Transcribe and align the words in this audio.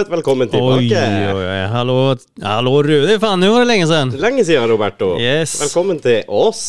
Right. 0.00 0.12
Velkommen 0.12 0.48
tilbake. 0.48 0.80
oi, 0.80 1.26
oi. 1.28 1.44
oi. 1.44 1.64
Hallo, 1.68 2.16
hallo 2.40 2.82
Rudi. 2.82 3.18
Fan, 3.20 3.40
nå 3.40 3.50
var 3.52 3.66
det 3.66 3.68
lenge 3.68 3.86
siden. 3.90 4.14
Lenge 4.16 4.44
siden, 4.48 4.64
Roberto. 4.70 5.10
Yes. 5.20 5.58
Velkommen 5.60 5.98
til 6.00 6.22
oss. 6.24 6.62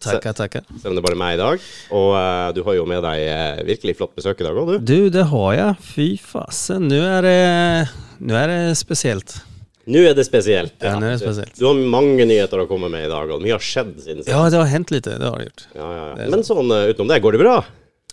Takk, 0.00 0.24
takk 0.34 0.56
Selv 0.80 0.94
om 0.94 0.96
det 0.96 1.02
bare 1.04 1.12
er 1.12 1.20
meg 1.20 1.34
i 1.36 1.40
dag. 1.42 1.66
Og 1.92 2.06
uh, 2.16 2.48
du 2.56 2.62
har 2.64 2.78
jo 2.78 2.86
med 2.88 3.04
deg 3.04 3.24
uh, 3.28 3.60
virkelig 3.68 3.96
flott 3.98 4.14
besøk 4.16 4.40
i 4.40 4.46
dag 4.46 4.56
òg, 4.56 4.70
du. 4.72 4.86
Du, 4.88 5.10
det 5.12 5.26
har 5.34 5.50
jeg. 5.58 5.74
Fy 5.90 6.06
fasen. 6.16 6.88
Nå 6.88 7.02
er 7.10 7.28
det, 7.28 7.42
nå 8.24 8.38
er 8.40 8.54
det 8.54 8.60
spesielt. 8.80 9.36
Nå 9.92 10.06
er 10.08 10.16
det 10.16 10.24
spesielt. 10.24 10.78
Ja, 10.80 10.94
nå 10.96 11.10
er 11.10 11.18
det 11.18 11.20
spesielt. 11.26 11.52
Du, 11.58 11.66
du 11.66 11.68
har 11.68 11.82
mange 11.98 12.24
nyheter 12.24 12.64
å 12.64 12.66
komme 12.70 12.88
med 12.94 13.04
i 13.04 13.10
dag, 13.12 13.34
og 13.36 13.44
mye 13.44 13.52
har 13.58 13.66
skjedd 13.68 13.98
siden 13.98 14.22
sist. 14.22 14.32
Ja, 14.32 14.46
det 14.48 14.62
har 14.62 14.72
hendt 14.72 14.94
lite. 14.96 15.18
Det 15.20 15.28
har 15.28 15.36
det 15.44 15.50
gjort. 15.50 15.68
Ja, 15.76 15.90
ja, 15.92 16.08
ja. 16.22 16.30
Men 16.32 16.46
sånn 16.48 16.72
eh, 16.72 16.88
utenom 16.94 17.12
det, 17.12 17.20
går 17.20 17.36
det 17.36 17.44
bra? 17.44 17.58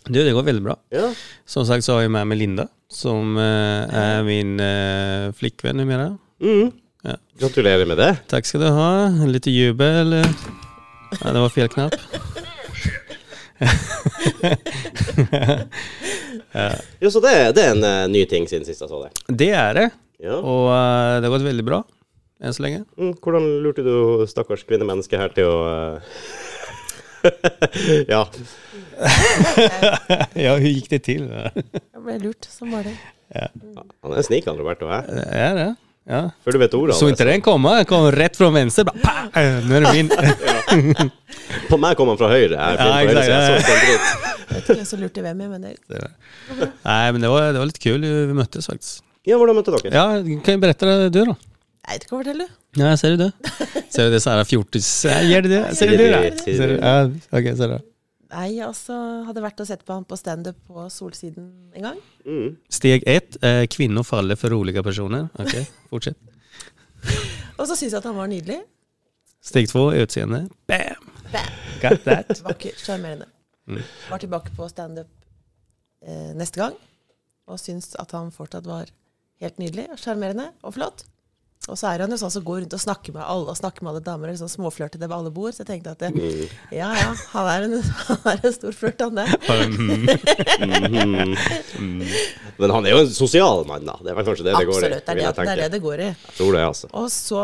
Du, 0.09 0.19
det 0.19 0.35
går 0.35 0.51
veldig 0.51 0.67
bra. 0.67 0.75
Ja. 0.91 1.13
Som 1.47 1.63
sagt 1.69 1.87
så 1.87 1.95
har 1.95 2.09
jeg 2.09 2.11
med 2.11 2.27
meg 2.27 2.43
Linda, 2.43 2.67
som 2.91 3.37
er 3.37 3.87
är 3.93 4.23
min 4.23 4.57
flikkvenn, 4.57 5.33
flickvän 5.33 5.77
numera. 5.77 6.17
Mm. 6.41 6.71
Ja. 7.03 7.15
Gratulerer 7.39 7.85
med 7.85 7.97
det. 7.97 8.17
Takk 8.27 8.45
skal 8.45 8.61
du 8.61 8.67
ha. 8.67 9.07
Lite 9.27 9.51
jubel. 9.51 10.13
Ja, 11.21 11.31
det 11.33 11.39
var 11.39 11.49
fel 11.49 11.67
knapp. 11.69 11.93
Ja, 16.99 17.09
Så 17.11 17.19
det, 17.19 17.33
det 17.55 17.63
er 17.63 17.75
en 17.75 17.83
uh, 17.85 18.09
ny 18.11 18.23
ting 18.29 18.47
siden 18.49 18.65
sist 18.65 18.81
jeg 18.81 18.89
så 18.89 19.03
det. 19.03 19.11
Det 19.37 19.49
er 19.53 19.73
det. 19.77 19.87
Ja. 20.23 20.39
Og 20.39 20.65
uh, 20.71 21.19
det 21.19 21.27
har 21.27 21.35
gått 21.35 21.45
veldig 21.45 21.65
bra. 21.67 21.83
enn 22.41 22.55
så 22.55 22.63
lenge. 22.63 22.85
Mm, 22.97 23.13
hvordan 23.19 23.45
lurte 23.63 23.83
du 23.83 24.25
stakkars 24.31 24.63
kvinnemenneske 24.67 25.19
her 25.19 25.33
til 25.35 25.49
å 25.51 25.57
eh, 25.67 26.13
Ja. 28.13 28.23
ja, 30.45 30.53
hun 30.55 30.65
gikk 30.65 30.89
det 30.91 31.01
til. 31.07 31.27
Jeg 31.29 32.01
ble 32.03 32.17
lurt, 32.23 32.47
som 32.51 32.71
var 32.75 32.87
det. 32.87 32.95
Han 33.35 34.15
er 34.17 34.25
snik, 34.25 34.47
han 34.49 34.57
Roberto. 34.59 34.89
Hæ? 34.91 35.03
Är 35.29 35.55
det? 35.59 35.69
Ja. 36.09 36.21
Før 36.41 36.55
du 36.55 36.57
vet 36.63 36.73
ordet 36.73 36.95
Så 36.97 37.07
ikke 37.11 37.25
den 37.27 37.41
komme. 37.45 37.69
den 37.77 37.85
kom 37.85 38.07
rett 38.15 38.37
fra 38.37 38.49
venstre. 38.49 38.83
Bare! 38.89 39.27
Eh, 39.37 39.59
Nu 39.67 39.77
det 39.83 39.91
min. 39.93 40.09
På 41.69 41.77
meg 41.77 41.97
kom 41.97 42.09
han 42.09 42.17
fra 42.17 42.29
høyre. 42.31 42.55
Jeg 42.57 42.79
Ja, 42.79 42.87
på 42.87 42.93
høyre 42.95 43.23
så 43.23 43.35
jeg 43.35 43.61
så 43.61 43.75
dritt. 43.83 44.79
Jeg 44.79 44.87
som 44.89 45.03
lurte 45.03 45.21
hvem, 45.21 45.43
jeg, 45.43 45.49
men 45.49 45.61
det 45.61 45.75
Nej, 46.85 47.11
men 47.13 47.21
det 47.21 47.29
var, 47.29 47.51
det 47.53 47.61
var 47.61 47.69
litt 47.69 47.81
kul. 47.83 48.01
Vi 48.01 48.33
møttes 48.37 48.69
faktisk. 48.71 49.03
Ja, 49.27 49.37
hvordan 49.37 49.59
møtte 49.59 49.75
dere? 49.75 49.93
Ja, 49.93 50.07
kan 50.41 50.55
jeg 50.55 50.61
berette 50.63 50.89
det 50.89 51.11
du 51.13 51.19
da? 51.29 51.35
Jeg 51.35 51.93
vet 51.99 52.05
ikke 52.07 52.15
hva 52.15 52.23
forteller 52.23 52.49
du. 52.49 52.58
Ja, 52.77 52.97
ser 52.97 53.15
du 53.15 53.17
det? 53.17 53.31
Ser 53.89 54.03
du 54.05 54.11
det 54.11 54.19
så 54.21 54.29
här 54.29 54.43
fjortis? 54.43 55.05
Gjør 55.05 55.41
det? 55.41 55.75
Ser 55.75 55.87
du 55.87 55.97
det? 55.97 56.39
Ser 56.43 56.67
du? 56.67 56.75
du. 56.75 56.79
Ja, 56.81 57.09
okej, 57.31 57.57
säg 57.57 57.67
det. 57.67 57.79
Nei, 58.29 58.59
altså 58.61 58.93
hadde 59.25 59.41
vært 59.41 59.61
og 59.63 59.65
sett 59.65 59.81
på 59.85 59.95
han 59.95 60.03
på 60.05 60.17
standup 60.19 60.57
på 60.69 60.83
Solsiden 60.93 61.47
en 61.73 61.87
gang. 61.87 62.01
Mm. 62.29 62.51
Steg 62.69 63.05
ett, 63.09 63.39
eh, 63.41 63.63
kvinner 63.65 64.05
faller 64.05 64.37
for 64.37 64.53
rolige 64.53 64.83
personer. 64.85 65.31
Ok, 65.41 65.55
fortsett. 65.89 66.17
Og 67.57 67.65
så 67.65 67.73
syns 67.73 67.89
jeg 67.89 67.97
at 67.97 68.05
han 68.05 68.19
var 68.19 68.29
nydelig. 68.29 68.59
Steg 69.41 69.71
to 69.71 69.87
utseende. 69.97 70.43
Bam! 70.69 71.09
Bam. 71.33 71.49
Got 71.81 72.05
that. 72.05 72.29
Vakker, 72.45 72.77
sjarmerende. 72.77 73.25
Mm. 73.65 73.81
Var 74.11 74.21
tilbake 74.21 74.53
på 74.53 74.69
standup 74.69 75.09
eh, 76.05 76.29
neste 76.37 76.61
gang 76.61 76.77
og 77.49 77.57
syns 77.57 77.95
at 77.97 78.13
han 78.13 78.29
fortsatt 78.33 78.67
var 78.69 78.91
helt 79.41 79.57
nydelig, 79.57 79.87
og 79.89 79.97
sjarmerende 79.97 80.51
og 80.61 80.75
flott. 80.77 81.07
Og 81.67 81.75
så 81.77 81.89
er 81.91 81.99
han 82.01 82.09
jo 82.13 82.17
sånn 82.17 82.31
som 82.31 82.43
går 82.47 82.61
rundt 82.63 82.73
og 82.73 82.79
snakker 82.81 83.11
med 83.13 83.21
alle 83.27 83.51
og 83.51 83.57
snakker 83.59 83.83
med 83.83 83.91
alle 83.91 84.01
damer. 84.05 84.31
Sånn 84.39 84.49
småflørter 84.49 85.01
ved 85.01 85.11
alle 85.11 85.29
bord. 85.35 85.51
Så 85.53 85.65
jeg 85.65 85.67
tenkte 85.67 85.91
at 85.91 85.99
det, 85.99 86.13
Mm. 86.15 86.47
ja 86.71 86.87
ja, 86.95 87.09
han 87.33 87.49
er 87.51 87.65
en, 87.67 87.81
han 88.07 88.23
er 88.31 88.39
en 88.47 88.53
stor 88.55 88.71
flørt, 88.77 89.01
han 89.03 89.19
der. 89.19 89.27
Mm. 89.67 91.35
Mhm. 91.79 92.07
Men 92.59 92.73
han 92.73 92.85
er 92.87 92.95
jo 92.95 93.01
en 93.03 93.11
sosial 93.13 93.65
mann, 93.67 93.85
da. 93.87 93.97
Det 94.03 94.11
er 94.11 94.17
vel 94.17 94.25
kanskje 94.27 94.45
det 94.47 94.55
det 94.55 94.65
går 94.69 94.71
i. 94.71 94.77
Absolutt. 94.79 95.05
Det 95.05 95.11
er 95.11 95.19
det, 95.19 95.35
det 95.35 95.51
er 95.53 95.61
det 95.65 95.69
det 95.75 95.81
går 95.83 95.99
i. 96.05 96.07
Jeg 96.13 96.37
tror 96.39 96.55
det, 96.57 96.63
altså. 96.71 96.89
Og 96.99 97.07
så 97.13 97.43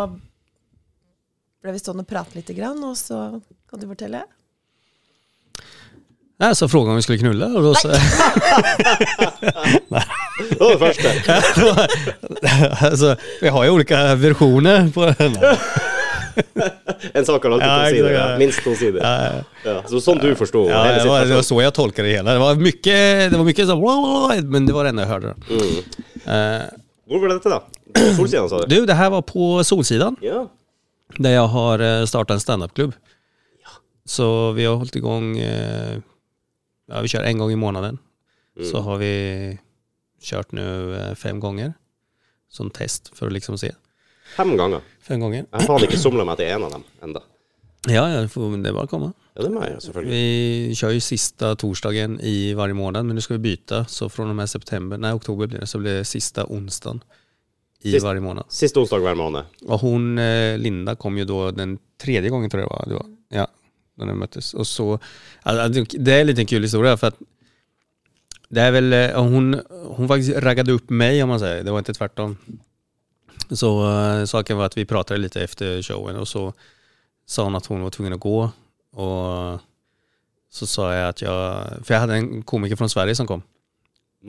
ble 1.66 1.74
vi 1.76 1.82
stående 1.82 2.06
og 2.06 2.09
prate 2.09 2.38
litt, 2.38 2.52
grann, 2.58 2.82
og 2.86 2.96
så 3.00 3.20
kan 3.70 3.82
du 3.82 3.88
fortelle. 3.90 4.24
Nej, 6.38 6.56
så 6.56 6.69
frågade 6.69 6.90
om 6.90 6.96
vi 6.96 7.01
skulle 7.01 7.18
knulla 7.18 7.46
och 7.46 7.63
då 7.63 7.75
så... 7.75 7.88
Det 7.88 7.97
var 10.59 10.72
det 10.72 10.78
første. 10.79 11.44
alltså, 12.85 13.16
vi 13.41 13.47
har 13.50 13.63
ju 13.63 13.69
olika 13.69 14.16
versioner 14.16 14.90
på 14.90 15.13
den. 15.18 15.38
En 17.13 17.25
sak 17.25 17.44
har 17.44 17.51
alltid 17.51 17.68
Ja, 17.68 17.84
to 17.84 17.90
sider. 17.90 18.12
Ja. 18.12 18.38
Minst 18.38 18.63
to 18.63 18.75
sider. 18.75 19.01
Ja, 19.03 19.44
Ja. 19.63 19.84
Så 19.88 20.01
sånn 20.01 20.19
du 20.19 20.35
forsto 20.35 20.66
ja, 20.69 20.84
det, 20.84 21.07
var, 21.07 21.25
det 21.25 21.35
var 21.35 21.41
så 21.41 21.62
jag 21.62 21.73
tolkade 21.73 22.07
det 22.07 22.13
hela. 22.13 22.34
Det 22.34 22.40
var 22.40 22.56
mycket, 22.56 23.31
det 23.31 23.38
var 23.38 23.46
mycket 23.46 23.67
så... 23.67 23.78
Men 24.44 24.66
det 24.66 24.73
var 24.73 24.84
det 24.84 24.90
enda 24.90 25.03
jag 25.03 25.09
hörde. 25.09 25.35
Mm. 25.50 25.62
Uh, 25.62 26.63
Hvor 27.07 27.19
var 27.22 27.29
dette, 27.29 27.50
da? 27.50 27.63
På 27.94 28.16
Solsiden, 28.16 28.50
sa 28.50 28.59
du? 28.59 28.75
du, 28.75 28.85
det 28.85 28.94
här 28.94 29.09
var 29.09 29.22
på 29.22 29.63
Solsidan. 29.63 30.16
Ja. 30.22 30.50
Där 31.17 31.31
jag 31.31 31.47
har 31.47 31.79
eh, 31.79 32.06
startat 32.06 32.34
en 32.34 32.40
standupklubb. 32.40 32.94
Så 34.06 34.52
vi 34.52 34.66
har 34.66 34.75
hållit 34.75 34.96
igång, 34.96 35.38
eh, 35.38 35.97
ja, 36.88 37.01
vi 37.01 37.07
kör 37.07 37.23
en 37.23 37.38
gång 37.38 37.51
i 37.51 37.56
månaden. 37.56 37.97
Mm. 38.57 38.72
Så 38.72 38.78
har 38.79 38.97
vi 38.97 39.59
kört 40.22 40.51
nu 40.51 40.96
eh, 40.96 41.16
fem 41.16 41.40
gånger. 41.40 41.73
Som 42.50 42.69
test 42.69 43.12
för 43.18 43.28
att 43.28 43.34
liksom 43.34 43.57
se. 43.57 43.72
Fem 44.38 44.57
ganger. 44.57 44.79
Fem 45.01 45.19
gånger. 45.19 45.46
Jeg 45.51 45.68
har 45.68 45.84
ikke 45.84 45.97
somla 46.00 46.23
meg 46.25 46.38
til 46.38 46.46
en 46.47 46.63
av 46.63 46.72
dem 46.72 46.84
enda. 47.03 47.22
Ja, 47.88 48.09
ja, 48.09 48.22
det 48.22 48.29
får- 48.29 48.73
bare 48.73 48.84
att 48.84 48.90
komma. 48.90 49.13
Ja, 49.35 49.44
det 49.44 49.50
må 49.51 49.62
jeg 49.63 49.81
selvfølgelig. 49.81 50.12
Vi 50.69 50.75
kör 50.75 50.90
ju 50.90 51.00
sista 51.00 51.56
torsdagen 51.56 52.19
i 52.22 52.53
varje 52.53 52.73
månad, 52.73 53.06
men 53.06 53.16
nu 53.16 53.22
ska 53.22 53.34
vi 53.34 53.40
byta. 53.40 53.85
Så 53.85 54.09
från 54.09 54.29
och 54.29 54.35
med 54.35 54.50
september, 54.50 54.97
nej 54.97 55.13
oktober 55.13 55.47
blir 55.47 55.59
det, 55.59 55.67
så 55.67 55.78
blir 55.79 55.94
det 55.97 56.06
sista 56.06 56.46
onsdagen 56.46 57.03
i 57.81 57.91
Sist- 57.91 58.03
varje 58.03 58.22
månad. 58.22 58.46
Siste 58.50 58.79
onsdag 58.79 59.00
hver 59.00 59.16
måned. 59.16 59.44
Och 59.67 59.79
hon, 59.79 60.17
eh, 60.17 60.57
Linda, 60.57 60.96
kom 60.96 61.17
ju 61.17 61.25
då 61.25 61.52
den 61.52 61.78
tredje 61.97 62.29
gången 62.29 62.50
tror 62.50 62.63
jag. 62.63 62.84
Det 62.88 62.94
var 62.94 63.06
ja, 63.29 63.47
när 63.95 64.06
de 64.06 64.19
möttes. 64.19 64.53
Och 64.53 64.67
så, 64.67 65.00
alltså, 65.44 65.83
det 66.00 66.13
är 66.13 66.22
en 66.22 66.28
liten 66.28 66.45
kul 66.45 66.63
historia 66.63 66.97
för 66.97 67.07
att 67.07 67.19
det 68.50 68.61
är 68.61 68.72
väl, 68.72 68.94
hun 69.16 69.61
hon, 69.88 70.07
faktiskt 70.07 70.38
raggade 70.38 70.72
upp 70.72 70.89
mig 70.89 71.23
om 71.23 71.29
man 71.29 71.39
säger, 71.39 71.63
det 71.63 71.72
var 71.72 71.79
inte 71.79 71.94
tvärtom. 71.94 72.38
Så 73.51 73.91
eh, 73.91 74.25
saken 74.25 74.57
var 74.57 74.66
att 74.66 74.78
vi 74.78 74.85
pratade 74.85 75.19
lite 75.19 75.44
efter 75.44 75.81
showen 75.81 76.16
och 76.16 76.28
så 76.28 76.53
sa 77.25 77.44
hon 77.44 77.55
att 77.55 77.66
hon 77.66 77.81
var 77.81 77.89
tvungen 77.89 78.13
att 78.13 78.19
gå. 78.19 78.51
Och 78.91 79.59
så 80.50 80.67
sa 80.67 80.94
jag 80.94 81.09
att 81.09 81.22
jag, 81.22 81.67
för 81.84 81.94
jag 81.94 82.01
hade 82.01 82.16
en 82.16 82.44
komiker 82.44 82.75
från 82.75 82.89
Sverige 82.89 83.16
som 83.16 83.28
kom. 83.28 83.41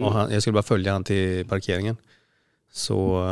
Och 0.01 0.13
han, 0.13 0.33
jag 0.33 0.43
skulle 0.43 0.55
bara 0.55 0.63
följa 0.63 0.93
han 0.93 1.05
till 1.05 1.49
parkeringen. 1.49 1.97
Så 2.73 3.27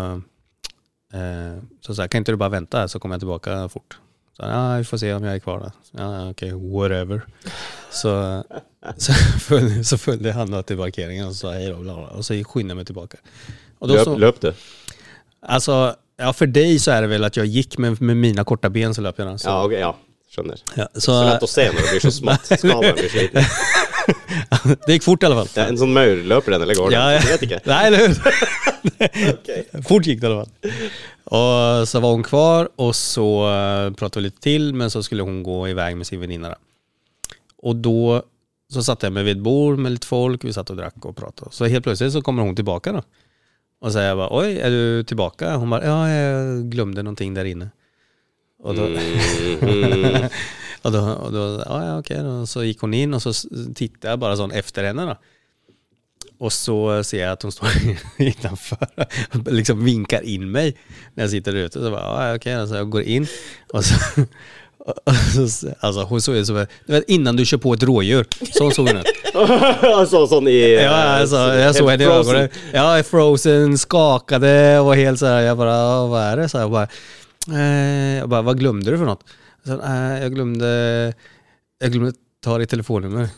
eh, 1.12 1.58
så 1.80 1.94
sa 1.94 2.02
jag, 2.02 2.10
kan 2.10 2.18
inte 2.18 2.32
du 2.32 2.36
bara 2.36 2.48
vänta 2.48 2.78
här 2.78 2.86
så 2.86 2.98
kommer 2.98 3.14
jag 3.14 3.20
tillbaka 3.20 3.68
fort. 3.68 3.98
Så 4.34 4.48
ja, 4.50 4.76
vi 4.78 4.84
får 4.84 4.98
se 4.98 5.10
om 5.14 5.24
jeg 5.24 5.38
er 5.38 5.42
kvar 5.42 5.60
da. 5.62 5.68
Ja, 5.94 6.06
ok, 6.32 6.42
whatever. 6.58 7.20
Så, 7.94 8.14
så, 9.04 9.12
så 9.82 9.98
följde 9.98 10.32
han 10.34 10.56
til 10.66 10.80
parkeringen 10.80 11.28
og 11.28 11.36
sa 11.38 11.52
hej 11.54 11.70
da, 11.70 11.94
och 11.94 12.24
så 12.24 12.34
skyndade 12.42 12.74
jeg 12.74 12.80
meg 12.80 12.86
tilbake. 12.86 13.20
Løp, 13.84 14.04
så, 14.04 14.16
løp 14.18 14.40
du? 14.42 14.50
Altså, 15.42 15.94
ja 16.18 16.32
for 16.32 16.50
deg 16.50 16.80
så 16.80 16.96
er 16.96 17.04
det 17.04 17.12
vel 17.14 17.26
at 17.26 17.36
jeg 17.36 17.52
gikk, 17.52 17.78
med, 17.78 18.00
med 18.00 18.18
mine 18.18 18.44
korta 18.48 18.70
ben 18.72 18.94
så 18.94 19.04
løp 19.04 19.18
jeg. 19.18 19.26
den. 19.28 19.38
Så, 19.38 19.48
Ja, 19.50 19.62
okay, 19.64 19.78
ja. 19.84 19.92
Skjønner. 20.34 20.58
ja, 20.74 20.88
Så 20.94 21.12
så, 21.12 21.16
lett 21.28 21.44
å 21.46 21.48
se 21.50 21.64
når 21.70 21.78
det 21.78 21.90
blir 21.92 22.02
så 22.02 22.10
smått. 22.10 22.48
Skalaen 22.58 22.96
blir 22.98 23.12
sliten. 23.12 23.44
det 24.86 24.96
gikk 24.96 25.04
fort 25.06 25.22
i 25.22 25.28
alle 25.28 25.36
fall. 25.44 25.50
Ja, 25.54 25.68
en 25.70 25.78
sånn 25.78 25.94
maur, 25.94 26.24
løper 26.34 26.56
den 26.56 26.64
eller 26.66 26.78
går 26.78 26.90
den? 26.90 26.96
Ja, 26.98 27.04
ja. 27.14 27.20
Jeg 27.22 27.36
vet 27.36 27.44
ikke. 27.46 27.60
Nei, 27.70 27.82
eller 27.86 28.08
okay. 29.36 29.62
Fort 29.86 30.08
gikk 30.10 30.24
det 30.24 30.26
i 30.26 30.32
alle 30.32 30.42
fall. 30.42 30.80
Och 31.24 31.88
så 31.88 32.00
var 32.00 32.10
hon 32.10 32.22
kvar 32.22 32.68
och 32.76 32.96
så 32.96 33.50
eh, 33.50 33.90
pratade 33.94 34.20
vi 34.20 34.22
lite 34.22 34.40
till 34.40 34.74
men 34.74 34.90
så 34.90 35.02
skulle 35.02 35.22
hon 35.22 35.42
gå 35.42 35.68
iväg 35.68 35.96
med 35.96 36.06
sin 36.06 36.20
väninna. 36.20 36.48
Og 36.48 36.56
Och 37.56 37.76
då 37.76 38.22
så 38.72 38.82
satt 38.82 39.02
jag 39.02 39.12
med 39.12 39.24
vid 39.24 39.36
ett 39.36 39.42
bord 39.42 39.78
med 39.78 39.92
lite 39.92 40.06
folk, 40.06 40.44
vi 40.44 40.52
satt 40.52 40.70
och 40.70 40.76
drack 40.76 41.04
och 41.04 41.16
pratade. 41.16 41.50
Så 41.52 41.64
helt 41.64 41.84
plötsligt 41.84 42.12
så 42.12 42.22
kommer 42.22 42.42
hon 42.42 42.56
tillbaka 42.56 42.92
då. 42.92 43.02
Och 43.80 43.92
så 43.92 43.98
jag 43.98 44.16
bara, 44.16 44.28
oj 44.30 44.58
är 44.58 44.70
du 44.70 45.04
tillbaka? 45.04 45.56
Hon 45.56 45.70
bara, 45.70 45.84
ja 45.84 46.10
jag 46.10 46.64
glömde 46.70 47.02
någonting 47.02 47.34
där 47.34 47.44
inne. 47.44 47.70
Och 48.58 48.74
då, 48.74 48.86
mm. 48.86 49.00
och 50.82 50.92
då, 50.92 51.00
och 51.00 51.32
då 51.32 51.62
ja, 51.66 51.98
ok. 51.98 52.10
Og 52.10 52.48
så 52.48 52.64
gick 52.64 52.80
hon 52.80 52.94
in 52.94 53.14
och 53.14 53.22
så 53.22 53.32
tittade 53.74 54.12
jag 54.12 54.18
bara 54.18 54.36
sån 54.36 54.50
efter 54.50 54.84
henne 54.84 55.06
då. 55.06 55.16
Och 56.38 56.52
så 56.52 57.04
ser 57.04 57.22
jag 57.22 57.32
att 57.32 57.42
hon 57.42 57.52
står 57.52 57.68
innanför 58.18 58.88
och 59.32 59.52
liksom 59.52 59.84
vinkar 59.84 60.22
in 60.22 60.50
mig 60.50 60.76
när 61.14 61.24
jag 61.24 61.30
sitter 61.30 61.52
där 61.52 61.60
ute. 61.60 61.80
Så 61.80 61.90
bara, 61.90 62.28
ja 62.28 62.36
okej, 62.36 62.68
så 62.68 62.74
jag 62.74 62.90
går 62.90 63.02
in 63.02 63.26
och 63.72 63.84
så, 63.84 63.94
och 64.78 65.50
så 65.50 65.68
alltså 65.80 66.02
hon 66.02 66.22
såg 66.22 66.36
ut 66.36 66.46
som, 66.46 66.66
du 66.86 66.92
vet 66.92 67.08
innan 67.08 67.36
du 67.36 67.44
kjører 67.44 67.62
på 67.62 67.74
et 67.74 67.86
rådyr. 67.86 68.26
Sånn 68.52 68.72
så 68.74 68.86
hun 68.86 69.00
ut. 69.00 69.12
så 70.10 70.24
sånn 70.30 70.50
i 70.50 70.58
Ja, 70.74 70.96
altså, 71.20 71.44
jeg 71.58 71.78
såg 71.78 71.92
henne 71.92 72.04
i 72.04 72.10
øynene. 72.10 72.48
Ja, 72.74 72.88
frozen, 73.06 73.78
skakade 73.80 74.54
og 74.82 74.94
helt 74.98 75.22
så 75.22 75.38
Jeg 75.44 75.56
bare 75.58 75.78
Hva 76.10 76.26
er 76.32 76.42
det? 76.42 76.50
Så 76.52 76.64
jeg 76.64 76.74
bare, 76.74 76.90
bara, 77.46 77.62
eh, 77.62 78.10
jeg 78.18 78.28
bare 78.34 78.48
Hva 78.48 78.58
glemte 78.58 78.92
du 78.92 78.98
for 79.00 79.14
noe? 79.14 79.38
Så, 79.64 79.78
eh, 79.78 80.12
jeg 80.24 80.34
glemte 80.36 80.74
Jeg 81.84 81.94
glömde 81.96 82.14
tar 82.44 82.60
ditt 82.62 82.70
telefonnummer. 82.74 83.30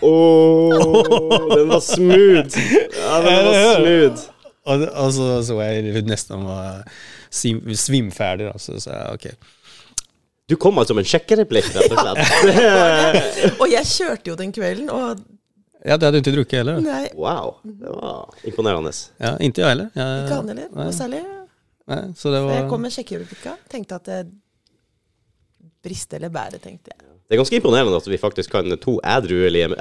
Åh, 0.00 1.56
den 1.56 1.68
var 1.70 1.80
smooth! 1.84 2.56
Ja, 2.96 3.20
den 3.22 3.46
var 3.46 3.76
smooth. 3.76 4.24
Og, 4.66 4.82
og 4.82 5.12
så 5.14 5.28
så 5.46 5.60
jeg 5.62 6.02
nesten 6.08 6.42
var 6.46 6.82
svimferdig, 7.30 8.48
da. 8.50 8.58
Så 8.58 8.80
sa 8.82 8.96
jeg 8.96 9.20
ok. 9.20 9.52
Du 10.50 10.54
kom 10.62 10.78
altså 10.78 10.94
med 10.94 11.02
en 11.06 11.10
sjekkereplikk, 11.10 11.68
rett 11.74 11.94
og 11.94 12.02
slett. 12.02 13.56
Og 13.62 13.66
jeg 13.70 13.88
kjørte 13.90 14.30
jo 14.30 14.36
den 14.38 14.52
kvelden, 14.54 14.90
og 14.94 15.24
Ja, 15.86 15.96
det 15.98 16.06
hadde 16.06 16.18
du 16.18 16.22
ikke 16.22 16.34
drukket 16.36 16.60
heller? 16.60 16.78
nei, 16.82 17.08
Wow, 17.18 17.56
det 17.66 17.90
var 17.94 18.36
imponerende. 18.46 18.92
Ja, 19.22 19.32
ikke 19.42 19.62
jeg 19.64 19.72
heller. 19.74 19.90
Jeg, 19.94 20.22
ikke 20.24 20.38
han 20.38 20.50
heller. 20.52 20.68
Noe 20.74 20.94
særlig. 20.94 21.20
Nei, 21.86 22.00
så 22.18 22.30
det 22.34 22.40
Så 22.42 22.54
jeg 22.56 22.68
kom 22.70 22.82
med 22.86 22.94
sjekkereplikka. 22.94 23.56
Tenkte 23.70 23.98
at 24.00 24.08
det 24.10 24.20
briste 25.86 26.18
eller 26.18 26.32
bære, 26.34 26.58
tenkte 26.62 26.94
jeg. 26.94 27.15
Det 27.26 27.34
er 27.34 27.40
ganske 27.40 27.58
imponerende 27.58 27.98
at 27.98 28.04
vi 28.06 28.18
faktisk 28.22 28.52
kan, 28.54 28.70
to 28.78 29.00
ædruelige 29.02 29.72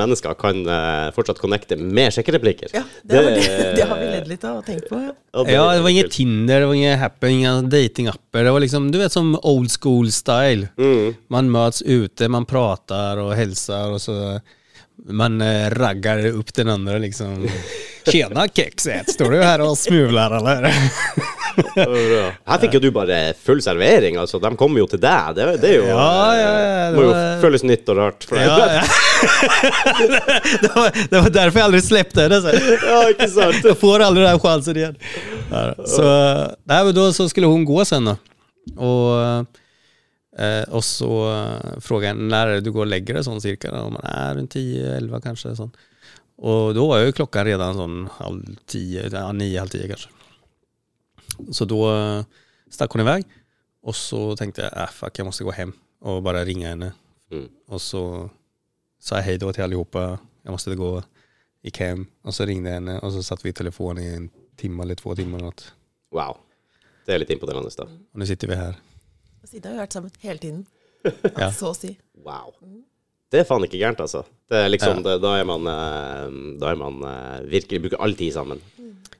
mennesker 0.00 0.32
kan 0.40 0.62
uh, 0.64 1.10
fortsatt 1.12 1.36
connecte 1.42 1.76
med 1.76 2.14
sjekkereplikker. 2.16 2.72
Ja, 2.72 2.80
det, 3.02 3.18
har, 3.18 3.28
det, 3.28 3.58
det 3.76 3.88
har 3.90 4.00
vi 4.00 4.06
ledd 4.08 4.30
litt 4.30 4.46
av 4.48 4.62
og 4.62 4.64
tenkt 4.64 4.88
på. 4.88 5.02
Ja. 5.02 5.12
Ja, 5.34 5.44
Ja, 5.52 5.66
det 5.74 5.82
var 5.84 5.92
ingen 5.92 6.08
Tinder, 6.08 6.60
det 6.60 6.70
var 6.70 6.74
ingen 6.74 6.98
happening, 6.98 7.42
inga 7.42 7.54
datingapper. 7.68 8.44
Det 8.48 8.56
var 8.56 8.64
liksom, 8.64 8.88
du 8.94 8.98
vet 9.02 9.12
som 9.12 9.34
old 9.42 9.68
school 9.74 10.08
style. 10.12 10.70
Mm. 10.80 11.12
Man 11.28 11.52
møtes 11.52 11.82
ute, 11.84 12.30
man 12.32 12.48
prater 12.48 13.20
og 13.20 13.34
hilser, 13.36 13.92
og 13.92 14.00
så 14.00 14.40
man 15.10 15.40
eh, 15.44 15.68
raggar 15.76 16.24
opp 16.38 16.54
den 16.56 16.72
andre, 16.72 16.98
liksom. 17.04 17.44
Tjena 18.08 18.48
kekset! 18.48 19.12
står 19.12 19.36
du 19.36 19.42
her 19.42 19.60
og 19.64 19.76
smuler, 19.78 20.38
eller? 20.40 20.72
Her 21.54 22.60
fikk 22.62 22.76
jo 22.76 22.80
du 22.82 22.88
bare 22.94 23.18
full 23.38 23.60
servering, 23.64 24.16
altså. 24.20 24.40
De 24.42 24.50
kommer 24.58 24.82
jo 24.82 24.86
til 24.90 25.00
deg. 25.02 25.34
Det, 25.36 25.46
det 25.62 25.70
er 25.70 25.76
jo 25.78 25.86
Ja, 25.88 26.06
ja, 26.38 26.50
ja, 26.50 26.84
det 26.90 26.98
Må 26.98 27.06
jo 27.06 27.12
var- 27.14 27.40
føles 27.44 27.64
nytt 27.66 27.88
og 27.92 27.98
rart 28.00 28.26
for 28.28 28.38
deg. 28.38 28.46
Ja, 28.48 28.56
ja. 28.78 28.84
det, 30.64 30.70
var, 30.74 30.90
det 31.10 31.20
var 31.20 31.30
derfor 31.38 31.60
jeg 31.60 31.66
aldri 31.68 31.82
slapp 31.84 32.14
det. 32.16 32.28
Ja, 32.34 33.00
ikke 33.14 33.28
sant? 33.32 33.60
Jeg 33.64 33.78
får 33.80 34.06
aldri 34.06 34.26
den 34.26 34.40
sjansen 34.42 34.80
igen. 34.82 34.96
Så, 35.88 36.06
nei, 36.70 36.80
men 36.88 36.94
da 36.96 37.08
så 37.16 37.28
skulle 37.30 37.50
hun 37.50 37.66
gå 37.68 37.84
sen 37.88 38.10
da. 38.10 38.16
Og, 38.74 39.48
og 40.74 40.82
så 40.84 41.10
spurte 41.84 42.10
jeg 42.10 42.30
det 42.32 42.62
du 42.66 42.72
går 42.74 42.86
og 42.86 42.92
legger 42.92 43.20
deg 43.20 43.26
sånn 43.26 43.42
cirka? 43.44 43.72
Och 43.84 43.92
man 43.94 44.06
er 44.10 44.34
rundt 44.40 44.54
10-11 44.56 45.24
kanskje. 45.28 45.54
sånn. 45.60 45.74
Og 46.44 46.72
da 46.74 46.82
var 46.88 47.04
jo 47.04 47.14
klockan 47.14 47.46
redan 47.46 47.76
sånn 47.78 47.98
halv 48.18 48.56
ti, 48.66 48.82
ja, 48.98 49.28
ni, 49.36 49.52
halv 49.54 49.70
ti 49.70 49.84
kanske. 49.86 50.10
Så 51.52 51.64
da 51.64 52.18
eh, 52.18 52.24
stack 52.70 52.90
hon 52.92 53.00
iväg. 53.00 53.24
Och 53.82 53.96
så 53.96 54.36
tänkte 54.36 54.62
jag, 54.62 54.82
äh, 54.82 54.88
fuck 54.88 55.18
jag 55.18 55.24
måste 55.24 55.44
gå 55.44 55.50
hem 55.50 55.72
och 56.00 56.22
bara 56.22 56.44
ringa 56.44 56.68
henne. 56.68 56.92
Mm. 57.30 57.48
Och 57.66 57.82
så 57.82 58.30
sa 59.00 59.16
jag 59.16 59.22
hej 59.22 59.38
då 59.38 59.52
till 59.52 59.62
allihopa. 59.62 60.18
Jag 60.42 60.50
måste 60.52 60.74
gå, 60.74 61.02
gick 61.62 61.78
hem 61.80 62.06
och 62.22 62.34
så 62.34 62.44
ringde 62.44 62.70
jag 62.70 62.74
henne 62.74 62.98
och 62.98 63.12
så 63.12 63.22
satt 63.22 63.44
vi 63.44 63.48
i 63.48 63.52
telefon 63.52 63.98
i 63.98 64.06
en 64.06 64.30
timme 64.56 64.82
eller 64.82 64.94
två 64.94 65.16
timmar 65.16 65.38
eller 65.38 65.46
något. 65.46 65.72
Wow. 66.10 66.36
Det 67.06 67.12
er 67.14 67.18
litt 67.20 67.30
imponerende, 67.34 67.68
da. 67.76 67.84
Og 67.84 68.20
nå 68.20 68.26
sitter 68.26 68.48
vi 68.48 68.56
her. 68.56 68.76
Og 69.42 69.48
siden 69.50 69.66
har 69.68 69.74
vi 69.74 69.80
vært 69.82 69.96
sammen 69.98 70.12
hele 70.22 70.38
tiden. 70.38 70.66
Ja. 71.36 71.50
Så 71.52 71.68
å 71.68 71.74
si. 71.76 71.90
Wow. 72.24 72.54
Det 73.28 73.42
er 73.42 73.44
faen 73.48 73.66
ikke 73.66 73.76
gærent, 73.76 74.00
altså. 74.00 74.22
Det 74.48 74.56
er 74.56 74.70
liksom, 74.70 75.02
Ja. 75.02 75.04
det, 75.04 75.18
da 75.20 75.34
er 75.36 75.44
man, 75.44 75.66
eh, 75.68 76.38
da 76.62 76.70
er 76.70 76.78
man 76.80 77.02
virkelig 77.50 77.82
bruker 77.84 78.00
all 78.00 78.14
tid 78.16 78.32
sammen. 78.32 78.62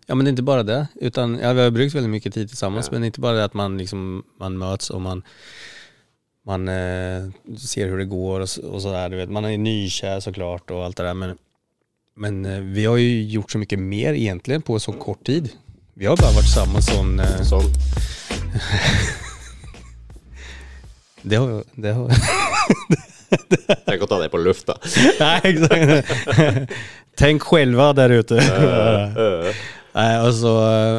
Ja 0.07 0.15
men 0.15 0.25
det 0.25 0.31
inte 0.31 0.43
bara 0.43 0.63
det, 0.63 0.87
utan 1.01 1.39
ja, 1.43 1.53
vi 1.53 1.63
har 1.63 1.71
brukt 1.71 1.95
väldigt 1.95 2.11
mycket 2.11 2.35
tid 2.35 2.49
tillsammans 2.49 2.91
men 2.91 3.01
det 3.01 3.05
er 3.05 3.07
inte 3.07 3.21
bara 3.21 3.33
det 3.37 3.45
att 3.45 3.55
man 3.55 3.79
liksom 3.79 4.23
man 4.41 4.59
möts 4.59 4.91
och 4.91 5.01
man 5.01 5.23
man 6.47 6.69
eh, 6.69 7.23
ser 7.59 7.87
hur 7.89 7.99
det 7.99 8.05
går 8.05 8.41
och, 8.41 8.49
så- 8.49 8.63
och 8.69 8.83
sådär, 8.83 9.09
du 9.09 9.17
vet. 9.17 9.31
Man 9.31 9.45
är 9.45 9.59
nykär 9.59 10.21
såklart 10.21 10.71
och 10.71 10.85
allt 10.85 10.97
det 10.97 11.03
där 11.03 11.15
men 11.15 11.39
men 12.17 12.45
eh, 12.45 12.61
vi 12.61 12.85
har 12.85 12.97
ju 12.97 13.23
gjort 13.25 13.51
så 13.51 13.59
mycket 13.59 13.79
mer 13.79 14.13
egentligen 14.15 14.63
på 14.63 14.79
så 14.81 14.93
kort 14.93 15.25
tid. 15.27 15.49
Vi 15.95 16.07
har 16.07 16.17
bara 16.17 16.31
varit 16.33 16.45
tillsammans 16.45 16.87
sån... 16.87 17.21
Eh, 17.21 17.43
Sånn. 17.43 17.63
det 21.23 21.37
har, 21.37 21.65
det 21.75 21.93
har, 21.93 22.11
Tenk 23.87 24.03
å 24.03 24.07
ta 24.07 24.19
det 24.23 24.29
på 24.29 24.39
lufta. 24.39 24.77
Nei, 25.21 25.41
exakt. 25.45 26.11
Tänk 27.17 27.43
själva 27.43 27.93
där 27.93 28.11
ute. 28.11 28.35
Eh, 29.95 30.01
Nej, 30.03 30.17
alltså, 30.17 30.49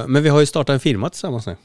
men 0.08 0.24
vi 0.24 0.30
har 0.30 0.40
ju 0.40 0.46
startat 0.46 0.74
en 0.74 0.80
firma 0.80 1.10
tillsammans 1.10 1.48
nu. 1.48 1.56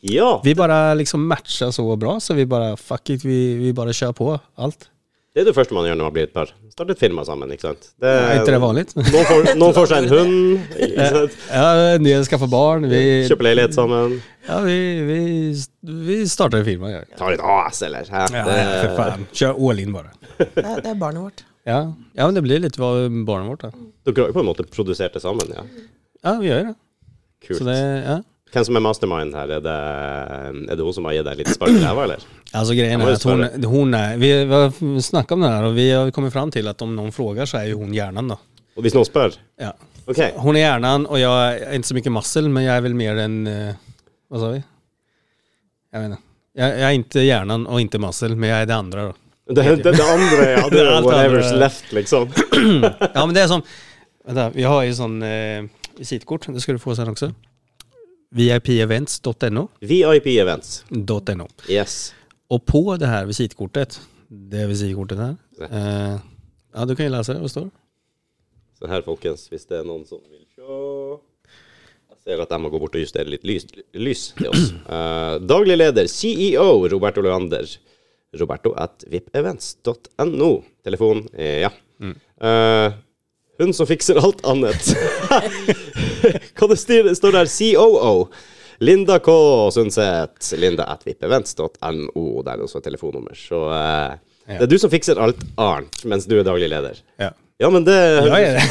ja, 0.00 0.40
Vi 0.44 0.54
bara 0.54 0.94
liksom 0.94 1.26
matchar 1.28 1.70
så 1.70 1.96
bra 1.96 2.20
så 2.20 2.34
vi 2.34 2.46
bara, 2.46 2.76
fuck 2.76 3.10
it, 3.10 3.24
vi, 3.24 3.54
vi 3.54 3.72
bara 3.72 3.92
kör 3.92 4.12
på 4.12 4.38
allt. 4.54 4.88
det 5.34 5.40
er 5.40 5.44
det 5.44 5.54
første 5.54 5.74
man 5.74 5.84
gjør 5.86 5.94
når 5.94 6.04
man 6.08 6.12
blir 6.16 6.24
et 6.26 6.32
par. 6.34 6.48
Starte 6.72 6.92
et 6.96 6.98
firma 6.98 7.22
sammen, 7.24 7.50
ikke 7.54 7.62
sant? 7.68 7.90
Det, 8.00 8.08
är 8.08 8.38
inte 8.40 8.50
det 8.50 8.58
vanligt? 8.58 8.94
Noen 8.96 9.24
får, 9.28 9.44
noen 9.60 9.74
får 9.76 9.86
seg 9.90 9.98
en 9.98 10.08
hund, 10.10 10.72
ikke 10.86 11.08
sant? 11.12 11.36
Ja, 11.52 11.66
del 12.08 12.24
få 12.42 12.48
barn. 12.50 12.88
Vi, 12.90 13.02
kjøper 13.28 13.46
leilighet 13.46 13.74
sammen. 13.76 14.16
ja, 14.48 14.58
vi, 14.64 14.78
vi, 15.06 15.20
vi 16.08 16.16
startar 16.28 16.58
en 16.58 16.64
firma. 16.66 16.90
Ja, 16.90 17.04
Tar 17.18 17.30
litt 17.36 17.44
AS, 17.44 17.82
eller? 17.86 18.08
Ja, 18.10 18.26
Det- 18.32 18.80
för 18.80 18.96
fan. 18.96 19.26
Kör 19.32 19.54
all 19.70 19.78
in 19.84 19.92
bara. 19.92 20.10
Det 20.38 20.48
er, 20.64 20.80
det 20.82 20.90
er 20.90 20.98
barnet 21.04 21.22
vårt. 21.22 21.44
Ja, 21.68 21.92
ja 22.16 22.26
men 22.26 22.34
det 22.34 22.42
blir 22.42 22.58
lite 22.64 22.80
barnet 22.80 23.46
vårt 23.50 23.62
då. 23.62 23.70
Dere 24.08 24.20
har 24.22 24.28
jo 24.32 24.38
på 24.40 24.40
en 24.42 24.46
måte 24.50 24.64
produsert 24.64 25.12
det 25.14 25.20
sammen, 25.22 25.54
ja. 25.54 25.62
Ja, 26.24 26.34
vi 26.40 26.50
gjør 26.50 26.66
det. 26.70 26.74
Kult. 27.46 27.58
Så 27.60 27.64
det, 27.68 27.78
ja. 28.04 28.18
Hvem 28.52 28.64
som 28.64 28.78
er 28.78 28.82
mastermind 28.82 29.34
her? 29.36 29.50
Er 29.58 29.64
det, 29.64 29.74
er 30.72 30.76
det 30.78 30.84
hun 30.84 30.94
som 30.96 31.06
har 31.08 31.18
gitt 31.18 31.26
deg 31.28 31.42
litt 31.42 31.50
spark 31.52 31.74
i 31.74 31.82
ræva, 31.82 32.06
eller? 32.06 32.22
Altså 32.56 32.76
grejen 32.78 33.02
er 33.04 33.10
at 33.12 33.26
hun 33.28 33.44
hon, 33.44 33.66
hon 33.68 33.94
är, 33.94 34.16
vi 34.16 34.30
har 34.48 34.70
snackat 35.04 35.36
om 35.36 35.44
det 35.44 35.50
her, 35.52 35.66
og 35.68 35.76
vi 35.76 35.90
har 35.90 36.12
kommet 36.16 36.32
fram 36.32 36.52
til 36.54 36.70
at 36.70 36.82
om 36.82 36.94
noen 36.96 37.12
spør, 37.12 37.44
så 37.44 37.60
er 37.60 37.74
hun 37.76 37.92
hjernen, 37.92 38.32
da. 38.32 38.38
då. 38.38 38.64
Og 38.78 38.86
hvis 38.86 38.96
noen 38.96 39.08
spør 39.08 39.36
Ja. 39.60 39.74
OK, 40.08 40.22
Hun 40.40 40.56
er 40.56 40.64
hjernen, 40.64 41.04
og 41.04 41.20
jeg 41.20 41.28
er 41.60 41.76
ikke 41.76 41.90
så 41.90 41.98
mye 41.98 42.14
muscle 42.16 42.48
men 42.48 42.64
jeg 42.64 42.72
er 42.72 42.84
vel 42.86 42.94
mer 42.96 43.18
enn 43.26 43.38
Hva 43.44 44.40
sa 44.40 44.52
vi? 44.54 44.62
Jeg 45.92 46.00
vet 46.00 46.14
ikke. 46.14 46.24
Jeg 46.58 46.80
er 46.80 46.94
ikke 46.96 47.24
hjernen, 47.26 47.66
og 47.68 47.76
ikke 47.76 47.86
inte 47.86 48.00
muscle 48.06 48.34
men 48.36 48.48
jeg 48.48 48.64
er 48.64 48.70
det 48.70 48.78
andre. 48.78 49.04
Da. 49.10 49.58
det, 49.58 49.66
det, 49.84 49.92
det 49.98 50.06
andre, 50.14 50.46
ja. 50.54 50.62
Det 50.72 50.80
er 50.86 51.04
whatever's 51.04 51.52
left, 51.60 51.92
liksom. 51.92 52.32
Ja 53.14 53.26
men 53.26 53.36
det 53.36 53.44
er 53.44 53.52
sånn 53.52 53.66
vänta, 54.24 54.48
vi 54.56 54.64
har 54.68 54.82
jo 54.88 54.96
sånn 54.96 55.20
eh, 55.24 55.68
visitkort, 55.98 56.48
det 56.54 56.62
skal 56.64 56.78
du 56.78 56.82
få 56.82 56.94
sen 56.98 57.10
også. 57.12 57.32
VIPevents.no 58.38 59.66
VIPevents.no. 59.80 61.46
Yes. 61.70 62.12
Og 62.52 62.64
på 62.68 62.82
det 63.00 63.08
her 63.08 63.28
visitkortet, 63.28 63.98
det 64.28 64.66
visitkortet 64.68 65.20
her 65.22 65.36
eh, 65.64 66.18
ja 66.76 66.84
du 66.84 66.92
kan 66.94 67.08
jo 67.08 67.14
lese 67.14 67.32
det, 67.34 67.40
Hva 67.40 67.48
står? 67.52 67.70
Så 68.78 68.90
her, 68.90 69.02
folkens, 69.02 69.48
hvis 69.50 69.64
det 69.66 69.80
er 69.80 69.88
noen 69.88 70.04
som 70.06 70.20
vil 70.28 70.44
se 70.54 70.62
Jeg 72.12 72.20
ser 72.22 72.42
at 72.44 72.52
jeg 72.52 72.62
må 72.62 72.70
gå 72.70 72.78
bort 72.82 72.94
og 72.94 73.02
justere 73.02 73.32
litt 73.32 73.46
lys, 73.48 73.64
lys 73.96 74.28
til 74.38 74.52
oss. 74.52 74.70
Eh, 74.98 75.34
daglig 75.44 75.76
leder, 75.78 76.06
CEO 76.12 76.84
Roberto 76.92 77.24
Leander. 77.24 77.66
Roberto 78.38 78.74
at 78.76 79.04
vipevents.no. 79.08 80.50
Telefon, 80.84 81.24
eh, 81.32 81.64
ja. 81.64 81.70
Eh, 82.04 82.96
hun 83.58 83.74
som 83.74 83.88
fikser 83.88 84.20
alt 84.22 84.44
annet. 84.46 84.92
Hva 86.58 86.68
det 86.70 86.78
styr, 86.80 87.10
står 87.18 87.36
der? 87.40 87.50
COO. 87.50 88.28
Linda 88.78 89.18
K. 89.18 89.34
Sundset. 89.74 90.52
Linda 90.58 90.86
at 90.92 91.02
vippevents.no. 91.06 92.26
Det 92.42 92.54
er 92.54 92.62
også 92.62 92.78
et 92.78 92.88
telefonnummer. 92.90 93.34
Så 93.38 93.64
eh, 93.74 94.16
det 94.48 94.64
er 94.64 94.70
du 94.70 94.78
som 94.80 94.92
fikser 94.92 95.18
alt 95.20 95.42
annet, 95.58 96.00
mens 96.08 96.26
du 96.30 96.38
er 96.38 96.46
daglig 96.46 96.70
leder. 96.70 97.02
Ja. 97.20 97.32
Ja, 97.60 97.70
men 97.70 97.84
det 97.84 97.96
Jag 98.10 98.42
är 98.42 98.54
det. 98.54 98.62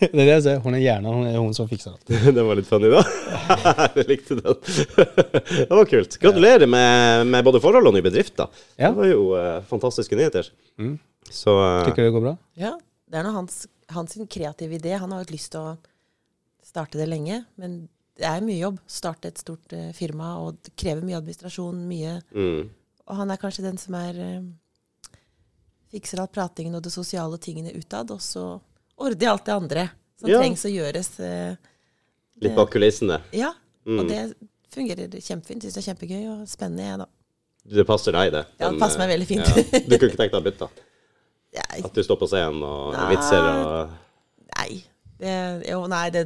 det 0.00 0.22
er 0.22 0.26
det 0.26 0.32
jeg 0.32 0.42
ser. 0.42 0.56
Hun 0.64 0.74
er 0.74 0.80
hjernen. 0.82 1.12
Hun 1.14 1.26
er 1.30 1.36
hun 1.38 1.52
som 1.54 1.68
fikser 1.70 1.92
alt. 1.92 2.08
Den 2.34 2.48
var 2.48 2.58
litt 2.58 2.66
funny, 2.66 2.88
da. 2.90 3.04
Jeg 3.94 4.08
likte 4.08 4.38
den. 4.40 4.56
Det 4.58 5.70
var 5.70 5.86
kult. 5.86 6.16
Gratulerer 6.18 6.66
med, 6.66 7.28
med 7.30 7.46
både 7.46 7.60
forhold 7.62 7.86
og 7.86 7.94
ny 7.94 8.02
bedrift, 8.02 8.34
da. 8.40 8.48
Ja. 8.74 8.90
Det 8.90 8.96
var 8.98 9.06
jo 9.12 9.28
uh, 9.38 9.60
fantastiske 9.70 10.18
nyheter. 10.18 10.50
Mm. 10.82 10.96
Så 11.30 11.54
uh, 11.54 11.84
Tykker 11.86 12.02
du 12.02 12.08
det 12.08 12.16
går 12.16 12.26
bra? 12.26 12.34
Ja, 12.58 12.72
det 13.06 13.20
er 13.20 13.28
nå 13.28 13.36
hans, 13.36 13.68
hans 13.94 14.16
kreative 14.30 14.78
idé. 14.78 14.96
Han 15.00 15.12
har 15.14 15.22
hatt 15.24 15.32
lyst 15.34 15.52
til 15.54 15.60
å 15.60 15.76
starte 16.64 16.98
det 17.00 17.06
lenge, 17.08 17.44
men 17.60 17.84
det 18.18 18.26
er 18.28 18.44
mye 18.46 18.60
jobb. 18.60 18.78
Starte 18.86 19.30
et 19.32 19.38
stort 19.42 19.72
uh, 19.74 19.88
firma, 19.96 20.34
og 20.44 20.58
det 20.64 20.74
krever 20.78 21.02
mye 21.06 21.18
administrasjon, 21.18 21.80
mye 21.90 22.18
mm, 22.34 22.68
Og 23.08 23.16
han 23.18 23.30
er 23.34 23.40
kanskje 23.42 23.64
den 23.66 23.76
som 23.80 23.94
er 23.98 24.20
uh, 24.20 25.18
fikser 25.94 26.22
alt 26.22 26.32
pratingen 26.34 26.74
og 26.78 26.82
de 26.86 26.90
sosiale 26.94 27.38
tingene 27.42 27.74
utad, 27.76 28.10
og 28.14 28.22
så 28.24 28.44
ordner 28.96 29.30
alt 29.32 29.44
det 29.46 29.54
andre 29.54 29.84
som 30.20 30.30
Ja. 30.30 30.38
trengs 30.40 30.64
å 30.64 30.70
gjøres. 30.72 31.10
eh, 31.20 31.56
litt 32.40 32.54
bak 32.56 32.70
kulissene. 32.70 33.20
Ja, 33.32 33.52
Mm. 33.86 33.98
og 34.00 34.08
det 34.08 34.34
fungerer 34.70 35.08
kjempefint. 35.20 35.62
Syns 35.62 35.74
det 35.74 35.82
er 35.86 35.94
kjempegøy 35.94 36.22
og 36.32 36.48
spennende, 36.48 36.82
jeg, 36.88 36.98
da. 36.98 37.06
Det 37.76 37.86
passer 37.86 38.12
deg, 38.12 38.32
det. 38.32 38.46
Ja, 38.58 38.70
det 38.70 38.80
passer 38.80 38.98
meg 38.98 39.08
veldig 39.10 39.26
fint. 39.26 39.46
Ja. 39.46 39.54
Du 39.88 39.98
kunne 39.98 40.10
ikke 40.10 40.16
tenkt 40.16 40.32
deg 40.32 40.40
å 40.40 40.44
bytte? 40.44 40.68
Jeg, 41.54 41.84
At 41.86 41.94
du 41.94 42.02
står 42.02 42.18
på 42.18 42.26
scenen 42.30 42.62
og 42.66 42.96
Nei. 42.96 43.04
vitser 43.12 43.44
og 43.46 43.92
nei, 44.56 44.80
det, 45.22 45.36
jo, 45.70 45.84
nei, 45.90 46.08
det 46.14 46.24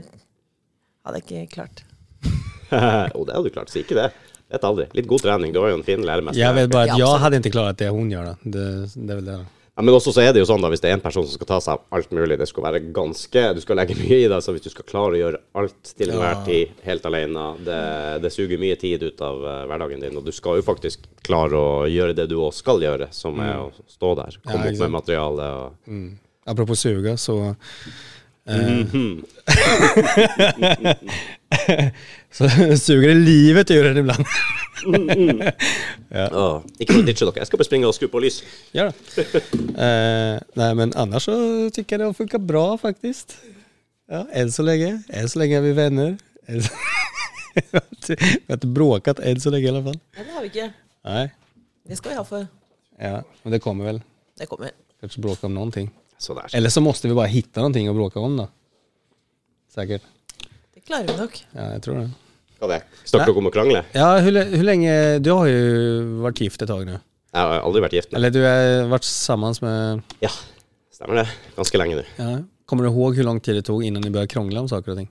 hadde 1.04 1.20
jeg 1.20 1.44
ikke 1.48 1.54
klart. 1.58 1.84
Jo, 3.14 3.24
det 3.24 3.36
hadde 3.36 3.44
du 3.48 3.52
klart. 3.52 3.70
Si 3.72 3.82
ikke 3.84 3.96
det. 3.96 4.08
Vet 4.48 4.64
aldri. 4.64 4.86
Litt 4.96 5.08
god 5.08 5.22
trening. 5.24 5.52
Du 5.52 5.60
har 5.60 5.70
jo 5.72 5.78
en 5.78 5.84
fin 5.84 6.00
læremester. 6.04 6.40
Jeg 6.40 6.56
vet 6.56 6.72
bare 6.72 6.88
at 6.92 7.00
jeg 7.00 7.20
hadde 7.22 7.40
ikke 7.42 7.52
klart 7.52 7.78
det 7.80 7.88
hun 7.92 8.10
gjør, 8.12 8.30
da. 8.32 8.50
Det, 8.56 8.66
det 8.96 9.12
er 9.12 9.20
vel 9.20 9.28
det. 9.28 9.36
Då. 9.38 9.57
Ja, 9.78 9.82
men 9.86 9.94
også 9.94 10.10
så 10.10 10.24
er 10.24 10.32
det 10.34 10.40
jo 10.42 10.46
sånn 10.48 10.58
da, 10.64 10.66
hvis 10.72 10.80
det 10.82 10.88
er 10.90 10.96
en 10.96 11.02
person 11.04 11.22
som 11.22 11.36
skal 11.38 11.46
ta 11.46 11.56
seg 11.62 11.76
av 11.76 11.94
alt 11.94 12.10
mulig, 12.10 12.34
det 12.40 12.48
skal 12.50 12.64
være 12.66 12.80
ganske, 12.96 13.42
du 13.54 13.60
skal 13.62 13.78
legge 13.78 13.94
mye 13.94 14.16
i 14.24 14.26
deg. 14.26 14.40
så 14.42 14.50
hvis 14.50 14.64
du 14.64 14.72
skal 14.72 14.88
klare 14.88 15.14
å 15.14 15.20
gjøre 15.20 15.38
alt 15.60 15.92
til 15.94 16.10
enhver 16.10 16.34
Ja. 16.34 16.40
tid 16.48 16.80
helt 16.82 17.06
alene, 17.06 17.44
det, 17.62 17.78
det 18.24 18.32
suger 18.34 18.58
mye 18.58 18.74
tid 18.80 19.04
ut 19.06 19.22
av 19.22 19.38
uh, 19.46 19.52
hverdagen 19.70 20.02
din, 20.02 20.18
og 20.18 20.26
du 20.26 20.32
skal 20.34 20.58
jo 20.58 20.66
faktisk 20.66 21.06
klare 21.22 21.54
å 21.54 21.86
gjøre 21.86 22.16
det 22.18 22.26
du 22.32 22.34
også 22.40 22.64
skal 22.64 22.82
gjøre, 22.82 23.06
som 23.14 23.38
er 23.38 23.54
å 23.62 23.70
stå 23.86 24.14
der, 24.18 24.40
komme 24.42 24.58
Mm. 24.58 24.66
Ja, 24.66 24.72
opp 24.74 24.82
med 24.82 24.96
materiale 24.98 25.48
og... 25.62 25.78
Mm. 25.86 26.08
Apropos 26.48 26.80
suge, 26.82 27.14
så 27.20 27.38
eh. 28.48 28.84
Så 32.38 32.48
suger 32.76 33.08
det 33.08 33.14
livet 33.14 33.70
ur 33.70 33.86
en 33.88 33.96
ibland. 34.02 34.24
Ja. 36.08 36.28
Ikke 36.78 36.92
for 36.92 37.00
å 37.02 37.06
ditche 37.06 37.26
dere, 37.26 37.40
jeg 37.40 37.48
skal 37.48 37.60
bare 37.60 37.68
springe 37.68 37.88
og 37.88 37.94
skru 37.96 38.08
på 38.12 38.20
lys. 38.22 38.36
Ja 38.76 38.88
da 38.88 38.92
Eh, 39.78 40.36
nei, 40.58 40.68
men 40.78 40.92
annars 40.98 41.28
så 41.28 41.34
syns 41.36 41.78
jeg 41.78 41.98
det 42.00 42.06
har 42.06 42.14
funka 42.16 42.38
bra 42.42 42.76
faktisk. 42.80 43.36
Ja, 44.08 44.24
Enn 44.32 44.50
så 44.54 44.64
lenge. 44.64 45.02
Enn 45.12 45.28
så 45.28 45.42
lenge 45.42 45.58
er 45.58 45.64
vi 45.66 45.74
venner. 45.76 46.16
Så... 46.48 46.72
vi 48.08 48.16
har 48.48 48.56
ikke 48.56 48.72
bråket 48.74 49.20
enn 49.24 49.40
så 49.42 49.52
lenge, 49.52 49.68
i 49.68 49.74
hvert 49.76 49.88
fall. 49.90 50.00
Nei, 50.16 50.24
det 50.24 50.32
har 50.34 50.42
vi 50.44 50.50
ikke. 50.52 50.68
Nei. 51.08 51.24
Det 51.88 51.96
skal 51.98 52.14
vi 52.14 52.18
ha 52.18 52.24
for. 52.26 52.48
Ja, 52.98 53.16
men 53.42 53.54
det 53.54 53.60
kommer 53.64 53.92
vel. 53.92 54.02
Det 54.38 54.48
kommer. 54.50 54.74
Kanskje 55.02 55.22
bråke 55.24 55.46
om 55.48 55.54
noen 55.56 55.72
Så 55.74 55.90
der. 56.38 56.48
Eller 56.56 56.68
så 56.74 56.80
måste 56.84 57.08
vi 57.08 57.14
bara 57.14 57.26
hitta 57.26 57.60
någonting 57.60 57.88
att 57.88 57.94
bråka 57.96 58.20
om 58.20 58.36
då. 58.36 58.48
Säkert. 59.74 60.02
Det 60.74 60.80
klarer 60.80 61.06
vi 61.08 61.16
nok. 61.16 61.46
Ja, 61.52 61.72
jag 61.72 61.82
tror 61.82 61.94
det. 62.02 62.10
Hva 62.58 62.68
det? 62.72 62.80
Snakker 63.06 63.30
dere 63.30 63.38
om 63.38 63.46
å 63.46 63.52
krangle? 63.54 63.84
Ja, 63.94 64.08
hvor, 64.24 64.34
hur 64.50 64.64
du 65.22 65.30
har 65.30 65.46
jo 65.46 66.22
vært 66.24 66.40
gift 66.42 66.62
et 66.64 66.70
tag 66.70 66.86
nå. 66.88 66.96
Jeg 67.28 67.44
har 67.44 67.60
aldri 67.62 67.82
vært 67.84 67.94
gift. 67.98 68.10
Nå. 68.10 68.18
Eller 68.18 68.32
du 68.34 68.40
har 68.42 68.88
vært 68.90 69.06
sammen 69.06 69.54
med, 69.62 70.02
Ja, 70.24 70.30
stemmer 70.90 71.20
det. 71.22 71.28
Ganske 71.58 71.78
lenge 71.78 72.00
nå. 72.00 72.06
ja. 72.18 72.38
Kommer 72.68 72.84
du 72.84 72.90
ihåg 72.90 73.14
hvor 73.16 73.24
lang 73.24 73.38
tid 73.40 73.56
det 73.56 73.62
tok 73.64 73.80
innan 73.86 74.02
begynte 74.04 74.26
å 74.26 74.28
krangle 74.28 74.60
om 74.60 74.66
saker 74.68 74.92
og 74.92 74.98
ting? 74.98 75.06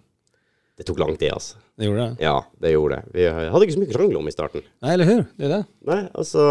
Det 0.77 0.85
tok 0.85 0.99
lang 1.01 1.15
tid, 1.17 1.31
altså. 1.33 1.57
Det 1.79 1.87
gjorde 1.87 2.03
det? 2.03 2.21
Ja, 2.21 2.35
det 2.61 2.73
gjorde 2.75 2.99
det. 2.99 3.15
Vi 3.15 3.23
hadde 3.33 3.61
ikke 3.65 3.73
så 3.73 3.81
mye 3.81 3.93
krangle 3.95 4.19
om 4.19 4.27
i 4.29 4.33
starten. 4.35 4.65
Nei, 4.85 4.91
eller 4.93 5.09
hur? 5.09 5.23
Det 5.39 5.47
er 5.47 5.53
det. 5.55 5.61
Nei, 5.89 6.01
altså 6.13 6.43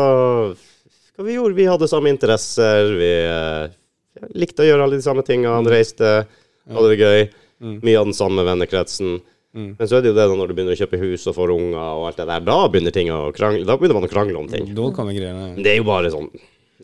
Hva 1.15 1.27
vi 1.29 1.37
gjorde? 1.37 1.59
Vi 1.61 1.69
hadde 1.71 1.89
samme 1.93 2.11
interesser. 2.11 2.91
Vi 2.99 3.13
eh, 4.17 4.27
likte 4.39 4.65
å 4.65 4.69
gjøre 4.69 4.87
alle 4.87 4.99
de 5.01 5.07
samme 5.07 5.25
tingene. 5.27 5.73
Reiste, 5.73 6.13
hadde 6.73 6.93
det 6.93 7.01
gøy. 7.01 7.27
Mye 7.81 7.97
av 8.01 8.11
den 8.11 8.17
samme 8.17 8.45
vennekretsen. 8.45 9.21
Men 9.57 9.89
så 9.89 9.97
er 9.97 10.03
det 10.05 10.11
jo 10.11 10.17
det 10.19 10.27
da 10.29 10.35
når 10.37 10.51
du 10.51 10.57
begynner 10.57 10.77
å 10.77 10.81
kjøpe 10.83 10.99
hus 11.01 11.23
og 11.31 11.37
får 11.39 11.55
unger 11.55 11.79
og 11.81 12.03
alt 12.11 12.19
det 12.21 12.27
der, 12.29 12.43
da 12.45 12.57
begynner 12.69 12.93
ting 12.93 13.09
å 13.09 13.31
krangle. 13.33 13.65
Da 13.65 13.79
begynner 13.79 13.97
man 13.97 14.05
å 14.05 14.11
krangle 14.13 14.43
om 14.43 14.51
ting. 14.51 14.69
Da 14.77 14.91
kommer. 14.93 15.17
Men 15.17 15.63
det 15.65 15.73
er 15.73 15.79
jo 15.81 15.87
bare 15.89 16.11
sånn 16.13 16.29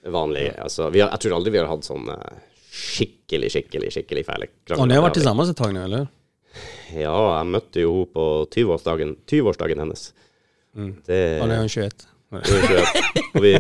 vanlig 0.08 0.48
altså, 0.58 0.88
vi 0.90 1.02
har, 1.02 1.12
Jeg 1.12 1.22
tror 1.22 1.36
aldri 1.36 1.52
vi 1.52 1.60
har 1.60 1.68
hatt 1.70 1.86
sånn 1.86 2.08
eh, 2.10 2.40
skikkelig, 2.72 3.50
skikkelig, 3.52 3.92
skikkelig 3.92 4.24
fæle 4.26 4.48
krangler. 4.64 4.80
Og 4.80 4.88
ni 4.88 4.96
har 4.96 5.04
vært 5.04 5.20
sammen 5.22 5.52
tag 5.58 5.76
eller? 5.76 6.08
Ja, 6.92 7.12
jeg 7.12 7.50
møtte 7.52 7.84
jo 7.84 7.92
henne 7.98 8.12
på 8.16 8.24
20-årsdagen 8.52 9.14
20-årsdagen 9.28 9.84
hennes. 9.84 10.08
Det 11.06 11.20
og 11.42 11.48
nå 11.48 11.58
er 11.58 11.62
hun 11.66 11.72
21. 11.72 12.06
det 12.32 12.42
er 12.48 12.62
ikke 12.64 12.78
det. 12.80 13.24
Og 13.32 13.44
vi 13.44 13.52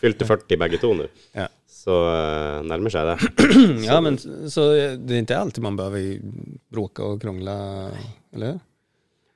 fylte 0.00 0.28
40 0.28 0.60
begge 0.64 0.80
to 0.80 0.94
nå. 0.96 1.08
Ja. 1.36 1.50
Så 1.82 1.94
eh, 2.12 2.58
nærmer 2.70 2.92
seg 2.94 3.08
det. 3.08 3.46
ja, 3.88 3.96
men 4.04 4.18
så 4.50 4.68
det 5.02 5.14
är 5.16 5.18
inte 5.18 5.38
alltid 5.38 5.64
man 5.64 5.76
behöver 5.76 6.20
bråka 6.70 7.02
och 7.04 7.22
krångla, 7.22 7.56
eller? 8.34 8.60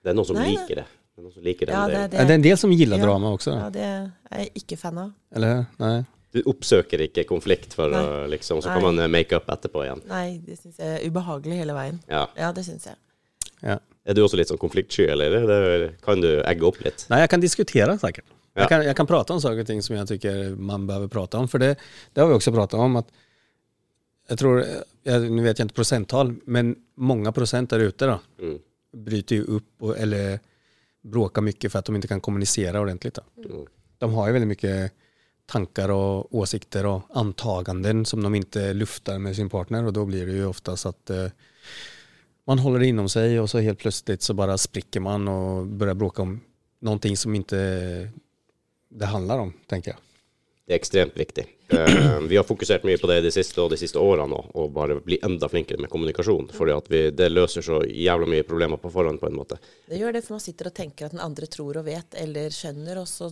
Det 0.04 0.12
er 0.12 0.14
noen 0.14 0.28
som 0.28 0.36
Nei, 0.38 0.44
nei. 0.52 0.52
liker 0.54 0.78
det. 0.82 0.84
Det 0.86 1.22
er 1.22 1.24
noen 1.26 1.34
som 1.34 1.46
liker 1.46 1.72
Ja, 1.72 1.80
det. 1.90 2.02
Det, 2.12 2.20
det 2.20 2.32
är 2.32 2.36
en 2.38 2.44
del 2.44 2.58
som 2.60 2.72
gillar 2.72 3.00
Ja. 3.00 3.04
drama 3.08 3.32
också, 3.34 3.50
ja, 3.56 3.70
det 3.74 3.82
er 3.82 4.04
jeg 4.44 4.52
ikke 4.62 4.76
fan 4.78 4.98
av. 4.98 5.10
eller 5.34 5.64
Nei 5.80 5.88
Nej. 5.96 6.04
Du 6.36 6.42
oppsøker 6.52 7.00
ikke 7.06 7.24
konflikt 7.24 7.72
for 7.74 7.88
å 7.96 8.04
liksom 8.28 8.58
Så 8.60 8.68
Nei. 8.68 8.74
kan 8.76 8.82
man 8.84 8.98
eh, 9.00 9.08
make 9.08 9.32
up 9.38 9.48
etterpå 9.50 9.82
igjen. 9.86 10.02
Nei, 10.10 10.38
det 10.44 10.58
syns 10.60 10.78
jeg 10.82 10.98
er 11.00 11.06
ubehagelig 11.10 11.58
hele 11.64 11.72
veien. 11.74 11.98
Ja. 12.10 12.26
Ja, 12.36 12.52
det 12.52 12.66
syns 12.66 12.84
jeg. 12.90 12.98
Ja. 13.64 13.78
Er 14.06 14.14
du 14.14 14.20
også 14.22 14.36
litt 14.38 14.50
sånn 14.52 14.60
konfliktsky, 14.60 15.06
eller? 15.10 15.32
Det, 15.48 15.88
kan 16.04 16.20
du 16.22 16.28
egge 16.44 16.66
opp 16.68 16.76
litt? 16.84 17.06
Nei, 17.10 17.22
jeg 17.24 17.30
kan 17.32 17.40
diskutere, 17.42 17.96
säkert. 17.98 18.28
Ja. 18.56 18.62
Jag, 18.62 18.68
kan, 18.68 18.84
jag 18.84 18.96
kan 18.96 19.06
prata 19.06 19.32
om 19.32 19.40
saker 19.40 19.60
och 19.60 19.66
ting 19.66 19.82
som 19.82 19.96
jag 19.96 20.08
tycker 20.08 20.54
man 20.56 20.86
behöver 20.86 21.08
prata 21.08 21.38
om. 21.38 21.48
För 21.48 21.58
det, 21.58 21.76
det 22.12 22.20
har 22.20 22.28
vi 22.28 22.34
också 22.34 22.52
pratat 22.52 22.80
om. 22.80 22.96
att 22.96 23.08
Jag 24.28 24.38
tror, 24.38 24.64
jag, 25.02 25.30
nu 25.30 25.42
vet 25.42 25.58
jag 25.58 25.64
inte 25.64 25.74
procenttal, 25.74 26.34
men 26.44 26.76
många 26.94 27.32
procent 27.32 27.70
där 27.70 27.80
ute 27.80 28.06
då, 28.06 28.20
Mm. 28.42 28.58
bryter 28.92 29.36
ju 29.36 29.42
upp 29.44 29.68
och, 29.78 29.98
eller 29.98 30.40
bråkar 31.02 31.42
mycket 31.42 31.72
för 31.72 31.78
att 31.78 31.84
de 31.84 31.96
inte 31.96 32.08
kan 32.08 32.20
kommunicera 32.20 32.80
ordentligt. 32.80 33.14
Då. 33.14 33.22
Mm. 33.50 33.66
De 33.98 34.14
har 34.14 34.26
ju 34.26 34.32
väldigt 34.32 34.48
mycket 34.48 34.92
tankar 35.46 35.88
och 35.88 36.34
åsikter 36.34 36.86
och 36.86 37.02
antaganden 37.10 38.04
som 38.06 38.22
de 38.22 38.34
inte 38.34 38.72
luftar 38.72 39.18
med 39.18 39.36
sin 39.36 39.48
partner 39.48 39.84
och 39.86 39.92
då 39.92 40.04
blir 40.04 40.26
det 40.26 40.32
ju 40.32 40.46
oftast 40.46 40.86
att 40.86 41.10
eh, 41.10 41.26
man 42.46 42.58
håller 42.58 42.78
det 42.78 42.86
inom 42.86 43.08
sig 43.08 43.40
och 43.40 43.50
så 43.50 43.58
helt 43.58 43.78
plötsligt 43.78 44.22
så 44.22 44.34
bara 44.34 44.58
spricker 44.58 45.00
man 45.00 45.28
och 45.28 45.66
börjar 45.66 45.94
bråka 45.94 46.22
om 46.22 46.40
någonting 46.80 47.16
som 47.16 47.34
inte 47.34 48.08
det 48.88 49.08
handler 49.10 49.46
om, 49.46 49.54
tenker 49.70 49.94
jeg. 49.94 50.02
Det 50.66 50.74
er 50.74 50.80
ekstremt 50.80 51.14
viktig. 51.18 51.44
Eh, 51.68 52.20
vi 52.30 52.36
har 52.36 52.44
fokusert 52.46 52.82
mye 52.86 52.98
på 52.98 53.06
det 53.06 53.20
de 53.22 53.30
siste 53.30 53.60
og 53.62 53.70
de 53.70 53.78
siste 53.78 54.00
årene 54.02 54.26
nå, 54.32 54.40
og 54.58 54.72
bare 54.74 54.98
bli 55.02 55.18
enda 55.22 55.46
flinkere 55.50 55.78
med 55.82 55.90
kommunikasjon. 55.92 56.48
For 56.54 56.70
det 56.90 57.28
løser 57.30 57.62
så 57.62 57.80
jævla 57.86 58.26
mye 58.30 58.46
problemer 58.46 58.80
på 58.82 58.90
forhånd, 58.90 59.20
på 59.22 59.30
en 59.30 59.38
måte. 59.38 59.60
Det 59.86 60.00
gjør 60.00 60.16
det, 60.16 60.24
for 60.26 60.34
man 60.34 60.42
sitter 60.42 60.70
og 60.72 60.74
tenker 60.74 61.06
at 61.06 61.14
den 61.14 61.22
andre 61.22 61.46
tror 61.50 61.78
og 61.78 61.86
vet 61.86 62.18
eller 62.18 62.50
skjønner, 62.54 62.98
og 63.02 63.06
så 63.10 63.30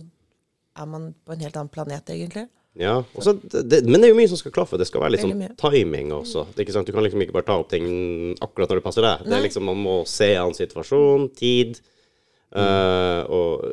er 0.75 0.87
man 0.91 1.09
på 1.25 1.35
en 1.35 1.43
helt 1.43 1.59
annen 1.59 1.73
planet, 1.75 2.11
egentlig. 2.15 2.47
Ja, 2.75 2.97
også, 3.15 3.37
det, 3.39 3.85
Men 3.87 4.01
det 4.01 4.09
er 4.09 4.11
jo 4.11 4.17
mye 4.17 4.31
som 4.31 4.39
skal 4.39 4.51
klaffe. 4.55 4.79
Det 4.79 4.87
skal 4.87 5.03
være 5.03 5.15
litt 5.15 5.23
sånn 5.23 5.43
timing 5.59 6.11
også. 6.11 6.43
Det 6.51 6.59
er 6.59 6.65
ikke 6.65 6.75
sant? 6.75 6.87
Du 6.87 6.95
kan 6.95 7.05
liksom 7.05 7.23
ikke 7.23 7.35
bare 7.37 7.47
ta 7.47 7.55
opp 7.61 7.69
ting 7.71 7.85
akkurat 8.43 8.71
når 8.71 8.81
det 8.81 8.87
passer 8.87 9.05
deg. 9.07 9.23
Det 9.27 9.37
er 9.37 9.45
liksom, 9.47 9.67
Man 9.71 9.79
må 9.79 9.93
se 10.11 10.33
an 10.39 10.55
situasjon, 10.55 11.29
tid. 11.39 11.79
Eh, 12.61 13.21
og 13.35 13.65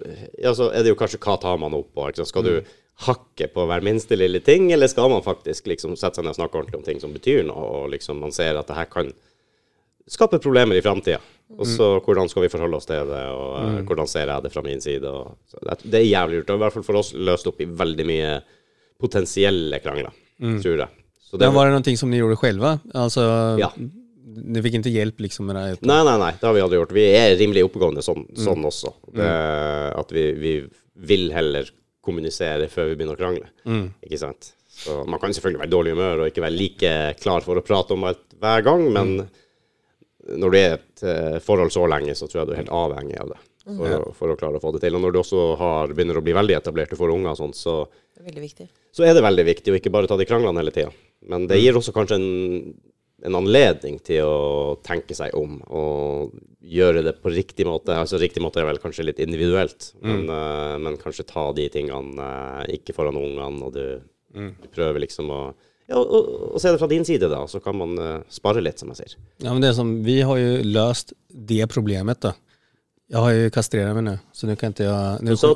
ja, 0.43 0.55
så 0.57 0.71
er 0.71 0.85
det 0.85 0.93
jo 0.93 0.99
kanskje 0.99 1.21
hva 1.23 1.39
tar 1.41 1.61
man 1.63 1.77
opp 1.79 1.93
på. 1.95 2.07
Liksom. 2.11 2.29
Skal 2.29 2.47
du 2.47 2.55
hakke 3.07 3.49
på 3.51 3.67
hver 3.67 3.85
minste 3.85 4.19
lille 4.19 4.43
ting, 4.45 4.71
eller 4.73 4.91
skal 4.91 5.11
man 5.11 5.25
faktisk 5.25 5.71
liksom 5.71 5.97
sette 5.97 6.21
seg 6.21 6.27
ned 6.27 6.35
og 6.35 6.41
snakke 6.41 6.59
ordentlig 6.61 6.81
om 6.81 6.87
ting 6.87 7.01
som 7.03 7.15
betyr 7.15 7.45
noe, 7.49 7.69
og 7.79 7.93
liksom 7.95 8.21
man 8.23 8.35
ser 8.35 8.59
at 8.59 8.69
det 8.69 8.79
her 8.79 8.91
kan 8.93 9.13
skape 10.11 10.41
problemer 10.43 10.77
i 10.77 10.85
framtida. 10.85 11.21
Og 11.53 11.67
så 11.69 11.87
hvordan 12.01 12.31
skal 12.33 12.47
vi 12.47 12.51
forholde 12.53 12.79
oss 12.79 12.89
til 12.89 13.11
det, 13.11 13.23
og 13.29 13.51
uh, 13.61 13.81
hvordan 13.85 14.09
ser 14.09 14.31
jeg 14.31 14.45
det 14.45 14.53
fra 14.55 14.63
min 14.65 14.81
side. 14.81 15.09
Og, 15.09 15.35
det, 15.61 15.77
det 15.85 15.99
er 15.99 16.07
jævlig 16.09 16.41
lurt. 16.41 16.53
Og 16.53 16.59
i 16.59 16.63
hvert 16.63 16.77
fall 16.79 16.87
for 16.87 17.01
oss 17.03 17.13
løst 17.13 17.49
opp 17.51 17.61
i 17.61 17.69
veldig 17.69 18.07
mye 18.09 18.31
potensielle 19.03 19.81
krangler, 19.85 20.15
tror 20.63 20.85
jeg. 20.85 20.89
Så 21.21 21.37
det, 21.37 21.49
Men 21.49 21.57
var 21.57 21.69
det 21.69 21.75
någonting 21.75 21.99
som 22.01 22.11
ni 22.13 22.21
gjorde 22.21 22.39
selv? 22.41 22.65
Altså, 22.95 23.27
Ja. 23.61 23.71
Ni 24.33 24.63
fikk 24.65 24.79
ikke 24.81 24.95
hjelp 24.95 25.21
liksom 25.25 25.47
med 25.51 25.59
det? 25.59 25.67
Nei, 25.89 26.01
nei, 26.07 26.17
nei, 26.21 26.33
det 26.39 26.49
har 26.49 26.57
vi 26.57 26.65
aldri 26.65 26.81
gjort. 26.81 26.95
Vi 26.97 27.05
er 27.19 27.37
rimelig 27.41 27.67
oppegående 27.69 28.05
sånn, 28.05 28.25
sånn 28.39 28.65
også. 28.69 28.95
Det, 29.13 29.29
at 29.99 30.13
vi, 30.15 30.25
vi 30.41 30.55
vil 31.13 31.29
heller 31.35 31.69
kommunisere 32.03 32.67
før 32.73 32.91
vi 32.91 32.99
begynner 32.99 33.19
å 33.19 33.21
krangle. 33.21 33.51
Ikke 34.03 34.21
sant? 34.23 34.53
Så 34.73 35.03
man 35.05 35.21
kan 35.21 35.35
selvfølgelig 35.37 35.61
være 35.63 35.69
i 35.71 35.75
dårlig 35.77 35.95
humør 35.95 36.23
og 36.25 36.31
ikke 36.33 36.45
være 36.47 36.57
like 36.57 36.93
klar 37.21 37.45
for 37.45 37.61
å 37.61 37.65
prate 37.67 37.93
om 37.95 38.07
alt 38.09 38.23
hver 38.43 38.65
gang, 38.67 38.87
men 38.95 39.15
når 40.39 40.53
du 40.53 40.57
er 40.59 40.63
i 40.65 40.77
et 40.77 41.03
eh, 41.07 41.39
forhold 41.43 41.73
så 41.75 41.85
lenge, 41.91 42.15
så 42.19 42.29
tror 42.31 42.43
jeg 42.43 42.49
du 42.49 42.53
er 42.55 42.61
helt 42.63 42.73
avhengig 42.75 43.19
av 43.21 43.33
det 43.35 43.41
for, 43.65 43.95
å, 43.99 44.13
for 44.17 44.33
å 44.33 44.37
klare 44.39 44.59
å 44.59 44.63
få 44.63 44.73
det 44.75 44.83
til. 44.85 44.97
Og 44.97 45.03
når 45.05 45.15
du 45.15 45.19
også 45.23 45.43
har, 45.61 45.93
begynner 45.95 46.19
å 46.19 46.25
bli 46.25 46.35
veldig 46.37 46.57
etablert, 46.59 46.95
du 46.95 46.99
får 46.99 47.13
unger 47.15 47.35
og 47.35 47.55
så, 47.59 47.77
så 48.95 49.07
er 49.07 49.15
det 49.17 49.25
veldig 49.25 49.47
viktig 49.49 49.75
å 49.75 49.79
ikke 49.79 49.93
bare 49.95 50.11
ta 50.11 50.19
de 50.21 50.27
kranglene 50.29 50.63
hele 50.63 50.75
tida. 50.75 50.93
Men 51.31 51.47
det 51.51 51.61
gir 51.63 51.79
også 51.79 51.95
kanskje 51.95 52.19
en, 52.19 52.27
en 53.27 53.39
anledning 53.39 53.99
til 54.03 54.27
å 54.27 54.77
tenke 54.85 55.15
seg 55.17 55.35
om 55.39 55.59
og 55.71 56.33
gjøre 56.63 57.03
det 57.07 57.17
på 57.23 57.33
riktig 57.33 57.67
måte. 57.69 57.95
Altså 57.99 58.21
Riktig 58.21 58.43
måte 58.43 58.63
er 58.63 58.69
vel 58.69 58.81
kanskje 58.83 59.07
litt 59.09 59.21
individuelt, 59.23 59.93
men, 60.03 60.25
eh, 60.31 60.77
men 60.83 60.99
kanskje 61.01 61.27
ta 61.29 61.49
de 61.57 61.69
tingene 61.73 62.17
uh, 62.19 62.63
ikke 62.71 62.95
foran 62.97 63.19
ungene, 63.19 63.67
og 63.67 63.75
du, 63.75 64.01
du 64.33 64.69
prøver 64.75 65.05
liksom 65.07 65.31
å 65.35 65.43
ja, 65.91 65.99
og, 65.99 66.07
og, 66.15 66.29
og 66.55 66.61
se 66.63 66.71
det 66.71 66.79
fra 66.79 66.89
din 66.89 67.05
side, 67.05 67.27
da, 67.29 67.43
så 67.51 67.59
kan 67.61 67.75
man 67.77 67.97
uh, 67.99 68.13
spare 68.33 68.63
litt, 68.63 68.79
som 68.81 68.93
jeg 68.93 69.03
sier. 69.03 69.17
Ja, 69.43 69.51
men 69.51 69.61
det 69.65 69.73
er 69.73 69.75
som, 69.77 69.91
vi 70.07 70.21
har 70.25 70.39
jo 70.39 70.53
løst 70.65 71.13
det 71.29 71.67
problemet 71.73 72.23
da. 72.23 72.37
Jeg 73.13 73.21
har 73.21 73.35
jo 73.35 73.51
kastrert 73.53 73.99
meg 73.99 74.07
nå, 74.07 74.15
så 74.33 74.49
nå 74.49 74.55
kan 74.57 74.73
ikke 74.73 74.87
jeg 74.87 75.27
Du 75.27 75.35
sa 75.37 75.51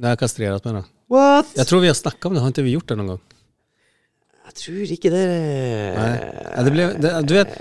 det 0.00 0.06
har 0.06 0.14
jeg 0.14 0.22
kastrerat 0.22 0.64
meg 0.64 0.78
da 0.78 0.86
What? 1.10 1.50
Jeg 1.58 1.66
tror 1.66 1.82
vi 1.82 1.90
har 1.90 1.98
snakka 1.98 2.28
om 2.28 2.36
det, 2.36 2.42
har 2.44 2.52
ikke 2.54 2.64
vi 2.64 2.76
gjort 2.76 2.92
det 2.92 2.96
noen 3.00 3.12
gång? 3.12 3.22
Jeg 4.50 4.56
tror 4.64 4.92
ikke 4.96 5.10
det 5.12 5.26
Nei. 5.94 6.14
Ja, 6.50 6.62
det 6.66 6.70
ble, 6.74 6.86
det, 6.98 7.10
du 7.30 7.34
vet, 7.36 7.52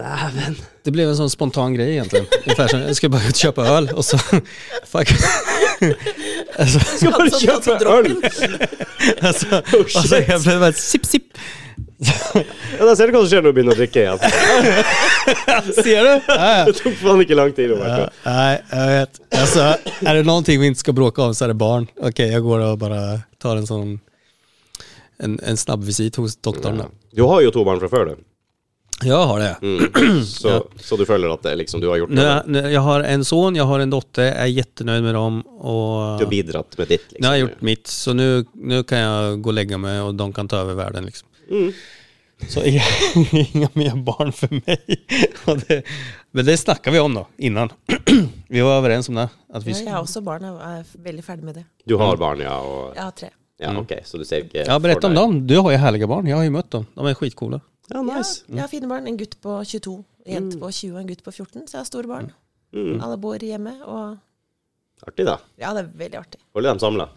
Dæven. 0.00 0.54
det 0.86 0.92
blev 0.94 1.10
en 1.10 1.18
sånn 1.18 1.28
spontan 1.28 1.74
greie, 1.76 1.98
egentlig. 1.98 2.22
Jeg 2.46 2.54
skulle 2.56 2.78
bare 2.78 2.94
ska 2.96 3.10
bara 3.12 3.28
ut 3.28 3.34
och 3.34 3.42
köpa 3.42 3.66
öl 3.68 3.88
och 3.92 4.04
så... 4.04 4.18
Fuck. 4.92 5.12
Altså, 6.56 6.80
Skal 6.96 7.12
bare 7.12 7.30
kjøpe 7.44 7.76
øl! 7.84 8.08
altså, 9.20 9.60
oh, 9.76 9.84
så 9.92 10.22
jeg 10.22 10.40
ble 10.46 10.56
bare 10.64 10.72
sipp, 10.72 11.04
sipp. 11.04 11.36
Ja, 12.00 12.86
da 12.86 12.96
ser 12.96 13.10
du 13.10 13.18
hva 13.18 13.20
som 13.26 13.28
skjer 13.28 13.44
når 13.44 13.52
du 13.52 13.58
begynner 13.58 13.76
å 13.76 13.80
drikke 13.82 14.06
igjen. 14.06 14.18
Ser 15.82 16.00
du? 16.00 16.12
Ja, 16.32 16.50
ja. 16.62 16.66
Det 16.70 16.78
tok 16.80 16.96
faen 17.02 17.24
ikke 17.26 17.36
lang 17.36 17.52
tid. 17.56 17.76
Ja, 17.76 18.04
nei, 18.24 18.52
jeg 18.72 18.96
vet. 18.96 19.24
Altså, 19.36 19.70
er 20.00 20.22
det 20.22 20.40
ting 20.48 20.64
vi 20.64 20.72
ikke 20.72 20.86
skal 20.86 21.00
bråke 21.04 21.28
om 21.28 21.36
så 21.36 21.44
er 21.44 21.52
det 21.52 21.60
barn. 21.60 21.90
Ok, 22.00 22.24
jeg 22.24 22.44
går 22.46 22.70
og 22.72 22.78
bare 22.80 23.02
tar 23.42 23.60
en 23.60 23.68
sån 23.68 23.98
en, 25.18 25.38
en 25.42 25.56
snabb 25.56 25.84
visit 25.84 26.16
hos 26.16 26.36
doktoren. 26.36 26.78
Ja. 26.84 26.88
Du 27.18 27.22
har 27.30 27.42
jo 27.42 27.50
to 27.54 27.64
barn 27.66 27.80
fra 27.82 27.90
før, 27.92 28.12
du. 28.12 28.24
Jeg 29.04 29.14
har 29.30 29.38
det. 29.38 29.50
Mm. 29.62 30.24
Så, 30.26 30.56
så 30.82 30.96
du 30.98 31.04
føler 31.06 31.30
at 31.30 31.44
det 31.46 31.52
liksom, 31.60 31.80
du 31.80 31.86
har 31.90 32.00
gjort 32.00 32.10
det? 32.18 32.64
Jeg 32.72 32.80
har 32.82 33.04
en 33.06 33.24
son, 33.24 33.54
jeg 33.54 33.66
har 33.70 33.82
en 33.84 33.92
dotter, 33.92 34.26
Jeg 34.26 34.40
er 34.42 34.54
jättenöjd 34.56 35.04
med 35.04 35.14
dem. 35.14 35.36
Og, 35.58 36.18
Du 36.18 36.24
har 36.24 36.30
bidratt 36.32 36.78
med 36.78 36.90
ditt, 36.90 37.04
liksom. 37.12 37.22
Jeg 37.22 37.30
har 37.30 37.38
gjort 37.44 37.62
mitt, 37.62 37.86
så 37.86 38.14
nu, 38.16 38.26
nu 38.54 38.82
kan 38.82 38.98
jeg 39.04 39.38
gå 39.44 39.52
og 39.52 39.58
legge 39.60 39.78
meg, 39.78 40.00
og 40.02 40.18
de 40.18 40.28
kan 40.34 40.50
ta 40.50 40.64
over 40.64 40.74
verden. 40.80 41.06
Liksom. 41.06 41.28
Mm. 41.50 41.70
Så 42.48 42.62
inga, 42.70 43.68
mer 43.78 43.96
barn 44.02 44.32
for 44.32 44.50
meg. 44.66 44.98
Och 45.46 45.58
det, 45.58 45.82
men 46.30 46.44
det 46.44 46.56
snakka 46.56 46.90
vi 46.90 46.98
om 46.98 47.14
da, 47.14 47.26
innan. 47.36 47.70
vi 48.48 48.60
var 48.60 48.78
overens 48.78 49.08
om 49.08 49.14
det. 49.14 49.28
Att 49.52 49.64
vi, 49.64 49.70
Ja, 49.72 49.78
jeg 49.78 49.92
har 49.92 50.02
også 50.02 50.20
barn 50.20 50.44
og 50.44 50.60
er 50.62 50.84
veldig 50.98 51.24
ferdig 51.24 51.44
med 51.44 51.54
det. 51.62 51.64
Du 51.86 51.96
har 51.96 52.16
barn, 52.16 52.42
ja. 52.42 52.58
Og, 52.60 52.94
Jeg 52.94 53.02
har 53.02 53.14
tre. 53.14 53.30
Ja, 53.58 53.72
ok, 53.80 53.92
så 54.04 54.18
du 54.20 54.24
ser 54.24 54.44
ikke 54.44 54.64
ja, 54.66 54.78
berätta 54.78 55.06
om 55.10 55.14
dem. 55.14 55.38
Du 55.46 55.56
har 55.58 55.70
ju 55.70 55.76
härliga 55.76 56.06
barn, 56.06 56.26
jag 56.26 56.36
har 56.36 56.44
ju 56.44 56.50
mött 56.50 56.70
dem. 56.70 56.86
De 56.94 57.06
är 57.06 57.14
skitcoola. 57.14 57.60
Ja, 57.88 58.02
nice. 58.02 58.42
Ja, 58.46 58.54
jeg 58.54 58.60
har 58.62 58.68
fine 58.68 58.88
barn. 58.88 59.06
En 59.06 59.16
gutt 59.16 59.40
på 59.42 59.64
22, 59.64 60.04
en 60.26 60.34
jente 60.34 60.58
på 60.60 60.70
20 60.70 60.92
og 60.94 61.00
en 61.00 61.08
gutt 61.08 61.24
på 61.24 61.32
14. 61.32 61.66
Så 61.66 61.76
jeg 61.76 61.80
har 61.80 61.88
store 61.88 62.06
barn. 62.10 62.30
Mm. 62.76 63.00
Alle 63.02 63.16
bor 63.16 63.38
hjemme, 63.42 63.72
og 63.88 64.18
Artig, 65.06 65.24
da. 65.26 65.38
ja, 65.58 65.70
det 65.74 65.84
er 65.86 65.90
veldig 65.96 66.18
artig. 66.18 66.40
Holder 66.54 66.74
dem 66.74 66.80
samla 66.82 67.08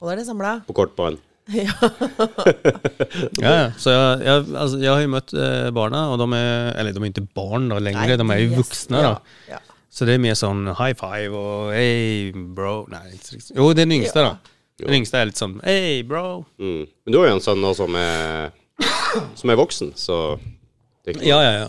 Holder 0.00 0.16
det 0.16 0.26
samla. 0.26 0.52
på 0.66 0.72
kort 0.72 0.96
bånd. 0.96 1.18
Ja. 1.52 1.74
Ja, 3.42 3.50
ja. 3.52 3.72
Så 3.78 3.90
jeg, 3.92 4.24
jeg, 4.24 4.44
altså, 4.56 4.78
jeg, 4.80 4.90
har 4.92 5.02
jo 5.04 5.10
møtt 5.12 5.34
barna, 5.76 6.06
og 6.14 6.18
de 6.22 6.28
er 6.38 6.72
eller 6.80 6.94
de 6.96 7.02
er 7.02 7.10
ikke 7.12 7.26
barn 7.36 7.68
da 7.68 7.78
lenger, 7.82 8.00
Nei, 8.00 8.16
de 8.16 8.26
er 8.32 8.42
jo 8.42 8.50
Yes. 8.50 8.58
voksne. 8.62 9.02
da. 9.02 9.12
Ja. 9.50 9.58
Ja. 9.58 9.60
Så 9.94 10.06
det 10.08 10.16
er 10.16 10.22
mer 10.24 10.34
sånn 10.34 10.64
high 10.74 10.94
five 10.98 11.36
og 11.38 11.68
hey 11.74 12.32
bro. 12.32 12.86
Nei 12.90 13.12
Jo, 13.12 13.36
det 13.38 13.56
Jo, 13.60 13.68
den 13.78 13.92
yngste, 13.98 14.24
Ja. 14.24 14.32
Den 14.82 14.94
yngste 14.98 15.20
er 15.20 15.28
litt 15.30 15.38
sånn 15.38 15.60
hey 15.62 16.02
bro. 16.02 16.44
Mm. 16.58 16.84
Men 17.04 17.12
du 17.14 17.18
har 17.20 17.28
jo 17.28 17.36
en 17.36 17.42
sønn 17.44 17.60
nå 17.62 17.70
som 17.78 17.94
er, 17.94 18.50
som 19.38 19.50
er 19.52 19.58
voksen, 19.60 19.92
så 19.94 20.16
det 21.04 21.12
er 21.12 21.18
ikke, 21.18 21.28
Ja, 21.28 21.40
ja, 21.44 21.52
ja. 21.64 21.68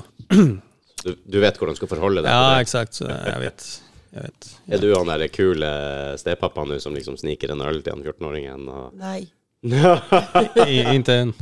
du, 1.04 1.12
du 1.26 1.38
vet 1.44 1.58
hvordan 1.60 1.76
du 1.76 1.80
skal 1.84 1.92
forholde 1.92 2.24
deg 2.26 2.32
Ja, 2.32 2.40
til 2.42 2.56
det. 2.56 2.62
exakt. 2.66 2.94
Så 2.98 3.10
Jeg 3.10 3.42
vet. 3.44 3.68
Jeg 4.16 4.24
vet. 4.30 4.52
Er 4.74 4.82
du 4.82 4.88
han 4.96 5.12
der 5.12 5.28
kule 5.30 5.70
stepappaen 6.18 6.72
nå 6.72 6.80
som 6.82 6.96
liksom 6.98 7.18
sniker 7.20 7.52
en 7.54 7.62
øl 7.62 7.82
til 7.86 7.94
han 7.94 8.02
14-åringen? 8.06 8.66
Og... 8.72 8.96
Nei. 8.98 9.28
Inte 10.96 11.14
än. 11.14 11.34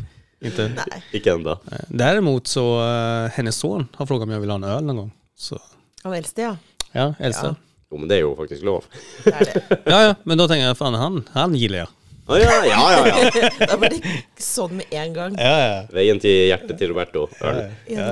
Inte 0.41 0.63
än. 0.65 0.75
Nei. 0.75 1.01
Ikke 1.11 1.31
ennå. 1.37 1.57
Däremot 1.87 2.47
så, 2.47 2.65
uh, 2.81 3.29
hennes 3.37 3.55
son 3.55 3.87
har 3.95 4.05
frågat 4.05 4.23
om 4.23 4.31
jag 4.31 4.39
vill 4.39 4.49
ha 4.49 4.55
en 4.55 4.63
öl 4.63 4.83
någon 4.83 4.95
gång. 4.97 5.11
Så, 5.35 5.59
Han 6.03 6.13
eldste, 6.13 6.41
ja. 6.41 6.57
ja, 6.91 7.13
eldste. 7.19 7.45
Ja. 7.45 7.55
Jo, 7.93 7.99
men 8.01 8.09
det 8.09 8.15
er 8.17 8.23
jo 8.25 8.31
faktisk 8.39 8.63
lov. 8.65 8.87
Det 9.21 9.33
er 9.37 9.49
det. 9.51 9.61
Ja, 9.93 9.99
ja, 10.09 10.13
men 10.25 10.39
da 10.41 10.47
tenker 10.49 10.65
jeg 10.71 10.77
faen, 10.79 10.95
han, 10.97 11.19
han 11.35 11.53
gillar 11.53 11.83
jeg. 11.83 11.91
Ah, 12.25 12.37
ja, 12.39 12.53
ja, 12.65 12.83
ja, 12.89 13.01
ja. 13.35 13.49
Da 13.69 13.75
blir 13.77 13.93
det 13.99 14.13
sånn 14.41 14.77
med 14.79 14.93
en 14.95 15.11
gang. 15.13 15.33
Ja, 15.37 15.53
ja. 15.61 15.75
Veien 15.93 16.21
til 16.23 16.47
hjertet 16.49 16.79
til 16.79 16.89
Roberto. 16.93 17.27
Ja, 17.43 17.51
ja. 17.91 18.05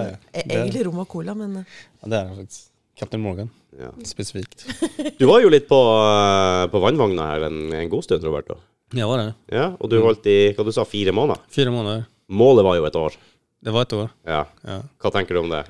Egentlig 0.44 0.84
rom 0.86 1.00
og 1.02 1.08
cola, 1.10 1.34
men 1.40 1.64
eh, 1.64 1.80
ja 2.04 2.12
det 2.12 2.20
er 2.20 2.28
han 2.30 2.42
faktisk 2.44 2.68
Captain 3.02 3.24
Morgan, 3.24 3.50
Ja. 3.80 3.90
specifikt. 4.06 4.68
Du 5.20 5.26
var 5.32 5.40
jo 5.42 5.50
litt 5.50 5.66
på, 5.72 5.80
eh, 5.80 6.68
på 6.70 6.82
vannvogna 6.84 7.30
her 7.32 7.48
en, 7.48 7.64
en 7.74 7.90
god 7.90 8.06
stund, 8.06 8.28
Roberto. 8.28 8.60
Ja, 8.94 9.08
var 9.08 9.24
det. 9.24 9.30
Ja, 9.56 9.70
og 9.80 9.90
du 9.90 9.98
holdt 10.04 10.28
i 10.30 10.38
hva 10.54 10.68
du 10.68 10.74
sa, 10.76 10.84
fire 10.86 11.16
måneder? 11.16 11.42
Fire 11.50 11.72
måneder. 11.74 12.04
Målet 12.30 12.68
var 12.68 12.78
jo 12.78 12.86
et 12.92 13.00
år. 13.00 13.16
Det 13.64 13.72
var 13.74 13.88
et 13.88 13.96
år. 13.96 14.12
Ja. 14.28 14.42
Ja. 14.68 14.82
Hva 15.02 15.12
tenker 15.16 15.40
du 15.40 15.46
om 15.46 15.50
det? 15.56 15.64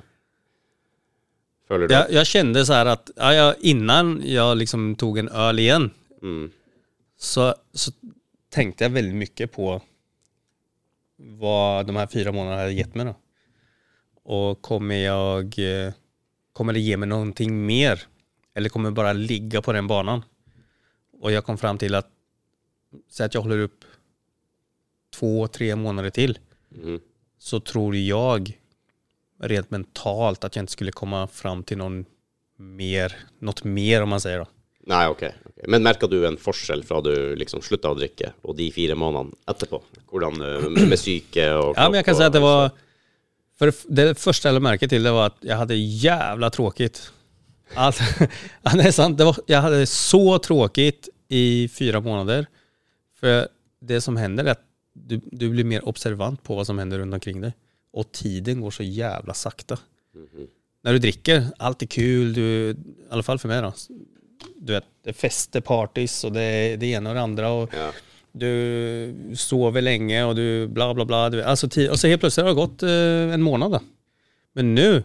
Føler 1.71 1.87
du 1.87 1.93
Jag, 1.93 2.11
jag 2.11 2.27
kände 2.27 2.65
så 2.65 2.73
här 2.73 2.85
att 2.85 3.11
ja, 3.15 3.33
jag, 3.33 3.55
innan 3.59 4.21
jag 4.25 4.57
liksom 4.57 4.95
tog 4.95 5.17
en 5.17 5.29
öl 5.29 5.59
igen 5.59 5.91
mm. 6.21 6.51
så, 7.17 7.55
så 7.73 7.91
tenkte 8.51 8.83
jeg 8.83 8.91
veldig 8.97 9.15
mye 9.15 9.47
på 9.47 9.77
hva 11.39 11.83
de 11.87 11.95
her 11.95 12.09
fyra 12.11 12.33
månedene 12.33 12.63
har 12.65 12.73
gett 12.75 12.95
meg. 12.97 13.11
Da. 13.11 13.13
Og 14.35 14.57
kommer 14.65 14.97
jeg 14.99 15.93
kommer 16.51 16.75
det 16.75 16.83
gi 16.83 16.97
meg 16.97 17.11
noe 17.11 17.47
mer? 17.53 18.01
Eller 18.57 18.73
kommer 18.73 18.91
jeg 18.91 18.97
bare 18.99 19.13
ligge 19.15 19.61
på 19.63 19.75
den 19.77 19.87
banen? 19.87 20.25
Og 21.21 21.31
jeg 21.31 21.45
kom 21.47 21.61
fram 21.61 21.79
til 21.79 21.95
at 21.95 22.09
Si 23.07 23.23
at 23.23 23.31
jeg 23.31 23.39
holder 23.45 23.69
opp 23.69 23.85
to-tre 25.15 25.69
månader 25.79 26.11
til, 26.11 26.37
Mm. 26.71 26.99
så 27.39 27.59
tror 27.59 27.95
jag 27.95 28.60
rent 29.41 29.71
mentalt 29.71 30.43
att 30.43 30.55
jag 30.55 30.63
inte 30.63 30.71
skulle 30.71 30.91
komma 30.91 31.27
fram 31.27 31.63
till 31.63 31.77
någon 31.77 32.05
mer, 32.57 33.15
något 33.39 33.63
mer 33.63 34.01
om 34.01 34.09
man 34.09 34.21
säger 34.21 34.39
då. 34.39 34.47
Nei, 34.79 35.07
ok. 35.07 35.23
ok. 35.23 35.67
Men 35.67 35.83
merka 35.83 36.07
du 36.07 36.27
en 36.27 36.37
forskjell 36.37 36.83
fra 36.83 37.01
du 37.05 37.35
liksom 37.37 37.61
slutta 37.61 37.91
å 37.93 37.97
drikke, 37.97 38.31
og 38.41 38.57
de 38.57 38.71
fire 38.73 38.97
månedene 38.97 39.37
etterpå? 39.49 39.81
Hvordan 40.09 40.41
eh, 40.41 40.69
med, 40.73 40.97
syke 40.99 41.45
og 41.53 41.75
Ja, 41.77 41.85
men 41.85 41.99
jeg 41.99 42.07
kan 42.07 42.17
si 42.17 42.25
at 42.25 42.33
det 42.33 42.41
var... 42.41 42.71
for 43.59 43.73
det, 43.85 44.07
første 44.19 44.49
jeg 44.49 44.57
la 44.57 44.63
merke 44.65 44.89
til, 44.89 45.05
det 45.05 45.13
var 45.13 45.33
at 45.35 45.45
jeg 45.45 45.59
hadde 45.59 45.77
jævla 45.77 46.49
tråkigt. 46.53 47.03
Allt, 47.77 48.01
ja, 48.65 48.73
det 48.73 48.89
er 48.89 48.95
sant. 48.95 49.19
Det 49.19 49.29
var, 49.29 49.41
jeg 49.49 49.65
hadde 49.67 49.85
så 49.89 50.23
tråkigt 50.43 51.11
i 51.29 51.45
fire 51.71 52.01
måneder. 52.03 52.49
For 53.21 53.45
det 53.85 54.01
som 54.03 54.17
hender, 54.17 54.49
er 54.49 54.57
at 54.57 54.65
du, 54.97 55.19
du 55.21 55.45
blir 55.53 55.67
mer 55.67 55.85
observant 55.87 56.41
på 56.43 56.57
hva 56.57 56.65
som 56.67 56.81
hender 56.81 57.03
rundt 57.03 57.15
omkring 57.15 57.39
dig. 57.45 57.53
Och 57.93 58.11
tiden 58.11 58.61
går 58.61 58.71
så 58.71 58.83
jävla 58.83 59.33
sakta. 59.33 59.79
-hmm. 60.15 60.47
Når 60.83 60.97
du 60.97 60.99
drikker, 60.99 61.51
alt 61.59 61.83
er 61.83 61.89
kul. 61.91 62.33
Du, 62.33 62.45
I 62.71 62.75
alle 63.13 63.23
fall 63.23 63.39
for 63.39 63.51
meg, 63.51 63.61
da. 63.63 63.71
Du 64.57 64.73
vet, 64.73 64.87
det 65.05 65.13
er 65.13 65.17
fester, 65.17 65.61
parties 65.61 66.23
og 66.25 66.33
det 66.33 66.79
det 66.81 66.95
ene 66.95 67.11
og 67.11 67.15
det 67.15 67.27
andre. 67.27 67.47
og... 67.47 67.69
Ja. 67.73 67.91
du 68.31 69.35
sover 69.35 69.81
lenge, 69.83 70.23
og 70.23 70.37
du 70.37 70.67
bla 70.71 70.93
bla 70.95 71.03
bla. 71.03 71.25
Du, 71.29 71.41
altså, 71.43 71.67
og 71.67 71.97
så 71.99 72.07
helt 72.07 72.21
plutselig 72.21 72.45
har 72.45 72.53
det 72.53 72.61
gått 72.61 72.85
uh, 72.87 73.33
en 73.35 73.43
måned, 73.43 73.73
da. 73.75 73.81
Men 74.55 74.73
nu 74.75 75.03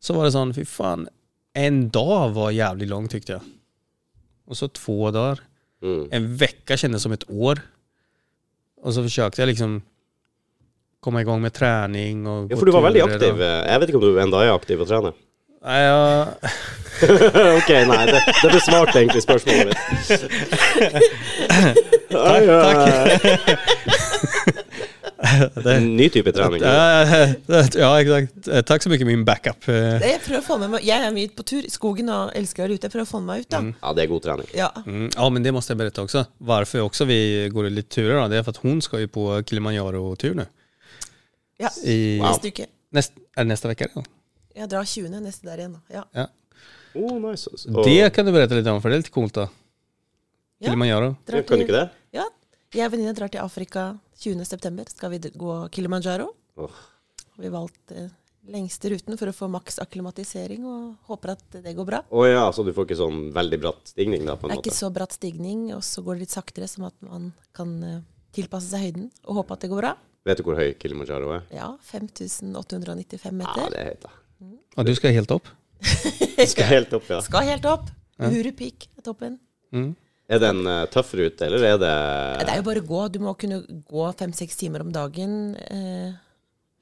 så 0.00 0.14
var 0.14 0.28
det 0.28 0.36
sånn 0.36 0.54
fy 0.54 0.62
fan, 0.62 1.08
en 1.58 1.88
dag 1.90 2.30
var 2.36 2.54
jævlig 2.54 2.86
lang, 2.86 3.08
tykte 3.10 3.34
jeg. 3.34 3.42
Og 4.46 4.58
så 4.58 4.70
två 4.70 5.10
dagar. 5.10 5.42
Mm. 5.82 6.04
En 6.14 6.28
vecka 6.38 6.78
kjennes 6.78 7.02
som 7.02 7.14
et 7.14 7.26
år. 7.30 7.60
Og 8.80 8.94
så 8.94 9.02
forsøkte 9.04 9.42
jeg 9.42 9.52
liksom 9.52 9.80
komma 11.00 11.22
gang 11.24 11.40
med 11.42 11.52
trening. 11.56 12.26
och 12.26 12.50
ja, 12.50 12.56
for 12.56 12.66
du 12.66 12.72
var 12.72 12.82
veldig 12.82 13.00
aktiv. 13.02 13.42
Eh, 13.42 13.72
Jeg 13.72 13.80
vet 13.80 13.88
ikke 13.92 13.96
om 14.00 14.04
du 14.04 14.20
enda 14.20 14.44
er 14.44 14.52
aktiv 14.54 14.80
og 14.80 14.88
trener? 14.88 15.12
Nei, 15.60 15.80
ja 15.84 16.24
ok, 17.60 17.70
nei, 17.88 18.04
det, 18.08 18.20
det 18.42 18.48
ble 18.52 18.60
smart 18.64 18.94
egentlig, 18.96 19.22
spørsmålet 19.24 19.66
mitt. 19.68 19.76
takk. 22.12 22.44
takk. 22.48 22.80
det, 25.64 25.74
Ny 25.84 26.06
type 26.12 26.32
trening. 26.36 26.60
ja, 26.64 27.90
exakt. 28.00 28.32
Takk 28.68 28.82
så 28.84 28.88
mye, 28.92 29.04
min 29.08 29.24
backup. 29.28 29.60
Eh, 29.68 30.00
jeg 30.04 30.20
prøver 30.24 30.40
å 30.40 30.44
få 30.46 30.56
med 30.60 30.68
meg 30.74 30.80
Jeg 30.88 30.98
er 31.06 31.12
mye 31.16 31.28
på 31.36 31.42
tur 31.48 31.64
i 31.64 31.72
skogen 31.72 32.08
og 32.12 32.32
elsker 32.36 32.62
å 32.64 32.66
være 32.68 32.76
ute. 32.78 32.84
Jeg 32.88 32.92
prøver 32.96 33.08
å 33.08 33.12
få 33.12 33.18
med 33.24 33.28
meg 33.34 33.38
ut, 33.44 33.50
da. 33.52 33.60
Ja, 33.84 33.88
det 33.96 34.02
er 34.06 34.10
god 34.12 34.22
trening. 34.28 34.48
Ja. 34.56 34.70
Mm, 34.86 35.08
ja, 35.12 35.24
men 35.32 35.40
det 35.44 35.52
må 35.56 35.60
jeg 35.64 35.78
berette 35.80 36.04
også. 36.04 36.20
Hvorfor 36.40 36.78
også 36.88 37.02
vi 37.08 37.20
går 37.52 37.62
litt 37.72 37.90
turer 37.92 38.16
da, 38.22 38.26
det 38.32 38.36
er 38.40 38.44
for 38.48 38.54
at 38.56 38.62
hun 38.64 38.78
skal 38.84 38.98
jo 39.04 39.08
på 39.12 39.22
Kilimanjaro-tur 39.48 40.34
nu. 40.40 40.46
Ja. 41.60 41.70
I 41.84 41.96
Wow. 42.20 42.30
Neste 42.30 42.52
uke. 42.52 42.66
Nest, 42.96 43.16
er 43.36 43.44
det 43.44 43.50
neste 43.52 43.70
uke? 43.70 43.88
Ja. 43.94 44.02
Jeg 44.60 44.70
drar 44.72 44.84
20. 44.84 45.20
neste 45.22 45.46
der 45.46 45.62
igjen, 45.62 45.76
da. 45.78 45.80
Ja. 46.00 46.04
Ja. 46.16 46.26
Oh, 46.98 47.18
nice. 47.22 47.46
Og, 47.70 47.84
Det 47.86 48.12
kan 48.14 48.26
du 48.26 48.32
berette 48.34 48.56
litt 48.58 48.66
om, 48.66 48.80
for 48.82 48.90
det 48.90 48.96
är 48.96 49.02
lite 49.04 49.14
coolt 49.14 49.34
då. 49.34 49.48
Ja. 50.58 50.68
Kilimanjaro. 50.68 51.16
Drar 51.26 51.42
Kan 51.42 51.58
du 51.58 51.64
ikke 51.64 51.76
det? 51.78 51.88
Ja. 52.10 52.26
Jeg 52.74 52.86
og 52.86 52.92
venninne 52.92 53.14
drar 53.14 53.30
til 53.32 53.40
Afrika 53.42 53.98
20. 54.20 54.44
september. 54.44 54.84
Skal 54.90 55.10
vi 55.10 55.18
gå 55.18 55.68
Kilimanjaro. 55.72 56.32
Oh. 56.56 56.70
Vi 57.40 57.48
valgte 57.48 57.96
eh, 57.96 58.10
lengste 58.50 58.90
ruten 58.92 59.16
for 59.18 59.30
å 59.30 59.34
få 59.34 59.48
maks 59.50 59.80
akklimatisering, 59.82 60.66
og 60.66 61.10
håper 61.10 61.34
at 61.36 61.58
det 61.64 61.74
går 61.76 61.88
bra. 61.88 62.02
Å 62.10 62.26
ja, 62.28 62.44
så 62.52 62.64
du 62.66 62.72
får 62.76 62.88
ikke 62.88 63.00
sånn 63.00 63.22
veldig 63.34 63.58
bratt 63.62 63.92
stigning 63.94 64.26
da, 64.28 64.36
på 64.36 64.48
Det 64.50 64.56
er 64.56 64.60
er 64.60 64.64
ikke 64.64 64.76
så 64.76 64.90
bratt 64.92 65.16
stigning, 65.16 65.70
og 65.76 65.82
så 65.86 66.04
går 66.04 66.18
det 66.18 66.26
litt 66.26 66.36
saktere, 66.36 66.68
sånn 66.70 66.88
at 66.90 66.96
man 67.06 67.30
kan 67.56 67.74
eh, 67.86 67.98
tilpasse 68.36 68.70
seg 68.72 68.86
høyden 68.88 69.10
og 69.24 69.40
håpe 69.42 69.56
at 69.56 69.64
det 69.64 69.72
går 69.72 69.82
bra. 69.84 69.94
Vet 70.28 70.40
du 70.40 70.44
hvor 70.44 70.58
høy 70.58 70.74
Kilimanjaro 70.80 71.32
er? 71.38 71.46
Ja, 71.54 71.70
5895 71.88 73.32
meter. 73.32 73.62
Ja, 73.64 73.70
det 73.72 73.80
er 73.80 73.90
høyt, 73.92 74.04
da. 74.04 74.10
Og 74.76 74.86
du 74.86 74.92
skal 74.96 75.14
helt 75.16 75.32
opp? 75.32 75.48
Skal 75.80 76.68
helt 76.68 76.92
opp, 76.96 77.06
ja. 77.08 77.20
Skal 77.28 77.48
helt 77.48 77.66
opp. 77.68 77.88
Uhuru 78.20 78.52
Peak 78.56 78.88
er 78.98 79.04
toppen. 79.06 79.38
Mm. 79.72 79.94
Er 80.30 80.42
det 80.42 80.50
en 80.52 80.66
uh, 80.68 80.82
tøff 80.92 81.14
rute, 81.18 81.46
eller 81.46 81.64
er 81.66 81.78
det 81.80 81.94
Det 82.44 82.52
er 82.52 82.60
jo 82.60 82.66
bare 82.68 82.82
å 82.82 82.86
gå. 82.86 83.00
Du 83.16 83.18
må 83.24 83.32
kunne 83.40 83.62
gå 83.66 84.10
fem-seks 84.18 84.60
timer 84.60 84.84
om 84.84 84.92
dagen 84.94 85.56
Uh, 85.56 86.12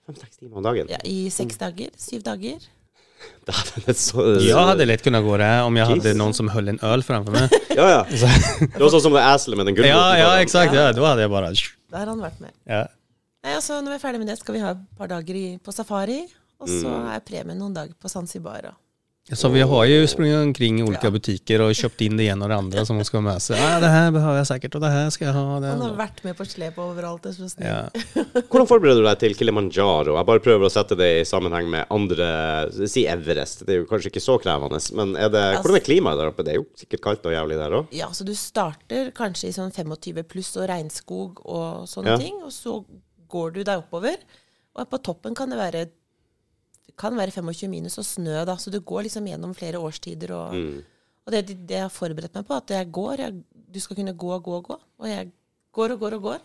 fem-seks 0.09 0.43
timer 0.43 0.59
om 0.61 0.67
dagen? 0.67 0.91
ja, 0.91 0.99
i 1.07 1.31
seks 1.33 1.61
dager. 1.61 1.95
Syv 2.01 2.27
dager. 2.27 2.59
Det 3.49 3.55
er 3.91 3.97
så 3.99 4.23
jeg 4.45 4.55
hadde 4.55 4.85
lett 4.87 5.03
kunnet 5.03 5.25
gå 5.25 5.39
det 5.41 5.49
om 5.67 5.75
jeg 5.75 5.89
hadde 5.89 6.13
noen 6.13 6.21
någon 6.21 6.37
som 6.39 6.51
holdt 6.55 6.71
en 6.75 6.79
øl 6.87 7.03
framför 7.03 7.35
meg. 7.35 7.57
Ja, 7.75 7.89
ja. 7.91 8.03
Det 8.11 8.79
var 8.79 8.93
sånn 8.93 9.03
som 9.09 9.17
det 9.17 9.25
eselet 9.25 9.59
med 9.59 9.71
den 9.71 9.79
gullroten. 9.79 9.97
ja, 9.97 10.21
ja, 10.21 10.29
eksakt. 10.43 10.71
exakt. 10.71 10.77
Ja, 10.79 10.93
da 10.95 11.09
hadde 11.09 11.25
jeg 11.25 11.33
bare 11.33 11.51
Der 11.57 11.99
har 11.99 12.13
han 12.13 12.23
vært 12.23 12.39
med. 12.45 12.55
Ja. 12.69 12.85
Nei, 13.45 13.55
altså, 13.55 13.79
når 13.83 13.95
vi 13.95 13.99
er 14.01 14.03
ferdig 14.03 14.19
med 14.25 14.29
det, 14.33 14.39
skal 14.41 14.55
vi 14.59 14.65
ha 14.65 14.71
et 14.75 14.85
par 14.99 15.09
dager 15.13 15.39
i, 15.39 15.47
på 15.63 15.73
safari. 15.75 16.25
Og 16.59 16.67
så 16.67 16.89
Mm. 16.91 17.09
er 17.15 17.21
premien 17.23 17.57
noen 17.59 17.73
dager 17.75 17.95
på 18.03 18.09
Zanzibar. 18.11 18.73
Og 19.31 19.37
Så 19.37 19.49
vi 19.53 19.61
har 19.61 19.85
ju 19.85 20.07
sprungit 20.09 20.35
omkring 20.43 20.79
i 20.81 20.83
olika 20.83 21.11
butiker 21.11 21.61
og 21.61 21.71
kjøpt 21.77 22.01
inn 22.01 22.17
det 22.17 22.31
ene 22.33 22.43
og 22.43 22.49
det 22.49 22.57
andre 22.59 22.85
som 22.87 22.97
man 22.97 23.05
skal 23.05 23.21
ha 23.21 23.27
med 23.35 23.43
seg. 23.43 23.57
Nei, 23.61 23.81
det 23.81 23.91
her 23.91 24.11
behøver 24.11 24.39
jeg 24.41 24.47
sikkert, 24.49 24.75
og 24.75 24.81
det 24.81 24.91
her 24.91 25.11
skal 25.11 25.27
jeg 25.27 25.35
ha. 25.35 25.61
Det. 25.61 25.69
Han 25.69 25.81
har 25.83 25.95
vært 26.09 26.25
med 26.25 26.35
på 26.39 26.47
slep 26.49 26.79
overalt. 26.79 27.23
Det 27.23 27.61
er. 27.61 27.63
Ja. 27.63 27.91
Hvordan 28.49 28.67
forbereder 28.67 29.03
du 29.03 29.05
deg 29.07 29.19
til 29.21 29.35
Kilimanjaro? 29.37 30.17
Jeg 30.17 30.27
bare 30.27 30.41
prøver 30.41 30.65
å 30.67 30.71
sette 30.73 30.97
det 30.97 31.11
i 31.21 31.25
sammenheng 31.29 31.69
med 31.71 31.87
andre 31.93 32.89
Si 32.89 33.05
Everest. 33.07 33.67
Det 33.67 33.77
er 33.77 33.79
jo 33.83 33.87
kanskje 33.87 34.11
ikke 34.11 34.25
så 34.25 34.41
krevende, 34.41 34.81
men 34.97 35.15
er 35.15 35.29
det, 35.29 35.45
Altså- 35.45 35.63
hvordan 35.63 35.77
er 35.77 35.85
klimaet 35.85 36.19
der 36.19 36.31
oppe? 36.33 36.43
Det 36.45 36.55
er 36.55 36.59
jo 36.59 36.67
sikkert 36.75 37.01
kaldt 37.05 37.27
og 37.27 37.33
jævlig 37.37 37.59
der 37.61 37.71
òg? 37.71 37.87
Ja, 37.93 38.09
så 38.09 38.25
du 38.25 38.33
starter 38.35 39.13
kanskje 39.13 39.49
i 39.49 39.53
sånn 39.53 39.71
25 39.71 40.25
pluss 40.25 40.57
og 40.57 40.67
regnskog 40.71 41.39
og 41.45 41.85
sånne 41.87 42.17
Ja. 42.17 42.17
ting, 42.17 42.41
og 42.43 42.51
så 42.51 42.83
går 43.29 43.55
du 43.57 43.63
deg 43.65 43.83
oppover. 43.83 44.17
Og 44.79 44.89
på 44.91 45.01
toppen 45.03 45.35
kan 45.35 45.51
det 45.51 45.59
være, 45.59 45.87
kan 46.99 47.17
være 47.19 47.35
25 47.35 47.71
minus 47.73 47.99
og 48.01 48.07
snø, 48.07 48.45
da, 48.49 48.55
så 48.61 48.71
du 48.75 48.81
går 48.81 49.07
liksom 49.09 49.27
gjennom 49.31 49.55
flere 49.57 49.81
årstider. 49.83 50.33
Og, 50.35 50.55
Mm. 50.55 50.85
og 51.27 51.33
det, 51.33 51.43
det 51.67 51.77
jeg 51.77 51.83
har 51.87 51.93
forberedt 51.95 52.35
meg 52.35 52.47
på, 52.47 52.55
at 52.57 52.71
jeg 52.71 52.91
går, 52.93 53.17
jeg, 53.19 53.43
du 53.75 53.81
skal 53.81 53.97
kunne 53.97 54.15
gå 54.17 54.31
og 54.35 54.43
gå 54.45 54.55
og 54.57 54.65
gå, 54.71 54.79
og 54.99 55.09
jeg 55.09 55.33
går 55.73 55.93
og 55.97 55.99
går 56.01 56.15
og 56.19 56.23
går. 56.23 56.41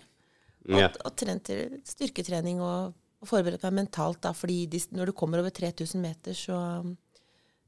Og, 0.70 0.80
Ja. 0.80 0.88
og 1.06 1.16
trent 1.20 1.44
til 1.44 1.82
styrketrening 1.84 2.62
og, 2.62 2.94
og 3.22 3.28
forberedt 3.28 3.64
meg 3.64 3.74
mentalt, 3.74 4.22
da, 4.22 4.32
fordi 4.32 4.66
de, 4.66 4.80
når 4.92 5.06
du 5.08 5.12
kommer 5.12 5.40
over 5.40 5.50
3000 5.52 6.00
meter, 6.02 6.34
så, 6.34 6.60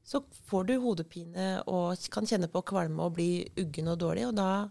så 0.04 0.22
får 0.48 0.66
du 0.66 0.80
hodepine 0.80 1.62
og 1.66 1.96
kan 2.10 2.24
kjenne 2.26 2.48
på 2.48 2.62
kvalme 2.64 3.02
og 3.02 3.14
bli 3.18 3.46
uggen 3.58 3.88
og 3.92 3.98
dårlig, 4.00 4.26
og 4.28 4.34
da 4.36 4.68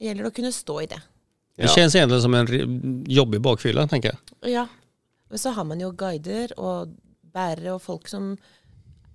gjelder 0.00 0.24
det 0.24 0.32
å 0.32 0.36
kunne 0.36 0.52
stå 0.52 0.80
i 0.82 0.86
det. 0.86 1.00
Det 1.56 1.70
kjennes 1.72 1.94
egentlig 1.94 2.18
egentligen 2.18 2.22
som 2.22 2.34
en 2.34 3.04
jobbig 3.08 3.40
bakfylla, 3.40 3.86
tenker 3.88 4.12
jeg. 4.12 4.52
Ja. 4.52 4.66
Men 5.30 5.38
så 5.38 5.50
har 5.56 5.64
man 5.64 5.80
jo 5.80 5.90
guider 5.96 6.52
og 6.60 6.92
bærere 7.34 7.74
og 7.74 7.82
folk 7.82 8.08
som 8.08 8.34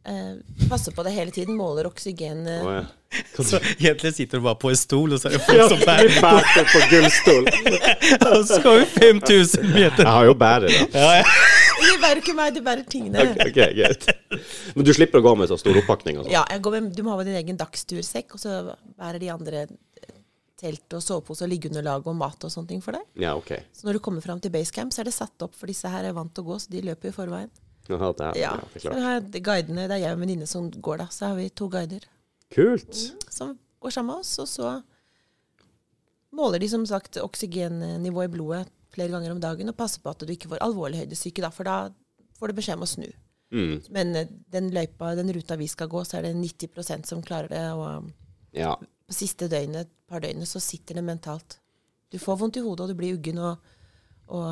eh, 0.07 0.41
passer 0.69 0.91
på 0.95 1.05
det 1.05 1.13
hele 1.15 1.31
tiden, 1.31 1.55
måler 1.57 1.87
oksygen. 1.89 2.41
oh, 2.47 2.73
ja. 2.79 2.85
Så 3.43 3.59
egentlig 3.79 4.13
sitter 4.15 4.39
du 4.39 4.43
bare 4.43 4.55
på 4.55 4.69
en 4.71 4.77
stol 4.79 5.13
og 5.13 5.19
så 5.19 5.27
er 5.27 5.35
det 5.35 5.41
folk 5.43 5.73
som 5.73 5.81
bærer 5.83 6.13
på, 6.23 6.63
på 6.73 6.81
gullstol. 6.91 7.47
och 8.39 8.45
så 8.47 8.59
ska 8.59 8.71
vi 8.71 8.85
5000 8.85 9.73
meter. 9.73 10.03
Jeg 10.03 10.11
har 10.11 10.25
jo 10.25 10.33
bærer, 10.33 10.67
da. 10.67 10.99
Ja, 10.99 11.17
ja. 11.21 11.23
De 11.81 11.97
bærer 12.01 12.21
ikke 12.21 12.35
meg, 12.37 12.55
du 12.55 12.61
bærer 12.65 12.83
tingene. 12.89 13.23
Ok, 13.35 13.53
greit. 13.55 14.09
Men 14.75 14.85
du 14.85 14.93
slipper 14.93 15.21
å 15.21 15.25
gå 15.25 15.35
med 15.39 15.49
så 15.49 15.57
stor 15.59 15.77
oppakning 15.81 16.19
og 16.19 16.25
sånn? 16.25 16.33
Ja, 16.33 16.43
jeg 16.49 16.61
går 16.63 16.77
med, 16.77 16.91
du 16.97 17.01
må 17.05 17.15
ha 17.15 17.25
din 17.25 17.37
egen 17.39 17.57
dagstursekk, 17.59 18.37
og 18.37 18.43
så 18.43 18.59
bærer 18.97 19.19
de 19.21 19.31
andre 19.33 19.65
telt 20.61 20.93
og 20.93 21.01
sovepose 21.01 21.43
og 21.47 21.49
liggeunderlag 21.49 22.05
og 22.07 22.15
mat 22.19 22.45
og 22.45 22.53
sånne 22.53 22.69
ting 22.69 22.81
for 22.85 22.93
deg. 22.97 23.03
Ja, 23.23 23.33
ok. 23.39 23.49
Så 23.73 23.87
når 23.87 23.97
du 23.97 24.03
kommer 24.05 24.21
fram 24.21 24.39
til 24.43 24.53
basecamp, 24.53 24.93
så 24.93 25.01
er 25.01 25.09
det 25.09 25.15
satt 25.17 25.41
opp, 25.45 25.55
for 25.57 25.71
disse 25.71 25.89
her 25.89 26.05
er 26.05 26.13
vant 26.13 26.33
til 26.37 26.45
å 26.45 26.51
gå, 26.51 26.59
så 26.61 26.69
de 26.69 26.83
løper 26.85 27.09
i 27.09 27.15
forveien. 27.15 27.49
Ja, 27.89 27.97
det 28.13 28.27
er, 28.27 28.37
Ja, 28.39 28.51
det 28.61 28.77
er 28.77 28.83
klart. 28.85 28.95
Så 28.95 29.01
har 29.01 29.21
guidene, 29.49 29.87
Det 29.89 29.95
er 29.97 30.03
jeg 30.05 30.13
og 30.13 30.19
en 30.19 30.23
venninne 30.27 30.47
som 30.47 30.69
går, 30.71 31.01
da. 31.01 31.07
Så 31.11 31.25
har 31.31 31.35
vi 31.35 31.49
to 31.49 31.67
guider 31.73 32.05
Kult. 32.53 32.93
som 33.33 33.57
går 33.81 33.91
sammen 33.97 34.13
med 34.13 34.21
oss. 34.21 34.37
Og 34.39 34.47
så 34.47 34.83
måler 36.31 36.59
de 36.61 36.69
som 36.71 36.85
sagt 36.87 37.17
oksygennivået 37.19 38.29
i 38.29 38.33
blodet 38.37 38.61
flere 38.93 39.11
ganger 39.11 39.31
om 39.33 39.39
dagen 39.43 39.71
og 39.71 39.77
passer 39.79 40.01
på 40.03 40.11
at 40.13 40.23
du 40.23 40.31
ikke 40.33 40.49
får 40.51 40.61
alvorlig 40.63 41.01
høydesyke, 41.03 41.41
da, 41.43 41.49
for 41.49 41.63
da 41.67 41.75
får 42.39 42.51
du 42.51 42.57
beskjed 42.57 42.79
om 42.79 42.85
å 42.85 42.89
snu. 42.91 43.07
Mm. 43.51 43.75
Men 43.91 44.15
eh, 44.15 44.29
den 44.51 44.69
løypa, 44.71 45.13
den 45.15 45.31
ruta 45.35 45.57
vi 45.59 45.67
skal 45.71 45.89
gå, 45.91 46.03
så 46.07 46.19
er 46.19 46.27
det 46.29 46.35
90% 46.39 47.07
som 47.09 47.23
klarer 47.23 47.51
det. 47.51 47.65
Og 47.75 48.11
Ja. 48.55 48.75
på 49.07 49.15
siste 49.15 49.47
døgnet, 49.51 49.89
par 50.11 50.23
døgnet, 50.23 50.49
så 50.49 50.61
sitter 50.63 50.99
det 50.99 51.05
mentalt. 51.07 51.57
Du 52.11 52.19
får 52.19 52.39
vondt 52.41 52.59
i 52.59 52.63
hodet, 52.65 52.85
og 52.85 52.91
du 52.91 52.99
blir 52.99 53.15
uggen, 53.17 53.39
og, 53.39 53.73
og 54.27 54.47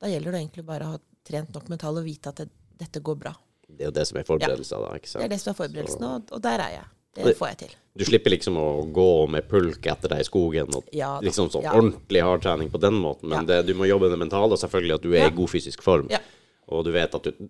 da 0.00 0.10
gjelder 0.12 0.36
det 0.36 0.42
egentlig 0.44 0.66
bare 0.68 0.86
å 0.88 0.94
ha 0.94 1.00
trent 1.26 1.54
nok 1.56 1.70
mentalt 1.72 1.98
og 2.00 2.06
vite 2.06 2.30
at 2.30 2.42
det, 2.44 2.48
dette 2.80 3.02
går 3.04 3.16
bra. 3.18 3.32
Det 3.68 3.80
er 3.86 3.88
jo 3.90 3.94
det 3.96 4.04
som 4.06 4.18
er 4.20 4.26
forberedelser, 4.28 4.82
da. 4.84 4.98
ikke 4.98 5.10
sant? 5.10 5.22
Det 5.22 5.26
er 5.26 5.32
det 5.34 5.40
som 5.42 5.50
er 5.54 5.58
forberedelsen, 5.58 6.04
og, 6.06 6.34
og 6.36 6.42
der 6.44 6.62
er 6.68 6.76
jeg. 6.78 6.90
Det 7.14 7.32
får 7.38 7.48
jeg 7.52 7.58
til. 7.62 7.74
Du 7.94 8.02
slipper 8.08 8.32
liksom 8.34 8.56
å 8.58 8.66
gå 8.94 9.06
med 9.30 9.46
pulk 9.46 9.86
etter 9.86 10.10
deg 10.10 10.24
i 10.24 10.26
skogen 10.26 10.72
og 10.74 10.88
Ja 10.96 11.12
liksom 11.22 11.46
sånn 11.52 11.62
ja. 11.62 11.70
ordentlig 11.78 12.24
hardtrening 12.26 12.72
på 12.72 12.80
den 12.82 12.96
måten, 12.98 13.28
men 13.30 13.44
Ja. 13.44 13.62
det, 13.62 13.68
du 13.70 13.78
må 13.78 13.86
jobbe 13.86 14.08
med 14.08 14.16
det 14.16 14.22
mentale, 14.24 14.50
og 14.50 14.58
selvfølgelig 14.58 14.96
at 14.96 15.04
du 15.06 15.12
er 15.12 15.20
Ja. 15.22 15.28
i 15.30 15.36
god 15.36 15.50
fysisk 15.52 15.82
form, 15.86 16.08
Ja. 16.10 16.18
og 16.66 16.84
du 16.84 16.90
vet 16.90 17.14
at 17.14 17.22
du, 17.22 17.48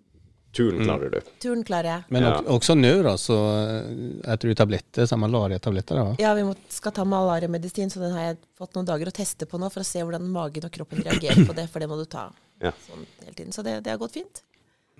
turen 0.55 0.83
klarer 0.85 1.09
du. 1.11 1.19
Turen 1.43 1.63
klarer 1.67 1.89
jeg. 1.91 2.03
Men 2.09 2.23
Ja. 2.23 2.41
också 2.47 2.75
nu 2.75 3.03
då 3.03 3.17
så 3.17 3.37
äter 4.23 4.47
du 4.47 4.55
tabletter, 4.55 5.05
så 5.05 5.17
malaria-tabletter 5.17 5.95
va? 5.99 6.15
Ja, 6.19 6.33
vi 6.33 6.43
må, 6.43 6.55
skal 6.69 6.91
ta 6.91 7.03
malariamedisin, 7.05 7.89
så 7.89 7.99
den 7.99 8.11
har 8.15 8.21
jeg 8.29 8.37
fått 8.57 8.75
noen 8.75 8.85
dager 8.87 9.07
å 9.07 9.11
teste 9.11 9.45
på 9.45 9.59
nå 9.59 9.69
for 9.73 9.81
å 9.83 9.85
se 9.85 9.99
hvordan 10.03 10.27
magen 10.31 10.65
og 10.65 10.71
kroppen 10.71 11.03
reagerer 11.03 11.45
på 11.45 11.53
det, 11.57 11.67
for 11.71 11.79
det 11.83 11.87
må 11.91 11.97
du 11.99 12.05
ta 12.05 12.29
Ja. 12.65 12.71
sånn 12.87 13.05
hele 13.25 13.33
tiden. 13.35 13.51
Så 13.51 13.61
det, 13.63 13.81
det 13.83 13.89
har 13.91 13.97
gått 13.99 14.13
fint. 14.15 14.41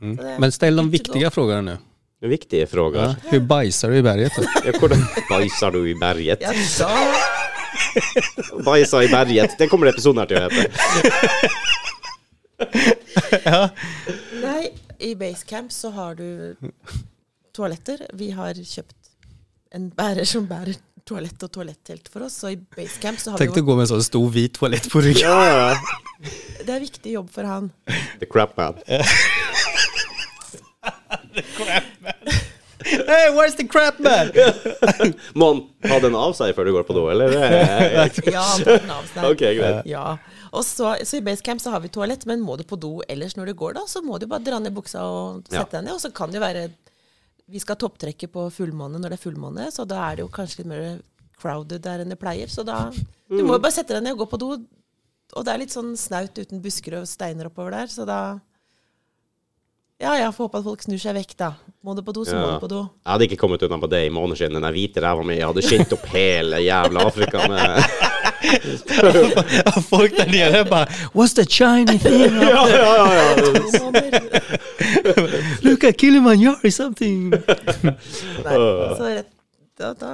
Mm. 0.01 0.15
Det- 0.17 0.39
Men 0.39 0.51
still 0.51 0.75
de 0.75 0.89
viktige 0.91 1.29
to 1.31 1.45
nå. 1.61 1.77
Viktige 2.25 2.67
spørsmål. 2.67 2.95
Ja. 2.95 3.15
Hvordan 3.29 3.47
bæsjer 3.47 3.89
du 3.91 3.97
i 3.97 4.01
berget? 4.01 4.31
då? 4.35 4.43
Ja, 4.65 4.71
hvordan 4.79 5.01
bæsjer 5.29 5.71
du 5.71 5.85
i 5.89 5.93
berget? 5.99 6.41
Ja, 6.41 6.51
da 6.79 6.89
Bæsja 8.65 9.03
i 9.03 9.07
berget. 9.07 9.51
Det 9.59 9.67
kommer 9.69 9.87
episoden 9.87 10.19
her 10.19 10.25
til 10.25 10.37
å 10.37 10.49
hete. 10.49 10.69
Nei, 14.41 14.71
i 14.99 15.15
basecamp 15.19 15.71
så 15.71 15.91
har 15.95 16.15
du 16.19 16.55
toaletter. 17.55 18.05
Vi 18.13 18.31
har 18.35 18.57
kjøpt 18.59 18.95
en 19.75 19.89
bærer 19.95 20.27
som 20.29 20.47
bærer 20.47 20.77
toalett 21.05 21.43
og 21.45 21.51
toalettelt 21.53 22.07
for 22.09 22.25
oss, 22.25 22.39
så 22.41 22.49
i 22.53 22.57
basecamp 22.57 23.19
så 23.21 23.33
har 23.33 23.41
Tenk 23.41 23.53
vi 23.53 23.59
dig 23.59 23.65
å 23.65 23.67
gå 23.67 23.75
med 23.77 23.85
en 23.85 23.91
sånn 23.93 24.05
stor 24.07 24.31
hvit 24.33 24.55
toalett 24.57 24.87
på 24.89 25.03
ryggen. 25.05 25.29
Ja. 25.29 25.75
Det 26.65 26.71
er 26.71 26.81
viktig 26.81 27.11
jobb 27.17 27.29
for 27.33 27.45
han. 27.47 27.69
The 28.19 28.25
crap 28.25 28.57
man. 28.57 28.79
Hey, 32.85 33.29
where's 33.33 33.55
the 33.55 33.67
crap 33.67 33.99
man? 33.99 34.31
Må 35.33 35.47
han 35.51 35.61
ha 35.91 35.99
den 36.03 36.15
av 36.17 36.33
seg 36.37 36.53
før 36.55 36.69
du 36.69 36.73
går 36.75 36.85
på 36.87 36.95
do, 36.95 37.05
eller? 37.11 37.33
Ja, 37.35 38.07
han 38.07 38.63
tar 38.63 38.79
den 38.79 38.93
av 38.93 39.07
seg. 39.09 39.25
Ok, 39.29 39.43
greit. 39.57 39.89
Ja. 39.89 40.17
Og 40.55 40.63
så, 40.65 40.93
så 41.03 41.17
i 41.19 41.23
basecamp 41.25 41.59
så 41.61 41.71
har 41.73 41.81
vi 41.83 41.89
toalett, 41.93 42.23
men 42.29 42.41
må 42.43 42.55
du 42.57 42.63
på 42.67 42.77
do 42.79 42.93
ellers 43.11 43.35
når 43.35 43.51
du 43.51 43.53
går, 43.59 43.73
da, 43.77 43.83
så 43.91 44.01
må 44.05 44.17
du 44.21 44.25
bare 44.31 44.43
dra 44.45 44.59
ned 44.63 44.73
buksa 44.75 45.03
og 45.03 45.43
Ja. 45.51 45.61
sette 45.61 45.77
deg 45.77 45.85
ned. 45.89 45.93
Og 45.97 46.01
så 46.03 46.11
kan 46.15 46.31
det 46.31 46.39
jo 46.39 46.45
være 46.45 46.65
Vi 47.51 47.59
skal 47.61 47.75
topptrekke 47.77 48.25
på 48.33 48.47
fullmåne 48.49 48.97
når 48.97 49.11
det 49.13 49.19
er 49.19 49.23
fullmåne, 49.29 49.67
så 49.69 49.83
da 49.85 49.99
er 50.09 50.15
det 50.17 50.23
jo 50.25 50.31
kanskje 50.33 50.63
litt 50.63 50.67
mer 50.71 50.85
crowded 51.37 51.83
der 51.85 52.01
enn 52.01 52.09
det 52.09 52.17
pleier. 52.17 52.47
Så 52.49 52.63
da 52.65 52.89
Du 53.29 53.43
må 53.45 53.53
jo 53.53 53.59
bare 53.61 53.75
sette 53.75 53.93
deg 53.93 54.01
ned 54.01 54.15
og 54.15 54.23
gå 54.23 54.31
på 54.31 54.39
do. 54.41 54.49
Og 55.35 55.45
det 55.45 55.53
er 55.53 55.61
litt 55.61 55.73
sånn 55.75 55.93
snaut 55.97 56.33
uten 56.41 56.61
busker 56.63 56.95
og 57.01 57.05
steiner 57.09 57.45
oppover 57.51 57.71
der, 57.77 57.87
så 57.93 58.05
da 58.07 58.39
Ja, 60.01 60.11
jeg 60.19 60.33
får 60.35 60.49
håpe 60.49 60.59
at 60.59 60.65
folk 60.65 60.81
snur 60.83 60.99
seg 60.99 61.15
vekk, 61.15 61.35
da. 61.39 61.51
Må 61.85 61.93
du 61.95 62.01
på 62.03 62.11
do, 62.17 62.25
så 62.27 62.35
må 62.35 62.47
du 62.51 62.59
på 62.65 62.67
do. 62.67 62.81
Jeg 63.05 63.11
hadde 63.13 63.27
ikke 63.29 63.37
kommet 63.39 63.61
unna 63.63 63.77
på 63.79 63.87
det 63.93 64.01
i 64.07 64.11
måneskinn. 64.11 64.51
Den 64.57 64.65
der 64.65 64.73
hvite 64.75 64.99
ræva 65.05 65.23
mi 65.23 65.37
hadde 65.39 65.63
skint 65.63 65.93
opp 65.95 66.03
hele 66.11 66.59
jævla 66.65 67.05
Afrika 67.07 67.45
med 67.47 67.79
Folk 69.89 70.17
der 70.17 70.29
nede 70.31 70.65
bare 70.69 70.87
what's 71.13 71.33
the 71.35 71.45
shiny 71.49 71.97
thing? 71.99 72.21
Ja, 72.45 72.69
ja, 72.69 72.77
ja. 72.97 73.15
ja. 73.15 74.41
Look 75.65 75.83
at 75.83 75.97
Kilimanjaro 75.97 76.71
something. 76.71 77.29
Nei, 77.29 78.55
så 78.97 79.03
rett, 79.09 79.29
da, 79.77 79.93
da, 79.93 80.11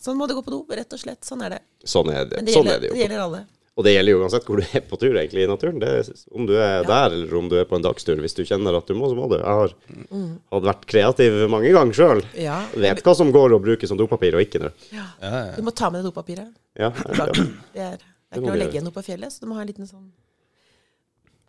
sånn 0.00 0.18
må 0.18 0.26
det 0.28 0.36
gå 0.38 0.42
på 0.44 0.52
do, 0.54 0.60
rett 0.68 0.92
og 0.92 1.00
slett. 1.00 1.22
Sånn 1.26 1.42
er 1.46 1.56
det. 1.56 1.62
Sånn 1.84 2.10
er 2.12 2.26
det. 2.26 2.40
Men 2.40 2.48
det 2.48 2.56
Sånn 2.56 2.70
er 2.70 2.80
det 2.82 2.92
det 2.94 3.02
gjelder 3.02 3.24
alle. 3.24 3.44
Og 3.80 3.84
det 3.86 3.94
gjelder 3.94 4.12
jo 4.12 4.18
uansett 4.20 4.44
hvor 4.44 4.60
du 4.60 4.74
er 4.76 4.82
på 4.84 4.96
tur 5.00 5.14
egentlig 5.16 5.46
i 5.46 5.48
naturen. 5.48 5.78
Det 5.80 5.88
er, 5.88 6.08
om 6.36 6.44
du 6.44 6.52
er 6.60 6.82
der, 6.84 7.14
eller 7.16 7.30
om 7.38 7.46
du 7.48 7.54
er 7.56 7.64
på 7.64 7.78
en 7.78 7.84
dagstur. 7.86 8.18
Hvis 8.20 8.34
du 8.36 8.42
kjenner 8.44 8.76
at 8.76 8.90
du 8.90 8.92
må, 8.98 9.08
så 9.08 9.16
må 9.16 9.24
du. 9.30 9.38
Jeg 9.38 9.46
har 9.56 9.72
hadde 10.52 10.68
vært 10.68 10.82
kreativ 10.90 11.38
mange 11.48 11.70
ganger 11.72 11.96
sjøl. 11.96 12.20
Ja. 12.36 12.58
Vet 12.76 13.00
hva 13.06 13.14
som 13.16 13.30
går 13.32 13.54
å 13.56 13.60
bruke 13.64 13.88
som 13.88 13.96
dopapir 13.96 14.36
og 14.36 14.42
ikke. 14.44 14.60
ja. 14.92 15.06
Ja, 15.24 15.30
ja. 15.46 15.54
Du 15.56 15.64
må 15.64 15.72
ta 15.72 15.88
med 15.88 16.02
deg 16.02 16.10
dopapiret. 16.10 16.50
Ja, 16.76 16.90
ja. 16.92 17.26
Det 17.32 17.40
er, 17.40 17.46
det 17.72 17.86
er 17.86 17.96
ikke 17.96 18.42
du 18.42 18.50
lov 18.50 18.52
å 18.52 18.58
legge 18.60 18.76
igjen 18.76 18.84
noe 18.90 18.96
på 18.98 19.04
fjellet, 19.06 19.32
så 19.32 19.40
du 19.40 19.48
må 19.48 19.56
ha 19.56 19.64
en 19.64 19.70
liten 19.70 19.88
sånn 19.88 20.10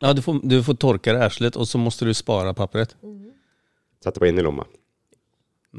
Ja, 0.01 0.13
du 0.15 0.21
får, 0.23 0.39
du 0.47 0.55
får 0.65 0.77
torka 0.81 1.17
det 1.17 1.51
Og 1.59 1.67
så 1.67 1.81
må 1.81 1.91
du 1.91 2.13
spare 2.15 2.53
papiret. 2.55 2.95
Mm. 3.03 3.33
Sette 4.01 4.23
på 4.23 4.29
innerlomma. 4.29 4.63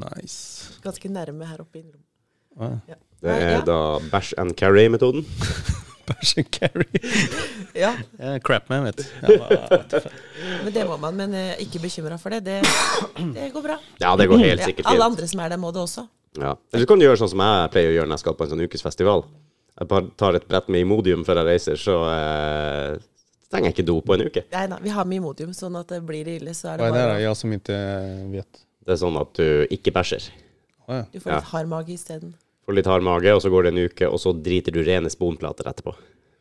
Nice. 0.04 0.76
ganske 0.84 1.08
nærme 1.08 1.48
her 1.48 1.64
oppe 1.64 1.80
i 1.80 1.86
innerlomma. 1.86 2.04
Ja. 2.60 2.92
Ja. 2.92 3.00
Det 3.22 3.38
er 3.48 3.64
da 3.64 3.78
bæsj 4.12 4.34
and 4.36 4.52
carry-metoden. 4.58 5.24
Persian 6.06 6.44
carry. 6.50 6.86
ja, 7.84 7.92
Ja, 8.18 8.38
crap 8.44 8.68
man 8.70 8.84
vet 8.88 8.96
du. 9.02 9.04
Men 10.64 10.72
det 10.74 10.84
må 10.88 10.96
man. 11.00 11.16
Men 11.16 11.34
eh, 11.38 11.54
ikke 11.64 11.80
bekymra 11.82 12.18
for 12.20 12.34
det. 12.34 12.40
det. 12.48 12.60
Det 13.34 13.50
går 13.54 13.62
bra. 13.68 13.78
Ja, 14.02 14.14
det 14.18 14.26
går 14.30 14.42
helt 14.42 14.60
Ja, 14.60 14.66
sikkert 14.72 14.90
alle 14.92 15.04
andre 15.10 15.28
som 15.30 15.40
er 15.44 15.54
der, 15.54 15.60
må 15.62 15.70
det 15.74 15.80
også. 15.84 16.06
Ja. 16.40 16.54
Eller 16.72 16.84
så 16.84 16.88
kan 16.88 17.00
du 17.00 17.04
gjøre 17.06 17.20
sånn 17.20 17.32
som 17.34 17.42
jeg 17.44 17.70
pleier 17.74 17.90
å 17.92 17.96
gjøre 17.98 18.08
når 18.10 18.16
jeg 18.18 18.24
skal 18.26 18.36
på 18.38 18.46
en 18.46 18.52
sånn 18.54 18.64
ukesfestival. 18.66 19.24
Jeg 19.78 19.88
bare 19.88 20.10
tar 20.20 20.36
et 20.38 20.46
brett 20.48 20.68
med 20.72 20.84
Imodium 20.84 21.24
før 21.24 21.40
jeg 21.42 21.48
reiser, 21.48 21.80
så 21.80 21.96
eh, 22.12 22.98
trenger 23.52 23.70
jeg 23.70 23.76
ikke 23.78 23.86
do 23.88 23.98
på 24.04 24.14
en 24.16 24.26
uke. 24.28 24.44
Nei 24.52 24.66
da, 24.72 24.78
vi 24.84 24.92
har 24.92 25.08
med 25.08 25.20
Imodium, 25.22 25.52
sånn 25.56 25.76
at 25.80 25.92
det 25.92 26.00
blir 26.08 26.24
det 26.28 26.38
ille, 26.40 26.54
så 26.56 26.72
er 26.74 26.80
det 26.80 26.86
Vad 26.86 26.92
är 26.92 26.98
det 26.98 27.04
bare 27.08 27.18
då? 27.18 27.24
Jeg 27.26 27.40
som 27.40 27.54
ikke 27.56 27.80
vet. 28.36 28.62
Det 28.82 28.94
er 28.96 29.00
sånn 29.04 29.18
at 29.20 29.34
du 29.38 29.46
ikke 29.78 29.92
bæsjer. 29.96 30.28
Ja, 30.88 30.94
ja. 30.98 31.04
Du 31.12 31.20
får 31.22 31.32
Ja. 31.32 31.36
litt 31.40 31.50
hard 31.52 31.68
mage 31.72 31.92
isteden. 31.94 32.32
Får 32.66 32.76
litt 32.78 32.88
hard 32.90 33.02
mage, 33.06 33.32
og 33.34 33.42
så 33.42 33.50
går 33.50 33.66
det 33.66 33.72
en 33.72 33.82
uke, 33.88 34.08
og 34.08 34.20
så 34.22 34.32
driter 34.36 34.74
du 34.74 34.82
rene 34.86 35.10
sponplater 35.10 35.66
etterpå. 35.70 35.94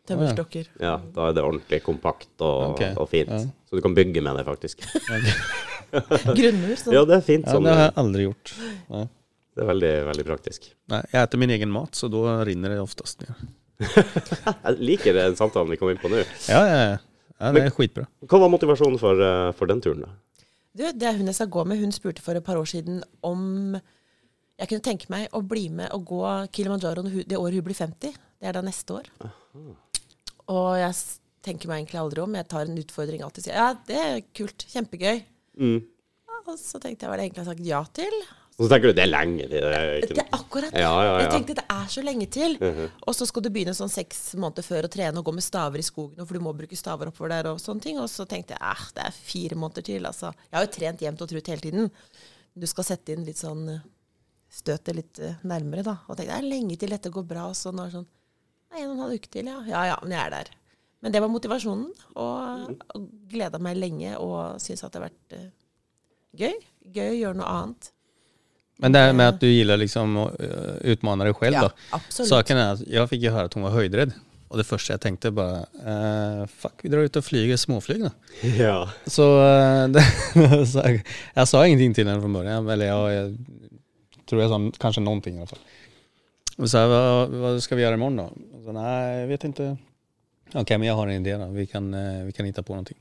Tømmerstokker. 0.10 0.68
Ja, 0.82 0.98
da 1.14 1.30
er 1.30 1.38
det 1.38 1.44
ordentlig 1.46 1.82
kompakt 1.86 2.32
og, 2.42 2.74
okay. 2.74 2.94
og 2.98 3.10
fint. 3.10 3.32
ja. 3.32 3.46
Så 3.70 3.80
du 3.80 3.84
kan 3.86 3.96
bygge 3.96 4.22
med 4.26 4.38
det, 4.38 4.46
faktisk. 4.48 4.84
Grunnmur. 6.38 6.76
Sånn. 6.80 6.96
Ja, 6.96 7.04
det 7.08 7.18
er 7.18 7.26
fint 7.26 7.48
Ja, 7.48 7.56
sånn. 7.56 7.68
det 7.68 7.76
har 7.76 7.84
jeg 7.88 7.98
aldri 8.04 8.26
gjort. 8.28 8.54
Nei. 8.92 9.06
Det 9.52 9.64
er 9.64 9.68
veldig, 9.68 9.92
veldig 10.08 10.26
praktisk. 10.28 10.68
Nei, 10.92 11.02
jeg 11.12 11.28
spiser 11.28 11.42
min 11.44 11.54
egen 11.58 11.72
mat, 11.74 11.98
så 11.98 12.08
da 12.12 12.38
rinner 12.48 12.72
det 12.72 12.80
oftest 12.84 13.26
ned. 13.26 13.48
Jeg 14.62 14.76
liker 14.78 15.16
den 15.18 15.34
samtalen 15.34 15.72
vi 15.74 15.78
kom 15.80 15.90
inn 15.90 15.98
på 15.98 16.10
nå. 16.12 16.20
Ja, 16.46 16.60
ja, 16.70 16.76
ja. 16.78 16.98
ja 17.42 17.50
det 17.56 17.64
er 17.66 17.74
skitbra. 17.74 18.04
Hva 18.30 18.40
var 18.44 18.52
motivasjonen 18.54 19.00
for, 19.02 19.18
eh, 19.26 19.48
for 19.58 19.72
den 19.72 19.82
turen, 19.82 20.04
da? 20.06 20.46
Du, 20.78 20.84
det 20.86 21.08
er 21.10 21.18
hun 21.18 21.28
jeg 21.28 21.36
skal 21.40 21.50
gå 21.52 21.64
med. 21.68 21.82
Hun 21.82 21.92
spurte 21.96 22.22
for 22.24 22.38
et 22.38 22.46
par 22.46 22.60
år 22.62 22.70
siden 22.70 23.02
om 23.26 23.74
jeg 24.62 24.70
kunne 24.70 24.86
tenke 24.86 25.10
meg 25.10 25.32
å 25.34 25.42
bli 25.42 25.70
med 25.74 25.90
og 25.96 26.04
gå 26.12 26.26
Kilimanjaro 26.54 27.04
det 27.10 27.40
året 27.40 27.58
hun 27.58 27.66
blir 27.66 27.78
50. 27.78 28.14
Det 28.14 28.50
er 28.50 28.58
da 28.58 28.62
neste 28.66 29.00
år. 29.00 29.10
Og 30.52 30.68
jeg 30.78 30.94
tenker 31.46 31.72
meg 31.72 31.82
egentlig 31.82 32.02
aldri 32.02 32.22
om. 32.22 32.36
Jeg 32.38 32.50
tar 32.52 32.68
en 32.70 32.84
utfordring 32.84 33.24
alltid. 33.26 33.48
Sier 33.48 33.58
ja, 33.58 33.72
det 33.88 33.98
er 33.98 34.20
kult. 34.38 34.68
Kjempegøy. 34.70 35.24
Mm. 35.62 35.80
Og 36.42 36.54
så 36.60 36.82
tenkte 36.82 37.06
jeg 37.06 37.12
hva 37.12 37.18
det 37.18 37.26
egentlig 37.26 37.44
har 37.44 37.50
sagt 37.52 37.66
ja 37.66 37.82
til. 37.96 38.16
Og 38.58 38.68
så 38.68 38.70
tenker 38.76 38.92
du 38.92 38.98
det 39.00 39.06
er 39.08 39.10
lenge 39.10 39.46
til. 39.48 39.64
Det 39.66 39.78
er 39.80 40.04
Det 40.12 40.22
er 40.22 40.36
akkurat. 40.38 40.76
Ja, 40.76 40.92
ja, 40.92 41.06
ja. 41.08 41.14
Jeg 41.24 41.32
tenkte 41.34 41.56
det 41.58 41.66
er 41.74 41.88
så 41.90 42.04
lenge 42.06 42.28
til. 42.30 42.58
Og 43.08 43.16
så 43.18 43.26
skal 43.30 43.46
du 43.46 43.50
begynne 43.54 43.74
sånn 43.78 43.90
seks 43.90 44.20
måneder 44.38 44.66
før 44.68 44.86
å 44.86 44.92
trene 44.92 45.22
og 45.22 45.26
gå 45.26 45.34
med 45.38 45.46
staver 45.46 45.82
i 45.82 45.88
skogen, 45.88 46.22
for 46.22 46.38
du 46.38 46.46
må 46.46 46.54
bruke 46.58 46.78
staver 46.78 47.10
oppover 47.10 47.34
der 47.34 47.50
og 47.54 47.64
sånne 47.64 47.82
ting. 47.82 47.98
Og 48.02 48.10
så 48.12 48.28
tenkte 48.30 48.58
jeg 48.58 48.62
eh, 48.62 48.86
det 48.98 49.08
er 49.08 49.18
fire 49.18 49.58
måneder 49.58 49.88
til. 49.90 50.06
Altså. 50.10 50.34
Jeg 50.50 50.60
har 50.60 50.68
jo 50.68 50.76
trent 50.78 51.02
jevnt 51.08 51.26
og 51.26 51.34
trutt 51.34 51.52
hele 51.54 51.66
tiden. 51.66 51.90
Du 52.54 52.68
skal 52.68 52.86
sette 52.86 53.16
inn 53.16 53.26
litt 53.26 53.42
sånn 53.42 53.66
eh, 53.72 53.82
støtet 54.52 54.98
litt 54.98 55.22
eh, 55.24 55.38
nærmere, 55.48 55.86
da. 55.88 55.98
Og 56.08 56.18
tenkte 56.18 56.34
det 56.34 56.40
er 56.40 56.50
lenge 56.50 56.78
til 56.80 56.92
dette 56.94 57.12
går 57.14 57.28
bra. 57.28 57.48
Og 57.52 57.58
så 57.58 57.72
nå 57.74 57.86
er 57.86 57.92
det 57.92 58.02
sånn 58.02 58.10
Nei, 58.72 58.86
en 58.86 58.92
og 58.92 58.94
en 58.96 59.02
halv 59.04 59.18
uke 59.20 59.28
til, 59.28 59.48
ja. 59.52 59.58
Ja 59.68 59.80
ja, 59.90 59.96
men 60.00 60.14
jeg 60.16 60.22
er 60.24 60.32
der. 60.32 60.52
Men 61.04 61.12
det 61.12 61.20
var 61.24 61.32
motivasjonen. 61.34 61.90
Og, 62.16 62.76
og 62.96 63.08
gleda 63.32 63.60
meg 63.60 63.80
lenge 63.80 64.14
og 64.22 64.62
syntes 64.64 64.86
at 64.88 64.94
det 64.94 65.02
har 65.02 65.10
vært 65.10 65.36
eh, 65.40 65.50
gøy. 66.44 66.62
Gøy 66.96 67.08
å 67.10 67.18
gjøre 67.20 67.40
noe 67.42 67.56
annet. 67.58 67.92
Men 68.82 68.92
det 68.92 69.00
här 69.00 69.14
med 69.14 69.28
at 69.28 69.40
du 69.40 69.46
liker 69.46 69.78
liksom 69.78 70.16
å 70.18 70.24
utfordre 70.34 71.28
deg 71.28 71.36
selv, 71.36 71.38
själv 71.38 71.54
Ja, 71.54 71.62
da. 71.68 71.88
Absolutt. 72.00 72.30
Saken 72.32 72.58
er 72.58 72.70
at 72.72 72.80
jeg 72.90 73.10
fikk 73.12 73.26
jo 73.28 73.34
høre 73.36 73.50
at 73.52 73.58
hun 73.58 73.66
var 73.68 73.76
høyderedd. 73.76 74.16
Og 74.52 74.60
det 74.60 74.66
første 74.68 74.92
jeg 74.92 75.00
tenkte, 75.04 75.30
bare 75.32 75.62
eh, 75.80 76.40
fuck 76.50 76.82
vi 76.84 76.90
drar 76.92 77.06
ut 77.06 77.20
og 77.20 77.24
flyger 77.24 77.60
småflyg 77.62 78.02
da. 78.04 78.10
Ja. 78.58 78.80
Så, 79.06 79.28
eh, 79.46 79.84
det, 79.96 80.04
så 80.68 80.88
jag 81.36 81.48
sa 81.48 81.62
ingenting 81.68 81.94
til 81.96 82.08
henne 82.08 82.20
fra 82.24 82.34
början, 82.40 82.68
eller 82.68 82.90
jeg, 82.90 83.14
jag 83.16 83.61
tror 84.32 84.42
jag 84.42 84.50
sa 84.52 84.72
kanske 84.80 85.02
någonting 85.02 85.36
i 85.36 85.38
alla 85.38 85.48
fall. 85.48 85.60
Och 86.58 86.70
så 86.70 86.78
här, 86.78 86.88
vad, 86.88 87.30
vad 87.30 87.64
ska 87.64 87.76
vi 87.76 87.82
göra 87.82 87.94
imorgon 87.94 88.16
då? 88.18 88.24
Och 88.58 88.64
så, 88.66 88.72
Nej, 88.72 89.20
jag 89.20 89.28
vet 89.28 89.44
inte. 89.44 89.78
Okej, 90.54 90.78
men 90.78 90.88
jag 90.88 90.96
har 90.96 91.08
en 91.08 91.26
idé 91.26 91.38
då. 91.38 91.48
Vi 91.48 91.66
kan, 91.68 91.94
eh, 91.94 92.24
vi 92.24 92.32
kan 92.32 92.46
hitta 92.46 92.64
på 92.64 92.74
någonting. 92.74 92.98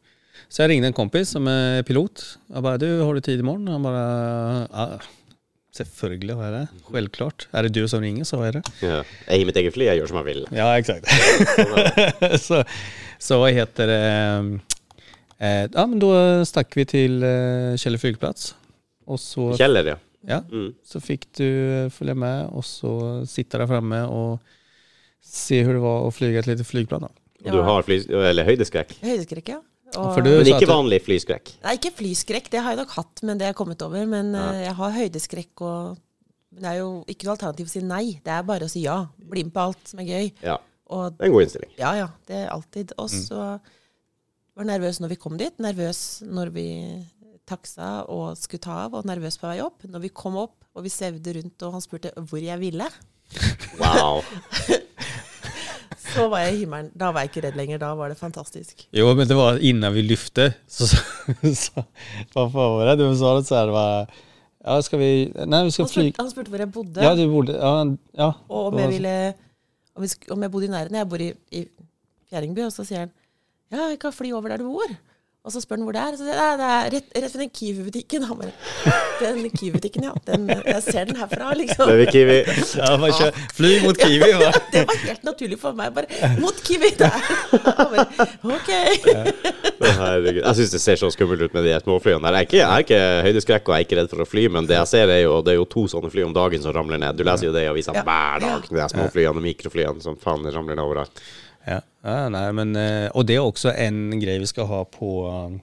Så 0.49 0.63
jag 0.63 0.69
ringde 0.69 0.87
en 0.87 0.93
kompis 0.93 1.31
som 1.31 1.49
är 1.49 1.83
pilot. 1.83 2.39
Jag 2.55 2.63
bara, 2.63 2.79
du 2.79 3.01
har 3.01 3.15
du 3.15 3.21
tid 3.21 3.41
imorgon? 3.41 3.69
Han 3.69 3.83
bara, 3.83 4.69
ja, 4.73 4.89
selvfølgelig 5.77 6.35
hva 6.39 6.49
er 6.49 6.53
det. 6.57 6.67
Självklart. 6.91 7.49
Er 7.53 7.63
det 7.63 7.75
du 7.75 7.89
som 7.89 8.01
ringer 8.03 8.25
så 8.25 8.41
er 8.41 8.45
jeg 8.51 8.55
det. 8.59 8.65
ja. 8.83 9.03
Jeg 9.29 9.39
har 9.39 9.47
mitt 9.47 9.57
eget 9.63 9.75
fly, 9.75 9.87
jeg 9.87 10.01
gjør 10.01 10.11
som 10.11 10.21
jeg 10.23 10.29
vil. 10.31 10.45
Ja, 10.51 10.69
exakt. 10.79 11.07
så, 12.49 12.65
så 13.19 13.39
hva 13.43 13.53
heter 13.55 13.87
det? 13.87 14.03
Eh, 15.39 15.67
ja, 15.71 15.87
men 15.87 15.99
da 16.03 16.45
stakk 16.49 16.75
vi 16.77 16.85
til 16.85 17.23
eh, 17.23 17.77
Kjelle 17.79 17.99
flygplats. 18.03 18.55
Och 19.07 19.21
så, 19.21 19.53
Kjeller, 19.57 19.85
ja. 19.95 19.97
Ja, 20.27 20.41
Mm. 20.41 20.75
så 20.85 21.01
fikk 21.01 21.27
du 21.39 21.89
følge 21.91 22.15
med 22.17 22.51
og 22.53 22.63
så 22.65 23.27
sitte 23.27 23.59
der 23.59 23.67
framme 23.67 24.03
og 24.09 24.41
se 25.23 25.63
hvordan 25.63 25.75
det 25.81 25.83
var 25.85 26.07
å 26.07 26.13
fly 26.13 26.35
et 26.37 26.47
lite 26.47 26.65
flygplan. 26.65 27.01
Da. 27.01 27.09
Og 27.47 27.53
du 27.53 27.63
har 27.63 27.83
fly, 27.83 27.99
eller 28.11 28.45
høydeskrekk. 28.45 28.97
Høydeskrekk, 29.01 29.49
ja. 29.49 29.61
Og, 29.97 30.17
du- 30.23 30.31
Men 30.31 30.47
ikke 30.47 30.69
vanlig 30.71 31.01
flyskrekk. 31.03 31.55
Nei, 31.65 31.73
ikke 31.77 31.91
flyskrekk. 31.97 32.49
Det 32.51 32.61
har 32.63 32.77
jeg 32.77 32.79
nok 32.85 32.91
hatt, 32.95 33.23
men 33.25 33.39
det 33.39 33.45
har 33.47 33.53
jeg 33.53 33.57
kommet 33.57 33.83
over. 33.83 34.07
Men 34.07 34.33
Ja. 34.35 34.51
eh, 34.53 34.65
jeg 34.67 34.75
har 34.75 34.91
høydeskrekk, 34.93 35.61
og 35.63 35.99
det 36.55 36.65
er 36.65 36.77
jo 36.79 37.05
ikke 37.09 37.25
noe 37.25 37.37
alternativ 37.37 37.67
å 37.67 37.71
si 37.71 37.81
nei. 37.81 38.21
Det 38.23 38.29
er 38.31 38.43
bare 38.43 38.61
å 38.67 38.71
si 38.71 38.81
ja. 38.83 39.07
Bli 39.19 39.43
med 39.45 39.53
på 39.53 39.61
alt 39.67 39.89
som 39.89 39.99
er 40.01 40.05
gøy. 40.05 40.33
Ja, 40.43 40.59
Og 40.89 41.17
det 41.19 41.23
er 41.25 41.27
en 41.27 41.33
god 41.33 41.43
innstilling. 41.43 41.71
ja, 41.79 41.93
ja, 41.95 42.09
det 42.27 42.37
er 42.37 42.49
alltid. 42.51 42.93
Og 42.99 43.09
så 43.11 43.61
var 44.57 44.65
jeg 44.65 44.81
nervøs 44.81 45.01
når 45.01 45.09
vi 45.09 45.17
kom 45.17 45.37
dit. 45.37 45.59
Nervøs 45.59 46.23
når 46.23 46.53
vi 46.53 47.05
taksa 47.51 47.91
og 48.09 48.39
skulle 48.39 48.63
ta 48.65 48.85
av, 48.87 48.97
og 48.99 49.09
nervøs 49.11 49.39
på 49.41 49.51
vei 49.51 49.61
opp. 49.65 49.85
Når 49.91 50.07
vi 50.07 50.15
kom 50.23 50.39
opp, 50.41 50.57
og 50.75 50.87
vi 50.87 50.93
svevde 50.93 51.35
rundt, 51.37 51.67
og 51.67 51.75
han 51.77 51.85
spurte 51.85 52.15
hvor 52.17 52.43
jeg 52.43 52.63
ville, 52.63 52.89
Wow. 53.79 54.23
så 56.15 56.27
var 56.29 56.45
jeg 56.45 56.55
i 56.55 56.59
himmelen. 56.65 56.91
Da 56.99 57.13
var 57.15 57.25
jeg 57.25 57.31
ikke 57.31 57.45
redd 57.47 57.59
lenger. 57.59 57.81
Da 57.83 57.93
var 57.99 58.11
det 58.11 58.19
fantastisk. 58.19 58.87
Jo, 58.97 59.13
men 59.15 59.29
det 59.29 59.37
var 59.39 59.61
innan 59.63 59.95
vi 59.95 60.03
lyfte. 60.03 60.51
Så, 60.67 60.89
var 62.35 62.91
det? 62.91 62.97
Du 62.99 63.07
sa 63.17 63.37
det 63.37 63.45
så 63.47 63.55
här, 63.55 64.07
ja 64.65 64.83
skal 64.83 64.99
vi, 64.99 65.33
Nei, 65.47 65.65
vi 65.65 65.73
ska 65.73 65.83
Han 65.83 65.89
spurte, 65.89 66.23
han 66.23 66.31
spurte 66.31 66.53
hvor 66.53 66.61
jeg 66.61 66.73
bodde. 66.73 67.05
Ja, 67.05 67.15
du 67.17 67.23
bodde 67.33 67.55
ja, 67.57 67.71
ja. 68.19 68.33
Og 68.49 68.67
om 68.73 68.79
jeg 68.79 68.91
ville 68.93 69.15
om, 69.95 70.03
vi 70.05 70.09
om 70.31 70.43
jeg 70.43 70.53
bodde 70.53 70.67
i 70.67 70.73
nærheten. 70.75 70.99
Jeg 71.01 71.09
bor 71.09 71.23
i, 71.25 71.31
i 71.57 71.63
Fjerdingby, 72.29 72.67
og 72.67 72.75
så 72.75 72.85
sier 72.85 73.07
han 73.07 73.15
ja, 73.71 73.87
jeg 73.93 74.01
kan 74.03 74.13
fly 74.13 74.33
over 74.35 74.51
der 74.53 74.61
du 74.61 74.67
bor. 74.69 74.93
Og 75.41 75.53
så 75.55 75.61
spør 75.63 75.79
han 75.79 75.87
hvor 75.87 75.95
det 75.97 76.01
er. 76.05 76.13
Og 76.13 76.19
så 76.21 76.27
sier 76.27 76.37
jeg, 76.37 76.57
det 76.61 76.67
er 76.69 76.91
rett, 76.93 77.07
rett 77.17 77.33
ved 77.35 77.41
den 77.41 77.51
Kiwi-butikken. 77.57 78.25
Han 78.29 78.41
bare 78.43 78.51
Den 79.21 79.47
Kiwi-butikken, 79.55 80.05
ja. 80.05 80.13
Den, 80.27 80.43
jeg 80.53 80.83
ser 80.85 81.09
den 81.09 81.17
herfra, 81.17 81.55
liksom. 81.57 81.89
Det 81.89 82.05
er 82.05 82.11
Kiwi. 82.13 82.37
Ja, 82.77 82.91
bare 83.01 83.15
kjør. 83.17 83.39
Fly 83.57 83.71
mot 83.87 84.01
Kiwi 84.03 84.29
Ja, 84.35 84.51
Det 84.75 84.83
var 84.91 85.01
helt 85.07 85.25
naturlig 85.25 85.59
for 85.63 85.79
meg. 85.79 85.95
Bare 85.97 86.31
mot 86.43 86.61
Kiwi 86.67 86.93
der! 87.01 87.17
Bare, 87.65 88.05
ok. 88.53 88.71
Herregud. 89.81 90.43
Jeg 90.43 90.61
syns 90.61 90.77
det 90.77 90.83
ser 90.85 91.01
så 91.01 91.13
skummelt 91.17 91.49
ut 91.49 91.57
med 91.57 91.71
de 91.71 91.77
småflyene 91.87 92.21
der. 92.29 92.37
Jeg 92.37 92.45
er 92.45 92.51
ikke, 92.51 92.61
jeg 92.61 92.69
er 92.69 92.85
ikke 92.87 93.03
høydeskrekk 93.31 93.65
og 93.71 93.75
jeg 93.79 93.81
er 93.81 93.89
ikke 93.89 94.01
redd 94.03 94.13
for 94.13 94.25
å 94.27 94.29
fly, 94.29 94.47
men 94.53 94.69
det 94.69 94.77
jeg 94.77 94.93
ser 94.93 95.15
er 95.17 95.23
jo 95.25 95.39
det 95.47 95.55
er 95.57 95.63
jo 95.63 95.69
to 95.73 95.87
sånne 95.89 96.13
fly 96.13 96.29
om 96.29 96.37
dagen 96.37 96.61
som 96.61 96.77
ramler 96.77 97.01
ned. 97.01 97.17
Du 97.17 97.25
leser 97.25 97.49
jo 97.49 97.57
det 97.57 97.65
i 97.65 97.71
avisene 97.73 98.05
hver 98.05 98.45
dag. 98.45 98.69
De 98.69 98.91
småflyene 98.93 99.41
og 99.41 99.47
mikroflyene 99.49 100.05
som 100.05 100.21
faen 100.21 100.45
ramler 100.53 100.77
ned 100.77 100.85
overalt. 100.85 101.25
Ja, 101.67 101.81
ja 102.07 102.29
nei, 102.33 102.47
men, 102.57 102.77
og 103.13 103.27
det 103.29 103.37
er 103.37 103.45
også 103.45 103.75
en 103.77 104.15
greie 104.23 104.41
vi 104.41 104.49
skal 104.49 104.69
ha 104.71 104.85
på 104.89 105.11
um, 105.29 105.59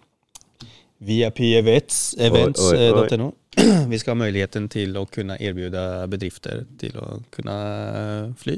VIP 0.98 1.40
Events, 1.40 2.16
events 2.18 2.62
Oj, 2.62 2.78
oj, 2.78 3.14
eh. 3.14 3.30
Vi 3.88 4.00
skal 4.00 4.14
ha 4.16 4.22
muligheten 4.26 4.68
til 4.70 4.98
å 4.98 5.06
kunne 5.10 5.38
tilby 5.42 5.70
bedrifter 6.10 6.66
til 6.78 6.98
å 7.02 7.20
kunna 7.34 7.58
eh, 7.90 8.26
fly. 8.38 8.58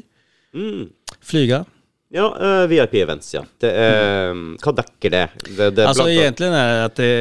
Mm. 0.55 0.87
Flyga. 1.23 1.63
Ja, 2.09 2.25
uh, 2.33 2.63
VIP 2.67 2.97
Events, 3.03 3.33
ja. 3.35 3.43
Det 3.61 3.69
er, 3.69 4.31
hva 4.63 4.73
dekker 4.79 5.13
det? 5.13 5.25
det, 5.45 5.69
det 5.77 5.85
er 5.85 6.01
egentlig 6.09 6.49
er 6.49 6.71
det 6.73 6.87
at 6.87 6.99
det, 6.99 7.11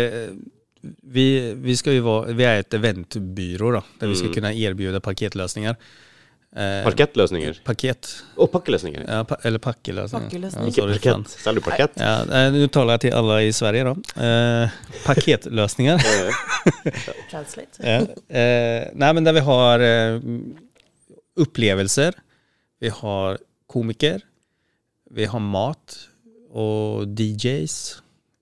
vi, 1.03 1.27
vi, 1.61 1.77
vara, 2.01 2.33
vi 2.33 2.47
er 2.47 2.63
et 2.63 2.75
eventbyrå 2.75 3.73
der 3.75 3.83
där 3.99 4.07
vi 4.07 4.17
skal 4.17 4.35
kunne 4.35 4.55
tilby 4.55 5.01
paketlösningar. 5.01 5.77
Eh, 6.57 6.81
Parkettløsninger. 6.87 7.59
Pakket. 7.67 8.09
Og 8.41 8.49
pakkeløsninger. 8.51 9.03
ja, 9.05 9.19
pa, 9.29 9.37
eller 9.45 9.61
pakkeløsninger. 9.61 10.29
pakkeløsninger. 10.31 10.65
Ja, 10.65 10.71
Ikke 10.73 10.87
parkett. 10.95 11.35
Selger 11.43 11.61
du 11.61 11.65
parkett? 11.67 11.99
Ja, 12.01 12.49
Nå 12.55 12.67
taler 12.73 12.97
jeg 12.97 13.03
til 13.05 13.17
alle 13.19 13.37
i 13.45 13.53
Sverige 13.53 13.85
da. 13.91 13.93
Eh, 14.25 14.79
paketlösningar. 15.05 16.01
Eh, 16.01 16.41
Translate. 17.31 17.83
ja. 17.85 18.01
eh, 18.33 18.89
nei, 18.97 19.13
men 19.13 19.29
der 19.29 19.37
vi 19.37 19.45
har 19.45 19.85
eh, 19.85 20.19
opplevelser, 21.45 22.17
vi 22.81 22.89
har 22.97 23.39
komiker, 23.69 24.25
vi 25.13 25.29
har 25.29 25.41
mat 25.45 25.99
og 26.49 27.11
DJs, 27.19 27.77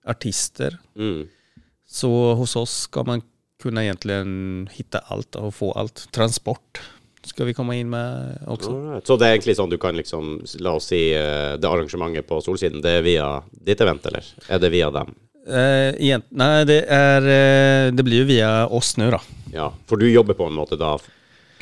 artister. 0.07 0.77
Mm. 0.95 1.25
Så 1.87 2.09
hos 2.39 2.55
oss 2.59 2.83
skal 2.87 3.05
man 3.07 3.21
kunne 3.61 3.83
egentlig 3.83 4.17
finne 4.71 5.01
alt 5.11 5.35
og 5.39 5.51
få 5.59 5.73
alt. 5.79 6.05
Transport 6.15 6.79
ska 7.27 7.45
vi 7.47 7.53
komme 7.57 7.77
inn 7.79 7.89
med 7.91 8.39
også. 8.47 8.71
Alright. 8.73 9.07
Så 9.07 9.17
det 9.19 9.27
er 9.27 9.35
egentlig 9.37 9.57
sånn 9.59 9.71
du 9.71 9.77
kan 9.81 9.97
liksom, 9.97 10.37
la 10.63 10.73
oss 10.79 10.89
si, 10.91 11.01
eh, 11.15 11.55
det 11.59 11.69
arrangementet 11.69 12.27
på 12.29 12.39
Solsiden, 12.43 12.81
det 12.83 12.97
er 12.99 13.05
via 13.05 13.27
ditt 13.51 13.81
event, 13.83 14.05
eller? 14.09 14.25
Er 14.49 14.61
det 14.63 14.71
via 14.73 14.89
dem? 14.93 15.13
Eh, 15.47 15.91
igjen, 16.03 16.23
nei, 16.35 16.63
det, 16.67 16.81
er, 16.91 17.27
eh, 17.31 17.91
det 17.95 18.03
blir 18.03 18.25
jo 18.25 18.31
via 18.31 18.49
oss 18.67 18.95
nå, 18.99 19.07
da. 19.13 19.21
Ja, 19.53 19.69
for 19.87 19.99
du 20.01 20.09
jobber 20.09 20.35
på 20.35 20.49
en 20.49 20.57
måte 20.57 20.75
da 20.79 20.97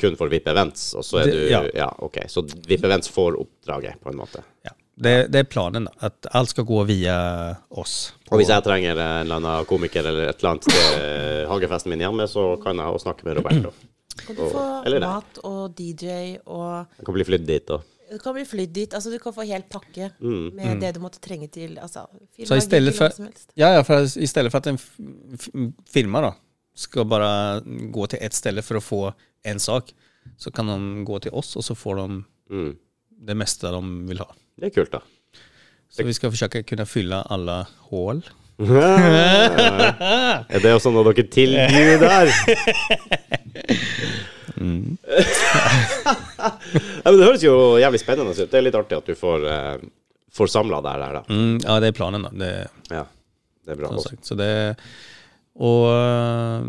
kun 0.00 0.16
for 0.18 0.28
VIP 0.28 0.48
Events, 0.50 0.90
og 0.94 1.04
så 1.06 1.20
er 1.22 1.24
Det- 1.30 1.32
du 1.32 1.50
ja. 1.50 1.62
ja. 1.74 1.90
ok. 1.98 2.18
Så 2.28 2.42
VIP 2.66 2.84
Events 2.84 3.08
får 3.08 3.38
oppdraget, 3.40 4.00
på 4.02 4.10
en 4.10 4.18
måte. 4.18 4.42
Ja. 4.64 4.70
Det, 4.96 5.30
det 5.30 5.38
er 5.38 5.44
planen 5.44 5.88
at 6.00 6.26
alt 6.32 6.48
skal 6.48 6.64
ska 6.64 6.72
gå 6.72 6.84
via 6.88 7.54
oss. 7.70 8.14
Og 8.30 8.40
hvis 8.40 8.48
jeg 8.48 8.64
trenger 8.64 8.96
en 8.96 9.26
eller 9.26 9.36
annen 9.36 9.66
komiker 9.68 10.00
eller 10.08 10.30
et 10.30 10.38
eller 10.40 10.54
annet 10.54 10.64
til 10.64 11.02
eh, 11.02 11.42
hagefesten 11.50 11.92
min 11.92 12.00
hjemme, 12.00 12.24
så 12.26 12.56
kan 12.62 12.80
jeg 12.80 13.02
snakke 13.04 13.26
med 13.28 13.36
Roberto. 13.36 13.72
Kan 14.22 14.38
du 14.38 14.46
få 14.48 14.64
Eller 14.86 15.04
mat 15.04 15.38
og 15.44 15.76
DJ 15.76 16.38
og 16.44 17.04
kan 17.04 17.16
bli 17.16 17.26
flydd 17.28 17.46
dit 17.48 17.74
òg. 17.76 17.92
Du 18.06 18.20
kan 18.22 18.36
bli 18.36 18.44
flydd 18.46 18.70
dit. 18.70 18.94
Altså, 18.94 19.10
du 19.10 19.18
kan 19.18 19.34
få 19.34 19.44
hel 19.48 19.64
pakke 19.66 20.12
med 20.20 20.80
det 20.82 20.92
du 20.94 21.00
måtte 21.02 21.18
trenge 21.22 21.48
til 21.52 21.74
altså, 21.82 22.04
film, 22.36 22.46
Så 22.48 22.58
i 22.60 22.62
stedet, 22.62 22.94
for, 22.94 23.10
ja, 23.58 23.72
ja, 23.74 23.82
for, 23.86 24.06
i 24.06 24.28
stedet 24.30 24.52
for 24.54 24.62
at 24.62 24.70
en 24.70 25.72
firma 25.90 26.22
da, 26.28 26.32
skal 26.76 27.08
bare 27.08 27.30
gå 27.92 28.06
til 28.12 28.22
ett 28.22 28.36
sted 28.36 28.62
for 28.62 28.78
å 28.78 28.84
få 28.84 29.00
en 29.46 29.62
sak 29.62 29.90
så 30.36 30.50
kan 30.54 30.70
de 30.70 31.04
gå 31.06 31.18
til 31.24 31.34
oss 31.34 31.54
og 31.56 31.64
så 31.64 31.76
får 31.78 32.00
de 32.00 32.06
mm. 32.52 32.72
det 33.28 33.36
meste 33.38 33.70
de 33.72 33.82
vil 34.10 34.22
ha. 34.22 34.28
Det 34.56 34.70
er 34.70 34.74
kult, 34.74 34.94
da. 34.94 35.02
Så 35.92 36.04
vi 36.06 36.14
skal 36.16 36.32
forsøke 36.34 36.62
å 36.62 36.66
kunne 36.66 36.86
fylle 36.88 37.22
alle 37.32 37.60
hål 37.90 38.22
Er 40.48 40.60
det 40.62 40.70
også 40.72 40.88
noe 40.94 41.04
dere 41.10 41.26
tilbyr 41.28 41.98
der? 42.00 42.30
ja, 44.56 44.62
men 47.04 47.18
det 47.18 47.26
høres 47.26 47.44
jo 47.44 47.76
jævlig 47.80 48.00
spennende 48.00 48.32
ut. 48.32 48.48
Det 48.48 48.56
er 48.56 48.64
litt 48.64 48.78
artig 48.78 48.96
at 48.96 49.06
du 49.10 49.14
får, 49.18 49.44
uh, 49.44 49.76
får 50.32 50.46
samla 50.54 50.80
det 50.84 50.92
her, 50.94 51.18
da. 51.18 51.22
Mm, 51.28 51.58
ja, 51.66 51.76
det 51.84 51.88
er 51.92 51.98
planen 51.98 52.24
da. 52.24 52.30
Det, 52.32 52.52
Ja, 52.94 53.04
det 53.66 53.70
er 53.76 53.80
bra. 53.82 53.88
Sånn 53.92 54.06
sagt. 54.08 54.24
Så 54.24 54.34
det, 54.38 54.50
och, 55.56 55.88
eh, 55.88 56.60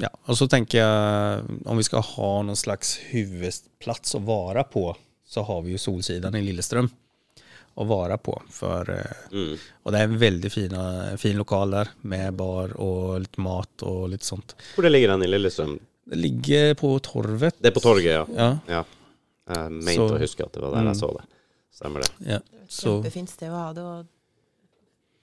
ja, 0.00 0.08
og 0.24 0.36
så 0.38 0.46
tenker 0.48 0.78
jeg 0.80 1.42
om 1.68 1.76
vi 1.76 1.84
skal 1.84 2.00
ha 2.14 2.30
noen 2.40 2.56
slags 2.56 2.94
hovedplass 3.10 4.16
å 4.16 4.20
være 4.24 4.64
på, 4.72 4.96
så 5.28 5.44
har 5.44 5.60
vi 5.66 5.74
jo 5.74 5.80
Solsidan 5.82 6.38
i 6.38 6.40
Lilleström 6.46 6.88
att 7.80 7.88
være 7.88 8.18
på. 8.18 8.42
För, 8.50 8.90
eh, 8.90 9.32
Mm. 9.32 9.58
Og 9.84 9.92
det 9.92 10.00
er 10.00 10.04
en 10.04 10.18
veldig 10.18 10.50
fina, 10.52 11.16
fin 11.16 11.36
lokal 11.36 11.70
der, 11.70 11.88
med 12.02 12.34
bar 12.36 12.72
og 12.80 13.20
litt 13.20 13.38
mat 13.38 13.82
og 13.82 14.08
litt 14.10 14.22
sånt. 14.26 14.54
Hvor 14.74 14.82
det 14.82 14.90
ligger 14.92 15.08
den 15.14 15.22
i 15.22 15.26
Lillestrøm? 15.26 15.78
Det 16.04 16.16
ligger 16.18 16.74
på 16.74 16.98
torvet. 17.00 17.54
Det 17.60 17.66
er 17.70 17.74
på 17.76 17.80
torget, 17.84 18.12
ja. 18.12 18.26
Ja, 18.34 18.58
ja. 18.68 18.84
Jeg 19.48 19.70
mente 19.72 19.94
Så- 19.94 20.08
å 20.16 20.18
huske 20.20 20.44
at 20.44 20.52
det 20.52 20.60
var 20.62 20.70
der 20.74 20.82
Mm. 20.82 20.86
jeg 20.92 20.96
så 20.96 21.12
det. 21.16 21.24
Stemmer 21.72 22.00
det. 22.02 22.10
ja. 22.26 22.38
Så, 22.68 23.02
Kjempefint 23.02 23.28
sted 23.30 23.48
å 23.50 23.56
ha 23.56 23.72
det. 23.72 23.82
Og 23.82 24.06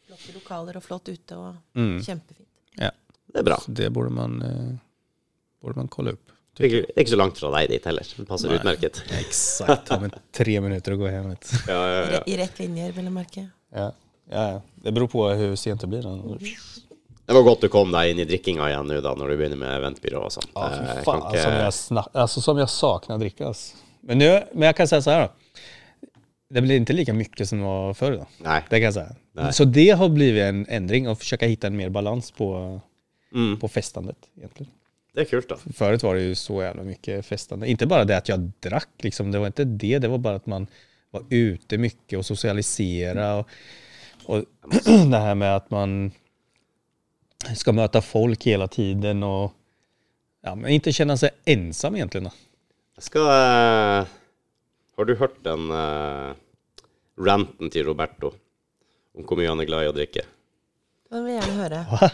flotte 0.07 0.33
lokaler 0.33 0.75
og 0.77 0.83
flott 0.83 1.09
ute. 1.09 1.35
Og 1.35 1.55
mm, 1.75 1.99
kjempefint. 2.01 2.47
Det 2.77 3.39
er 3.39 3.43
bra. 3.43 3.57
så 3.57 3.73
det 3.73 3.91
burde 3.91 4.11
man, 4.11 4.41
eh, 4.41 4.77
borde 5.61 5.75
man 5.75 5.87
kolla 5.89 6.11
upp. 6.11 6.31
Det 6.55 6.65
er 6.71 6.83
ikke- 6.95 7.09
så 7.11 7.17
langt 7.19 7.37
fra 7.37 7.51
deg 7.51 7.69
dit 7.69 7.83
heller. 7.85 8.03
Det 8.17 8.27
passer 8.27 8.49
Nei. 8.49 8.57
utmerket. 8.59 9.01
Eksakt. 9.19 9.91
om 9.91 10.03
en 10.07 10.11
tre 10.31 10.59
minutter 10.63 10.93
å 10.95 10.97
gå 10.97 11.09
hjem. 11.11 11.35
Ja, 11.67 11.79
ja, 11.87 12.11
ja. 12.15 12.21
I, 12.25 12.37
rett 12.37 12.59
linjer, 12.59 12.91
vil 12.95 13.03
jeg 13.09 13.13
merke. 13.13 13.43
Ja. 13.75 13.91
Ja, 14.31 14.45
ja. 14.53 14.61
Det 14.83 14.93
beror 14.95 15.07
på 15.11 15.19
hvor 15.25 15.55
sent 15.59 15.81
det 15.81 15.89
blir. 15.89 16.01
Det 17.25 17.33
var 17.33 17.41
godt 17.43 17.61
du 17.65 17.69
kom 17.73 17.91
deg 17.91 18.11
inn 18.13 18.19
i 18.21 18.25
drikkinga 18.29 18.67
igjen 18.69 18.87
nå, 18.87 19.01
da, 19.01 19.11
når 19.17 19.29
du 19.33 19.37
begynner 19.37 19.57
med 19.57 19.73
eventbyrå 19.81 20.23
og 20.27 20.31
sånt. 20.31 20.47
Ja, 20.55 20.67
Eh, 20.69 20.95
jeg 20.95 21.03
kan 21.05 21.21
ikke- 21.21 21.41
som, 21.43 21.53
jeg 21.53 21.73
sna- 21.73 22.09
alltså, 22.13 22.41
som 22.41 22.57
jag 22.57 22.69
saknar 22.69 23.15
att 23.15 23.21
dricka. 23.21 23.53
Men, 24.01 24.17
nu, 24.19 24.43
men 24.53 24.67
jeg 24.67 24.75
kan 24.75 24.87
si 24.87 24.95
så 25.01 25.11
her, 25.11 25.27
da. 25.27 25.31
Det 26.53 26.61
blir 26.63 26.79
ikke 26.79 26.93
like 26.95 27.13
mye 27.13 27.45
som 27.45 27.57
det 27.59 27.65
var 27.65 27.93
før. 27.93 28.17
Da. 28.19 28.25
Nei. 28.43 28.59
Det 28.69 28.79
kan 28.81 28.91
jeg 28.91 28.93
si. 28.93 29.15
Nei. 29.35 29.49
Så 29.51 29.65
det 29.65 29.89
har 29.97 30.09
blitt 30.09 30.37
en 30.37 30.65
endring, 30.69 31.07
å 31.07 31.15
forsøke 31.17 31.43
å 31.43 31.49
finne 31.49 31.65
en 31.65 31.77
mer 31.77 31.89
balans 31.89 32.31
på, 32.31 32.81
Mm, 33.33 33.57
på 33.59 33.67
festandet 33.67 34.15
egentligen. 34.39 34.69
Det 35.15 35.21
er 35.21 35.25
kult, 35.25 35.49
da. 35.49 35.58
Förut 35.73 36.04
var 36.04 36.15
det 36.15 36.21
ju 36.21 36.36
så 36.36 36.62
jävla 36.62 36.84
mycket 36.84 37.25
festande. 37.25 37.67
Inte 37.67 37.86
bara 37.88 38.06
det 38.06 38.17
att 38.17 38.30
jag 38.30 38.51
drack, 38.60 38.89
liksom. 38.97 39.32
det 39.32 39.39
var 39.39 39.47
inte 39.47 39.63
det. 39.63 39.99
Det 39.99 40.08
var 40.08 40.17
bara 40.17 40.36
att 40.36 40.45
man 40.45 40.67
var 41.12 41.23
ute 41.30 41.78
mycket 41.78 42.19
och 42.19 42.25
socialisera. 42.25 43.36
Och, 43.36 43.49
och 44.25 44.43
det 45.12 45.17
här 45.17 45.36
med 45.36 45.56
att 45.56 45.71
man 45.71 46.12
ska 47.56 47.71
möta 47.71 48.01
folk 48.01 48.43
hela 48.43 48.67
tiden 48.67 49.23
och 49.23 49.54
ja, 50.41 50.56
men 50.56 50.71
inte 50.71 50.91
känna 50.91 51.17
sig 51.17 51.30
ensam 51.45 51.95
egentligen. 51.95 52.23
Då. 52.23 52.32
Skal 52.97 53.21
eh, 53.21 54.08
Har 54.97 55.06
du 55.06 55.15
hørt 55.15 55.43
den 55.43 55.71
eh, 55.71 56.36
ranten 57.17 57.69
til 57.69 57.86
Roberto 57.86 58.34
om 59.15 59.23
hvor 59.23 59.39
mye 59.39 59.47
han 59.47 59.60
er 59.60 59.67
glad 59.67 59.84
i 59.84 59.88
att 59.88 59.95
dricka? 59.95 60.21
Den 61.10 61.25
vill 61.25 61.36
jag 61.36 61.43
gärna 61.43 61.63
høre. 61.63 62.12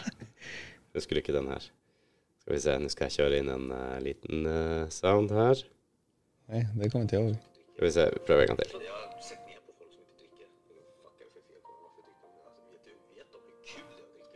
Jag 0.92 1.02
skulle 1.02 1.20
ikke 1.20 1.32
den 1.32 1.48
her? 1.48 1.62
Skal 2.42 2.56
vi 2.56 2.58
se, 2.58 2.72
nå 2.82 2.88
skal 2.90 3.06
jeg 3.06 3.14
kjøre 3.20 3.36
inn 3.38 3.50
en 3.54 3.68
uh, 3.70 3.98
liten 4.02 4.46
uh, 4.50 4.88
sound 4.90 5.30
her. 5.30 5.60
Nei, 6.50 6.64
det 6.74 6.88
kommer 6.90 7.06
til 7.06 7.28
å. 7.28 7.34
Skal 7.76 7.86
vi 7.86 7.90
se, 7.94 8.06
vi 8.10 8.22
prøver 8.26 8.42
en 8.42 8.50
gang 8.50 8.58
til. 8.58 8.72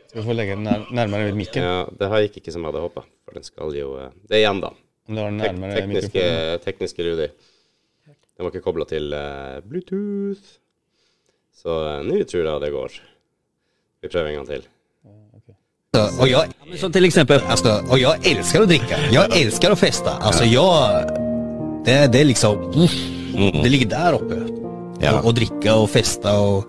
Skal 0.05 0.21
vi 0.21 0.23
få 0.23 0.37
legge 0.37 0.55
den 0.55 0.63
nær 0.69 0.85
nærmere 0.87 1.33
mikken? 1.35 1.41
micken. 1.41 1.67
Ja, 1.67 1.81
det 1.99 2.09
her 2.13 2.23
gikk 2.23 2.39
ikke 2.39 2.55
som 2.55 2.63
jeg 2.63 2.71
hadde 2.71 2.85
håpa, 2.85 3.03
for 3.27 3.35
den 3.35 3.47
skal 3.49 3.75
jo 3.75 3.91
uh, 3.99 4.07
Det 4.23 4.39
er 4.39 4.45
igjen, 4.45 4.63
da. 4.63 4.71
Tek 5.11 5.59
tekniske, 5.75 6.25
tekniske 6.63 7.09
Rudi. 7.09 7.27
Den 8.07 8.47
var 8.47 8.53
ikke 8.53 8.63
kobla 8.69 8.87
til 8.87 9.11
Bluetooth. 9.67 10.55
Så 11.59 11.75
nå 12.07 12.23
tror 12.23 12.47
jeg 12.53 12.63
det 12.63 12.73
går. 12.79 12.97
Vi 13.99 14.15
prøver 14.15 14.31
en 14.31 14.39
gang 14.39 14.51
til. 14.55 14.67
Och 16.19 16.27
som 16.75 16.91
till 16.91 17.05
exempel, 17.05 17.41
alltså, 17.47 17.83
och 17.89 17.99
jag 17.99 18.27
älskar 18.27 18.61
att 18.61 18.67
dricka. 18.67 18.97
Jag 19.11 19.37
älskar 19.37 19.71
att 19.71 19.79
festa. 19.79 20.11
Alltså 20.11 20.43
jag, 20.43 21.07
det, 21.85 22.07
det 22.07 22.21
är 22.21 22.25
liksom, 22.25 22.71
mm, 23.35 23.63
det 23.63 23.69
ligger 23.69 23.85
där 23.85 24.13
uppe. 24.13 24.35
Ja. 24.99 25.19
Och, 25.19 25.25
och 25.25 25.33
dricka 25.33 25.75
och 25.75 25.89
festa 25.89 26.39
och 26.39 26.65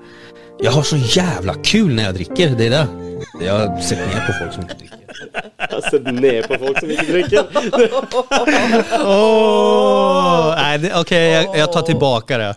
jag 0.59 0.73
har 0.73 0.83
så 0.83 0.97
jävla 0.97 1.55
kul 1.55 1.95
när 1.95 2.05
jag 2.05 2.15
dricker. 2.15 2.51
Det 2.59 2.67
är 2.67 2.71
det. 2.71 2.87
Jeg 3.41 3.53
har 3.53 3.81
sett 3.81 3.99
ned 3.99 4.27
på 4.27 4.33
folk 4.39 4.53
som 4.55 4.63
ikke 4.63 4.75
dricker. 4.79 4.99
Jeg 5.59 5.69
har 5.71 5.81
sett 5.91 6.07
ned 6.15 6.49
på 6.49 6.59
folk 6.59 6.79
som 6.81 6.91
ikke 6.91 7.07
drikker. 7.13 7.43
oh, 9.05 10.55
nei, 10.63 10.93
ok, 11.01 11.13
jeg, 11.13 11.33
jag, 11.33 11.59
jag 11.59 11.73
tar 11.73 11.83
tilbake 11.83 12.39
det. 12.39 12.55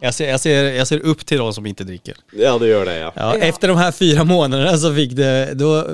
Jag 0.00 0.14
ser, 0.14 0.28
jag, 0.28 0.40
ser, 0.40 0.72
jag 0.72 0.86
ser 0.86 0.98
upp 0.98 1.26
till 1.26 1.38
de 1.38 1.52
som 1.54 1.66
inte 1.66 1.84
dricker. 1.84 2.16
Ja, 2.32 2.58
du 2.58 2.66
gjør 2.66 2.84
det, 2.84 2.96
ja. 2.98 3.12
Ja, 3.16 3.36
Ja. 3.38 3.44
Efter 3.44 3.68
de 3.68 3.76
här 3.76 3.92
fyra 3.92 4.24
månaderna 4.24 4.76
så 4.78 4.94
fick 4.94 5.12
det, 5.12 5.54
då 5.54 5.84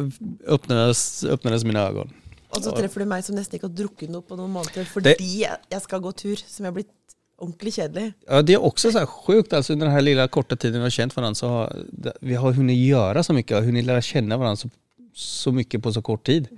öppnades, 0.47 1.25
öppnades 1.25 1.65
mina 1.65 1.81
ögon. 1.81 2.11
Og 2.57 2.63
så 2.65 2.71
treffer 2.73 3.03
du 3.03 3.07
meg 3.11 3.25
som 3.27 3.35
nesten 3.37 3.59
ikke 3.59 3.67
har 3.69 3.75
drukket 3.77 4.09
noe 4.09 4.23
på 4.25 4.37
noen 4.39 4.53
måneder 4.55 4.87
fordi 4.89 5.11
Det- 5.19 5.57
jeg, 5.71 5.83
skal 5.83 6.01
gå 6.01 6.13
tur, 6.13 6.37
som 6.47 6.65
jeg 6.65 6.71
har 6.71 6.75
blitt 6.75 6.93
ordentlig 7.39 7.73
kjedelig. 7.75 8.13
Ja, 8.29 8.43
det 8.43 8.53
är 8.55 8.63
också 8.63 8.93
så 8.93 8.99
här 8.99 9.07
sjukt, 9.07 9.53
alltså 9.53 9.73
under 9.73 9.87
den 9.87 9.93
här 9.95 10.01
lilla 10.03 10.29
korta 10.29 10.57
tiden 10.57 10.81
vi 10.81 10.83
har 10.87 10.91
känt 10.91 11.17
varandra 11.17 11.35
så 11.35 11.49
har 11.49 11.77
vi 12.21 12.35
har 12.35 12.53
hunnit 12.53 12.77
göra 12.89 13.23
så 13.23 13.33
mycket, 13.33 13.65
hunnit 13.65 13.85
lära 13.85 14.03
känna 14.03 14.37
varandra 14.37 14.57
så, 14.57 14.71
så 15.15 15.53
mycket 15.53 15.83
på 15.83 15.93
så 15.93 16.03
kort 16.03 16.27
tid. 16.27 16.49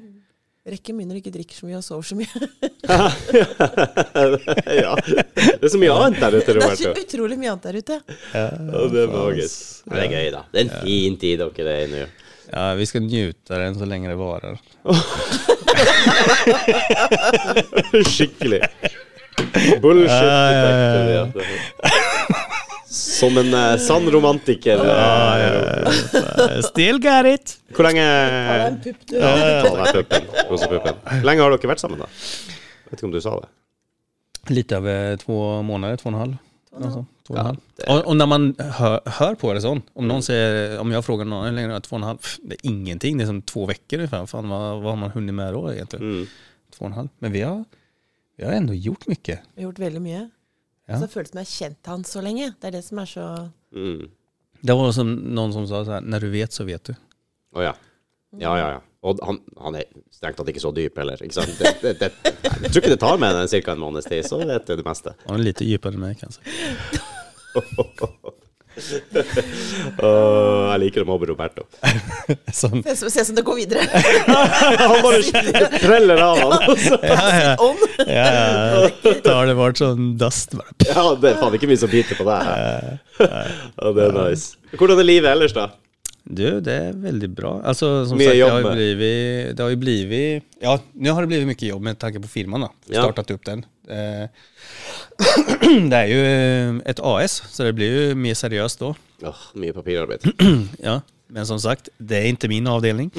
Rekker 0.68 0.92
mye 0.96 1.07
når 1.09 1.14
du 1.16 1.20
ikke 1.22 1.33
drikker 1.33 1.57
så 1.57 1.64
mye 1.68 1.78
og 1.78 1.85
sover 1.87 2.04
så 2.04 2.14
mye. 2.18 2.28
ja. 4.83 4.92
Det 5.00 5.64
er 5.64 5.70
så 5.72 5.78
mye 5.81 5.92
annet 5.94 6.20
der 6.20 6.33
ute, 6.37 6.52
Det 6.59 6.62
er 6.66 6.74
så 6.76 6.92
utrolig 6.92 7.37
mye 7.40 7.50
annet 7.54 7.64
der 7.68 7.76
ute. 7.81 7.96
Ja, 8.35 8.44
det 8.92 9.00
er 9.07 9.11
magisk. 9.14 9.57
Det 9.88 10.00
er 10.04 10.09
gøy, 10.12 10.26
da. 10.35 10.40
Det 10.52 10.59
er 10.61 10.64
en 10.66 10.74
fin 10.85 11.14
tid 11.22 11.35
dere 11.40 11.70
er 11.72 11.81
i 11.87 11.88
nå. 11.94 12.02
Ja, 12.48 12.62
vi 12.78 12.85
skal 12.88 13.02
nyte 13.04 13.52
den 13.61 13.74
så 13.76 13.85
lenge 13.88 14.09
det 14.09 14.16
varer. 14.20 14.57
Skikkelig. 18.12 18.61
Bullshit 19.83 20.11
Ja, 20.11 20.50
ja, 20.50 20.68
ja, 21.09 21.14
ja. 21.14 21.24
Som 23.18 23.38
en 23.40 23.50
uh, 23.54 23.76
sann 23.83 24.07
romantiker. 24.14 24.78
eh, 24.85 26.61
Still 26.62 27.00
got 27.02 27.26
it! 27.26 27.57
Hvor 27.74 27.87
lenge 27.88 28.04
Har 28.04 28.59
deg 28.59 28.66
en 28.72 28.81
pupp, 28.85 29.00
du? 29.11 29.16
Ja, 29.18 29.62
ta 29.66 29.92
deg 29.92 29.94
puppen. 29.94 30.28
Hvor 30.48 31.24
lenge 31.26 31.42
har 31.44 31.54
dere 31.57 31.70
vært 31.72 31.83
sammen, 31.83 31.98
da? 32.04 32.09
Vet 32.88 32.98
ikke 33.00 33.09
om 33.11 33.14
du 33.16 33.20
sa 33.24 33.35
det. 33.42 33.48
Litt 34.54 34.72
over 34.72 35.16
to 35.20 35.38
måneder. 35.66 35.98
To 36.00 36.09
og 36.09 36.14
en 36.14 36.20
halv. 36.22 36.37
Alltså, 36.78 37.04
två 37.26 37.35
och 37.35 37.40
en 37.40 37.46
Ja, 37.46 37.57
det- 37.76 37.87
Och, 37.92 38.07
och 38.07 38.16
när 38.16 38.26
man 38.26 38.54
hör, 38.59 39.00
hör 39.07 39.35
på 39.35 39.52
det 39.54 39.61
sånn, 39.61 39.83
om 39.94 40.09
noen 40.09 40.22
säger, 40.22 40.78
om 40.81 40.92
jeg 40.92 41.04
frågar 41.04 41.24
någon 41.24 41.54
det? 41.54 41.81
två 41.81 41.96
och 41.96 42.00
en 42.00 42.07
halv, 42.09 42.18
det 42.42 42.54
er 42.54 42.68
ingenting, 42.70 43.18
det 43.18 43.24
er 43.24 43.26
som 43.26 43.42
två 43.42 43.66
veckor 43.66 43.98
ungefär. 43.98 44.26
Fan, 44.26 44.48
vad, 44.48 44.83
vad 44.83 44.92
har 44.92 44.96
man 44.96 45.11
hunnit 45.11 45.35
med 45.35 45.52
då 45.54 45.72
egentlig? 45.72 46.00
Mm. 46.00 46.26
Två 46.76 46.85
och 46.85 46.87
en 46.87 46.92
halv. 46.92 47.09
Men 47.18 47.33
vi 47.33 47.40
har, 47.42 47.64
vi 48.37 48.44
har 48.44 48.52
ändå 48.52 48.74
gjort 48.74 49.07
mye. 49.07 49.16
Vi 49.54 49.62
har 49.62 49.62
gjort 49.62 49.78
veldig 49.78 50.00
mye. 50.02 50.31
Ja. 50.88 50.96
Så 50.96 51.07
det 51.07 51.29
som 51.29 51.38
jeg 51.38 51.44
har 51.44 51.53
kjent 51.53 51.90
han 51.92 52.05
så 52.09 52.22
lenge. 52.24 52.47
Det 52.57 52.70
er 52.70 52.74
det 52.78 52.84
som 52.86 53.01
er 53.03 53.09
så 53.11 53.26
Mm. 53.68 54.07
Det 54.64 54.72
var 54.74 54.89
også 54.89 55.05
noen 55.05 55.53
som 55.53 55.66
sa 55.68 55.82
sånn 55.84 56.07
Når 56.09 56.24
du 56.24 56.28
vet 56.32 56.53
så 56.57 56.64
vet 56.64 56.89
du. 56.89 56.95
Å 57.55 57.61
ja. 57.66 57.74
Ja, 58.41 58.55
ja, 58.57 58.68
ja. 58.74 58.80
Og 59.07 59.20
han, 59.22 59.39
han 59.61 59.76
er 59.78 59.84
strengt 60.11 60.41
tatt 60.41 60.49
ikke 60.51 60.64
så 60.64 60.72
dyp 60.74 60.97
heller. 60.99 61.20
Ikke 61.22 61.36
sant? 61.36 61.53
Det, 61.61 61.76
det, 61.84 61.93
det, 62.01 62.09
jeg 62.43 62.72
tror 62.72 62.82
ikke 62.82 62.95
det 62.97 63.03
tar 63.05 63.20
mer 63.20 63.36
enn 63.39 63.53
ca. 63.53 63.72
en 63.76 63.84
måneds 63.84 64.09
tid, 64.09 64.24
så 64.26 64.41
vet 64.41 64.66
du 64.66 64.74
det 64.80 64.89
meste. 64.89 65.14
Han 65.28 65.39
er 65.39 65.45
litt 65.51 65.62
dypere 65.62 65.95
enn 65.95 66.03
meg, 66.03 66.18
kanske. 66.20 66.43
Åh, 70.03 70.64
jeg 70.72 70.81
liker 70.85 71.05
å 71.05 71.09
mobbe 71.09 71.29
Roberto. 71.31 71.66
Som, 72.59 72.83
Se 72.85 73.11
se 73.11 73.24
som 73.24 73.37
det 73.37 73.45
går 73.47 73.59
videre. 73.59 73.85
Han 73.89 75.03
bare 75.05 75.70
preller 75.81 76.22
av 76.22 76.39
han. 76.43 76.76
ja, 77.03 77.26
ja, 77.39 77.57
ja, 78.07 78.29
ja. 78.29 79.14
Det 79.24 79.57
varit 79.59 79.81
sånn 79.81 80.14
dust. 80.20 80.57
Ja, 80.87 81.05
det 81.20 81.35
er 81.35 81.43
faen 81.43 81.59
ikke 81.59 81.68
mye 81.70 81.81
som 81.81 81.93
biter 81.93 82.18
på 82.18 82.26
deg. 82.29 82.49
Ja, 83.18 83.93
det 83.95 84.09
er 84.09 84.16
nice. 84.16 84.57
Hvordan 84.76 85.03
er 85.03 85.09
livet 85.09 85.31
ellers, 85.33 85.55
da? 85.57 85.70
Du, 86.29 86.61
det 86.61 86.74
er 86.74 86.97
veldig 87.01 87.31
bra. 87.33 87.55
Altså, 87.64 88.05
som 88.09 88.18
mye 88.20 88.29
sagt, 88.29 88.35
det 88.37 88.41
jobb 88.43 88.53
har, 88.53 88.61
jo 88.66 88.72
blivit, 88.76 89.57
det 89.57 89.64
har 89.64 89.72
jo 89.72 89.81
blivit, 89.81 90.49
ja 90.61 90.74
nå 90.76 91.14
har 91.16 91.24
det 91.24 91.31
blivit 91.33 91.49
mycket 91.49 91.70
jobb 91.70 91.87
med 91.87 91.99
tanke 92.01 92.20
på 92.20 92.29
firman 92.29 92.66
då. 92.66 92.70
Ja. 92.93 93.07
opp 93.09 93.22
upp 93.33 93.47
den. 93.49 93.64
Eh, 93.89 94.28
det 95.91 95.99
er 95.99 96.09
jo 96.12 96.20
et 96.86 97.01
AS, 97.01 97.39
så 97.53 97.64
det 97.68 97.74
blir 97.78 97.91
jo 97.97 98.03
mye 98.20 98.36
seriøst 98.39 98.78
da. 98.84 98.91
Oh, 99.28 99.41
mye 99.59 99.72
papirarbeid. 99.76 100.20
Ja, 100.89 100.97
men 101.28 101.45
som 101.49 101.59
sagt, 101.61 101.89
det 102.01 102.16
er 102.20 102.26
ikke 102.32 102.49
min 102.53 102.66
avdelning. 102.70 103.11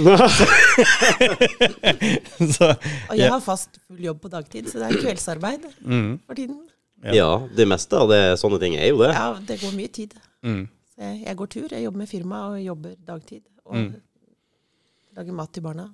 så, 2.55 2.67
Og 3.09 3.15
jeg 3.17 3.25
ja. 3.25 3.31
har 3.33 3.41
fast 3.43 3.79
full 3.87 4.01
jobb 4.05 4.21
på 4.23 4.29
dagtid, 4.33 4.69
så 4.71 4.75
det 4.81 4.87
er 4.89 4.93
kveldsarbeid 5.03 5.61
mm, 5.81 6.11
for 6.25 6.33
tiden. 6.39 6.59
Ja, 7.15 7.29
det 7.55 7.65
meste 7.69 7.95
av 7.99 8.09
det, 8.11 8.21
sånne 8.41 8.57
ting 8.59 8.73
er 8.75 8.89
jo 8.91 8.97
det. 9.03 9.11
Ja, 9.15 9.29
det 9.47 9.55
går 9.61 9.71
mye 9.77 9.91
tid. 9.95 10.11
mm. 10.43 10.65
Jeg, 10.99 11.31
går 11.39 11.47
tur, 11.47 11.67
jeg 11.71 11.85
jobber 11.85 12.01
med 12.01 12.09
firma 12.11 12.37
og 12.49 12.57
jobber 12.59 12.91
dagtid. 13.07 13.39
Og 13.71 13.93
lager 15.15 15.31
mat 15.37 15.47
til 15.55 15.63
barna, 15.63 15.85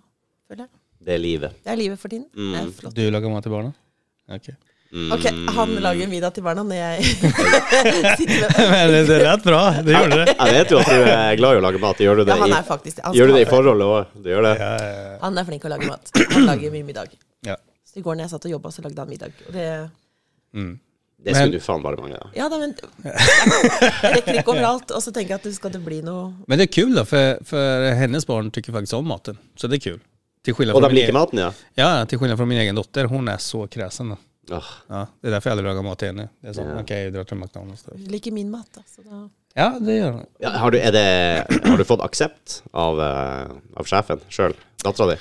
føler 0.49 0.63
jeg. 0.65 0.71
Det 1.05 1.13
er 1.13 1.21
livet. 1.21 1.51
Det 1.61 1.69
er 1.69 1.77
livet 1.77 1.99
for 2.01 2.09
tiden. 2.09 2.25
Det 2.33 2.41
Mm. 2.41 2.55
er 2.57 2.71
flott. 2.73 2.95
Du 2.97 3.03
lager 3.13 3.29
mat 3.29 3.43
til 3.45 3.53
barnen? 3.53 3.75
Okej. 4.31 4.55
Ok, 5.11 5.25
han 5.55 5.73
lager 5.83 6.07
middag 6.07 6.31
til 6.37 6.43
barna 6.45 6.63
når 6.63 6.77
jeg 6.77 7.03
sitter 8.17 8.37
med 8.39 8.69
Men 8.71 8.93
det, 9.09 9.17
lät 9.23 9.43
bra, 9.43 9.59
det 9.83 9.91
gjorde 9.97 10.19
det. 10.21 10.35
Jeg 10.39 10.53
vet 10.55 10.71
jo 10.71 10.79
at 10.79 10.87
du 10.93 11.09
er 11.11 11.35
glad 11.41 11.57
i 11.57 11.59
å 11.59 11.63
lage 11.65 11.81
mat. 11.83 11.99
Gjør 12.05 12.21
du 12.21 12.23
det, 12.23 12.31
Ja, 12.31 12.37
han 12.45 12.53
er 12.59 12.63
faktisk 12.69 13.01
han 13.03 13.17
gjør 13.17 13.27
du 13.27 13.35
det 13.35 13.41
i 13.43 13.49
forholdet 13.49 13.89
òg? 13.91 14.13
Du 14.23 14.29
gjør 14.31 14.47
det? 14.47 14.53
Ja, 14.61 14.71
ja, 14.79 14.95
ja. 15.09 15.17
Han 15.25 15.37
er 15.41 15.47
flink 15.49 15.65
til 15.65 15.71
å 15.71 15.75
lage 15.75 15.89
mat. 15.91 16.13
Han 16.31 16.47
lager 16.47 16.71
mye 16.77 16.87
middag. 16.87 17.11
ja. 17.49 17.57
Så 17.85 17.99
i 17.99 18.05
går 18.05 18.15
når 18.17 18.25
jeg 18.27 18.33
satt 18.37 18.47
og 18.47 18.55
jobba, 18.55 18.71
så 18.75 18.85
lagde 18.85 19.03
han 19.03 19.09
middag. 19.11 19.35
Og 19.49 19.53
det 19.57 19.67
Mm. 20.55 20.73
Det 21.25 21.33
Men- 21.33 21.35
skulle 21.41 21.57
du 21.59 21.63
faen 21.65 21.81
bare 21.83 21.97
mange, 21.99 22.17
da. 22.21 22.27
Ja 22.37 22.45
da, 22.47 22.57
men 22.61 22.75
Jeg 23.03 24.11
rekker 24.15 24.37
ikke 24.39 24.51
overalt. 24.53 24.91
Og 24.95 25.01
så 25.03 25.11
tenker 25.11 25.33
jeg 25.35 25.39
at 25.41 25.43
det 25.49 25.55
skal 25.57 25.71
det 25.73 25.81
bli 25.83 26.01
noe 26.05 26.33
Men 26.47 26.59
det 26.61 26.67
er 26.69 26.73
kul 26.75 26.93
da, 26.95 27.03
for, 27.03 27.39
for 27.43 27.87
hennes 27.99 28.27
barn 28.29 28.51
tykker 28.53 28.71
faktisk 28.75 28.93
om 28.99 29.07
maten. 29.09 29.39
Så 29.59 29.67
det 29.67 29.79
er 29.81 29.89
kul. 29.89 29.99
Og 30.53 30.81
de 30.83 30.89
min, 30.91 30.99
liker 30.99 31.15
maten, 31.15 31.41
ja? 31.41 31.51
ja, 31.79 31.89
til 32.05 32.19
skillnad 32.19 32.37
från 32.37 32.51
min 32.51 32.61
egen 32.61 32.77
dotter, 32.77 33.09
Hun 33.11 33.27
er 33.31 33.41
så 33.41 33.65
kresen. 33.71 34.13
Oh. 34.53 34.67
Ja, 34.89 35.05
det 35.21 35.31
er 35.31 35.33
derfor 35.37 35.49
jeg 35.49 35.57
aldri 35.57 35.69
lager 35.71 35.85
mat 35.87 36.01
til 36.01 36.11
henne. 36.11 36.27
Det 36.37 36.51
er 36.51 36.57
sånn, 36.59 36.67
yeah. 36.69 36.83
ok, 36.83 36.91
jeg 36.93 37.13
drar 37.15 37.25
til 37.25 37.39
McDonalds. 37.39 37.87
Hun 37.89 38.05
liker 38.13 38.35
min 38.35 38.51
mat, 38.53 38.67
da. 38.75 38.83
Så 38.85 39.01
da 39.01 39.23
Ja, 39.55 39.71
det 39.79 39.95
gjør 39.95 40.11
hon. 40.11 40.27
Ja, 40.43 40.51
har, 40.59 40.75
du, 40.75 40.77
er 40.77 40.93
det, 40.93 41.07
har 41.63 41.79
du 41.79 41.87
fått 41.87 42.03
aksept 42.05 42.59
av, 42.75 42.99
eh, 43.01 43.55
av 43.79 43.89
sjefen 43.89 44.21
sjøl? 44.29 44.53
Dattera 44.83 45.13
di? 45.13 45.17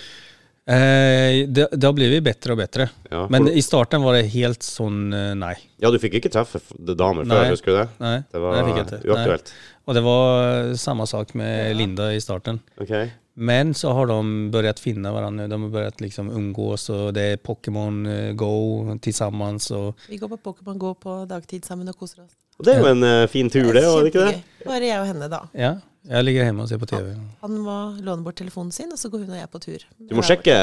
Eh, 0.67 1.45
det, 1.49 1.69
det 1.73 1.87
har 1.87 1.93
blivit 1.93 2.23
bättre 2.23 2.53
och 2.53 2.59
bättre. 2.59 2.89
Ja. 3.11 3.27
Men 3.31 3.49
i 3.49 3.63
starten 3.63 4.03
var 4.03 4.17
det 4.17 4.23
helt 4.33 4.63
sånn 4.65 5.11
nei. 5.11 5.35
nej. 5.37 5.59
Ja, 5.81 5.93
du 5.93 6.01
fikk 6.03 6.19
ikke 6.21 6.33
treffe 6.33 6.61
damer 6.97 7.25
Nei. 7.25 7.37
før, 7.37 7.51
husker 7.53 7.73
du 7.73 7.79
det? 7.79 7.89
Nei, 8.01 8.17
Det 8.33 8.43
var 8.43 8.61
det 8.61 9.01
uaktuelt. 9.05 9.53
Og 9.85 9.95
det 9.95 10.03
var 10.05 10.73
samme 10.81 11.07
sak 11.07 11.35
med 11.37 11.77
Linda 11.77 12.09
i 12.17 12.21
starten. 12.21 12.63
Ok. 12.81 12.95
Men 13.37 13.75
så 13.75 13.91
har 13.93 14.07
de 14.07 14.51
börjat 14.55 14.79
å 14.79 14.83
finne 14.85 15.11
hverandre, 15.11 15.47
De 15.51 15.63
har 15.63 15.71
börjat 15.71 16.01
liksom 16.01 16.31
umgås 16.31 16.89
och 16.91 17.13
det 17.15 17.23
er 17.33 17.37
Pokémon 17.37 18.07
eh, 18.07 18.33
Go 18.33 18.99
tillsammans. 19.03 19.71
Och, 19.71 19.97
Vi 20.09 20.17
går 20.17 20.29
på 20.29 20.37
Pokémon 20.37 20.79
Go 20.79 20.95
på 20.95 21.25
dagtid 21.27 21.65
sammen 21.65 21.89
og 21.89 21.99
koser 21.99 22.23
oss. 22.23 22.37
Og 22.59 22.65
det 22.69 22.77
er 22.77 22.85
jo 22.85 22.87
en 22.93 23.03
uh, 23.03 23.27
fin 23.27 23.49
tur, 23.51 23.73
det, 23.75 23.83
det 23.83 24.07
ikke 24.13 24.25
det? 24.29 24.37
Bare 24.63 24.87
jeg 24.87 25.01
og 25.01 25.07
henne, 25.09 25.27
da. 25.27 25.41
ja, 25.59 25.73
jeg 26.07 26.23
ligger 26.29 26.45
hjemme 26.47 26.63
og 26.63 26.69
ser 26.71 26.79
på 26.79 26.87
TV. 26.87 27.09
Han 27.43 27.57
må 27.65 27.75
låne 27.99 28.23
bort 28.23 28.37
telefonen 28.39 28.71
sin, 28.71 28.93
og 28.95 28.99
så 29.01 29.11
går 29.11 29.25
hun 29.25 29.33
og 29.35 29.41
jeg 29.41 29.51
på 29.51 29.59
tur. 29.65 29.83
Du 29.99 30.15
må 30.15 30.23
sjekke 30.23 30.55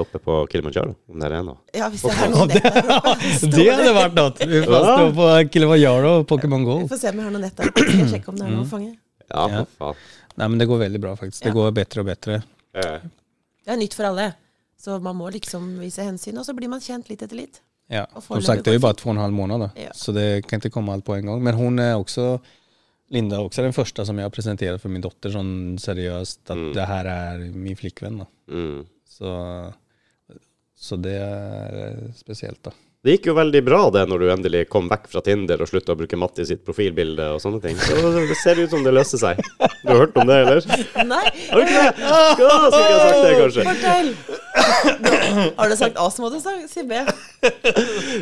oppe 0.00 0.18
på 0.24 0.40
Kilimanjaro 0.50 0.96
om 1.06 1.20
det 1.22 1.28
er 1.28 1.36
en. 1.38 1.52
da. 1.52 1.54
Ja, 1.78 1.86
hvis 1.92 2.02
det 2.02 2.16
er 2.18 2.34
noe 2.34 2.48
nett 2.50 2.66
der 2.66 2.90
oppe. 2.96 3.14
Det 3.54 3.68
hadde 3.70 3.94
vært 4.00 4.18
noe! 4.18 4.50
Vi 4.56 4.64
får 4.66 4.88
stå 4.90 5.06
på 5.20 5.30
Kilimanjaro 5.54 6.14
og 6.18 6.26
Pokémon 6.34 6.66
Go. 6.66 6.78
Vi 6.82 6.90
får 6.96 7.02
se 7.04 7.12
om 7.14 7.22
jeg 7.22 7.28
har 7.28 7.36
noe 7.38 7.44
nett 7.46 7.62
der 7.62 7.70
oppe. 7.70 7.86
Skal 7.92 8.10
sjekke 8.16 8.34
om 8.34 8.40
det 8.42 8.48
er 8.48 8.54
noe 8.56 8.66
å 8.66 8.70
fange. 8.74 8.92
Ja, 9.30 9.46
Ja. 9.50 9.62
for 9.78 9.92
faen. 9.94 10.02
Nej 10.36 10.48
men 10.48 10.58
det 10.60 10.66
går 10.68 10.78
veldig 10.84 11.00
bra 11.00 11.14
faktisk. 11.16 11.42
Det 11.44 11.52
går 11.56 11.70
bedre 11.76 12.02
og 12.02 12.06
bedre. 12.10 12.40
Eh, 12.76 13.00
Det 13.64 13.72
er 13.72 13.76
nytt 13.80 13.94
for 13.94 14.04
alle. 14.10 14.34
Så 14.78 14.98
man 15.02 15.16
må 15.16 15.30
liksom 15.32 15.78
vise 15.80 16.04
hensyn, 16.04 16.36
og 16.38 16.44
så 16.46 16.52
blir 16.54 16.68
man 16.68 16.80
kjent 16.84 17.08
litt 17.08 17.22
etter 17.24 17.36
litt. 17.38 17.62
Ja, 17.88 18.04
som 18.20 18.42
sagt 18.42 18.64
det 18.66 18.72
er 18.74 18.78
jo 18.80 18.82
bare 18.82 18.94
to 18.98 19.08
og 19.08 19.14
en 19.14 19.22
halv 19.22 19.34
måned, 19.34 19.60
da. 19.62 19.68
Ja. 19.80 19.92
Så 19.94 20.12
det 20.12 20.46
kan 20.48 20.60
ikke 20.60 20.72
komme 20.74 20.92
alt 20.92 21.04
på 21.06 21.14
en 21.16 21.26
gang. 21.26 21.42
Men 21.42 21.54
hun 21.54 21.78
er 21.78 21.94
også 21.96 22.40
Linda 23.14 23.36
er 23.36 23.44
også 23.46 23.62
den 23.62 23.72
første 23.72 24.02
som 24.04 24.18
jeg 24.18 24.26
har 24.26 24.32
presentert 24.34 24.80
for 24.82 24.90
min 24.90 25.00
dotter 25.04 25.30
sånn 25.30 25.76
seriøst, 25.78 26.40
at 26.50 26.56
Mm. 26.58 26.72
det 26.74 26.86
her 26.90 27.06
er 27.06 27.38
min 27.54 27.76
flikkvenn 27.78 28.18
da. 28.18 28.26
mm. 28.50 28.80
Så, 29.06 29.72
så 30.76 30.96
det 31.00 31.14
er 31.14 32.10
spesielt, 32.18 32.62
da. 32.62 32.70
då. 32.70 32.76
Det 33.06 33.14
gikk 33.14 33.28
jo 33.30 33.36
veldig 33.38 33.60
bra 33.62 33.84
det 33.94 34.00
når 34.10 34.18
du 34.18 34.30
endelig 34.34 34.60
kom 34.66 34.88
vekk 34.90 35.04
fra 35.12 35.20
Tinder 35.22 35.60
og 35.62 35.68
slutta 35.70 35.94
å 35.94 35.98
bruke 35.98 36.18
Matti 36.18 36.42
sitt 36.48 36.64
profilbilde 36.66 37.28
og 37.36 37.38
sånne 37.38 37.60
ting. 37.62 37.76
Så 37.78 38.00
det 38.16 38.34
ser 38.40 38.58
ut 38.58 38.72
som 38.72 38.82
det 38.82 38.90
løste 38.96 39.20
seg. 39.20 39.38
Du 39.84 39.92
har 39.92 40.00
hørt 40.00 40.18
om 40.18 40.26
det, 40.26 40.38
eller? 40.42 40.66
Nei! 41.06 41.28
Har 41.52 41.60
du 41.60 41.62
ikke 41.62 41.84
det? 41.84 41.92
Skulle 42.00 42.48
ikke 42.50 42.64
ha 42.64 42.70
sagt 42.72 43.20
det, 43.22 43.36
kanskje. 43.38 43.66
Fortell! 43.68 44.10
Har 45.60 45.70
du 45.70 45.76
sagt 45.78 46.00
A, 46.02 46.08
så 46.10 46.24
må 46.24 46.32
du 46.34 46.40
si 46.40 46.82
B. 46.88 46.98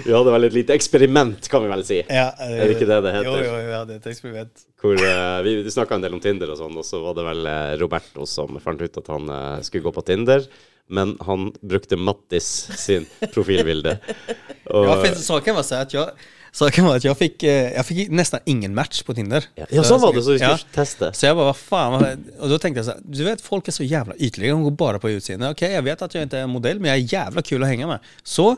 Vi 0.04 0.12
hadde 0.12 0.36
vel 0.36 0.48
et 0.50 0.58
lite 0.58 0.76
eksperiment, 0.76 1.48
kan 1.48 1.64
vi 1.64 1.72
vel 1.72 1.86
si. 1.88 2.02
Ja, 2.04 2.26
det, 2.36 2.50
Er 2.52 2.68
det 2.68 2.76
ikke 2.76 2.90
det 2.92 3.00
det 3.08 3.14
heter? 3.16 3.30
Jo, 3.30 3.48
jo, 3.48 3.56
vi 3.70 3.74
hadde 3.78 3.98
et 4.02 4.12
eksperiment. 4.12 4.66
Hvor 4.84 5.00
uh, 5.00 5.40
Vi, 5.48 5.56
vi 5.64 5.72
snakka 5.72 5.96
en 5.96 6.04
del 6.04 6.18
om 6.18 6.20
Tinder 6.20 6.52
og 6.52 6.60
sånn, 6.60 6.76
og 6.76 6.84
så 6.84 7.00
var 7.06 7.16
det 7.16 7.24
vel 7.30 7.48
eh, 7.48 7.72
Roberto 7.80 8.28
som 8.28 8.60
fant 8.60 8.84
ut 8.84 9.00
at 9.00 9.12
han 9.16 9.32
uh, 9.32 9.64
skulle 9.64 9.88
gå 9.88 9.96
på 9.96 10.04
Tinder. 10.12 10.44
Men 10.88 11.16
han 11.20 11.52
brukte 11.62 11.96
Mattis 11.96 12.68
sin 12.76 13.06
profilbilde. 13.34 13.98
Og, 14.70 14.86
Ja, 14.86 14.96
for 15.04 15.14
saken 15.14 15.54
var 15.54 15.60
at 15.60 15.70
jeg, 15.70 15.80
att 15.80 15.92
jag, 15.94 16.10
saken 16.52 16.84
var 16.84 16.96
att 16.96 17.04
jag 17.04 17.18
fick, 17.18 17.42
eh, 17.42 17.72
jag 17.72 17.86
fick 17.86 18.10
nästan 18.10 18.40
ingen 18.44 18.74
match 18.74 19.02
på 19.02 19.14
Tinder. 19.14 19.44
ja, 19.54 19.66
ja, 19.70 19.82
sånn 19.84 20.00
var 20.00 20.12
det, 20.14 20.22
så 20.22 20.30
vi 20.32 20.38
skulle 20.38 20.52
Ja. 20.52 20.58
teste. 20.74 21.12
Så 21.12 21.26
jag 21.26 21.36
bara, 21.36 21.44
vad 21.44 21.56
fan, 21.56 21.94
Og 21.94 22.18
och 22.40 22.48
då 22.48 22.58
tänkte 22.58 22.78
jag 22.78 22.84
så 22.84 22.90
här, 22.90 23.00
du 23.04 23.24
vet 23.24 23.40
folk 23.40 23.68
är 23.68 23.72
så 23.72 23.84
jävla 23.84 24.14
ytliga, 24.16 24.52
de 24.52 24.62
går 24.62 24.70
bara 24.70 24.98
på 24.98 25.10
utseende. 25.10 25.50
Okej, 25.50 25.72
jag 25.72 25.82
vet 25.82 26.02
att 26.02 26.14
jag 26.14 26.22
inte 26.22 26.38
är 26.38 26.42
en 26.42 26.50
modell, 26.50 26.80
men 26.80 26.88
jag 26.90 26.98
är 26.98 27.12
jävla 27.12 27.42
kul 27.42 27.62
att 27.62 27.68
hänga 27.68 27.86
med. 27.86 27.98
Så 28.22 28.56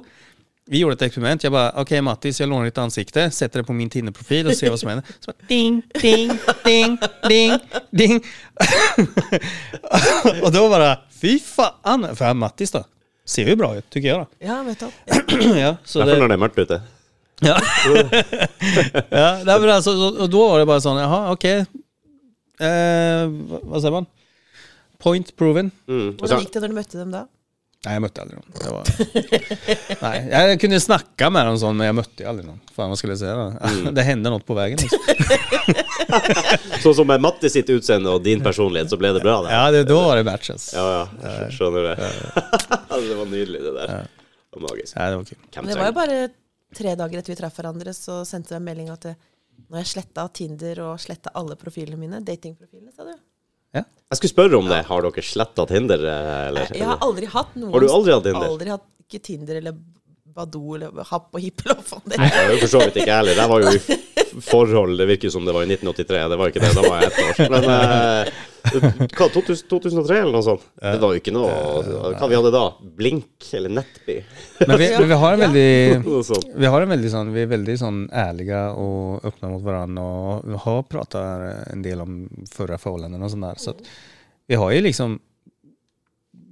vi 0.68 0.79
gjorde 0.79 0.95
ett 0.95 1.03
experiment, 1.03 1.43
jag 1.43 1.53
bara, 1.53 1.72
okej 1.77 2.01
Mattis, 2.03 2.41
jag 2.41 2.49
lånar 2.49 2.64
ditt 2.64 2.79
ansikte, 2.79 3.31
sätter 3.31 3.59
det 3.61 3.64
på 3.64 3.72
min 3.72 3.91
Tinder-profil 3.91 4.47
och 4.47 4.57
ser 4.57 4.70
vad 4.70 4.81
som 4.81 4.89
händer. 4.89 5.05
Så 5.20 5.31
bara, 5.33 5.47
ding, 5.49 5.83
ding, 6.03 6.33
ding, 6.64 6.99
ding, 7.29 7.59
ding. 7.91 8.24
och 10.43 10.53
då 10.53 10.68
bara, 10.68 10.99
fy 11.21 11.37
faen! 11.43 12.07
For 12.12 12.27
jeg 12.27 12.35
er 12.35 12.41
Mattis 12.43 12.75
da. 12.75 12.85
ser 13.27 13.51
jo 13.51 13.57
bra 13.59 13.73
ut, 13.77 13.87
tykker 13.91 14.09
jeg, 14.11 14.19
da. 14.23 14.47
Ja, 14.47 14.61
vet 14.67 14.85
du. 14.85 14.89
ja, 15.64 15.73
så 15.85 16.05
Derfor 16.05 16.12
det, 16.12 16.21
når 16.23 16.29
det 16.29 16.37
er 16.37 16.45
mørkt 16.45 16.61
ute. 16.62 16.83
Ja. 17.45 17.57
ja 19.21 19.31
nej, 19.45 19.59
men 19.61 19.69
altså 19.69 19.93
Og 19.93 20.14
da 20.23 20.27
då 20.33 20.45
var 20.49 20.62
det 20.62 20.69
bare 20.71 20.81
sånn 20.81 21.01
jaha 21.03 21.19
OK. 21.35 21.45
Eh, 21.45 23.25
hva 23.69 23.81
sier 23.83 23.93
man? 23.93 24.07
Point 25.03 25.35
proven. 25.37 25.69
Mm. 25.85 26.14
Hvordan 26.17 26.41
gikk 26.45 26.55
det 26.55 26.62
når 26.64 26.73
du 26.73 26.79
møtte 26.79 27.01
dem 27.01 27.12
da? 27.12 27.27
Nei, 27.87 27.93
jeg 27.95 28.03
møtte 28.03 28.23
aldri 28.25 28.39
noen. 28.39 28.55
Det 28.57 28.71
var... 28.73 28.85
Nei, 30.07 30.14
jeg 30.33 30.61
kunne 30.62 30.79
snakke 30.83 31.29
med 31.31 31.47
dem 31.47 31.59
sånn, 31.61 31.77
men 31.79 31.87
jeg 31.87 31.97
møtte 32.01 32.27
aldri 32.27 32.47
noen. 32.49 32.62
Faen, 32.73 32.91
Fan, 32.91 32.99
skulle 32.99 33.19
skulle 33.19 33.21
si? 33.21 33.29
da? 33.31 33.75
Mm. 33.77 33.93
Det 33.99 34.07
hender 34.09 34.35
noe 34.35 34.43
på 34.43 34.57
veien. 34.59 34.81
Liksom. 34.81 35.85
sånn 36.85 36.97
som 36.99 37.09
med 37.09 37.23
Matti 37.25 37.51
sitt 37.53 37.71
utseende 37.73 38.13
og 38.15 38.25
din 38.25 38.43
personlighet, 38.45 38.91
så 38.93 38.99
ble 39.01 39.13
det 39.17 39.23
bra, 39.25 39.39
det. 39.45 39.53
Ja, 39.55 39.63
det, 39.75 39.85
da 39.91 40.01
var 40.03 40.21
det 40.21 40.27
matches. 40.29 40.71
Ja, 40.77 41.07
ja. 41.23 41.37
Skjønner 41.55 41.87
du 41.87 41.93
det? 41.93 42.11
det 43.09 43.21
var 43.21 43.31
nydelig, 43.31 43.63
det 43.63 43.77
der. 43.77 43.95
Det 44.07 44.59
var 44.59 44.67
magisk. 44.69 44.97
Ja, 44.97 45.09
det 45.13 45.21
var 45.21 45.31
kul. 45.31 45.71
Det 45.71 45.79
var 45.81 45.91
jo 45.93 45.97
bare 46.01 46.19
tre 46.77 46.97
dager 46.99 47.23
etter 47.23 47.35
vi 47.35 47.39
traff 47.39 47.57
hverandre, 47.61 47.97
så 47.97 48.21
sendte 48.29 48.55
jeg 48.55 48.63
en 48.63 48.69
melding 48.69 48.93
at 48.93 49.09
det, 49.09 49.17
når 49.71 49.83
jeg 49.83 49.93
sletta 49.95 50.27
Tinder 50.37 50.83
og 50.91 51.01
sletta 51.03 51.33
alle 51.39 51.57
profilene 51.59 51.99
mine, 52.01 52.21
datingprofilene, 52.25 52.93
sa 52.95 53.09
du. 53.09 53.17
Jeg 54.07 54.21
skulle 54.21 54.31
spørre 54.31 54.59
om 54.61 54.69
det. 54.71 54.85
Har 54.87 55.03
dere 55.03 55.23
sletta 55.25 55.67
Tinder, 55.67 56.03
eh, 56.07 56.49
eller? 56.49 56.71
Jeg 56.77 56.87
har 56.87 57.01
aldri 57.03 57.27
hatt 57.33 57.57
noen 57.59 57.73
Har 57.75 57.83
du 57.83 57.91
aldri 57.91 58.15
hatt 58.15 58.27
Tinder? 58.29 58.49
Aldri 58.53 58.71
hatt 58.71 58.87
ikke 59.07 59.23
Tinder 59.25 59.59
eller 59.59 59.75
Badoo 60.37 60.77
eller 60.77 61.07
Happ 61.09 61.35
og 61.35 61.41
Hippel 61.43 61.73
det 62.05 62.19
Det 62.19 62.21
er. 62.21 62.53
jo 62.53 62.59
for 62.61 62.73
så 62.75 62.83
vidt 62.85 63.01
ikke 63.01 63.09
jeg 63.11 63.17
heller. 63.17 63.41
Jeg 63.41 63.51
var 63.51 63.65
jo 63.65 63.73
forhold, 64.43 64.99
det 64.99 65.07
virker 65.07 65.30
som 65.30 65.45
det 65.47 65.55
var 65.55 65.64
i 65.64 65.70
1983. 65.72 66.28
Det 66.28 66.37
var 66.37 66.53
ikke 66.53 66.62
det, 66.62 66.74
da 66.76 66.84
var 66.84 67.03
jeg 67.03 67.12
ett 67.12 67.18
år. 67.24 67.51
Men 67.55 67.68
eh, 67.72 68.32
hva, 68.66 69.28
2000, 69.32 69.68
2003 69.70 70.18
eller 70.20 70.34
noe 70.34 70.45
sånt? 70.47 70.64
Det 70.80 70.97
var 71.03 71.14
jo 71.14 71.20
ikke 71.20 71.34
noe 71.34 71.51
Hva 72.16 72.28
vi 72.30 72.39
hadde 72.39 72.53
da? 72.55 72.64
Blink 72.99 73.47
eller 73.59 73.74
Nettby? 73.76 74.16
Men 74.64 74.80
vi, 74.80 74.89
men 74.97 75.09
vi 75.12 75.20
har 75.22 75.37
en 75.37 75.45
veldig. 75.45 75.70
Vi 76.66 76.72
har 76.72 76.82
en 76.82 76.91
veldig 76.91 77.11
sånn 77.12 77.30
vi 77.34 77.43
er 77.43 77.49
veldig 77.51 77.74
sånn 77.78 77.99
ærlige 78.16 78.61
og 78.80 79.26
åpne 79.28 79.51
mot 79.53 79.62
hverandre. 79.64 80.05
Og 80.05 80.51
vi 80.51 80.61
har 80.64 80.82
pratet 80.89 81.72
en 81.72 81.84
del 81.84 82.03
om 82.03 82.18
forrige 82.51 82.80
forholdene 82.82 83.20
og 83.20 83.32
sånn 83.32 83.47
der. 83.47 83.61
Så 83.61 83.74
vi 84.47 84.59
har 84.59 84.72
jo 84.72 84.84
liksom 84.87 85.18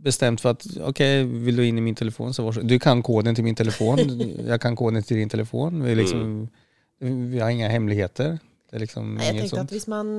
bestemt 0.05 0.43
for 0.43 0.53
at 0.53 0.67
ok, 0.91 1.01
vil 1.47 1.57
du 1.57 1.65
inn 1.65 1.81
i 1.81 1.85
min 1.85 1.97
telefon 1.97 2.35
så 2.37 2.45
varsågod. 2.45 2.69
Du 2.69 2.77
kan 2.83 3.03
koden 3.05 3.37
til 3.37 3.47
min 3.47 3.57
telefon, 3.57 4.03
jeg 4.05 4.61
kan 4.61 4.77
koden 4.77 5.03
til 5.03 5.23
din 5.23 5.33
telefon. 5.33 5.81
Vi, 5.85 5.97
liksom... 5.97 6.21
liksom, 6.21 6.64
vi 6.99 7.41
har 7.41 7.51
inga 7.51 7.69
hemmeligheter. 7.69 8.39
Det 8.71 8.79
er 8.79 8.85
liksom 8.85 9.15
Nei, 9.17 9.29
jeg 9.29 9.37
tenkte 9.39 9.57
sånt. 9.57 9.69
at 9.69 9.75
hvis 9.77 9.87
man 9.91 10.13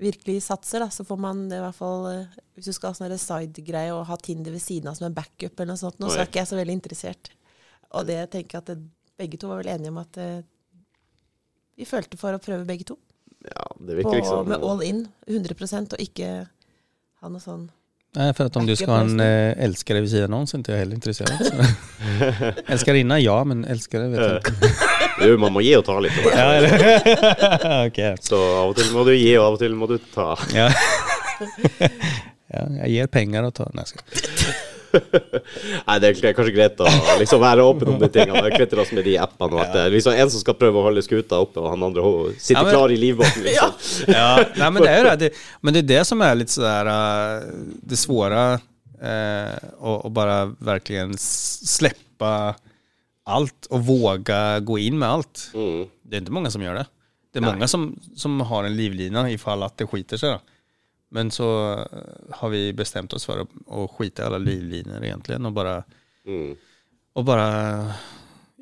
virkelig 0.00 0.38
satser, 0.42 0.80
da, 0.80 0.88
så 0.90 1.04
får 1.04 1.18
man 1.20 1.42
det 1.50 1.58
i 1.58 1.64
hvert 1.64 1.76
fall 1.76 2.06
eh, 2.08 2.38
Hvis 2.56 2.70
du 2.70 2.76
skal 2.76 2.92
ha 2.92 2.96
sånn 2.96 3.20
side-greie 3.20 3.92
og 3.92 4.06
ha 4.08 4.16
Tinder 4.20 4.54
ved 4.54 4.62
siden 4.64 4.88
av 4.90 4.96
som 4.98 5.10
en 5.10 5.16
backup, 5.16 5.52
eller 5.54 5.74
noe 5.74 5.80
sånt, 5.80 5.98
nå, 6.00 6.08
så 6.08 6.22
er 6.22 6.30
ikke 6.30 6.42
jeg 6.42 6.50
så 6.50 6.58
veldig 6.58 6.78
interessert. 6.78 7.30
Og 7.96 8.08
det 8.08 8.22
tenker 8.32 8.56
jeg 8.56 8.64
at 8.64 8.72
det, 8.72 8.78
begge 9.20 9.40
to 9.40 9.50
var 9.50 9.60
vel 9.60 9.74
enige 9.74 9.92
om 9.92 10.00
at 10.00 10.16
det, 10.16 10.28
vi 11.76 11.88
følte 11.88 12.18
for 12.20 12.36
å 12.36 12.40
prøve 12.42 12.66
begge 12.68 12.86
to. 12.88 12.96
Ja, 13.44 13.66
det 13.80 13.96
virker 13.96 14.18
liksom 14.18 14.48
med 14.48 14.64
all 14.64 14.82
in, 14.84 15.04
100% 15.28 15.94
og 15.96 16.02
ikke 16.04 16.32
ha 17.20 17.30
noe 17.30 17.44
sånn 17.44 17.68
Nei, 18.12 18.34
för 18.34 18.44
att 18.44 18.56
om 18.56 18.66
du 18.66 18.76
ska 18.76 18.90
ha 18.90 19.00
en 19.00 19.20
eh, 19.20 19.64
älskare 19.64 20.00
vid 20.00 20.10
sidan 20.10 20.32
om 20.34 20.46
så 20.46 20.56
är 20.56 20.58
inte 20.58 20.72
jag 20.72 20.78
heller 20.78 20.94
intresserad. 20.94 21.30
Älskarinna, 22.66 23.20
ja, 23.20 23.44
men 23.44 23.64
älskare 23.64 24.08
vet 24.08 24.20
jag 24.20 24.36
inte. 24.36 24.52
Jo, 25.20 25.36
man 25.38 25.52
må 25.52 25.60
gi 25.64 25.74
og 25.78 25.84
ta 25.86 25.98
litt. 26.00 26.16
Ja, 26.26 26.46
eller? 26.56 28.20
Så 28.28 28.38
av 28.40 28.70
og 28.72 28.76
til 28.78 28.90
må 28.94 29.04
du 29.08 29.12
gi, 29.14 29.32
og 29.38 29.44
av 29.50 29.58
og 29.58 29.62
til 29.62 29.74
må 29.76 29.88
du 29.90 29.98
ta. 30.14 30.32
Ja. 30.56 30.68
ja, 32.54 32.62
jag 32.80 32.88
ger 32.88 33.06
pengar 33.06 33.42
och 33.42 33.54
tar... 33.54 33.70
Nej. 33.74 33.84
Nei, 35.86 35.96
det 36.02 36.08
er 36.18 36.32
kanskje 36.34 36.52
greit 36.56 36.80
å 36.82 36.88
liksom 37.20 37.38
være 37.42 37.62
åpen 37.62 37.92
om 37.92 37.98
de 38.00 38.08
tingene. 38.10 38.40
Jeg 38.48 38.56
kvitter 38.58 38.80
oss 38.82 38.90
med 38.96 39.04
de 39.06 39.12
appene. 39.22 39.54
Og 39.54 39.60
at 39.62 39.70
det 39.76 39.82
er 39.86 39.92
liksom 39.94 40.16
en 40.18 40.32
som 40.34 40.42
skal 40.42 40.56
prøve 40.58 40.80
å 40.80 40.86
holde 40.88 41.04
skuta 41.06 41.38
oppe, 41.44 41.62
og 41.62 41.70
han 41.76 41.84
andre 41.86 42.02
sitter 42.40 42.58
Ja, 42.58 42.64
men- 42.66 42.74
klar 42.74 42.90
i 42.90 42.98
livbåten. 42.98 43.42
Liksom. 43.46 44.10
Ja, 44.10 44.32
Nei, 44.58 44.70
men 44.74 44.82
det 44.82 44.90
er 44.90 44.98
jo 45.04 45.14
det. 45.22 45.30
Men 45.62 45.76
det 45.76 45.84
er 45.84 45.88
det 45.92 46.02
som 46.10 46.24
er 46.26 46.34
litt 46.40 46.50
sådär 46.56 46.90
äh, 46.90 47.46
det 47.92 48.00
svåre, 48.02 48.48
Eh, 49.00 49.54
å, 49.80 49.92
och 50.04 50.10
bara 50.12 50.44
verkligen 50.58 51.14
s- 51.14 51.60
släppa 51.76 52.54
allt 53.30 53.66
och 53.66 53.86
våga 53.86 54.60
gå 54.60 54.78
in 54.78 54.98
med 54.98 55.08
allt. 55.08 55.50
Mm. 55.54 55.86
Det 56.02 56.16
är 56.16 56.18
inte 56.18 56.32
många 56.32 56.50
som 56.50 56.62
gör 56.62 56.74
det. 56.74 56.86
Det 57.32 57.38
är 57.38 57.40
Nej. 57.40 57.52
många 57.52 57.68
som, 57.68 58.00
som 58.16 58.40
har 58.40 58.64
en 58.64 58.76
livlina 58.76 59.30
ifall 59.30 59.62
att 59.62 59.76
det 59.78 59.86
skiter 59.86 60.16
sig. 60.16 60.30
Då. 60.30 60.40
Men 61.10 61.30
så 61.30 61.72
eh, 61.72 62.34
har 62.36 62.48
vi 62.48 62.72
bestämt 62.72 63.12
oss 63.12 63.24
för 63.24 63.38
att, 63.40 63.48
att 63.70 63.90
skita 63.90 64.22
i 64.22 64.26
alla 64.26 64.38
livlinor 64.38 65.04
egentligen 65.04 65.46
och 65.46 65.52
bara, 65.52 65.84
Mm. 66.26 66.56
och 67.12 67.24
bara, 67.24 67.86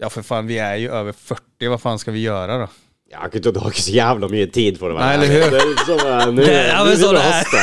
ja 0.00 0.10
för 0.10 0.22
fan 0.22 0.46
vi 0.46 0.58
är 0.58 0.76
ju 0.76 0.90
över 0.90 1.12
40, 1.12 1.66
vad 1.68 1.80
fan 1.80 1.98
ska 1.98 2.10
vi 2.10 2.20
göra 2.20 2.58
då? 2.58 2.68
Ja, 3.10 3.18
jeg 3.32 3.44
har 3.44 3.52
du 3.52 3.60
har 3.60 3.70
ikke 3.72 3.82
så 3.82 3.90
jævla 3.94 4.28
mye 4.28 4.46
tid 4.52 4.76
for 4.78 4.92
å 4.92 4.96
være 4.98 5.06
Nei, 5.06 5.14
eller 5.16 5.30
hur? 5.32 5.54
Er 5.56 6.26
nå- 6.32 6.42
Det- 6.44 6.66
ja, 6.74 6.82
men 6.84 6.96
sånn 7.00 7.16
å 7.16 7.22
haste. 7.24 7.62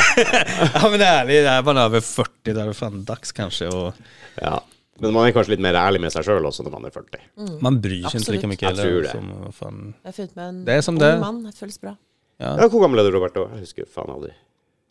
Ja 0.74 0.88
men 0.90 1.00
ærlig, 1.06 1.36
det 1.46 1.52
er 1.52 1.62
man 1.62 1.78
over 1.78 2.00
40 2.02 2.54
da 2.56 2.64
er 2.64 2.72
det 2.72 2.74
fan 2.76 3.04
dags 3.06 3.30
kanskje 3.32 3.68
och 3.70 3.94
Ja. 4.42 4.56
Men 5.00 5.12
man 5.12 5.26
er 5.28 5.32
kanskje 5.36 5.52
litt 5.54 5.60
mer 5.64 5.74
ærlig 5.76 6.00
med 6.00 6.12
seg 6.14 6.24
sjøl 6.24 6.46
også 6.48 6.62
når 6.64 6.72
man 6.72 6.84
er 6.88 6.92
40. 6.94 7.18
man 7.60 7.80
bryr 7.84 8.06
seg 8.08 8.20
ikke 8.22 8.32
like 8.32 8.46
mye 8.46 8.50
mycket 8.54 8.68
Jag 8.68 8.74
tror 8.78 8.84
heller. 8.88 9.02
det. 9.02 9.10
Som, 9.12 9.26
vad 9.44 9.54
fan. 9.54 9.94
Jeg 10.02 10.08
har 10.08 10.12
funnet 10.16 10.36
meg 10.38 10.46
en 10.48 10.64
Det 10.64 10.72
er 10.76 10.80
som 10.86 10.94
ung 10.96 11.00
det 11.02 11.10
mann. 11.20 11.42
Det 11.44 11.54
føles 11.58 11.78
bra. 11.82 11.92
Ja. 12.40 12.50
Ja, 12.62 12.68
hvor 12.72 12.80
gammel 12.84 12.98
er 13.00 13.04
du, 13.08 13.12
Roberto? 13.16 13.42
Jeg 13.52 13.60
husker 13.66 13.84
faen 13.92 14.10
aldri. 14.12 14.32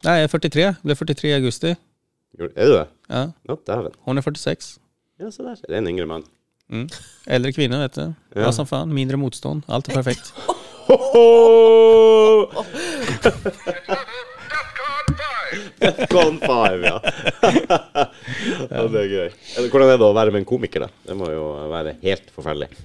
Nei, 0.05 0.15
jeg 0.19 0.23
er 0.29 0.33
43, 0.37 0.61
Jeg 0.61 0.73
ble 0.85 0.95
43 1.01 1.29
i 1.29 1.33
augusti. 1.39 1.71
Er 2.35 2.37
du 2.45 2.49
det? 2.53 2.87
Ja. 3.09 3.23
Ja, 3.49 3.53
dæven. 3.69 3.93
Hun 4.05 4.17
er 4.17 4.21
46. 4.25 4.77
Ja, 5.19 5.25
se 5.31 5.43
der. 5.43 5.55
Det 5.65 5.73
er 5.73 5.77
en 5.81 5.87
yngre 5.89 6.05
mann. 6.09 6.23
Mm. 6.69 6.87
Eldre 7.37 7.51
kvinne, 7.53 7.77
vet 7.85 7.95
du. 7.97 8.13
Ja. 8.35 8.51
Som 8.51 8.65
faen. 8.69 8.93
mindre 8.93 9.17
motstånd, 9.21 9.63
Alt 9.69 9.89
er 9.89 9.93
perfekt. 10.01 10.33
Ho-ho! 15.55 16.23
Five, 16.41 16.85
ja. 16.85 16.99
ja. 18.69 18.87
Det 18.89 19.01
er 19.03 19.09
gøy. 19.11 19.29
Hvordan 19.71 19.91
er 19.93 19.99
det 20.01 20.07
å 20.07 20.13
være 20.15 20.31
med 20.33 20.41
en 20.43 20.47
komiker, 20.49 20.85
da? 20.85 20.89
Det 21.07 21.15
må 21.19 21.29
jo 21.33 21.45
være 21.71 21.95
helt 22.03 22.27
forferdelig. 22.35 22.69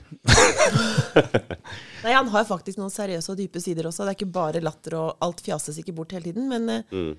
Nei, 2.04 2.12
Han 2.16 2.30
har 2.32 2.46
faktisk 2.48 2.80
noen 2.80 2.92
seriøse 2.92 3.32
og 3.34 3.38
dype 3.40 3.60
sider 3.62 3.88
også. 3.90 4.04
Det 4.06 4.12
er 4.14 4.18
ikke 4.20 4.32
bare 4.34 4.62
latter, 4.64 4.96
og 5.00 5.08
alt 5.24 5.42
fjases 5.44 5.80
ikke 5.82 5.94
bort 5.96 6.14
hele 6.16 6.26
tiden. 6.30 6.48
Men 6.50 6.68
eh, 6.68 6.82
Mm. 6.90 7.12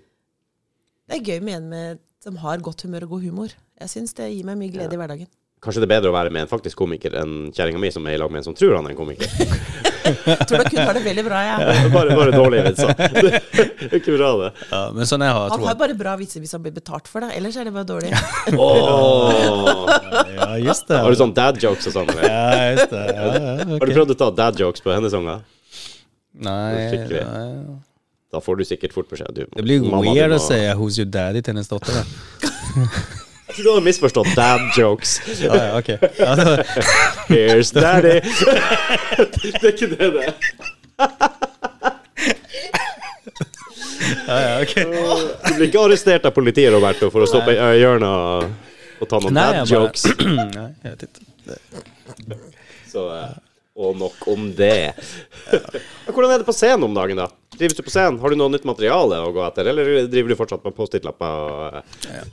det 1.10 1.16
er 1.20 1.28
gøy 1.34 1.40
med 1.44 1.56
en 1.60 1.70
med, 1.72 2.00
som 2.24 2.36
har 2.42 2.58
godt 2.64 2.82
humør 2.86 3.04
og 3.08 3.12
god 3.18 3.24
humor. 3.30 3.50
Jeg 3.82 3.90
syns 3.96 4.14
det 4.18 4.32
gir 4.34 4.46
meg 4.48 4.58
mye 4.60 4.72
glede 4.74 4.94
i 4.94 4.98
hverdagen. 5.00 5.30
Kanskje 5.62 5.82
det 5.84 5.88
er 5.90 5.94
bedre 6.00 6.10
å 6.10 6.16
være 6.16 6.32
med 6.34 6.42
en 6.46 6.50
faktisk 6.50 6.78
komiker 6.82 7.14
enn 7.22 7.52
kjerringa 7.54 7.80
mi 7.82 7.92
som 7.94 8.06
er 8.10 8.16
i 8.16 8.18
lag 8.22 8.32
med 8.34 8.40
en 8.42 8.48
som 8.50 8.56
tror 8.58 8.76
han 8.80 8.88
er 8.90 8.94
en 8.96 8.98
komiker. 8.98 9.30
Tror 10.02 10.62
dere 10.62 10.72
hun 10.72 10.80
har 10.82 10.98
det 10.98 11.04
veldig 11.06 11.24
bra, 11.26 11.42
jeg. 11.46 11.92
Bare, 11.94 12.16
bare 12.18 12.34
dårlige 12.36 12.64
vitser. 12.70 12.94
Er 12.98 13.96
ikke 14.00 14.16
bra, 14.16 14.32
det. 14.42 14.50
Ja, 14.72 14.82
men 14.96 15.10
sånn 15.10 15.26
jeg 15.26 15.36
har 15.38 15.54
Han 15.54 15.68
har 15.68 15.78
bare 15.80 15.98
bra 15.98 16.16
vitser 16.20 16.44
hvis 16.44 16.56
han 16.58 16.64
blir 16.66 16.76
betalt 16.76 17.10
for 17.12 17.26
det. 17.26 17.32
Ellers 17.38 17.60
er 17.60 17.70
det 17.70 17.76
bare 17.76 17.88
dårlig. 17.90 18.12
oh. 18.62 19.88
Ja, 20.36 20.50
just 20.62 20.90
det. 20.90 21.00
Har 21.04 21.14
du 21.14 21.22
sånn 21.22 21.36
dad 21.38 21.62
jokes 21.62 21.92
og 21.92 21.98
sånn? 22.00 22.12
Ja, 22.18 22.42
just 22.74 22.94
det. 22.94 23.06
Ja, 23.12 23.30
okay. 23.30 23.72
Har 23.78 23.86
du 23.86 23.96
prøvd 23.96 24.16
å 24.16 24.20
ta 24.26 24.30
dad 24.42 24.62
jokes 24.66 24.84
på 24.86 24.94
hennes 24.96 25.16
unger? 25.18 25.46
Nei. 26.42 26.90
Da 28.32 28.40
får 28.40 28.62
du 28.62 28.68
sikkert 28.68 28.94
fort 28.96 29.10
beskjed. 29.12 29.36
Du, 29.36 29.44
Det 29.58 29.66
blir 29.66 29.84
weird 29.84 30.38
å 30.38 30.40
si 30.40 30.60
Who's 30.80 31.00
your 31.02 31.10
daddy 31.12 31.44
til 31.44 31.54
hennes 31.56 31.72
dotter. 31.72 32.00
Jeg 33.52 33.58
tror 33.58 33.66
du 33.66 33.72
har 33.76 33.84
misforstått 33.84 34.30
dad 34.36 34.62
jokes. 34.78 35.18
Ja, 35.44 35.56
ja, 35.56 35.78
ok. 35.78 35.90
Here's 37.28 37.72
daddy. 37.76 38.22
det 38.22 39.50
er 39.60 39.74
ikke 39.74 39.90
det 39.92 40.08
det 40.16 40.28
ja, 44.28 44.38
ja, 44.40 44.62
okej. 44.62 44.86
Du 44.86 45.54
blir 45.58 45.68
ikke 45.68 45.82
arrestert 45.84 46.26
av 46.28 46.34
politiet, 46.36 46.72
Roberto, 46.74 47.10
for 47.12 47.26
å 47.26 47.28
stå 47.30 47.42
på 47.46 47.54
eh, 47.54 47.76
hjørnet 47.82 48.08
og, 48.08 48.72
og 49.04 49.10
ta 49.12 49.20
noen 49.24 49.38
dad 49.38 49.62
jokes. 49.70 50.06
Nei, 50.56 50.68
jeg 50.86 50.96
vet 50.96 51.06
ikke. 51.10 52.40
Så, 52.92 53.06
eh, 53.18 53.34
og 53.82 53.98
nok 54.00 54.28
om 54.32 54.50
det. 54.56 54.94
Hvordan 56.08 56.36
er 56.38 56.44
det 56.44 56.48
på 56.48 56.56
scenen 56.56 56.88
om 56.88 56.96
dagen, 56.96 57.20
da? 57.20 57.28
Drives 57.58 57.76
du 57.78 57.84
på 57.86 57.94
scenen? 57.94 58.20
Har 58.24 58.32
du 58.32 58.40
noe 58.40 58.52
nytt 58.54 58.68
materiale 58.68 59.20
å 59.26 59.34
gå 59.36 59.44
etter, 59.48 59.72
eller 59.74 60.08
driver 60.12 60.32
du 60.34 60.40
fortsatt 60.40 60.64
med 60.68 60.78
Post-It-lapper 60.78 61.82
Ja, 61.82 62.22
Ja, 62.22 62.24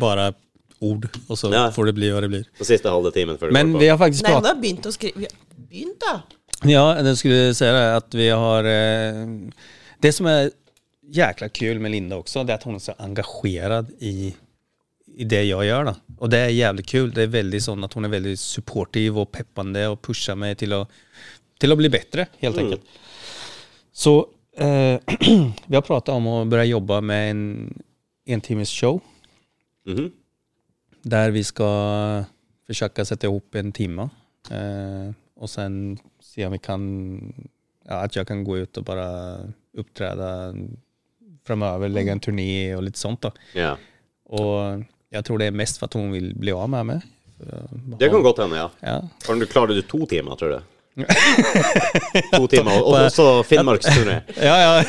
bara 0.00 0.32
ord 0.80 1.06
og 1.28 1.36
så 1.36 1.50
Ja. 1.52 1.66
får 1.70 1.90
det 1.90 1.94
bli 1.98 2.08
hva 2.10 2.20
det 2.24 2.30
blir. 2.32 2.44
den 2.58 2.66
siste 2.68 2.88
halve 2.88 3.10
timen 3.12 3.36
før 3.38 3.50
du 3.50 3.52
Men 3.58 3.74
vi 3.78 3.88
har 3.90 3.98
faktisk 4.00 4.24
Nei, 4.24 4.32
pratat... 4.32 4.54
har 4.54 4.60
begynt 4.62 4.86
å 4.88 4.92
skrive 4.94 5.18
Vi 5.20 5.26
har 5.28 5.66
begynt, 5.68 5.98
da! 6.00 6.14
Ja, 6.68 6.84
det 7.02 7.16
skulle 7.20 7.54
si 7.56 7.64
det 7.64 7.84
at 7.96 8.14
vi 8.16 8.28
har... 8.28 8.64
Eh, 8.68 9.26
det 10.00 10.12
som 10.16 10.26
er 10.28 10.50
jækla 11.10 11.48
kul 11.52 11.80
med 11.80 11.92
Linda 11.92 12.16
også, 12.20 12.44
det 12.46 12.54
er 12.54 12.60
at 12.60 12.64
hun 12.68 12.76
er 12.78 12.82
så 12.84 12.94
engagerad 13.00 13.90
i, 14.00 14.30
i 15.20 15.24
det 15.28 15.40
jeg 15.48 15.68
gjør. 15.68 15.84
da. 15.90 15.94
Og 16.20 16.30
det 16.32 16.38
er 16.46 16.52
jævlig 16.54 16.84
kul. 16.86 17.08
Det 17.16 17.24
er 17.26 17.32
veldig 17.32 17.60
sånn 17.64 17.84
at 17.84 17.96
hun 17.96 18.04
er 18.08 18.12
veldig 18.12 18.34
supportive 18.40 19.20
og 19.24 19.30
peppende 19.32 19.86
og 19.90 20.00
pushar 20.04 20.36
meg 20.40 20.56
til 20.60 20.72
å, 20.76 20.82
til 21.60 21.72
å 21.72 21.78
bli 21.80 21.88
bättre 21.92 22.28
helt 22.44 22.60
enkelt. 22.60 22.84
Så 23.92 24.14
eh, 24.56 24.96
vi 25.70 25.76
har 25.76 25.84
pratet 25.84 26.12
om 26.14 26.28
å 26.30 26.38
begynne 26.44 26.68
jobbe 26.72 27.00
med 27.04 27.30
en 27.34 27.44
en 28.30 28.40
timmes 28.44 28.70
show 29.96 30.04
-hmm. 30.04 30.12
Der 31.02 31.30
vi 31.30 31.42
skal 31.42 32.26
forsøke 32.66 33.02
å 33.02 33.04
sette 33.04 33.26
ihop 33.26 33.54
en 33.54 33.72
time. 33.72 34.10
Eh, 34.50 35.12
og 35.36 35.48
sen 35.48 35.98
se 36.20 36.46
om 36.46 36.52
vi 36.52 36.58
kan, 36.58 37.32
ja, 37.88 38.02
At 38.04 38.16
jeg 38.16 38.26
kan 38.26 38.44
gå 38.44 38.62
ut 38.62 38.78
og 38.78 38.84
bare 38.84 39.52
opptre 39.78 40.54
framover, 41.46 41.88
legge 41.88 42.12
en 42.12 42.20
turné 42.20 42.76
og 42.76 42.84
litt 42.84 42.96
sånt 42.96 43.22
da. 43.22 43.30
Ja. 43.54 43.76
Og 44.30 44.84
jeg 45.10 45.24
tror 45.24 45.38
det 45.38 45.46
er 45.46 45.56
mest 45.56 45.78
for 45.78 45.86
at 45.86 45.94
hun 45.94 46.12
vil 46.12 46.34
bli 46.34 46.52
av 46.52 46.68
med 46.68 46.86
meg. 46.86 47.00
Det 47.98 48.10
kan 48.10 48.22
godt 48.22 48.42
hende, 48.42 48.56
ja. 48.56 48.68
Ja. 48.84 49.00
Kan 49.24 49.40
du 49.40 49.46
Klarer 49.46 49.74
du 49.74 49.82
to 49.82 50.04
timer, 50.06 50.36
tror 50.36 50.58
du? 50.58 50.60
to 52.34 52.46
timer, 52.50 52.82
og 52.82 52.96
også 52.98 53.42
Finnmarksturné. 53.48 54.20
Ja, 54.36 54.56
ja. 54.60 54.84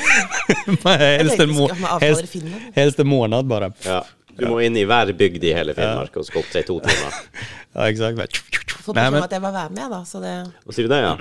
helst, 1.21 1.39
en 1.39 1.53
må- 1.55 1.69
helst, 2.01 2.35
helst 2.75 2.99
en 2.99 3.07
måned, 3.07 3.47
bare. 3.47 3.71
Ja. 3.85 4.01
Du 4.37 4.45
må 4.49 4.59
inn 4.65 4.77
i 4.79 4.85
hver 4.87 5.11
bygd 5.17 5.43
i 5.47 5.53
hele 5.55 5.75
Finnmark 5.77 6.15
og 6.19 6.27
skal 6.27 6.43
opptre 6.43 6.63
i 6.63 6.67
to 6.67 6.79
timer. 6.85 7.17
Ja, 7.71 7.85
exakt. 7.87 8.35
Fått 8.83 8.97
beskjed 8.97 9.15
om 9.15 9.23
at 9.23 9.31
jeg 9.31 9.39
må 9.39 9.49
være 9.55 9.71
med, 9.71 9.85
da, 9.93 10.01
så 10.03 10.19
det 10.19 10.31
Hva 10.65 10.73
sier 10.75 10.89
du 10.89 10.91
det, 10.91 10.97
ja? 11.05 11.13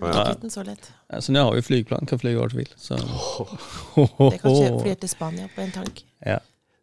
Ja. 0.00 0.24
ikke 0.32 0.50
så 0.50 0.64
lett. 0.66 0.88
så 1.22 1.32
nu 1.32 1.38
har 1.38 1.54
vi 1.54 1.62
flygplan, 1.62 2.08
kan 2.10 2.18
flyga 2.18 2.40
vart 2.42 2.56
vi 2.56 2.64
vill. 2.64 2.72
Så. 2.80 2.98
Jeg 2.98 4.40
kan 4.42 4.56
kjøpe 4.56 4.82
flyr 4.82 4.98
til 5.04 5.12
Spania 5.12 5.46
på 5.54 5.62
en 5.62 5.74
tank. 5.76 6.02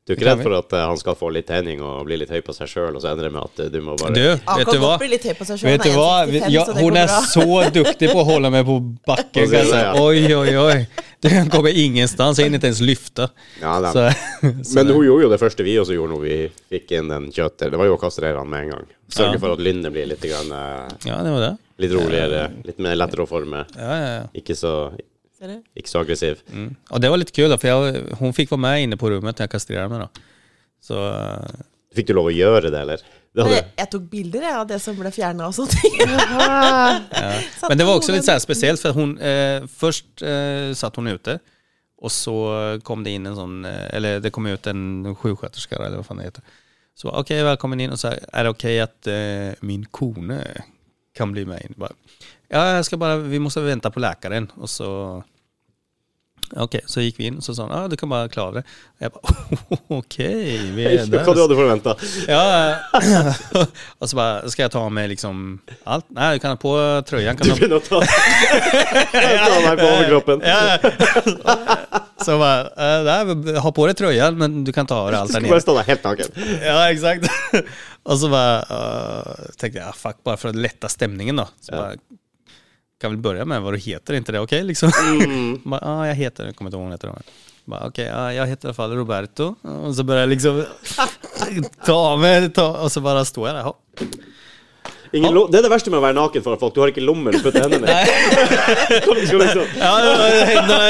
Du 0.03 0.11
er 0.11 0.17
ikke 0.17 0.25
redd 0.27 0.41
for 0.43 0.51
at 0.57 0.73
eh, 0.75 0.81
han 0.83 0.97
skal 0.99 1.15
få 1.15 1.29
litt 1.31 1.45
tegning 1.47 1.79
og 1.79 2.01
bli 2.09 2.17
litt 2.19 2.31
høy 2.33 2.41
på 2.43 2.51
seg 2.51 2.67
sjøl, 2.67 2.91
og 2.91 2.99
så 2.99 3.13
ender 3.13 3.29
det 3.29 3.31
med 3.31 3.45
at 3.45 3.61
eh, 3.63 3.69
du 3.71 3.77
må 3.85 3.93
bare 3.95 4.11
Du, 4.11 4.25
vet 4.59 4.71
du 4.73 4.79
hva? 4.81 4.97
Vet 4.99 5.85
du 5.85 5.93
hva? 5.95 6.09
Ja, 6.51 6.65
hun 6.75 6.99
er 6.99 7.13
så 7.31 7.45
duktig 7.71 8.09
på 8.11 8.19
å 8.19 8.25
holde 8.27 8.51
meg 8.51 8.67
på 8.67 8.81
bakken. 9.07 9.55
Oi, 10.03 10.25
oi, 10.35 10.55
oi. 10.59 10.75
Du 11.23 11.29
kommer 11.53 11.71
ingenstans, 11.71 12.35
Jeg 12.41 12.49
hinner 12.49 12.59
inte 12.59 12.67
ens. 12.73 12.81
Ja. 13.61 13.77
Så, 13.95 14.09
Men 14.75 14.91
hun 14.91 15.05
gjorde 15.07 15.23
jo 15.23 15.31
det 15.31 15.39
første 15.39 15.63
vi 15.63 15.77
også 15.79 15.95
gjorde 15.95 16.17
når 16.17 16.25
vi 16.25 16.37
fikk 16.75 16.91
inn 16.99 17.07
den 17.13 17.29
kjøttet. 17.31 17.71
Det 17.71 17.79
var 17.79 17.87
jo 17.87 17.95
å 17.95 18.01
kastrere 18.01 18.43
han 18.43 18.51
med 18.51 18.67
en 18.67 18.75
gang. 18.75 18.91
Sørge 19.07 19.37
Ja. 19.37 19.43
for 19.45 19.55
at 19.55 19.63
lynnet 19.63 19.95
blir 19.95 20.09
litt, 20.11 20.27
grann, 20.27 20.51
eh, 20.51 20.99
ja, 21.07 21.21
det 21.23 21.31
var 21.31 21.47
det. 21.47 21.53
litt 21.79 21.95
roligere, 21.95 22.43
litt 22.67 22.83
mer 22.83 22.99
lettere 22.99 23.23
å 23.23 23.29
forme. 23.29 23.63
Ja, 23.79 23.95
ja, 24.03 24.13
ja. 24.19 24.23
Ikke 24.35 24.59
så, 24.59 24.91
Du? 25.43 25.57
ikke 25.75 25.91
så 25.91 26.03
aggressiv. 26.03 26.43
Mm. 26.47 26.69
Og 26.89 27.01
det 27.03 27.09
var 27.11 27.19
litt 27.19 27.33
kul 27.35 27.51
for 27.57 27.67
jeg, 27.67 28.05
hun 28.19 28.35
fikk 28.35 28.53
være 28.53 28.63
med 28.65 28.85
inne 28.85 28.99
på 28.99 29.11
rommet 29.11 29.35
til 29.35 29.47
jeg 29.47 29.51
kastrerte 29.51 29.91
meg. 29.91 30.05
Da. 30.05 30.29
Så, 30.83 31.01
eh, 31.09 31.65
Fikk 31.93 32.09
du 32.09 32.15
lov 32.17 32.31
å 32.31 32.33
gjøre 32.33 32.71
det, 32.73 32.79
eller? 32.79 33.03
Det 33.33 33.41
hadde, 33.41 33.55
Jeg, 33.55 33.65
jeg 33.81 33.89
tok 33.93 34.03
bilder 34.11 34.45
jeg, 34.45 34.57
av 34.61 34.67
det 34.69 34.77
som 34.81 34.97
ble 34.97 35.11
fjerna 35.13 35.47
og 35.49 35.55
sånne 35.57 35.79
ting. 35.81 35.95
ja. 36.05 37.29
Men 37.69 37.79
det 37.79 37.87
var 37.87 37.97
også 37.97 38.13
litt 38.13 38.29
spesielt, 38.41 38.81
for 38.81 38.93
hun, 38.93 39.17
här 39.17 39.67
først 39.67 40.05
för 40.19 40.25
eh, 40.25 40.71
först 40.71 40.71
eh, 40.71 40.73
satt 40.73 40.95
hun 40.95 41.07
ute 41.07 41.39
Og 41.97 42.11
så 42.11 42.79
kom 42.83 43.03
det 43.03 43.15
inn 43.15 43.25
en 43.25 43.35
sån, 43.35 43.65
eh, 43.65 43.87
eller 43.95 44.19
det 44.19 44.31
kom 44.31 44.45
ut 44.45 44.67
en 44.67 45.15
sjuksköterska 45.15 45.75
eller 45.75 45.97
hva 45.97 46.03
faen 46.03 46.19
det 46.19 46.29
heter. 46.29 46.43
Så 46.95 47.09
OK, 47.09 47.31
velkommen 47.31 47.79
inn. 47.79 47.93
Og 47.95 47.99
så 47.99 48.11
er 48.13 48.43
det 48.43 48.51
OK 48.51 48.65
at 48.83 49.09
eh, 49.09 49.53
min 49.65 49.85
kone 49.85 50.41
kan 51.15 51.31
bli 51.33 51.45
med 51.47 51.63
inn. 51.63 51.77
Bare, 51.79 51.95
ja, 52.51 52.75
jeg 52.77 52.89
skal 52.89 53.01
bare 53.01 53.21
vi 53.23 53.39
må 53.41 53.49
vente 53.49 53.89
på 53.89 54.03
legen. 54.03 54.51
Og 54.59 54.69
så 54.69 54.89
Okej, 56.53 56.83
så 56.85 57.01
gikk 57.01 57.17
vi 57.17 57.25
inn 57.31 57.39
og 57.39 57.45
så 57.45 57.55
sa 57.57 57.65
han, 57.65 57.71
ah, 57.73 57.87
du 57.89 57.95
kan 57.97 58.11
bare 58.11 58.29
klare 58.29 58.59
det. 58.59 58.63
Og 58.99 59.05
jeg 59.05 59.13
bare 59.15 59.77
OK. 59.97 60.17
vi 60.75 60.85
er 60.85 61.07
der. 61.09 61.23
Hva 61.25 61.33
du 61.33 61.41
hadde 61.41 61.57
forventa? 61.57 61.95
Ja, 62.33 62.43
og 63.99 64.09
så 64.09 64.17
bare 64.19 64.51
Skal 64.53 64.67
jeg 64.67 64.73
ta 64.75 64.83
med 64.93 65.09
liksom 65.15 65.41
alt? 65.89 66.05
Nei, 66.13 66.29
du 66.35 66.43
kan 66.43 66.53
ha 66.53 66.59
på 66.61 66.73
trøya. 67.09 67.33
Du 67.39 67.49
begynner 67.49 67.79
å 67.79 67.83
ta, 67.83 68.01
ta 68.03 69.59
meg 69.65 69.81
på 69.81 69.89
overkroppen. 69.89 70.45
Ja, 70.45 70.61
så 72.23 72.37
bare 72.41 72.69
Nei, 73.07 73.17
nej, 73.33 73.57
ha 73.65 73.73
på 73.73 73.87
deg 73.89 73.97
trøya, 73.99 74.29
men 74.37 74.61
du 74.67 74.71
kan 74.75 74.87
ta 74.89 75.01
av 75.03 75.09
deg 75.09 75.19
alt 75.23 75.33
der 75.33 75.43
nede. 75.43 75.49
Du 75.49 75.53
skal 75.53 75.57
bare 75.57 75.65
stå 75.67 75.77
der 75.79 75.89
helt 75.89 76.09
naken. 76.09 76.59
Ja, 76.63 76.79
exakt. 76.93 77.29
og 78.03 78.19
så 78.21 78.29
bare 78.31 78.59
uh, 78.69 79.47
tenkte 79.57 79.79
jag, 79.81 79.87
ah, 79.89 79.97
fuck, 79.97 80.21
bare 80.25 80.39
for 80.39 80.53
å 80.53 80.57
lette 80.57 80.91
stemningen, 80.91 81.41
da. 81.41 81.49
Så 81.63 81.73
Ja. 81.73 81.93
Kan 83.03 83.11
väl 83.11 83.19
börja 83.19 83.45
med 83.45 83.61
vad 83.61 83.73
du 83.73 83.77
heter, 83.77 84.13
inte 84.13 84.31
det 84.31 84.39
okej 84.39 84.63
liksom? 84.63 84.91
Mm. 85.09 85.61
Bara, 85.69 85.81
ah, 85.83 86.07
jag 86.07 86.15
heter, 86.15 86.45
jag 86.45 86.55
kommer 86.55 86.69
inte 86.69 86.75
ihåg 86.75 86.81
vad 86.81 86.85
hon 86.85 86.91
heter. 86.91 87.09
Ok, 87.09 87.25
Bara, 87.65 87.87
Okej, 87.87 88.05
ja, 88.05 88.33
jag 88.33 88.47
heter 88.47 88.65
i 88.65 88.67
alla 88.67 88.73
fall 88.73 88.91
Roberto. 88.95 89.55
Och 89.61 89.95
så 89.95 90.03
börjar 90.03 90.21
jag 90.21 90.29
liksom 90.29 90.65
ta 91.85 92.17
mig, 92.17 92.49
ta, 92.49 92.77
och 92.77 92.91
så 92.91 93.01
bara 93.01 93.25
står 93.25 93.47
jag 93.47 93.55
där. 93.57 93.63
hopp. 93.63 93.99
Ingen 95.13 95.33
lo- 95.33 95.45
det 95.51 95.59
er 95.59 95.65
det 95.67 95.69
verste 95.69 95.91
med 95.93 95.99
å 95.99 96.03
være 96.03 96.15
naken 96.17 96.41
foran 96.41 96.57
folk. 96.57 96.73
Du 96.73 96.79
har 96.81 96.89
ikke 96.89 97.03
lommer 97.05 97.35
å 97.37 97.41
putte 97.43 97.61
hendene 97.61 97.85
i. 97.85 98.13
Skal 99.27 99.41
liksom, 99.43 99.75
Ja, 99.77 99.91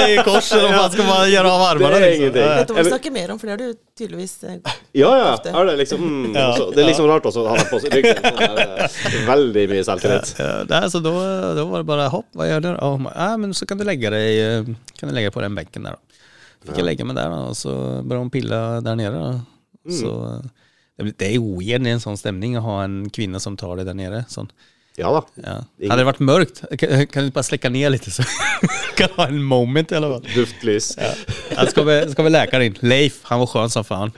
i 0.07 0.15
kors, 0.23 0.47
eller 0.55 0.69
vad 0.69 0.77
fan 0.77 0.91
ska 0.93 1.03
man 1.07 1.31
göra 1.31 1.51
av 1.51 1.61
armarna? 1.65 1.99
Det 1.99 2.05
är 2.05 2.09
liksom? 2.09 2.21
ingenting. 2.21 2.41
Ja, 2.45 2.53
Dette 2.61 2.73
må 2.77 2.85
vi 2.85 2.93
snakke 2.93 3.11
mer 3.11 3.33
om, 3.33 3.39
for 3.41 3.49
det 3.51 3.53
har 3.57 3.61
du 3.73 3.81
tydeligvis 3.99 4.35
eh, 4.47 4.55
ja, 4.95 5.11
ja. 5.19 5.33
Er 5.51 5.65
det 5.67 5.75
liksom, 5.81 6.05
mm, 6.07 6.37
Ja, 6.39 6.47
det 6.71 6.81
er 6.85 6.87
liksom 6.87 7.09
rart 7.11 7.27
også 7.27 7.43
å 7.43 7.51
ha 7.51 7.57
deg 7.59 7.67
på 7.73 7.81
ryggen. 7.83 8.23
Sånn 8.95 9.19
eh, 9.19 9.27
veldig 9.27 9.67
mye 9.73 9.83
selvtillit. 9.89 10.33
Ja, 10.39 10.81
så 10.95 11.03
da, 11.03 11.13
da, 11.59 11.67
var 11.75 11.83
det 11.83 11.89
bare 11.91 12.07
hopp, 12.15 12.29
hva 12.39 12.47
gjør 12.47 12.63
du? 12.63 12.71
Ja, 12.77 12.93
bara, 12.95 13.15
ah, 13.27 13.35
men 13.43 13.51
så 13.59 13.67
kan 13.67 13.81
du 13.81 13.83
legge 13.91 14.13
dig, 14.15 14.39
eh, 14.39 14.73
kan 14.99 15.11
du 15.11 15.17
legge 15.19 15.33
deg 15.33 15.35
på 15.35 15.43
den 15.43 15.59
benken 15.59 15.89
der, 15.89 15.99
da. 15.99 16.25
Fikk 16.63 16.79
jeg 16.79 16.87
legge 16.93 17.03
meg 17.11 17.19
der, 17.19 17.27
da, 17.27 17.43
og 17.51 17.59
så 17.59 17.75
bare 18.07 18.23
hun 18.23 18.31
pilla 18.31 18.79
der 18.87 18.95
nede. 18.95 19.19
då. 19.19 19.95
Så, 19.99 20.15
eh, 20.31 20.62
det 20.93 21.05
er 21.05 21.15
det 21.17 21.27
är 21.33 21.41
weird 21.41 21.87
i 21.87 21.95
en 21.95 22.03
sånn 22.03 22.19
stemning 22.19 22.57
å 22.59 22.63
ha 22.65 22.77
en 22.83 23.03
kvinne 23.13 23.39
som 23.41 23.57
tar 23.57 23.79
det 23.79 23.87
der 23.89 23.97
nere. 23.97 24.23
sånn. 24.29 24.51
Ja 24.99 25.09
da. 25.09 25.21
Ja. 25.41 25.55
Hadde 25.89 26.03
det 26.03 26.05
vært 26.05 26.21
mørkt, 26.21 26.59
kan, 26.77 27.05
kan 27.09 27.25
du 27.25 27.33
bare 27.33 27.47
slekke 27.47 27.71
ned 27.73 27.95
litt, 27.95 28.05
lite 28.05 28.21
så 28.21 28.25
kan 28.99 29.15
ha 29.17 29.25
en 29.31 29.41
moment 29.41 29.89
i 29.89 30.01
hva? 30.01 30.19
Duftlys. 30.35 30.91
Ja, 31.01 31.65
ska, 31.69 31.85
vi, 31.87 31.95
skal 32.13 32.27
vi 32.27 32.33
läkaren 32.33 32.67
in. 32.69 32.77
Leif, 32.85 33.23
han 33.31 33.41
var 33.41 33.49
skjønn 33.49 33.73
som 33.73 33.87
fan. 33.87 34.13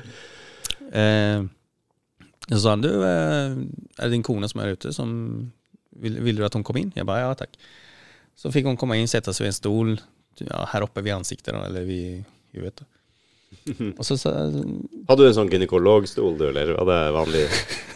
Eh, 0.91 1.45
så 2.49 2.59
sa 2.59 2.75
han, 2.75 2.83
du, 2.83 2.91
er 3.05 3.55
det 4.03 4.11
din 4.13 4.25
kona 4.25 4.51
som 4.51 4.61
er 4.61 4.75
ute 4.75 4.91
som, 4.93 5.15
vil, 6.03 6.19
vil 6.27 6.41
du 6.41 6.45
at 6.45 6.57
hun 6.59 6.65
kom 6.67 6.81
inn? 6.81 6.91
Jeg 6.97 7.07
bare 7.07 7.23
ja 7.23 7.31
takk. 7.39 7.55
Så 8.35 8.51
fikk 8.51 8.67
hun 8.67 8.77
komme 8.79 8.99
inn, 8.99 9.07
sette 9.07 9.31
seg 9.31 9.47
ved 9.47 9.53
en 9.53 9.57
stol, 9.61 9.95
ja, 10.43 10.65
her 10.73 10.83
oppe 10.83 10.99
ved 11.05 11.15
ansiktet 11.15 11.55
eller 11.55 11.87
vet 11.87 12.27
huvudet. 12.55 12.83
Så, 14.01 14.17
så 14.17 14.31
Hadde 14.31 15.21
du 15.23 15.27
en 15.27 15.35
sånn 15.37 15.49
gynekologstol, 15.51 16.37
du, 16.39 16.45
eller 16.49 16.73
var 16.77 16.89
det 16.89 17.11
vanlig? 17.15 17.43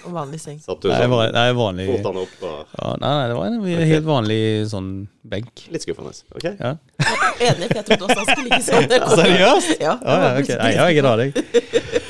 vanlig 0.09 0.39
seng. 0.41 0.57
Satt 0.63 0.81
du 0.81 0.87
nej, 0.89 1.01
sånn, 1.03 1.11
var, 1.11 1.31
nej, 1.35 1.53
vanlig. 1.57 1.85
fotene 1.91 2.23
opp 2.23 2.45
og 2.47 2.77
Ja, 2.79 2.93
Nei, 3.01 3.11
nei, 3.13 3.25
det 3.29 3.35
var 3.37 3.49
en 3.49 3.89
helt 3.91 4.07
vanlig 4.07 4.39
sånn 4.71 4.89
benk. 5.29 5.65
Litt 5.73 5.85
skuffende. 5.85 6.13
Ok? 6.33 6.47
Ja. 6.47 6.71
Enig, 7.45 7.67
for 7.67 7.77
jeg 7.81 7.85
trodde 7.91 8.07
også 8.07 8.17
han 8.21 8.29
skulle 8.31 8.47
ligge 8.47 8.61
sånn. 8.65 8.89
Seriøst? 9.21 9.75
Ja, 9.83 9.93
Ja, 10.01 10.15
ja, 10.23 10.31
okay. 10.39 10.57
Nei, 10.63 10.71
jeg 10.73 10.81
har 10.81 10.95
ingen 10.95 11.09
aning. 11.11 11.35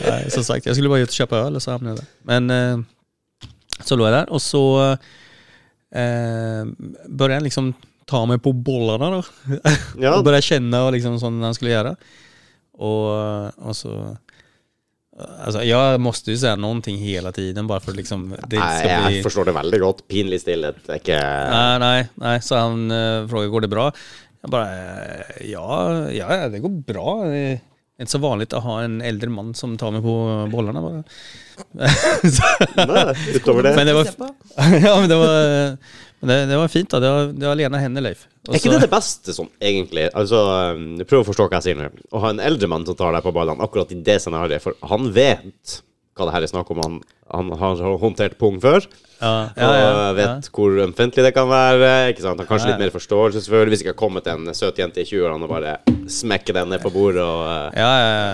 Nej, 0.06 0.30
som 0.34 0.46
sagt, 0.48 0.70
jeg 0.70 0.78
skulle 0.80 0.94
bare 0.94 1.10
ut 1.10 1.12
og 1.12 1.20
kjøpe 1.20 1.44
øl, 1.44 1.60
og 1.60 1.66
så 1.66 1.76
havnet 1.76 1.92
jeg 1.96 2.02
der. 2.04 2.10
Men 2.32 2.56
eh, 2.56 3.50
så 3.84 3.98
lå 4.00 4.08
jeg 4.08 4.16
der, 4.16 4.32
og 4.36 4.42
så 4.44 4.64
eh, 5.96 6.64
bør 7.20 7.36
jeg 7.36 7.48
liksom 7.50 7.74
ta 8.10 8.24
meg 8.26 8.42
på 8.42 8.54
bollene, 8.54 9.10
da. 9.20 9.60
Ja. 10.00 10.16
och 10.18 10.24
började 10.24 10.42
känna 10.42 10.84
och 10.86 10.92
liksom 10.94 11.20
sånn 11.20 11.42
han 11.44 11.54
skulle 11.54 11.72
göra. 11.72 11.96
Och, 12.80 13.68
och 13.68 13.76
så... 13.76 14.18
Alltså 15.46 15.64
jag 15.64 16.00
måste 16.00 16.32
ju 16.32 16.38
säga 16.38 16.56
någonting 16.56 16.98
hela 16.98 17.32
tiden 17.32 17.68
bara 17.68 17.80
för 17.80 17.92
att 17.92 17.98
liksom 17.98 18.36
det 18.48 18.60
Nei, 18.60 18.80
ska 18.80 19.08
bli... 19.08 19.24
forstår 19.24 19.46
det 19.46 19.52
veldig 19.52 19.80
godt. 19.80 20.08
Pinlig 20.08 20.42
stillhet 20.42 20.90
ikke 20.96 21.20
Nej, 21.52 21.80
nej, 21.80 22.08
nej. 22.16 22.42
Så 22.42 22.56
han 22.56 22.92
uh, 22.92 23.28
frågade, 23.28 23.50
går 23.50 23.62
det 23.62 23.68
bra? 23.68 23.92
Jag 24.42 24.52
bara, 24.52 24.68
eh, 24.68 25.52
ja, 25.52 26.12
ja, 26.12 26.48
det 26.48 26.60
går 26.60 26.70
bra. 26.70 27.26
Det 28.00 28.06
er 28.06 28.08
ikke 28.08 28.16
så 28.16 28.20
vanlig 28.24 28.46
å 28.56 28.60
ha 28.64 28.74
en 28.86 28.94
eldre 29.04 29.28
mann 29.28 29.50
som 29.60 29.74
tar 29.76 29.92
meg 29.92 30.06
på 30.06 30.14
bollene. 30.54 30.80
Bare. 30.80 31.02
Nei, 31.76 33.02
utover 33.36 33.66
det. 33.68 33.74
men 33.76 33.90
det 33.90 33.96
var, 33.98 34.12
ja, 34.86 34.94
men 35.02 35.10
det 35.12 35.18
var, 35.20 35.42
men 36.22 36.32
det, 36.32 36.38
det 36.48 36.60
var 36.62 36.72
fint 36.72 36.88
da. 36.94 37.02
Det 37.04 37.10
var, 37.12 37.28
det 37.36 37.50
var 37.50 37.60
lena 37.60 37.82
Henne 37.84 38.06
Leif. 38.06 38.22
Også, 38.48 38.54
Er 38.54 38.62
ikke 38.62 38.72
det 38.72 38.80
det 38.86 38.92
beste 38.94 39.36
sånn, 39.36 39.52
egentlig? 39.60 40.08
Altså, 40.16 40.40
um, 40.80 40.88
Prøv 41.12 41.26
å 41.26 41.28
forstå 41.28 41.50
hva 41.50 41.60
jeg 41.60 41.68
sier 41.68 41.82
nå. 41.82 41.92
Å 42.16 42.24
ha 42.24 42.32
en 42.32 42.40
eldre 42.48 42.72
mann 42.72 42.88
som 42.88 42.96
tar 43.04 43.12
deg 43.18 43.28
på 43.28 43.36
ballene 43.36 43.68
akkurat 43.68 43.92
i 43.92 44.00
det 44.08 44.16
scenarioet, 44.24 44.64
for 44.64 44.80
han 44.94 45.12
vet 45.20 45.82
hva 46.20 46.28
det 46.30 46.36
her 46.36 46.46
er 46.46 46.52
snakk 46.52 46.70
om. 46.74 46.82
Han, 46.84 46.98
han 47.32 47.52
har 47.62 47.82
håndtert 48.02 48.38
pung 48.42 48.60
før, 48.64 48.86
Ja, 49.20 49.50
og 49.52 49.58
ja, 49.60 49.80
ja, 49.84 50.12
vet 50.16 50.46
hvor 50.56 50.78
ømfintlig 50.86 51.26
det 51.26 51.34
kan 51.36 51.50
være. 51.50 51.90
Ikke 52.14 52.24
sant? 52.24 52.40
Han 52.40 52.48
kanskje 52.48 52.70
litt 52.72 52.84
mer 52.84 52.94
forståelse, 52.94 53.42
selvfølgelig, 53.44 53.74
hvis 53.74 53.82
det 53.82 53.88
ikke 53.88 53.96
har 53.96 54.00
kommet 54.00 54.30
en 54.32 54.54
søt 54.56 54.80
jente 54.80 55.04
i 55.04 55.08
20-årene 55.10 55.48
og 55.48 55.52
bare 55.52 55.74
smekker 56.10 56.56
den 56.56 56.72
ned 56.72 56.84
på 56.84 56.92
bordet 56.94 57.26
og 57.26 57.76
ja. 57.76 57.90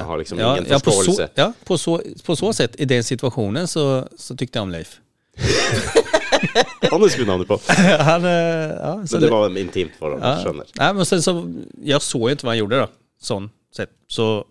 har 0.05 0.21
liksom 0.21 0.39
ingen 0.39 0.67
forståelse. 0.69 0.85
på 0.85 0.91
så, 0.91 1.01
förståelse. 1.01 1.29
ja, 1.41 1.49
på 1.65 1.77
så, 1.81 1.97
på 2.27 2.37
så 2.37 2.53
sett, 2.53 2.77
i 2.79 2.85
den 2.85 3.03
situasjonen, 3.03 3.67
så, 3.67 4.05
så 4.17 4.37
tykte 4.37 4.59
jeg 4.61 4.67
om 4.67 4.75
Leif. 4.75 4.99
Han 6.91 7.01
husker 7.01 7.23
vi 7.23 7.27
navnet 7.27 7.47
på. 7.49 7.59
Han, 8.09 8.25
eh, 8.25 8.75
ja, 8.77 8.93
så 9.07 9.17
Men 9.17 9.21
det 9.25 9.31
var 9.33 9.57
intimt 9.57 9.97
forhold, 9.99 10.21
Ja. 10.21 10.37
skjønner. 10.43 10.69
Nei, 10.79 10.93
men 10.93 11.05
sen 11.09 11.21
så, 11.25 11.33
jeg 11.81 12.01
så 12.05 12.21
jo 12.21 12.33
ikke 12.35 12.47
hva 12.47 12.53
han 12.53 12.61
gjorde 12.61 12.83
da. 12.85 12.89
Sånn 13.21 13.49
sett. 13.73 13.91
Så 14.07 14.45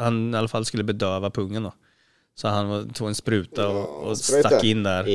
han 0.00 0.26
i 0.34 0.36
alle 0.36 0.50
fall 0.50 0.66
skulle 0.68 0.84
bedøve 0.84 1.30
pungen 1.30 1.68
då. 1.70 1.72
Så 2.36 2.48
han 2.48 2.88
tog 2.90 3.08
en 3.08 3.14
spruta 3.14 3.68
och, 3.68 4.04
och 4.04 4.18
stack 4.18 4.64
in 4.64 4.82
där. 4.82 5.06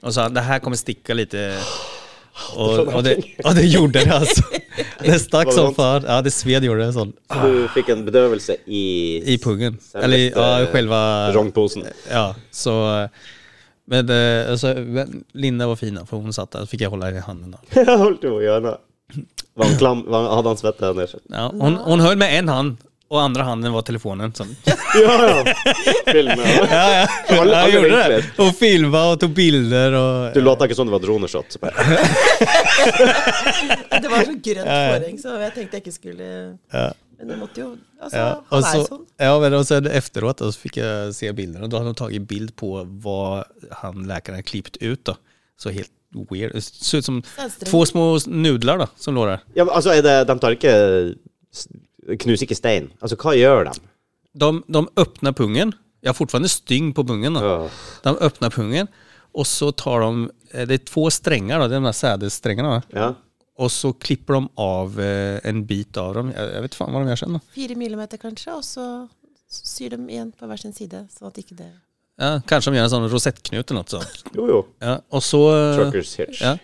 Och 0.00 0.14
sa 0.14 0.28
det 0.28 0.40
här 0.40 0.58
kommer 0.58 0.76
sticka 0.76 1.14
lite. 1.14 1.58
Och, 2.56 2.78
och, 2.78 3.02
det, 3.02 3.16
och 3.44 3.54
det 3.54 3.66
gjorde 3.66 4.04
det 4.04 4.10
alltså. 4.14 4.42
Det 5.02 5.18
stack 5.18 5.52
som 5.52 5.74
fan. 5.74 6.04
Ja, 6.06 6.22
det 6.22 6.30
sved 6.30 6.64
gjorde 6.64 6.84
det 6.86 6.92
sånn. 6.92 7.12
Så 7.32 7.46
du 7.46 7.68
fikk 7.74 7.88
en 7.92 8.04
bedøvelse 8.06 8.56
i 8.66 8.82
I 9.34 9.38
pungen. 9.38 9.78
Eller 9.94 10.18
ja, 10.30 10.66
själva... 10.72 11.32
rongposen. 11.32 11.84
Ja, 12.10 12.34
så... 12.50 13.02
eh, 13.02 13.08
Men, 13.90 14.08
eh, 14.10 14.50
alltså, 14.50 14.74
Linda 15.32 15.66
var 15.66 15.76
fina 15.76 16.06
för 16.06 16.16
hon 16.16 16.32
satt 16.32 16.50
där, 16.50 16.60
så 16.60 16.66
fick 16.66 16.80
jag 16.80 16.90
hålla 16.90 17.10
i 17.10 17.18
handen. 17.18 17.56
Då. 17.74 17.84
Holdt 17.96 18.20
jo 18.22 18.40
i 18.40 18.44
hjørnet. 18.44 18.80
Var 19.54 19.66
han 19.66 19.78
klam? 19.78 20.04
Var 20.06 20.22
han, 20.22 20.36
hadde 20.36 20.48
han 20.48 20.56
svette 20.56 20.86
hender? 20.86 21.14
Ja, 21.28 21.50
hon, 21.60 21.74
hon 21.74 22.00
höll 22.00 22.16
med 22.16 22.38
en 22.38 22.48
hand 22.48 22.76
och 23.10 23.20
andre 23.22 23.42
handen 23.42 23.72
var 23.72 23.82
telefonen. 23.82 24.32
Sånn. 24.34 24.56
Ja, 24.94 25.28
ja. 25.28 25.54
Filme. 26.12 26.36
ja. 26.44 26.66
Ja, 26.70 27.06
ja. 27.28 27.40
Alle- 27.40 27.52
jag 27.52 27.70
gjorde 27.74 28.08
det. 28.08 28.22
Og 28.40 28.54
filma 28.56 29.02
og 29.12 29.20
tog 29.20 29.30
bilder 29.36 29.92
Og, 29.98 30.34
Du 30.34 30.40
låta 30.40 30.64
ikke 30.64 30.74
sånn 30.78 30.88
det 30.88 30.92
var 30.96 31.02
droneshot. 31.04 31.52
så 31.52 31.58
Det 34.02 34.08
var 34.08 34.24
så 34.24 34.34
grønt 34.44 34.70
forheng, 34.72 35.18
så 35.20 35.34
jeg 35.42 35.52
tenkte 35.56 35.76
jeg 35.78 35.82
ikke 35.84 35.94
skulle 35.96 36.28
Ja. 36.72 36.88
Men 37.18 37.28
det 37.32 37.38
måtte 37.40 37.60
jo 37.62 37.68
Altså, 38.00 38.16
Ja, 38.16 38.28
och 38.48 38.58
er 38.58 38.84
sånn. 38.86 39.06
ja, 39.18 39.38
men 39.40 39.54
och 39.54 39.66
sen 39.66 39.86
efteråt 39.86 40.38
då, 40.38 40.52
så 40.52 40.58
fikk 40.60 40.76
jeg 40.76 41.14
se 41.14 41.32
bilderna. 41.32 41.66
da 41.68 41.78
hade 41.78 41.88
de 41.90 41.94
tagit 41.94 42.28
bild 42.28 42.54
på 42.56 42.84
hva 43.02 43.44
han 43.82 44.04
legen 44.06 44.42
klippet 44.42 44.76
ut. 44.80 45.04
da. 45.04 45.16
Så 45.58 45.70
helt 45.70 45.90
weird. 46.30 46.52
Det 46.54 46.62
så 46.64 46.96
ut 46.98 47.04
som 47.04 47.22
to 47.22 47.64
två 47.66 47.84
små 47.86 48.18
nudler 48.26 48.78
da, 48.78 48.86
som 48.96 49.14
lå 49.14 49.26
der. 49.26 49.40
Ja, 49.54 49.64
men 49.64 49.74
altså, 49.74 49.90
er 49.92 50.02
det, 50.02 50.26
de 50.28 50.38
tar 50.38 50.50
ikke 50.56 51.14
Knuser 52.08 52.46
ikke 52.46 52.56
stein. 52.56 52.88
Altså, 53.02 53.18
hva 53.20 53.34
gjør 53.36 53.68
de? 53.68 53.76
De, 54.38 54.48
de 54.64 54.84
åpner 55.00 55.34
pungen. 55.36 55.74
Jeg 56.02 56.12
har 56.12 56.16
fortsatt 56.16 56.46
styng 56.50 56.92
på 56.96 57.04
pungen. 57.04 57.36
da. 57.36 57.42
Åh. 57.42 57.82
De 58.04 58.14
åpner 58.28 58.54
pungen 58.54 58.88
og 59.38 59.46
så 59.46 59.70
tar 59.72 60.00
de, 60.00 60.30
eh, 60.52 60.66
det 60.66 60.74
er 60.74 60.84
två 60.84 61.10
strenger, 61.10 61.58
da, 61.58 61.68
de 61.68 61.82
der 61.84 61.92
sädessträngarna. 61.92 62.68
Va? 62.68 62.82
Ja. 62.90 63.14
Og 63.58 63.70
så 63.70 63.92
klipper 63.92 64.34
de 64.34 64.48
av 64.56 65.00
eh, 65.00 65.40
en 65.44 65.64
bit 65.66 65.96
av 65.96 66.14
dem. 66.14 66.32
Jeg, 66.32 66.52
jeg 66.54 66.62
vet 66.62 66.74
fan 66.78 66.94
hva 66.94 67.02
de 67.02 67.12
gjør 67.12 67.20
sen. 67.22 67.36
Då. 67.36 67.40
Fire 67.54 67.76
millimeter 67.78 68.18
kanskje, 68.22 68.54
og 68.54 68.64
så 68.64 68.86
syr 69.48 69.96
de 69.96 70.00
igjen 70.08 70.32
på 70.32 70.46
hver 70.46 70.60
sin 70.60 70.74
side, 70.76 71.06
sånn 71.14 71.30
at 71.30 71.38
ikke 71.42 71.58
det 71.58 71.70
Ja, 72.18 72.40
kanskje 72.50 72.72
de 72.72 72.78
gjør 72.80 72.86
en 72.88 72.90
sånn 72.90 73.04
rosettknut 73.12 73.68
eller 73.70 73.76
noe 73.84 73.90
sånt. 73.92 74.22
Jo, 74.34 74.46
jo. 74.50 74.56
Ja, 74.82 74.96
og 75.14 75.22
så... 75.22 75.38
Truckers 75.76 76.16
hitch. 76.18 76.40
Ja. 76.42 76.56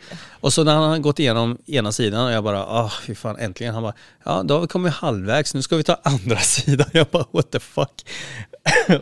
og 0.42 0.50
så 0.50 0.64
når 0.66 0.80
han 0.80 0.88
har 0.96 1.02
gått 1.04 1.20
igjennom 1.22 1.52
ena 1.70 1.92
siden, 1.94 2.16
og 2.18 2.32
jeg 2.32 2.42
bare 2.42 2.62
åh, 2.80 2.96
fy 3.04 3.14
fan, 3.14 3.38
endelig. 3.38 3.68
Han 3.76 3.86
bare 3.86 3.94
ja, 4.26 4.40
da 4.42 4.56
har 4.56 4.64
vi 4.64 4.70
kommet 4.72 4.96
halvveis, 4.98 5.54
nå 5.54 5.62
skal 5.62 5.78
vi 5.78 5.86
ta 5.86 5.96
andre 6.10 6.40
siden. 6.54 6.90
Jeg 6.98 7.06
bare 7.12 7.28
what 7.36 7.52
the 7.54 7.62
fuck? 7.62 8.02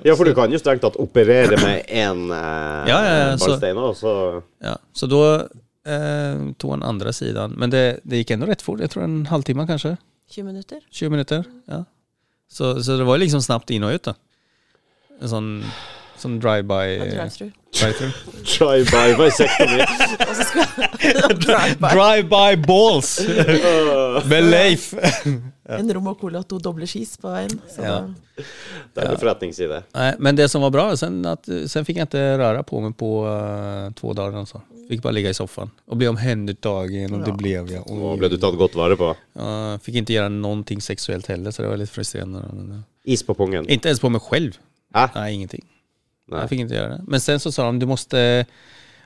Ja, 0.04 0.12
for 0.18 0.26
du 0.26 0.34
kan 0.34 0.50
jo 0.52 0.58
strengt 0.58 0.82
tatt 0.82 0.96
operere 1.00 1.54
med 1.62 1.86
én 1.88 2.22
eh, 2.34 2.88
Ja, 2.90 2.96
ja, 2.98 3.12
ja, 3.16 3.26
så- 3.38 3.46
ballstein, 3.52 3.78
og 3.78 3.92
så 3.96 4.12
Ja, 4.66 4.72
så 4.92 5.06
da 5.08 5.20
eh, 5.86 6.42
tog 6.60 6.74
han 6.74 6.82
andre 6.84 7.12
siden. 7.16 7.54
Men 7.56 7.70
det, 7.72 7.82
det 8.04 8.20
gikk 8.24 8.34
ennå 8.36 8.50
rett 8.50 8.60
fort, 8.66 8.82
Jeg 8.82 8.90
tror 8.92 9.06
en 9.06 9.22
halvtimme 9.30 9.64
kanskje. 9.70 9.94
20 10.34 10.50
minutter? 10.50 10.84
20 10.90 11.14
minutter, 11.16 11.48
Ja. 11.70 11.80
Så, 12.52 12.74
så 12.84 12.98
det 13.00 13.06
var 13.08 13.16
liksom 13.22 13.40
snabbt 13.40 13.70
inn 13.72 13.86
og 13.88 13.94
ut 13.96 14.10
da. 14.10 14.12
En 15.22 15.30
sån, 15.30 15.46
sån 16.22 16.38
drive-by. 16.42 16.98
Drive-through. 17.12 17.52
Så 17.72 17.88
skal 20.44 20.64
drive-by. 21.46 21.88
Drive-by 21.94 22.56
balls! 22.66 23.16
Med 24.30 24.44
Leif. 24.50 24.92
En 25.72 25.88
rom 25.94 26.08
og 26.10 26.18
cola 26.20 26.40
og 26.42 26.48
to 26.50 26.58
doble 26.60 26.84
skis 26.90 27.14
på 27.22 27.30
veien. 27.32 27.52
Så 27.70 27.84
Ja. 27.86 28.00
Det 28.92 29.00
er 29.00 29.06
en 29.06 29.14
ja. 29.14 29.20
forretningsside. 29.20 29.78
Nei, 29.94 30.08
men 30.18 30.36
det 30.36 30.48
som 30.50 30.60
var 30.64 30.72
bra, 30.74 30.84
sen, 30.98 31.20
at, 31.24 31.46
sen 31.70 31.86
fikk 31.86 32.00
jeg 32.02 32.10
ikke 32.10 32.24
røre 32.42 32.64
på 32.66 32.80
meg 32.82 32.96
på 32.98 33.10
uh, 33.24 33.86
to 33.96 34.12
dager. 34.18 34.42
Altså. 34.42 34.60
Fikk 34.90 35.00
bare 35.04 35.16
ligge 35.16 35.32
i 35.32 35.36
sofaen 35.36 35.70
og 35.86 36.00
bli 36.00 36.10
omhändertagen 36.10 37.14
og 37.14 37.24
det 37.24 37.36
ble 37.38 37.54
jag. 37.54 37.72
Og 37.86 38.02
og 38.10 38.18
ble 38.20 38.28
du 38.32 38.36
tatt 38.42 38.58
godt 38.60 38.76
vare 38.76 38.98
på? 39.00 39.12
Fikk 39.86 40.02
ikke 40.02 40.18
gjøre 40.18 40.34
noen 40.34 40.66
ting 40.68 40.82
seksuellt 40.84 41.30
heller 41.32 41.54
så 41.54 41.64
det 41.64 41.70
var 41.70 41.80
litt 41.80 41.94
frustrerende. 41.94 42.42
Men, 42.52 42.82
Is 43.08 43.22
på 43.24 43.36
pungen? 43.38 43.64
Inte 43.70 43.88
ens 43.88 44.02
på 44.02 44.10
meg 44.12 44.26
selv. 44.28 44.58
Hæ? 44.92 45.06
Nei, 45.14 45.28
ingenting. 45.38 45.64
Nej. 46.28 46.40
Jag 46.40 46.48
fick 46.48 46.60
inte 46.60 46.74
göra 46.74 46.88
det. 46.88 47.04
Men 47.06 47.20
sen 47.20 47.40
så 47.40 47.52
sa 47.52 47.64
de 47.64 47.78
du 47.78 47.86
måste 47.86 48.18
i 48.18 48.44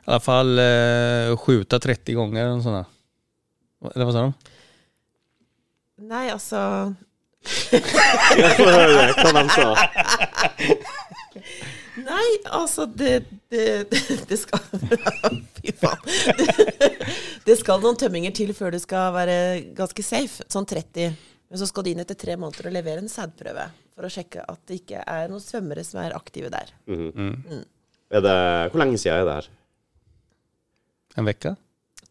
alla 0.05 0.21
fall 0.21 0.59
eh, 0.59 1.37
skjuta 1.37 1.79
30 1.79 2.13
gånger. 2.13 2.47
Eller, 2.47 2.61
sådana. 2.61 2.85
eller 3.95 4.05
vad 4.05 4.15
sa 4.15 4.21
de? 4.21 4.33
Nei, 5.99 6.31
altså 6.31 6.95
Jeg 7.73 8.51
får 8.59 8.71
høre 8.71 9.13
hva 9.17 9.33
de 9.33 9.45
sa. 9.55 9.67
Nei, 11.97 12.27
altså 12.45 12.87
det 12.87 13.25
Det, 13.51 13.87
det 14.31 14.39
skal 14.39 14.61
Fy 15.61 15.73
faen. 15.81 16.03
Det, 16.37 16.99
det 17.47 17.57
skal 17.61 17.81
noen 17.83 17.97
tømminger 17.99 18.35
til 18.37 18.53
før 18.55 18.75
du 18.75 18.81
skal 18.83 19.15
være 19.15 19.37
ganske 19.79 20.05
safe. 20.05 20.45
Sånn 20.53 20.67
30. 20.69 21.15
Men 21.51 21.61
så 21.61 21.67
skal 21.71 21.85
de 21.87 21.93
inn 21.95 22.03
etter 22.03 22.17
tre 22.19 22.35
måneder 22.41 22.67
og 22.71 22.75
levere 22.75 23.03
en 23.05 23.11
sædprøve 23.11 23.69
for 23.95 24.07
å 24.09 24.11
sjekke 24.13 24.43
at 24.51 24.59
det 24.67 24.81
ikke 24.81 25.03
er 25.07 25.29
noen 25.31 25.43
svømmere 25.45 25.85
som 25.87 26.01
er 26.03 26.17
aktive 26.17 26.51
der. 26.53 26.73
Er 26.91 28.23
det, 28.25 28.35
hvor 28.73 28.83
lenge 28.83 28.99
siden 28.99 29.21
er 29.21 29.29
det 29.29 29.37
her? 29.39 29.49
En 31.17 31.31
uke? 31.31 31.55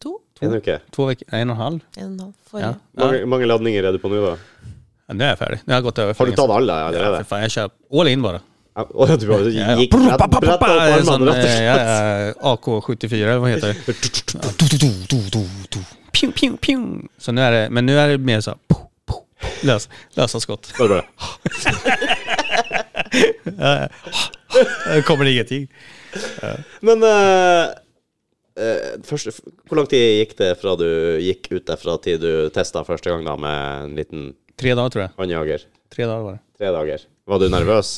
To? 0.02 0.14
En 0.44 0.56
uke? 0.56 0.78
To 0.96 1.06
veckor? 1.10 1.28
En 1.36 1.52
og 1.52 1.56
en 1.56 1.62
halv? 1.62 1.84
En 1.96 2.06
og 2.06 2.10
en 2.10 2.20
halv. 2.24 2.32
Ja. 2.32 2.38
Forrige. 2.50 2.72
Mange, 3.04 3.20
mange 3.34 3.46
ladninger 3.52 3.86
er 3.88 3.96
du 3.96 4.00
på 4.02 4.10
nå, 4.12 4.18
da? 4.24 4.34
ja. 4.36 5.14
nå 5.14 5.24
er 5.24 5.30
jeg 5.34 5.40
ferdig. 5.44 5.60
Nå 5.64 5.72
har 5.72 5.80
jeg 5.80 5.86
gått 5.90 5.98
över 6.04 6.14
för 6.14 6.24
Har 6.24 6.30
du 6.32 6.36
tatt 6.40 6.50
alle 6.56 6.72
Ja, 6.80 6.86
allerede? 6.88 7.24
för 7.24 7.36
jeg 7.44 7.50
kjører 7.50 8.00
all 8.00 8.08
in 8.12 8.22
bare. 8.22 8.40
Ja, 8.76 8.84
du 9.16 9.26
bare 9.28 9.52
Ja, 9.52 9.70
ja. 9.70 9.76
gikk 9.80 9.94
rett, 9.94 10.20
opp 10.20 10.34
armene, 10.36 10.96
rett 10.98 11.08
og 11.08 11.28
eh, 11.28 11.32
slett? 11.32 11.44
ja, 11.64 11.76
ja, 11.76 12.32
AK74, 12.52 13.38
hva 13.40 13.48
heter 13.52 13.68
det? 13.72 13.76
Ja. 14.36 14.40
Pew, 16.12 16.32
pew, 16.32 16.56
pew. 16.56 16.80
Så 17.20 17.32
nå 17.32 17.40
er 17.44 17.50
det, 17.52 17.64
men 17.72 17.84
nå 17.88 17.92
er 18.00 18.14
det 18.16 18.20
mer 18.24 18.40
så 18.44 18.56
po, 19.40 19.48
po. 20.28 20.40
Skott. 20.40 20.72
Bare, 20.78 21.02
bare. 23.56 23.88
Det 24.94 25.02
kommer 25.06 25.24
ingenting. 25.24 25.66
Men 26.80 27.02
uh, 27.02 27.74
eh, 28.56 28.96
først, 29.04 29.42
hvor 29.68 29.80
lang 29.80 29.88
tid 29.90 30.22
gikk 30.22 30.36
det 30.40 30.52
fra 30.60 30.76
du 30.80 30.88
gikk 31.22 31.50
ut 31.52 31.66
derfra 31.68 31.98
til 32.04 32.20
du 32.22 32.32
testa 32.54 32.84
første 32.86 33.12
gang 33.12 33.26
da 33.26 33.36
med 33.40 33.84
en 33.84 33.96
liten 33.98 34.28
Tre 34.56 34.72
dager, 34.72 34.92
tror 34.92 35.02
jeg. 35.04 35.12
håndjager? 35.18 35.66
Tre 35.92 36.06
dager 36.08 36.22
var 36.24 36.38
det. 36.38 36.42
Tre 36.56 36.72
dager. 36.72 37.02
Var 37.28 37.42
du 37.42 37.50
nervøs? 37.52 37.90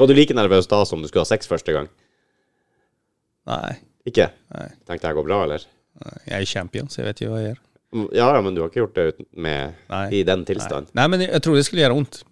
Var 0.00 0.08
du 0.10 0.14
like 0.16 0.34
nervøs 0.34 0.66
da 0.66 0.80
som 0.88 1.02
du 1.02 1.06
skulle 1.06 1.22
ha 1.22 1.30
sex 1.30 1.46
første 1.46 1.74
gang? 1.76 1.86
Nei. 3.46 3.76
Ikke? 4.08 4.30
Nei. 4.54 4.66
Tenkte 4.88 5.06
jeg 5.06 5.18
går 5.20 5.28
bra, 5.28 5.44
eller? 5.46 5.66
Jeg 6.26 6.34
er 6.40 6.48
champion 6.48 6.90
så 6.90 7.02
jeg 7.02 7.10
vet 7.10 7.22
jo 7.22 7.30
hva 7.30 7.42
jeg 7.42 7.52
gör. 7.52 7.60
Ja, 7.92 8.28
ja, 8.36 8.40
men 8.42 8.54
du 8.54 8.60
har 8.62 8.68
ikke 8.70 8.80
gjort 8.84 8.94
det 8.94 9.04
uten- 9.14 9.26
med, 9.34 9.74
nei, 9.90 10.04
i 10.14 10.22
den 10.22 10.38
Nej. 10.44 10.46
tilstand? 10.52 10.86
nei. 10.94 11.06
men 11.10 11.20
jeg 11.24 11.42
trodde 11.42 11.58
det 11.58 11.66
skulle 11.66 11.82
gjøre 11.82 11.94
vondt. 11.98 12.22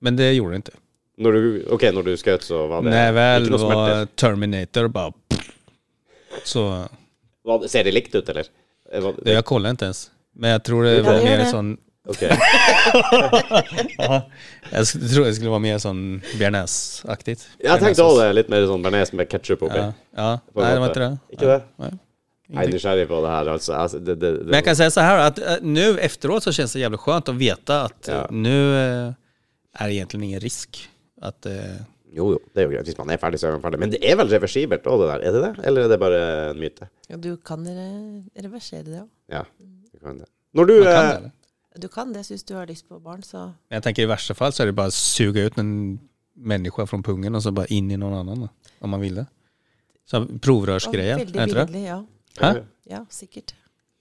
Men 0.00 0.16
det 0.16 0.30
gjorde 0.36 0.52
det 0.56 0.60
ikke. 0.66 0.78
Når 1.18 1.32
du, 1.32 1.64
ok, 1.72 1.82
når 1.96 2.02
du 2.04 2.12
skjøt, 2.20 2.42
så 2.44 2.62
var 2.68 2.82
det 2.84 2.90
Nei, 2.92 3.10
väl 3.16 3.42
ikke 3.46 3.50
noe 3.56 3.60
var 3.64 3.72
smerter? 3.72 4.08
Terminator 4.16 4.88
pff. 4.92 5.46
Så 6.44 6.62
Hva, 7.46 7.60
Ser 7.68 7.84
det 7.84 7.92
likt 7.94 8.14
ut, 8.14 8.28
eller? 8.28 8.48
Hva, 8.92 9.00
var- 9.06 9.20
det, 9.24 9.32
jeg 9.36 9.44
kolla 9.48 9.72
ikke 9.72 9.86
ens. 9.88 10.10
Men 10.36 10.50
jeg 10.56 10.62
tror 10.68 10.84
det 10.84 10.96
Ja, 10.98 11.02
var 11.06 11.22
mer 11.24 11.36
det. 11.44 11.46
sånn 11.52 11.76
Ok. 12.06 12.20
jeg 14.70 14.84
tror 14.86 15.24
det 15.26 15.34
skulle 15.34 15.50
være 15.50 15.62
mer 15.64 15.78
sånn 15.82 16.02
bearnés-aktig. 16.38 17.34
Jeg 17.62 17.80
tenkte 17.82 18.04
også 18.04 18.20
det. 18.22 18.28
Litt 18.38 18.50
mer 18.52 18.66
sånn 18.70 18.84
bearnés 18.84 19.10
med 19.16 19.26
ketsjup 19.32 19.64
oppi. 19.66 19.80
Ja, 19.80 19.88
ja. 20.16 20.28
Nei, 20.54 20.68
det 20.70 20.80
var 20.84 20.92
ikke 20.92 21.02
det. 21.02 21.10
Ikke 21.34 21.48
det? 21.50 21.58
Nej. 21.82 21.92
Jeg 22.48 22.64
er 22.64 22.72
nysgjerrig 22.72 23.08
på 23.08 23.20
det 23.22 23.28
her, 23.30 23.46
Alltså, 23.46 23.72
alltså, 23.72 23.98
det, 23.98 24.14
det, 24.14 24.30
det, 24.38 24.44
Men 24.44 24.54
jag 24.54 24.64
kan 24.64 24.76
säga 24.76 24.90
så 24.90 25.00
här 25.00 25.18
att 25.26 25.38
eh, 25.38 25.56
nu 25.62 25.98
efteråt 25.98 26.42
så 26.42 26.52
känns 26.52 26.72
det 26.72 26.78
jävligt 26.80 27.00
skönt 27.00 27.28
att 27.28 27.34
veta 27.34 27.82
att 27.82 28.08
eh, 28.08 28.14
Ja. 28.14 28.26
nu 28.30 28.74
eh, 28.76 29.12
är 29.72 29.88
det 29.88 29.94
egentligen 29.94 30.24
ingen 30.24 30.40
risk. 30.40 30.88
Att, 31.20 31.46
Jo, 32.16 32.30
jo, 32.32 32.38
det 32.54 32.60
er 32.62 32.64
jo 32.64 32.70
greit. 32.70 32.86
Hvis 32.88 32.96
man 32.98 33.10
er 33.12 33.18
ferdig, 33.20 33.38
så 33.40 33.48
er 33.48 33.52
man 33.52 33.60
ferdig. 33.60 33.78
Men 33.82 33.90
det 33.92 33.98
er 34.00 34.16
vel 34.16 34.28
reversibelt 34.30 34.86
òg, 34.88 35.02
det 35.02 35.08
der? 35.10 35.24
Er 35.28 35.32
det 35.34 35.40
det? 35.42 35.64
Eller 35.68 35.84
er 35.84 35.88
det 35.92 35.98
bare 36.00 36.20
en 36.50 36.60
myte? 36.62 36.86
Ja, 37.10 37.16
du 37.20 37.36
kan 37.36 37.66
re 37.66 38.22
reversere 38.42 38.82
det 38.86 39.00
òg. 39.02 39.08
Ja, 39.28 39.42
du 39.92 39.98
kan 39.98 40.18
det. 40.22 40.28
Når 40.56 40.64
du 40.70 40.74
man 40.78 40.84
kan 40.92 41.04
det 41.08 41.16
eller? 41.16 41.30
Du 41.76 41.88
kan 41.88 42.12
det 42.14 42.22
syns 42.24 42.44
du 42.44 42.54
har 42.54 42.66
lyst 42.66 42.88
på 42.88 42.98
barn, 43.00 43.22
så 43.22 43.38
Men 43.68 43.76
jag 43.76 43.82
tänker 43.82 44.02
i 44.02 44.06
värsta 44.06 44.34
fall 44.34 44.52
så 44.52 44.62
är 44.62 44.66
det 44.66 44.72
bara 44.72 44.86
att 44.86 44.94
suga 44.94 45.42
ut 45.42 45.58
en 45.58 45.98
människa 46.36 46.86
från 46.86 47.02
pungen 47.02 47.34
och 47.34 47.42
så 47.42 47.50
bara 47.50 47.66
in 47.66 47.90
i 47.90 47.96
någon 47.96 48.14
annan 48.14 48.40
då, 48.40 48.48
om 48.78 48.90
man 48.90 49.00
vill 49.00 49.14
det. 49.14 49.26
Så 50.10 50.26
provrörsgrejen, 50.42 51.18
Veldig 51.18 51.36
är 51.40 51.46
det 51.46 51.50
inte 51.50 51.60
det? 51.60 51.66
billig, 51.66 51.86
ja. 51.88 52.04
Hæ? 52.42 52.52
Ja, 52.90 53.02
sikkert. 53.10 53.54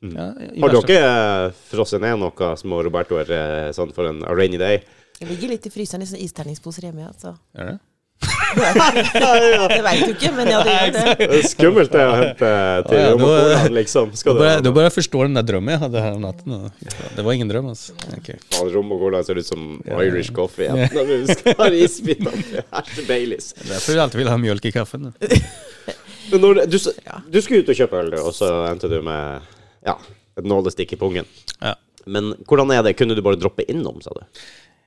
Ja, 0.05 0.27
Har 0.61 0.75
dere 0.85 1.49
frosset 1.71 2.03
ned 2.03 2.19
noe 2.21 2.51
små 2.59 2.83
Robertoer 2.85 3.31
eh, 3.33 3.71
sånn 3.73 3.93
for 3.95 4.11
en 4.11 4.21
rainy 4.27 4.59
day? 4.61 4.83
Jeg 5.21 5.31
ligger 5.31 5.55
litt 5.55 5.65
i 5.65 5.71
fryseren 5.73 6.03
i 6.03 6.07
sånne 6.09 6.25
isterningsposer 6.27 6.89
hjemme, 6.89 7.07
ja. 7.07 7.13
Så 7.17 7.35
det? 7.55 7.77
det 8.55 9.81
veit 9.83 10.05
du 10.05 10.11
ikke, 10.13 10.29
men 10.37 10.47
ja, 10.47 10.61
det 10.63 10.75
gjør 10.75 10.91
det. 10.95 11.03
Det 11.19 11.39
er 11.39 11.47
skummelt 11.51 11.91
det 11.91 12.03
å 12.05 12.13
hente 12.15 12.51
til 12.87 12.99
Ja, 12.99 13.09
ja, 13.09 13.17
nå- 13.19 13.73
liksom. 13.75 14.13
Skal 14.15 14.37
du 14.37 14.41
bare, 14.43 14.61
du 14.63 14.69
bare 14.75 14.93
forstår 14.93 15.27
den 15.27 15.39
der 15.39 15.47
drømmen 15.49 15.75
jeg 15.75 15.81
hadde 15.83 16.03
her 16.05 16.15
om 16.15 16.23
natten. 16.23 16.55
Det 17.17 17.25
var 17.27 17.35
ingen 17.35 17.51
drøm, 17.51 17.67
altså. 17.73 17.95
Okay. 18.19 18.39
Faen, 18.55 18.71
rom 18.75 18.95
og 18.95 19.19
ser 19.27 19.41
ut 19.41 19.49
som 19.49 19.67
Irish 19.97 20.31
coffee. 20.35 20.69
Ja. 20.69 20.87
Når 20.95 21.11
vi 21.11 21.19
skal 21.35 21.59
ha 21.59 21.69
isbiter 21.75 23.05
Baileys. 23.07 23.53
Därför 23.53 23.91
vill 23.91 23.97
jag 23.97 24.03
alltid 24.03 24.19
vil 24.23 24.31
ha 24.31 24.37
mjölk 24.37 24.65
i 24.65 24.71
kaffen. 24.71 25.11
nu. 25.11 25.29
Men 26.31 26.41
når, 26.41 26.61
du, 26.71 26.77
du 27.31 27.41
skulle 27.41 27.63
ut 27.63 27.71
og 27.71 27.77
kjøpe 27.77 28.01
øl, 28.01 28.13
og 28.21 28.31
så 28.35 28.51
endte 28.69 28.89
du 28.91 28.97
med 29.05 29.41
ja, 29.85 29.95
et 30.39 30.47
nålestikk 30.47 30.95
i 30.95 30.99
pungen. 30.99 31.27
Ja. 31.61 31.75
Men 32.05 32.33
hvordan 32.45 32.71
er 32.75 32.83
det? 32.85 32.95
Kunne 32.99 33.17
du 33.17 33.21
bare 33.25 33.39
droppe 33.41 33.65
innom, 33.69 34.01
sa 34.03 34.13
du? 34.15 34.21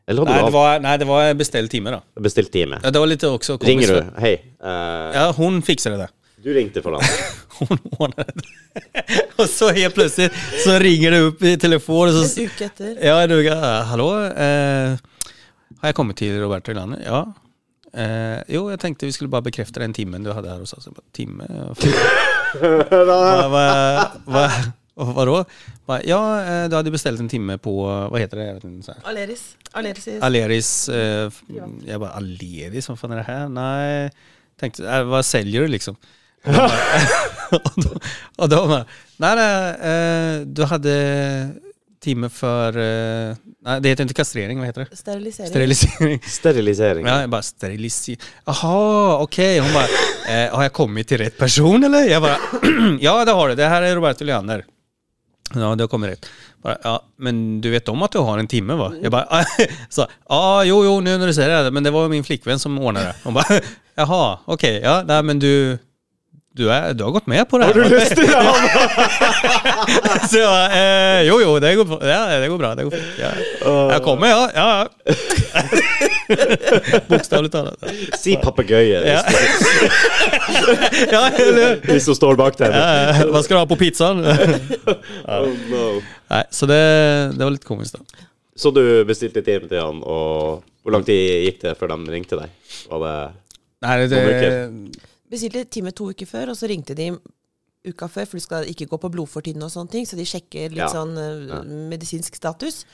Eller 0.08 0.24
hadde 0.24 0.32
Nej, 0.32 0.40
du 0.40 0.46
det 0.48 0.54
var, 0.54 0.78
nei, 0.80 0.92
det 0.96 1.08
var 1.08 1.34
bestilt 1.36 1.70
time, 1.70 1.92
da. 1.92 2.00
bestilt 2.24 2.52
time? 2.52 2.78
Ja, 2.82 2.90
Det 2.94 3.00
var 3.02 3.10
litt 3.10 3.24
også. 3.28 3.58
Ringer 3.60 3.90
du? 3.92 3.98
Hei. 4.22 4.36
Uh, 4.62 5.10
Ja, 5.14 5.26
hun 5.36 5.60
fikser 5.62 5.98
det. 5.98 6.08
Du 6.44 6.52
ringte 6.54 6.80
for 6.84 6.96
han. 6.96 7.02
hun 7.58 7.80
ordnade 7.98 8.32
det. 8.38 8.54
og 9.40 9.44
så 9.50 9.72
helt 9.74 9.96
plutselig 9.96 10.30
så 10.62 10.78
ringer 10.80 11.12
det 11.12 11.20
opp 11.26 11.42
i 11.42 11.56
telefon 11.58 12.08
och 12.08 12.14
så... 12.14 12.40
En 12.40 12.46
uke 12.46 12.64
etter. 12.70 12.94
Ja, 13.04 13.18
du, 13.26 13.34
uke. 13.42 13.58
Hallo, 13.90 14.08
uh, 14.30 14.96
har 15.82 15.92
jeg 15.92 15.98
kommet 15.98 16.16
til 16.22 16.38
Roberto 16.40 16.72
Ilander? 16.72 17.02
Ja. 17.04 17.20
Eh, 17.92 18.40
jo, 18.52 18.66
jeg 18.68 18.80
tenkte 18.82 19.08
vi 19.08 19.14
skulle 19.16 19.32
bare 19.32 19.46
bekrefte 19.46 19.80
den 19.80 19.94
timen 19.96 20.24
du 20.26 20.32
hadde 20.36 20.50
her 20.50 20.60
hos 20.60 20.74
oss. 20.76 20.88
Time? 21.16 21.46
hva, 21.48 21.74
Timme? 21.80 22.02
hva, 22.92 23.08
va, 23.08 23.64
va, 24.28 24.44
va, 24.98 25.08
vadå? 25.16 25.38
Bara, 25.88 26.02
ja, 26.06 26.20
eh, 26.42 26.64
du 26.68 26.76
hadde 26.76 26.92
bestilt 26.92 27.22
en 27.22 27.30
timme 27.32 27.56
på, 27.62 27.74
Hva 27.86 28.20
heter 28.20 28.42
det? 28.42 28.92
Aleris. 29.08 29.50
Aleris 29.72 30.08
Aleris. 30.20 30.72
Eh, 30.92 31.40
jeg 31.88 32.00
bare 32.02 32.14
Aleris, 32.20 32.90
hva 32.90 32.98
faen 32.98 33.16
er 33.16 33.22
det 33.22 33.28
her? 33.30 33.48
Nei, 33.52 34.08
tenkte, 34.60 34.84
äh, 34.84 35.04
hva 35.08 35.24
selger 35.26 35.66
du 35.66 35.76
liksom? 35.78 35.98
og 36.48 37.74
da, 37.82 37.90
och 38.36 38.48
då 38.48 38.66
bara, 38.68 38.84
nej, 39.16 39.34
Nei, 39.36 39.70
eh, 39.90 40.46
du 40.46 40.62
hade 40.64 40.94
timme 42.04 42.28
før 42.32 42.76
Nei, 42.78 43.34
nej, 43.66 43.80
det 43.82 43.90
heter 43.92 44.06
ikke 44.08 44.20
kastrering, 44.22 44.60
hva 44.60 44.68
heter 44.70 44.86
det? 44.86 44.96
sterilisering. 44.98 45.50
Sterilisering. 45.50 46.20
Sterilisering. 46.38 47.08
Ja, 47.10 47.16
jeg 47.24 47.30
bare 47.32 47.46
sterilisering. 47.46 48.20
Jaha, 48.46 49.18
ok. 49.24 49.38
Hun 49.64 49.74
bare 49.74 50.02
eh, 50.30 50.46
har 50.54 50.66
jeg 50.68 50.74
kommet 50.78 51.10
til 51.10 51.20
rett 51.24 51.36
person 51.38 51.84
eller? 51.88 52.06
Jeg 52.08 52.22
bare 52.24 52.38
ja 53.06 53.16
det 53.26 53.34
har 53.36 53.50
du. 53.52 53.58
Det 53.58 53.70
her 53.74 53.88
er 53.88 53.96
Roberto 53.98 54.26
Leander. 54.28 54.64
Ja, 55.54 55.74
det 55.74 55.84
har 55.86 55.88
kommet 55.88 56.14
rett. 56.14 56.30
Bare, 56.62 56.76
ja, 56.84 56.94
men 57.24 57.60
du 57.64 57.70
vet 57.72 57.88
om 57.88 58.02
at 58.04 58.12
du 58.12 58.20
har 58.26 58.40
en 58.40 58.48
timme 58.50 58.76
va? 58.78 58.90
Jeg 59.00 59.12
bare 59.14 59.42
så, 59.96 60.04
ja, 60.28 60.40
jo, 60.68 60.82
jo, 60.84 60.96
nå 61.04 61.14
når 61.20 61.30
du 61.32 61.36
ser 61.36 61.52
det, 61.52 61.72
men 61.74 61.86
det 61.86 61.92
var 61.94 62.06
jo 62.06 62.12
min 62.12 62.26
flickvän 62.26 62.60
som 62.60 62.78
ordnade 62.78 63.12
det. 63.12 63.20
Hun 63.24 63.36
bare 63.36 63.60
jaha, 64.00 64.22
ok. 64.46 64.64
ja, 64.82 64.96
nej, 65.08 65.22
men 65.24 65.40
du, 65.42 65.52
du, 66.58 66.64
er, 66.72 66.92
du 66.98 67.04
har 67.06 67.12
gått 67.14 67.28
med 67.30 67.44
på 67.48 67.58
det. 67.60 67.68
Har 67.68 67.76
du 67.78 67.84
lyst 67.94 68.14
til 68.18 68.26
det? 68.26 68.36
Så 70.32 70.42
eh, 70.74 71.22
jo, 71.28 71.38
jo, 71.42 71.54
det 71.62 71.72
går, 71.78 71.94
ja, 72.04 72.20
det 72.42 72.50
går 72.52 72.60
bra. 72.60 72.74
Det 72.78 72.84
går 72.88 72.96
fint. 72.96 73.22
Ja. 73.22 73.32
Jeg 73.94 74.02
kommer, 74.04 74.32
ja. 74.32 74.42
ja, 74.54 74.68
ja. 74.82 74.86
Bokstavligt 77.08 77.54
talat. 77.54 77.88
Si 78.20 78.36
papegøye 78.42 79.00
Ja. 79.06 79.22
ja, 81.08 81.22
hvis 81.88 82.08
hun 82.10 82.18
står 82.18 82.36
bak 82.40 82.58
deg. 82.60 82.74
Hva 82.74 83.42
skal 83.44 83.56
du 83.56 83.60
ha 83.62 83.66
på 83.70 83.78
pizzaen? 83.80 84.20
Oh, 84.26 85.48
no. 85.72 85.84
Nei, 86.28 86.44
så 86.52 86.68
det, 86.68 86.82
det 87.38 87.44
var 87.46 87.54
litt 87.54 87.66
komisk, 87.68 87.96
da. 87.96 88.26
Så 88.58 88.72
du 88.74 88.82
bestilte 89.06 89.40
time 89.46 89.70
til 89.70 89.78
han, 89.80 90.00
og 90.02 90.64
hvor 90.82 90.94
lang 90.96 91.04
tid 91.06 91.46
gikk 91.46 91.62
det 91.62 91.76
før 91.78 91.92
de 91.94 91.98
ringte 92.10 92.38
deg? 92.40 92.50
Var 92.90 93.04
det 93.04 93.14
Nei, 93.86 93.94
det? 94.10 94.52
Bestilte 95.30 95.64
time 95.70 95.92
to 95.92 96.10
uker 96.12 96.26
før, 96.26 96.50
og 96.52 96.56
så 96.56 96.68
ringte 96.70 96.94
de 96.98 97.10
uka 97.88 98.08
før, 98.10 98.26
for 98.26 98.36
du 98.38 98.42
skal 98.44 98.66
ikke 98.68 98.86
gå 98.90 98.98
på 99.00 99.10
blodfortynnende 99.14 99.68
og 99.68 99.72
sånne 99.72 99.92
ting, 99.92 100.06
så 100.08 100.16
de 100.18 100.26
sjekker 100.28 100.70
litt 100.74 100.82
Ja. 100.82 100.88
sånn 100.92 101.14
uh, 101.16 101.62
medisinsk 101.88 102.34
status. 102.36 102.84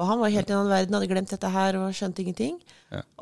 Og 0.00 0.06
han 0.08 0.20
var 0.22 0.32
helt 0.32 0.48
i 0.48 0.54
en 0.54 0.62
annen 0.62 0.72
verden, 0.72 0.94
hadde 0.96 1.08
glemt 1.10 1.32
dette 1.34 1.48
her 1.52 1.76
og 1.76 1.90
skjønte 1.92 2.22
ingenting. 2.22 2.54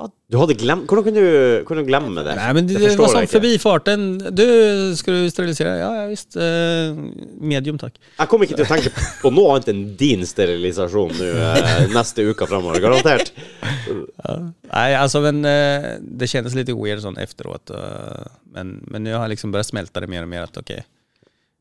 Og 0.00 0.12
Du 0.30 0.38
hadde 0.40 0.54
glemt 0.56 0.86
Hvordan 0.88 1.04
kunne 1.04 1.20
du, 1.20 1.64
kunne 1.68 1.82
du 1.82 1.88
glemme 1.90 2.22
det? 2.24 2.36
Nei, 2.38 2.52
men 2.56 2.68
det, 2.70 2.78
Det 2.80 2.92
var 2.96 3.10
sånn 3.12 3.26
forbi 3.28 3.50
farten. 3.60 4.04
Du, 4.32 4.44
skal 4.96 5.18
du 5.18 5.32
sterilisere? 5.32 5.74
Ja, 5.80 5.88
ja 5.98 6.04
visst. 6.08 6.38
Eh, 6.38 6.94
medium 7.42 7.80
takk. 7.82 7.98
Jeg 8.14 8.30
kommer 8.30 8.46
ikke 8.46 8.60
til 8.60 8.68
å 8.68 8.70
tenke 8.70 8.92
på 9.24 9.34
noe 9.34 9.56
annet 9.56 9.72
enn 9.74 9.82
din 9.98 10.22
sterilisasjon 10.28 11.18
nå 11.18 11.32
eh, 11.34 11.82
neste 11.96 12.28
uke 12.30 12.48
framover. 12.48 12.80
Garantert. 12.86 13.34
Nei, 14.70 14.88
altså, 14.94 15.24
men 15.26 15.42
eh, 15.50 15.90
det 16.00 16.30
kjennes 16.30 16.56
litt 16.56 16.72
weird 16.78 17.02
sånn 17.04 17.18
efteråt. 17.20 17.74
men, 18.54 18.78
men 18.86 19.04
nu 19.04 19.16
har 19.16 19.26
jeg 19.26 19.36
liksom 19.36 19.52
bare 19.52 19.66
smälta 19.66 20.06
det 20.06 20.12
mer 20.14 20.24
og 20.24 20.32
mer 20.32 20.46
at 20.46 20.62
ok. 20.62 20.76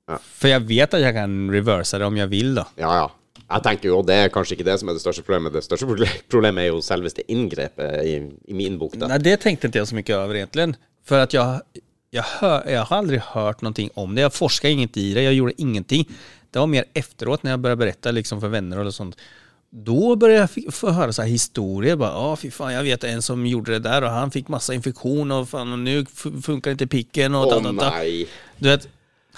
Ja. 0.08 0.22
For 0.22 0.54
jeg 0.54 0.64
vet 0.70 0.94
at 0.96 1.04
jeg 1.04 1.18
kan 1.18 1.40
reverse 1.52 1.98
det 2.00 2.08
om 2.08 2.16
jeg 2.22 2.32
vil, 2.32 2.54
da. 2.62 2.70
Ja, 2.80 2.94
ja. 3.02 3.08
Jeg 3.48 3.64
tenker 3.64 3.90
jo, 3.90 4.02
Det 4.04 4.16
er 4.16 4.32
kanskje 4.34 4.58
ikke 4.58 4.68
det 4.68 4.76
som 4.82 4.90
er 4.90 4.98
det 4.98 5.04
største 5.04 5.24
problemet. 5.24 5.56
Det 5.56 5.64
største 5.64 5.88
problemet 6.32 6.66
er 6.66 6.72
jo 6.74 6.82
selveste 6.84 7.24
inngrepet 7.32 8.04
i, 8.04 8.16
i 8.52 8.58
min 8.58 8.78
bok. 8.80 8.98
da. 9.00 9.08
Nei, 9.14 9.22
det 9.24 9.40
tenkte 9.44 9.70
ikke 9.70 9.80
jeg 9.80 9.92
så 9.92 9.96
mye 9.96 10.18
over 10.18 10.40
egentlig. 10.42 10.68
For 11.08 11.24
at 11.24 11.36
jeg, 11.36 11.82
jeg, 12.12 12.26
hör, 12.42 12.68
jeg, 12.68 12.84
har 12.90 12.98
aldri 12.98 13.22
hørt 13.24 13.64
noe 13.64 13.90
om 13.96 14.16
det. 14.16 14.26
Jeg 14.26 14.36
forsket 14.36 14.76
ingenting 14.76 15.12
i 15.12 15.14
det, 15.16 15.28
Jeg 15.30 15.40
gjorde 15.40 15.62
ingenting. 15.64 16.08
Det 16.52 16.60
var 16.60 16.72
mer 16.72 16.88
efteråt 16.96 17.44
jeg 17.44 17.60
begynte 17.60 17.78
å 17.78 17.84
berette 17.84 18.16
liksom 18.16 18.42
for 18.44 18.50
venner 18.52 18.80
och 18.84 18.94
sånt. 18.94 19.16
Da 19.72 20.16
begynte 20.16 20.60
jeg 20.64 20.74
få 20.76 20.92
høre 20.96 21.16
så 21.16 21.24
historier. 21.28 21.96
Bare, 21.96 22.20
oh, 22.20 22.36
fy 22.36 22.52
faen, 22.52 22.74
jeg 22.76 22.88
vet 22.88 23.08
en 23.08 23.24
som 23.24 23.48
gjorde 23.48 23.78
det 23.78 23.84
der, 23.88 24.04
og 24.04 24.12
han 24.12 24.32
fikk 24.32 24.52
masse 24.52 24.76
infeksjon, 24.76 25.32
og 25.32 25.48
fan, 25.48 25.72
och 25.72 25.80
nu 25.80 26.06
funker 26.06 26.42
funkar 26.42 26.72
inte 26.72 26.88
picken. 26.88 27.32
da, 27.32 27.46
ta. 27.46 27.72
nei. 27.72 28.28
Du 28.60 28.70
vet, 28.70 28.88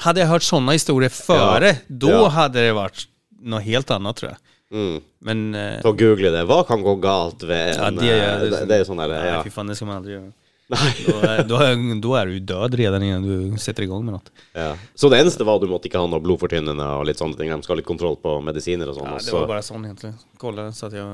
hade 0.06 0.22
jeg 0.22 0.30
hørt 0.30 0.44
sånne 0.44 0.74
historier 0.74 1.10
før, 1.10 1.62
Ja, 1.62 1.76
då 1.88 2.10
ja. 2.10 2.28
hadde 2.30 2.62
det 2.62 2.74
varit 2.74 3.08
något 3.42 3.64
helt 3.64 3.92
annet, 3.92 4.16
tror 4.20 4.32
jeg. 4.32 4.40
Mm. 4.72 5.00
Men 5.26 5.56
uh, 5.56 5.82
Så 5.82 5.94
google 5.98 6.32
det. 6.34 6.44
Hva 6.50 6.60
kan 6.68 6.84
gå 6.86 6.96
galt 7.02 7.44
ved 7.44 7.74
ja, 7.74 7.88
en 7.88 7.98
det, 7.98 8.12
er, 8.14 8.44
det, 8.46 8.62
det 8.70 8.82
er 8.82 8.86
sånn 8.88 9.02
der, 9.02 9.16
ja. 9.18 9.32
ja. 9.34 9.40
fy 9.46 9.54
faen, 9.54 9.72
det 9.72 9.80
skal 9.80 9.90
man 9.90 10.02
aldri 10.02 10.18
göra. 10.18 10.30
Nei. 10.70 10.90
er, 11.26 11.40
da, 11.50 11.60
da, 11.74 12.10
er 12.20 12.30
du 12.30 12.36
død 12.38 12.50
död 12.52 12.76
redan 12.78 13.02
innan 13.06 13.24
du 13.26 13.32
i 13.58 13.88
gang 13.90 14.04
med 14.06 14.14
noe. 14.14 14.34
ja. 14.54 14.76
Så 14.94 15.10
det 15.10 15.18
eneste 15.24 15.46
var 15.48 15.58
at 15.58 15.64
du 15.66 15.72
måtte 15.72 15.90
ikke 15.90 16.02
ha 16.02 16.10
noe 16.10 16.22
blodfortynnende 16.22 16.86
og 17.00 17.08
litt 17.10 17.18
sånne 17.18 17.40
ting. 17.40 17.50
De 17.50 17.66
skal 17.66 17.74
ha 17.74 17.80
litt 17.80 17.88
kontroll 17.90 18.20
på 18.22 18.36
medisiner 18.46 18.92
og 18.92 19.00
sånn. 19.00 19.10
Ja, 19.10 19.18
det 19.26 19.34
var 19.34 19.48
bare 19.50 19.66
sånn, 19.66 19.88
egentlig. 19.90 20.14
Kolla 20.42 20.68
så 20.76 20.92
at 20.92 20.98
jeg 21.00 21.08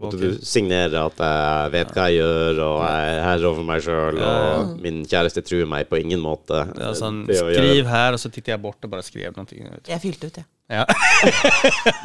måtte 0.00 0.20
du 0.20 0.38
signere 0.46 1.02
at 1.10 1.18
jeg 1.26 1.74
vet 1.74 1.92
hva 1.96 2.06
jeg 2.08 2.20
gjør, 2.22 2.62
og 2.68 2.78
jeg 2.86 3.10
er 3.10 3.20
herre 3.26 3.50
over 3.50 3.66
meg 3.72 3.84
sjøl, 3.84 4.22
og 4.30 4.72
min 4.86 5.02
kjæreste 5.10 5.42
truer 5.44 5.68
meg 5.74 5.90
på 5.90 5.98
ingen 6.00 6.22
måte. 6.22 6.62
Ja, 6.78 6.94
sånn, 6.96 7.24
gjøre- 7.28 7.58
skriv 7.58 7.90
her 7.90 8.14
Og 8.16 8.22
så 8.22 8.30
titter 8.30 8.54
jeg 8.54 8.62
bort 8.62 8.86
og 8.86 8.94
bare 8.94 9.02
skrev 9.06 9.34
noe. 9.36 9.46
jeg 9.90 10.00
fylte 10.06 10.30
ut, 10.30 10.42
jeg. 10.44 10.46
Ja, 10.70 10.86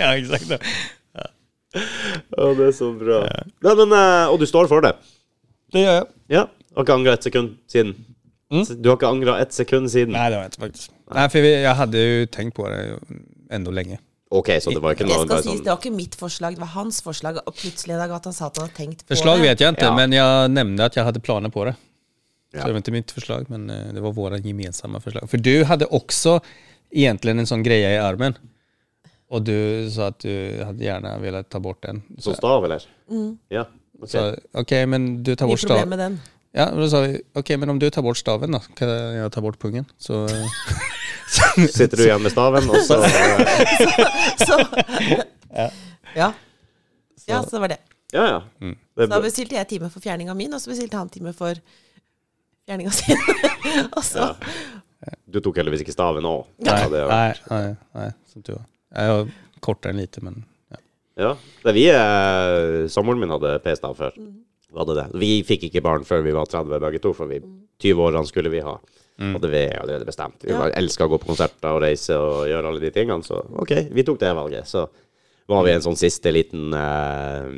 ja 0.01 0.11
exakt. 0.17 0.57
Å, 1.75 2.53
det 2.55 2.69
er 2.71 2.75
så 2.75 2.89
bra. 2.97 3.21
Nei, 3.65 3.73
men, 3.77 3.93
eh, 3.93 4.31
og 4.31 4.39
du 4.39 4.45
står 4.49 4.69
for 4.71 4.81
det? 4.85 4.95
Det 5.75 5.83
gjør 5.83 5.97
jeg. 5.99 6.05
Ja. 6.31 6.45
Har 6.75 6.83
ikke 6.85 6.95
angra 6.99 7.13
et 7.17 7.23
sekund 7.23 7.55
siden? 7.71 7.93
Mm. 8.53 8.65
Du 8.81 8.89
har 8.91 8.97
ikke 8.99 9.09
angra 9.09 9.37
et 9.41 9.53
sekund 9.55 9.89
siden? 9.89 10.13
Nei, 10.13 10.27
det 10.29 10.37
var 10.37 10.49
jeg 10.49 10.59
faktisk. 10.59 10.91
Nei, 11.09 11.15
Nei 11.17 11.27
for 11.33 11.47
jeg 11.49 11.75
hadde 11.79 12.01
jo 12.03 12.25
tenkt 12.35 12.55
på 12.57 12.67
det 12.69 12.81
enda 13.55 13.71
lenge. 13.73 13.97
Ok, 14.35 14.49
så 14.59 14.73
det 14.73 14.81
var 14.83 14.95
ikke 14.95 15.05
noe 15.07 15.15
Jeg 15.21 15.27
skal 15.27 15.41
sies, 15.43 15.47
sånn 15.53 15.63
det 15.63 15.71
var 15.71 15.79
ikke 15.79 15.95
mitt 15.95 16.15
forslag, 16.19 16.55
det 16.57 16.63
var 16.65 16.71
hans 16.75 16.97
forslag. 17.05 17.37
Og 17.45 17.55
plutselig 17.55 17.95
i 17.95 17.99
dag 18.01 18.11
at 18.17 18.25
han 18.27 18.33
sa 18.35 18.47
at 18.49 18.57
han 18.59 18.67
hadde 18.67 18.77
tenkt 18.77 19.03
på 19.05 19.13
Forslag 19.13 19.37
det. 19.39 19.45
vet 19.47 19.63
jeg 19.63 19.75
ikke, 19.77 19.89
Ja. 19.91 19.95
men 19.95 20.11
jeg 20.17 20.49
nevnte 20.51 20.87
at 20.89 20.95
jeg 20.97 21.05
hadde 21.07 21.21
planer 21.23 21.49
på 21.53 21.65
det. 21.69 21.75
Ja. 22.55 22.61
Så 22.61 22.67
det 22.67 22.73
var 22.73 22.81
ikke 22.81 22.95
mitt 22.95 23.11
forslag, 23.11 23.49
men 23.49 23.69
eh, 23.69 23.91
det 23.93 24.01
var 24.03 24.11
våre 24.17 24.39
gemensamme 24.41 24.99
forslag. 25.03 25.29
For 25.29 25.37
du 25.37 25.63
hadde 25.69 25.87
også 25.91 26.39
egentlig 26.91 27.35
en 27.37 27.45
sånn 27.49 27.63
greie 27.63 27.95
i 27.95 28.01
armen. 28.01 28.35
Og 29.31 29.43
du 29.43 29.87
sa 29.91 30.07
at 30.13 30.19
du 30.21 30.61
hadde 30.63 30.83
gjerne 30.85 31.15
velat 31.21 31.49
ta 31.49 31.59
bort 31.59 31.81
den. 31.83 32.03
Så 32.21 32.35
stav, 32.37 32.63
eller? 32.67 32.83
Mm. 33.11 33.37
Ja. 33.51 33.65
ok. 34.01 34.09
Så 34.09 34.25
ok, 34.53 34.71
men 34.87 35.23
du 35.23 35.35
tar 35.35 35.47
bort 35.49 35.59
problem 35.65 35.77
staven. 35.77 35.89
med 35.89 35.99
den. 35.99 36.19
Ja, 36.55 36.69
men 36.71 36.85
da 36.85 36.87
sa 36.89 37.01
vi, 37.03 37.17
ok, 37.35 37.49
men 37.59 37.73
om 37.73 37.79
du 37.81 37.89
tar 37.91 38.03
bort 38.05 38.19
staven 38.19 38.55
da, 38.55 38.61
kan 38.79 38.87
jeg 38.87 39.31
ta 39.35 39.41
bort 39.43 39.57
pungen. 39.59 39.87
Så, 39.99 40.21
Sitter 41.77 41.97
du 41.99 42.03
igjen 42.05 42.23
med 42.23 42.31
staven, 42.31 42.69
og 42.71 42.79
så 42.85 43.01
Så 44.47 44.59
Ja. 46.15 46.31
Ja, 47.25 47.41
så 47.43 47.59
var 47.59 47.73
det. 47.73 47.81
Ja, 48.13 48.23
ja. 48.29 48.39
Mm. 48.61 48.75
Er 48.95 49.03
Så 49.03 49.11
da 49.11 49.19
bestilte 49.23 49.57
jeg 49.57 49.67
time 49.67 49.89
for 49.91 50.03
fjerninga 50.03 50.35
min, 50.37 50.53
og 50.55 50.61
så 50.63 50.71
bestilte 50.71 50.95
han 50.99 51.09
time 51.11 51.33
for 51.35 51.59
fjerninga 52.69 52.93
sin. 52.95 53.19
og 53.97 54.03
så 54.05 54.31
Ja. 55.05 55.13
Du 55.29 55.41
tok 55.43 55.59
heldigvis 55.59 55.83
ikke 55.83 55.93
staven 55.93 56.25
òg. 56.25 56.45
Nei, 56.65 56.77
nei, 56.89 57.01
nei, 57.09 57.33
nei, 57.51 57.75
nej, 57.99 58.11
som 58.31 58.41
tur 58.45 58.55
var. 58.55 58.63
Jag 58.95 59.11
var 59.11 59.33
kortere 59.67 59.91
enn 59.93 59.99
lite, 59.99 60.23
men 60.23 60.39
ja. 60.71 60.79
ja. 61.19 61.31
Det 61.65 61.73
vi 61.75 61.83
eh, 61.91 62.87
Samboeren 62.89 63.21
min 63.21 63.33
hadde 63.35 63.57
p-stav 63.65 63.97
før. 63.99 64.15
Var 64.75 64.85
det 64.89 64.95
det? 64.99 65.05
Vi 65.21 65.29
fikk 65.47 65.69
ikke 65.69 65.81
barn 65.85 66.03
før 66.07 66.23
vi 66.25 66.33
var 66.35 66.49
30 66.51 66.81
begge 66.83 66.99
to, 67.03 67.13
for 67.15 67.29
vi 67.31 67.39
20-årene 67.79 68.27
skulle 68.27 68.51
vi 68.51 68.59
ha. 68.65 68.75
Hadde 69.15 69.47
vi 69.47 69.61
allerede 69.79 70.03
bestemt. 70.07 70.41
Vi 70.43 70.51
Ja. 70.51 70.65
elska 70.75 71.05
å 71.07 71.11
gå 71.13 71.19
på 71.21 71.29
konserter 71.31 71.71
og 71.71 71.81
reise 71.85 72.17
og 72.19 72.41
gjøre 72.49 72.67
alle 72.67 72.81
de 72.83 72.91
tingene, 72.91 73.23
så 73.23 73.39
OK, 73.61 73.71
vi 73.95 74.03
tok 74.03 74.19
det 74.19 74.33
valget. 74.35 74.67
Så 74.67 74.83
var 75.47 75.63
vi 75.63 75.71
en 75.71 75.81
sånn 75.85 75.95
siste 75.95 76.31
liten 76.35 76.73
eh, 76.73 77.53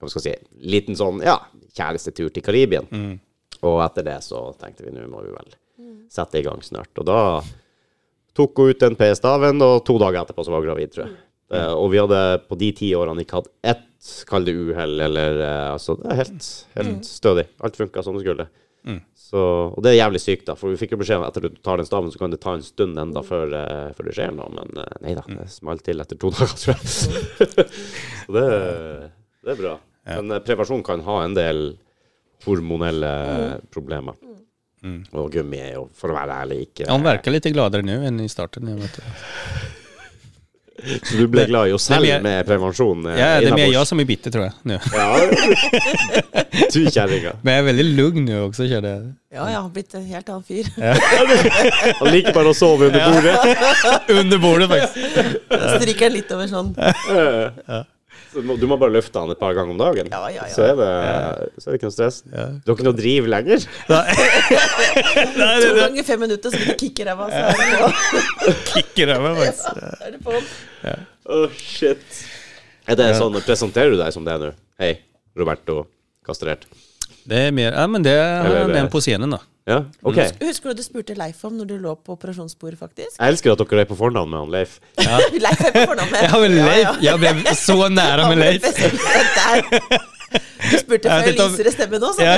Hva 0.00 0.08
skal 0.08 0.22
vi 0.22 0.30
si 0.30 0.68
Liten 0.70 0.94
sånn, 0.96 1.18
ja, 1.26 1.34
kjærestetur 1.76 2.30
til 2.32 2.42
Karibien. 2.46 2.86
Og 3.62 3.80
etter 3.84 4.02
det 4.06 4.20
så 4.24 4.54
tenkte 4.56 4.86
vi 4.86 4.92
nå 4.94 5.02
må 5.10 5.24
vi 5.26 5.34
vel 5.34 5.50
sette 6.08 6.38
i 6.38 6.42
gang 6.46 6.62
snart. 6.62 6.88
Og 6.98 7.04
da 7.04 7.42
tok 8.36 8.56
hun 8.62 8.70
ut 8.70 8.78
den 8.80 8.96
P-staven, 8.96 9.60
og 9.62 9.82
to 9.84 9.98
dager 9.98 10.22
etterpå 10.22 10.44
så 10.46 10.54
var 10.54 10.62
hun 10.62 10.68
gravid, 10.70 10.92
tror 10.94 11.06
jeg. 11.08 11.16
Eh, 11.50 11.72
og 11.74 11.90
vi 11.90 11.98
hadde 11.98 12.20
på 12.48 12.56
de 12.56 12.70
ti 12.78 12.92
årene 12.94 13.24
ikke 13.24 13.40
hatt 13.42 13.50
ett, 13.74 13.82
kall 14.28 14.46
det 14.48 14.56
uhell, 14.56 14.96
eller 15.04 15.42
eh, 15.44 15.66
altså 15.74 15.98
Det 16.00 16.08
er 16.08 16.20
helt, 16.22 16.50
helt 16.78 17.06
stødig. 17.08 17.46
Alt 17.60 17.76
funka 17.76 18.04
som 18.04 18.16
det 18.16 18.24
skulle. 18.24 18.48
Så, 19.30 19.40
og 19.76 19.84
det 19.84 19.92
er 19.92 20.00
jævlig 20.00 20.20
sykt, 20.24 20.46
da, 20.48 20.56
for 20.58 20.72
vi 20.72 20.78
fikk 20.80 20.96
jo 20.96 21.00
beskjed 21.04 21.20
om 21.20 21.24
at 21.26 21.36
etter 21.36 21.52
du 21.52 21.58
tar 21.62 21.78
den 21.78 21.86
staven, 21.86 22.10
så 22.10 22.18
kan 22.18 22.32
det 22.32 22.40
ta 22.42 22.56
en 22.56 22.64
stund 22.66 22.98
enda 22.98 23.22
før, 23.22 23.52
uh, 23.54 23.92
før 23.94 24.08
det 24.08 24.14
skjer 24.16 24.32
noe, 24.34 24.48
men 24.56 24.80
uh, 24.80 24.96
nei 25.04 25.12
da, 25.14 25.22
det 25.28 25.46
smalt 25.52 25.84
til 25.86 26.02
etter 26.02 26.18
to 26.18 26.32
dager, 26.34 26.56
tror 26.58 26.74
jeg. 26.74 26.88
så 28.24 28.34
det, 28.34 28.46
det 29.46 29.54
er 29.54 29.60
bra. 29.60 29.76
Men 30.08 30.34
uh, 30.34 30.40
prevensjon 30.42 30.82
kan 30.86 31.04
ha 31.06 31.20
en 31.22 31.38
del 31.38 31.62
hormonelle 32.42 33.12
problemer. 33.70 34.18
Og 35.12 35.26
gummi 35.30 35.58
er 35.60 35.74
jo, 35.76 35.84
for 35.94 36.10
å 36.10 36.16
være 36.16 36.40
ærlig, 36.40 36.62
ikke 36.70 36.86
Han 36.88 37.04
Hon 37.04 37.34
litt 37.34 37.48
gladere 37.52 37.84
nå 37.84 37.98
enn 38.08 38.22
i 38.24 38.28
starten. 38.32 38.70
Jeg 38.72 38.80
vet. 38.80 38.96
Så 40.80 41.16
du 41.18 41.26
ble 41.30 41.44
glad 41.50 41.68
i 41.70 41.72
oss 41.76 41.84
selv 41.90 42.06
med 42.24 42.46
prevensjon? 42.48 43.04
eh, 43.10 43.18
Ja, 43.20 43.28
det 43.40 43.50
er 43.50 43.56
mer 43.58 43.72
jeg 43.72 43.86
som 43.90 44.00
er 44.00 44.08
bitter 44.08 44.32
tror 44.34 44.44
jeg. 44.48 44.54
Nå. 44.70 44.78
Ja, 44.94 45.08
du 46.74 46.78
kjerringa. 46.90 47.32
Men 47.42 47.54
jeg 47.54 47.62
er 47.62 47.66
veldig 47.70 47.86
lugn 47.98 48.24
nå 48.28 48.38
også, 48.48 48.66
känner 48.70 48.94
jag. 48.94 49.04
Ja, 49.30 49.44
jeg 49.52 49.60
har 49.60 49.68
blitt 49.74 49.94
en 49.94 50.06
helt 50.10 50.28
annen 50.32 50.46
fyr. 50.48 50.66
Han 52.00 52.10
liker 52.14 52.34
bare 52.34 52.50
å 52.50 52.56
sove 52.56 52.88
under 52.90 53.12
bordet. 53.12 53.36
Under 54.20 54.38
bordet 54.42 54.68
faktisk. 54.72 54.94
Stryker 55.50 56.08
den 56.08 56.16
litt 56.18 56.32
over 56.34 56.50
sånn. 56.50 56.72
Så 56.74 57.84
må- 58.46 58.56
du 58.60 58.66
må 58.70 58.76
bare 58.78 58.92
løfte 58.94 59.18
han 59.18 59.30
et 59.32 59.38
par 59.40 59.54
ganger 59.56 59.72
om 59.74 59.78
dagen. 59.80 60.08
Ja, 60.12 60.20
ja, 60.30 60.44
ja. 60.46 60.54
Så, 60.54 60.62
er 60.70 60.76
det, 60.78 60.90
så 61.58 61.68
er 61.68 61.72
det 61.74 61.78
ikke 61.80 61.88
noe 61.88 61.96
stress. 61.96 62.20
Du 62.30 62.36
har 62.70 62.76
ikke 62.76 62.86
noe 62.86 62.96
driv 62.98 63.26
lenger? 63.32 63.64
To 65.60 65.70
ganger 65.76 66.04
fem 66.06 66.20
minutter, 66.22 66.50
så 66.52 66.56
blir 66.60 66.70
det 66.72 66.78
kick 66.80 67.00
i 67.02 67.06
ræva. 67.08 67.26
Kick 68.70 68.98
i 69.02 69.06
ræva, 69.10 69.32
faktisk. 69.38 69.66
Ja, 69.76 69.90
er 70.06 70.14
det 70.16 70.20
på. 70.24 70.40
Shit. 71.58 72.20
Er 72.90 72.98
det 72.98 73.10
sånn, 73.18 73.36
presenterer 73.46 73.92
du 73.94 73.98
deg 74.00 74.12
som 74.14 74.24
det 74.26 74.36
nå? 74.42 74.52
Hei, 74.80 74.94
Roberto 75.38 75.82
Kastrert. 76.26 76.66
Det 77.30 77.46
er 77.50 77.52
mer, 77.54 77.74
ja 77.76 77.86
men 77.90 78.02
det 78.06 78.14
er 78.16 78.46
Eller- 78.48 78.74
den 78.74 78.88
på 78.90 79.00
scenen 79.04 79.30
då. 79.36 79.38
Ja, 79.68 79.82
ok. 80.02 80.16
Husker 80.40 80.72
du 80.72 80.80
du 80.80 80.82
spurte 80.82 81.14
Leif 81.14 81.42
om 81.44 81.52
når 81.58 81.68
du 81.68 81.74
lå 81.78 81.92
på 82.00 82.14
operasjonsbordet, 82.16 82.78
faktisk? 82.80 83.18
Jeg 83.18 83.34
elsker 83.34 83.52
at 83.52 83.60
dere 83.60 83.84
er 83.84 83.90
på 83.90 83.98
fornavn 83.98 84.30
med 84.30 84.38
han 84.40 84.54
Leif. 84.54 84.78
Leif 85.44 85.60
er 85.66 85.74
på 85.74 85.84
fornavn 85.92 86.14
med. 86.14 86.24
Ja 86.24 86.40
men 86.40 86.56
Leif, 86.56 86.86
ja. 86.86 86.94
ja. 87.10 87.18
Jeg 87.26 87.42
ble 87.42 87.54
så 87.58 87.76
nære 87.92 88.30
med 88.32 88.40
Leif. 88.40 88.64
Du 90.70 90.76
spurte 90.78 91.10
Ja, 91.10 91.20
jeg 91.26 91.36
lyser 91.36 91.68
i 91.68 91.74
stemme 91.74 92.00
nå, 92.00 92.12
sa 92.16 92.26
Ja. 92.30 92.36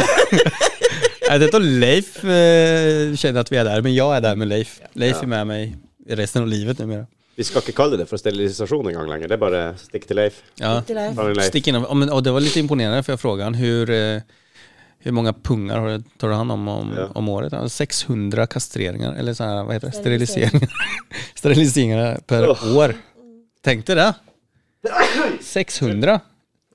Jag 1.33 1.41
vet 1.41 1.55
om 1.57 1.65
Leif 1.81 2.19
eh, 2.25 3.15
kjenner 3.17 3.45
at 3.45 3.51
vi 3.53 3.57
er 3.61 3.65
der, 3.69 3.81
men 3.85 3.95
jeg 3.95 4.17
er 4.17 4.25
der 4.25 4.37
med 4.37 4.51
Leif. 4.51 4.77
Leif 4.99 5.23
er 5.23 5.31
med 5.31 5.49
meg 5.49 6.17
resten 6.19 6.43
av 6.43 6.51
livet 6.51 6.83
numera. 6.83 7.07
Vi 7.39 7.47
skal 7.49 7.65
ikke 7.65 7.73
kalle 7.79 7.97
det 7.97 8.05
for 8.11 8.21
sterilisasjon 8.21 8.91
engang 8.91 9.09
lenger. 9.09 9.31
Det 9.31 9.39
er 9.39 9.41
bare 9.41 9.63
stikk 9.81 10.05
til 10.11 10.19
Leif. 10.21 10.43
Ja. 10.61 10.75
til 10.85 10.99
Leif. 10.99 11.17
Leif. 11.17 11.47
Stikk 11.49 11.71
innom, 11.73 11.87
og, 11.89 11.97
men, 11.97 12.13
och 12.13 12.23
det 12.23 12.35
var 12.35 12.45
litt 12.45 12.59
imponerende, 12.61 13.01
for 13.07 13.15
jeg 13.15 13.23
frågade 13.23 13.49
han 13.49 13.57
hvor 13.57 13.95
eh, 13.95 14.42
hur 15.03 15.13
många 15.13 15.33
pungar 15.33 15.79
har 15.79 15.89
du- 15.89 16.03
tar 16.19 16.29
du 16.29 16.35
hand 16.35 16.53
om 16.53 16.69
om, 16.69 16.95
Ja. 16.97 17.09
om 17.15 17.29
året? 17.29 17.73
600 17.73 18.47
kastreringar, 18.47 19.15
eller 19.15 19.35
så 19.35 19.45
här, 19.45 19.65
vad 19.65 19.75
heter 19.75 19.87
det? 19.91 19.97
Steriliseringar. 19.97 20.69
Steriliseringar 21.35 22.21
per 22.27 22.49
år. 22.77 22.95
Tänk 23.61 23.87
dig 23.87 23.97
det. 23.97 24.15
600 25.41 26.21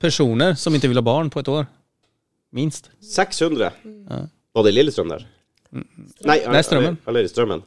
personer 0.00 0.54
som 0.54 0.74
inte 0.74 0.88
vill 0.88 0.96
ha 0.96 1.02
barn 1.02 1.30
på 1.30 1.40
ett 1.40 1.48
år. 1.48 1.66
Minst. 2.50 2.90
600. 3.00 3.72
Var 4.52 4.62
det 4.62 4.68
i 4.68 4.72
Lillestrøm 4.72 5.08
der? 5.08 5.26
Nei, 6.24 6.38
Nei, 6.48 6.62
strømmen. 6.62 6.96
Eller, 7.06 7.20
eller 7.20 7.28
strømmen. 7.28 7.62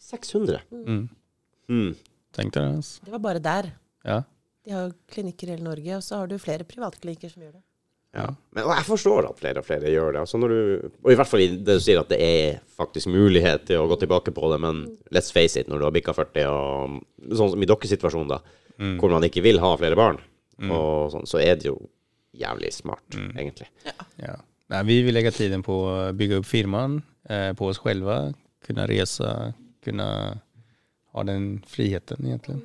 600? 0.00 0.60
Mm. 0.72 1.08
Mm. 1.68 1.94
Tenk 2.36 2.54
deg 2.54 2.62
det. 2.62 2.74
Altså. 2.76 3.04
Det 3.04 3.12
var 3.14 3.18
bare 3.24 3.38
der. 3.44 3.70
Ja. 4.04 4.22
De 4.64 4.70
har 4.74 4.86
jo 4.88 4.92
klinikker 5.10 5.48
i 5.48 5.54
hele 5.56 5.64
Norge, 5.64 5.96
og 5.96 6.02
så 6.04 6.20
har 6.20 6.28
du 6.30 6.36
flere 6.38 6.64
privatklinikker 6.68 7.32
som 7.32 7.42
gjør 7.42 7.52
det. 7.56 7.62
Ja. 8.18 8.28
Men 8.56 8.66
og 8.66 8.72
jeg 8.74 8.86
forstår 8.88 9.28
at 9.30 9.40
flere 9.40 9.62
og 9.62 9.66
flere 9.66 9.92
gjør 9.92 10.14
det. 10.14 10.22
Altså 10.24 10.40
når 10.40 10.52
du, 10.52 10.88
og 11.04 11.12
i 11.12 11.16
hvert 11.18 11.30
fall 11.30 11.44
i 11.44 11.48
det 11.56 11.78
du 11.78 11.82
sier 11.84 12.00
at 12.00 12.10
det 12.12 12.18
er 12.24 12.58
faktisk 12.78 13.10
mulighet 13.12 13.68
til 13.70 13.82
å 13.82 13.88
gå 13.90 13.98
tilbake 14.02 14.34
på 14.34 14.50
det, 14.52 14.58
men 14.64 14.82
let's 15.14 15.30
face 15.34 15.60
it, 15.60 15.70
når 15.70 15.80
du 15.82 15.86
har 15.88 15.94
bikka 15.94 16.14
40, 16.16 16.48
og 16.50 17.30
sånn 17.38 17.54
som 17.54 17.62
i 17.62 17.68
deres 17.70 17.94
situasjon, 17.94 18.32
da, 18.34 18.40
hvor 19.00 19.14
man 19.14 19.26
ikke 19.26 19.44
vil 19.46 19.62
ha 19.62 19.72
flere 19.78 19.98
barn, 19.98 20.20
og 20.68 21.12
sånn, 21.14 21.26
så 21.30 21.40
er 21.42 21.58
det 21.58 21.70
jo 21.70 21.78
jævlig 22.38 22.72
smart, 22.74 23.06
egentlig. 23.14 23.70
Ja. 24.20 24.36
Nej, 24.68 24.84
vi 24.84 24.98
vil 25.06 25.16
legge 25.16 25.32
tiden 25.32 25.62
på 25.64 25.78
å 25.88 25.94
bygge 26.16 26.42
opp 26.42 26.48
firmaet, 26.48 27.00
eh, 27.30 27.52
på 27.56 27.70
oss 27.70 27.78
själva, 27.80 28.34
kunne 28.66 28.84
resa, 28.90 29.54
kunne 29.84 30.08
ha 31.14 31.24
den 31.24 31.62
friheten 31.66 32.26
egentlig. 32.26 32.58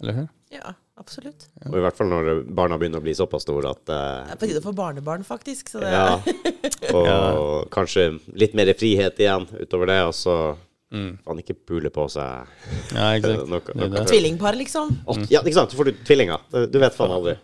Eller 0.00 0.12
hur? 0.12 0.28
Ja, 0.54 0.74
absolutt. 0.98 1.48
Og 1.66 1.76
i 1.78 1.82
hvert 1.84 1.96
fall 1.96 2.08
når 2.10 2.44
barna 2.56 2.78
begynner 2.78 2.98
å 3.00 3.04
bli 3.04 3.14
såpass 3.14 3.42
store 3.46 3.70
at 3.70 3.82
Det 3.86 3.96
eh, 3.96 4.32
er 4.32 4.36
på 4.40 4.46
tide 4.50 4.60
å 4.62 4.66
få 4.66 4.74
barnebarn, 4.76 5.24
faktisk. 5.24 5.68
Så 5.74 5.80
det, 5.80 5.90
Ja. 5.92 6.20
Og 6.96 7.68
kanskje 7.74 8.18
litt 8.34 8.54
mer 8.54 8.70
frihet 8.78 9.18
igjen 9.18 9.46
utover 9.60 9.86
det, 9.92 10.00
og 10.06 10.14
så 10.14 10.38
Mm. 10.94 11.16
Han 11.26 11.38
ikke 11.42 11.56
puler 11.66 11.90
på 11.90 12.04
seg 12.08 12.46
Ja. 12.94 13.18
Det 13.18 13.32
är 13.34 13.88
det. 13.90 14.04
Tvillingpar, 14.06 14.54
liksom. 14.54 14.92
Åt- 15.06 15.26
Ja, 15.30 15.40
ikke 15.42 15.52
sant? 15.54 15.70
Så 15.72 15.76
får 15.76 15.84
du 15.84 15.92
tvillinger. 16.06 16.38
Du- 16.70 16.78
vet 16.78 16.94
faen 16.94 17.10
aldri. 17.10 17.34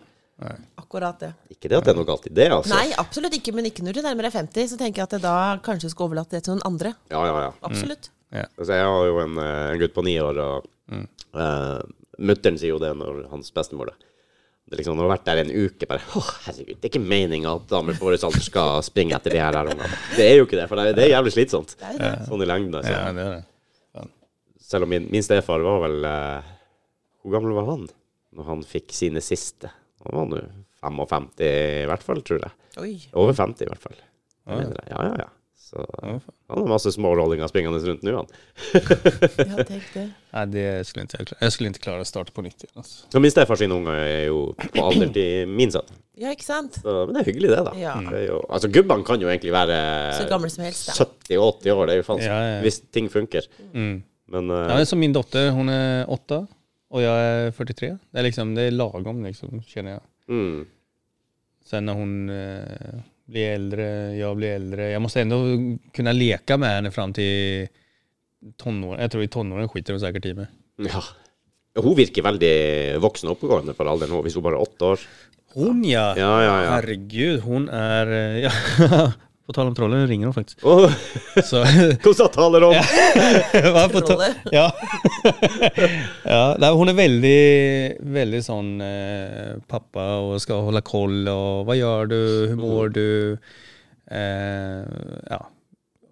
Akkurat 0.79 1.19
det. 1.19 1.33
Ikke 1.51 1.67
det 1.69 1.77
at 1.77 1.83
det 1.83 1.91
er 1.91 1.97
noe 1.99 2.05
galt 2.07 2.25
i 2.25 2.33
det, 2.33 2.47
altså. 2.49 2.69
Nei, 2.73 2.93
absolutt 2.97 3.33
ikke. 3.35 3.53
Men 3.53 3.65
ikke 3.65 3.83
når 3.83 3.93
du 3.93 4.01
nærmer 4.01 4.23
deg 4.29 4.31
50. 4.33 4.67
Så 4.71 4.77
tenker 4.79 5.01
jeg 5.03 5.03
at 5.03 5.09
det 5.17 5.21
da 5.23 5.57
kanskje 5.61 5.89
skal 5.91 6.07
overlate 6.07 6.37
det 6.37 6.43
til 6.45 6.53
noen 6.55 6.63
andre. 6.65 6.93
Ja, 7.11 7.25
ja, 7.27 7.35
ja. 7.41 7.51
Absolutt. 7.67 8.09
Altså, 8.31 8.71
jeg 8.73 8.85
har 8.85 9.05
jo 9.11 9.19
en, 9.19 9.37
eh, 9.37 9.71
en 9.73 9.79
gutt 9.79 9.93
på 9.93 10.03
ni 10.07 10.15
år, 10.19 10.39
og 10.39 10.65
Mm. 10.89 11.07
uh, 11.35 11.81
mutter'n 12.19 12.59
sier 12.59 12.75
jo 12.75 12.81
det 12.81 12.91
når 12.97 13.25
hans 13.31 13.53
bestemor 13.55 13.93
da. 13.93 13.95
Det 14.63 14.77
liksom, 14.79 14.95
Når 14.95 15.03
du 15.03 15.09
har 15.09 15.17
vært 15.17 15.25
der 15.27 15.39
en 15.41 15.49
uke, 15.51 15.87
bare 15.89 16.05
Å, 16.15 16.21
herregud, 16.45 16.77
det 16.79 16.87
er 16.87 16.91
ikke 16.93 17.03
meninga 17.03 17.51
at 17.57 17.65
damer 17.67 17.97
på 17.99 18.07
vår 18.07 18.15
alder 18.15 18.45
skal 18.45 18.77
springe 18.85 19.17
etter 19.17 19.35
de 19.35 19.41
her 19.43 19.57
ungene. 19.59 19.89
Det 20.15 20.23
er 20.23 20.37
jo 20.39 20.45
ikke 20.47 20.55
det, 20.61 20.67
for 20.71 20.79
det 20.79 20.85
er, 20.85 20.95
det 20.97 21.03
er 21.03 21.11
jævlig 21.17 21.33
slitsomt. 21.35 21.75
Det. 21.81 22.11
Sånn 22.29 22.45
i 22.45 22.47
lengden. 22.47 22.77
Altså. 22.79 22.93
Ja, 22.95 23.11
det 23.11 23.25
er 23.25 23.35
det. 23.35 24.07
Selv 24.63 24.87
om 24.87 24.93
min, 24.95 25.09
min 25.11 25.25
stefar 25.25 25.61
var 25.61 25.83
vel 25.83 26.07
uh, 26.07 26.53
Hvor 27.21 27.35
gammel 27.35 27.53
var 27.53 27.67
han 27.67 27.83
når 28.33 28.47
han 28.47 28.63
fikk 28.65 28.95
sine 28.95 29.21
siste? 29.21 29.69
Han 30.07 30.15
var 30.17 30.31
nå 30.31 30.39
55 30.83 31.27
i 31.45 31.85
hvert 31.91 32.03
fall, 32.07 32.23
tror 32.25 32.41
jeg. 32.41 32.55
Oi. 32.81 32.93
Over 33.19 33.35
50 33.37 33.67
i 33.67 33.69
hvert 33.69 33.83
fall. 33.83 33.99
Ja. 34.47 34.63
Ja, 34.63 35.03
ja, 35.05 35.11
ja. 35.25 35.27
Ja. 35.73 36.13
Så 36.23 36.53
han 36.53 36.61
har 36.61 36.69
masse 36.69 36.91
smårollinger 36.93 37.49
springende 37.51 37.79
rundt 37.87 38.03
nå, 38.05 38.13
han. 38.19 38.29
Ja, 39.49 39.65
tenk 39.65 39.87
det. 39.93 40.05
Nei, 40.33 40.43
det 40.53 40.65
skulle 40.89 41.05
ikke 41.07 41.19
jeg 41.19 41.27
klare. 41.29 41.39
Jeg 41.45 41.55
skulle 41.55 41.71
ikke 41.73 41.83
klare 41.87 42.05
å 42.05 42.07
starte 42.09 42.33
på 42.35 42.43
nytt 42.45 42.65
igjen. 42.65 42.75
Altså. 42.81 43.03
Og 43.13 43.23
min 43.25 43.33
stefar 43.33 43.59
sin 43.61 43.73
unger 43.75 43.99
er 43.99 44.25
jo 44.29 44.39
på 44.61 44.85
alder 44.85 45.11
til 45.15 45.51
min 45.51 45.73
sønn. 45.73 45.93
Ja, 46.21 46.33
ikke 46.33 46.45
sant? 46.45 46.77
Så, 46.81 46.95
men 47.07 47.17
det 47.17 47.23
er 47.23 47.29
hyggelig, 47.31 47.51
det, 47.53 47.61
da. 47.67 47.73
Ja. 47.79 47.93
Det 48.05 48.19
er 48.21 48.25
jo, 48.29 48.39
altså, 48.53 48.69
gubbene 48.73 49.07
kan 49.07 49.21
jo 49.23 49.29
egentlig 49.31 49.53
være 49.55 49.77
Så 50.19 50.27
gamle 50.29 50.51
som 50.53 50.65
helst, 50.67 50.91
70-80 50.93 51.37
år, 51.39 51.87
det 51.89 51.95
er 51.95 52.01
jo 52.01 52.05
faen 52.09 52.21
Ja, 52.21 52.37
ja. 52.51 52.59
hvis 52.65 52.81
ting 52.93 53.09
funker. 53.13 53.49
Mm. 53.73 53.95
Men 54.33 54.53
uh, 54.53 54.59
Ja, 54.67 54.77
men 54.77 54.89
som 54.89 55.01
min 55.01 55.15
dotter, 55.15 55.49
Hun 55.55 55.73
er 55.73 56.05
åtte, 56.13 56.43
og 56.93 57.01
jeg 57.01 57.33
er 57.33 57.51
43. 57.57 57.89
Det 58.13 58.21
er 58.21 58.27
liksom, 58.29 58.53
det 58.57 58.69
er 58.69 58.77
lagom 58.77 59.23
liksom, 59.25 59.57
kjenner 59.65 59.97
jeg. 59.97 60.07
mm, 60.29 60.63
Sen 61.65 61.85
när 61.85 61.93
hon 61.93 62.29
eh, 62.29 62.99
blir 63.33 63.49
äldre, 63.57 64.15
jag 64.15 64.37
blir 64.37 64.55
äldre. 64.55 64.89
Jag 64.91 65.01
måste 65.01 65.21
ändå 65.21 65.37
kunna 65.93 66.11
leka 66.11 66.57
med 66.57 66.69
henne 66.69 66.91
fram 66.91 67.13
till 67.13 67.67
tonåren. 68.57 69.01
Jag 69.01 69.11
tror 69.11 69.23
i 69.23 69.27
tonåren 69.27 69.69
skiter 69.69 69.93
hon 69.93 69.99
säkert 69.99 70.25
i 70.25 70.33
mig. 70.33 70.47
ja. 70.77 71.03
Hun 71.75 71.95
virker 71.97 72.21
veldig 72.21 72.49
voksen 73.01 73.29
og 73.31 73.37
oppegående 73.39 73.73
for 73.73 73.89
alderen 73.89 74.19
hvis 74.21 74.35
hun 74.37 74.43
bare 74.45 74.59
er 74.59 74.65
åtte 74.67 74.85
år. 74.93 75.05
Hun, 75.55 75.79
ja! 75.85 76.11
Ja, 76.17 76.33
ja, 76.43 76.51
ja. 76.63 76.69
Herregud, 76.75 77.39
hun 77.41 77.65
är... 77.69 78.07
eh, 78.13 78.43
Ja, 78.45 78.51
på 79.43 79.53
tale 79.55 79.71
om 79.71 79.75
trollen, 79.75 79.99
nu 80.03 80.07
ringer 80.07 80.29
hun 80.29 80.35
faktisk. 80.35 80.61
Åh, 80.63 80.91
Så, 81.43 81.63
Hvordan 82.03 82.29
taler 82.31 82.63
om? 82.63 82.73
ja. 82.73 82.83
Trollet. 83.93 84.37
ja. 84.55 84.67
ja, 86.23 86.43
Nei, 86.59 86.69
hun 86.77 86.91
er 86.93 86.97
veldig, 86.97 87.41
veldig 88.15 88.41
sånn 88.45 88.69
eh, 88.85 89.55
pappa 89.69 90.05
og 90.23 90.37
skal 90.43 90.63
holde 90.69 90.83
koll 90.87 91.27
og 91.31 91.65
hva 91.67 91.75
gjør 91.77 92.11
du, 92.13 92.19
hur 92.53 92.61
mår 92.61 92.93
du? 92.95 93.07
Eh, 94.13 94.83
ja, 95.31 95.41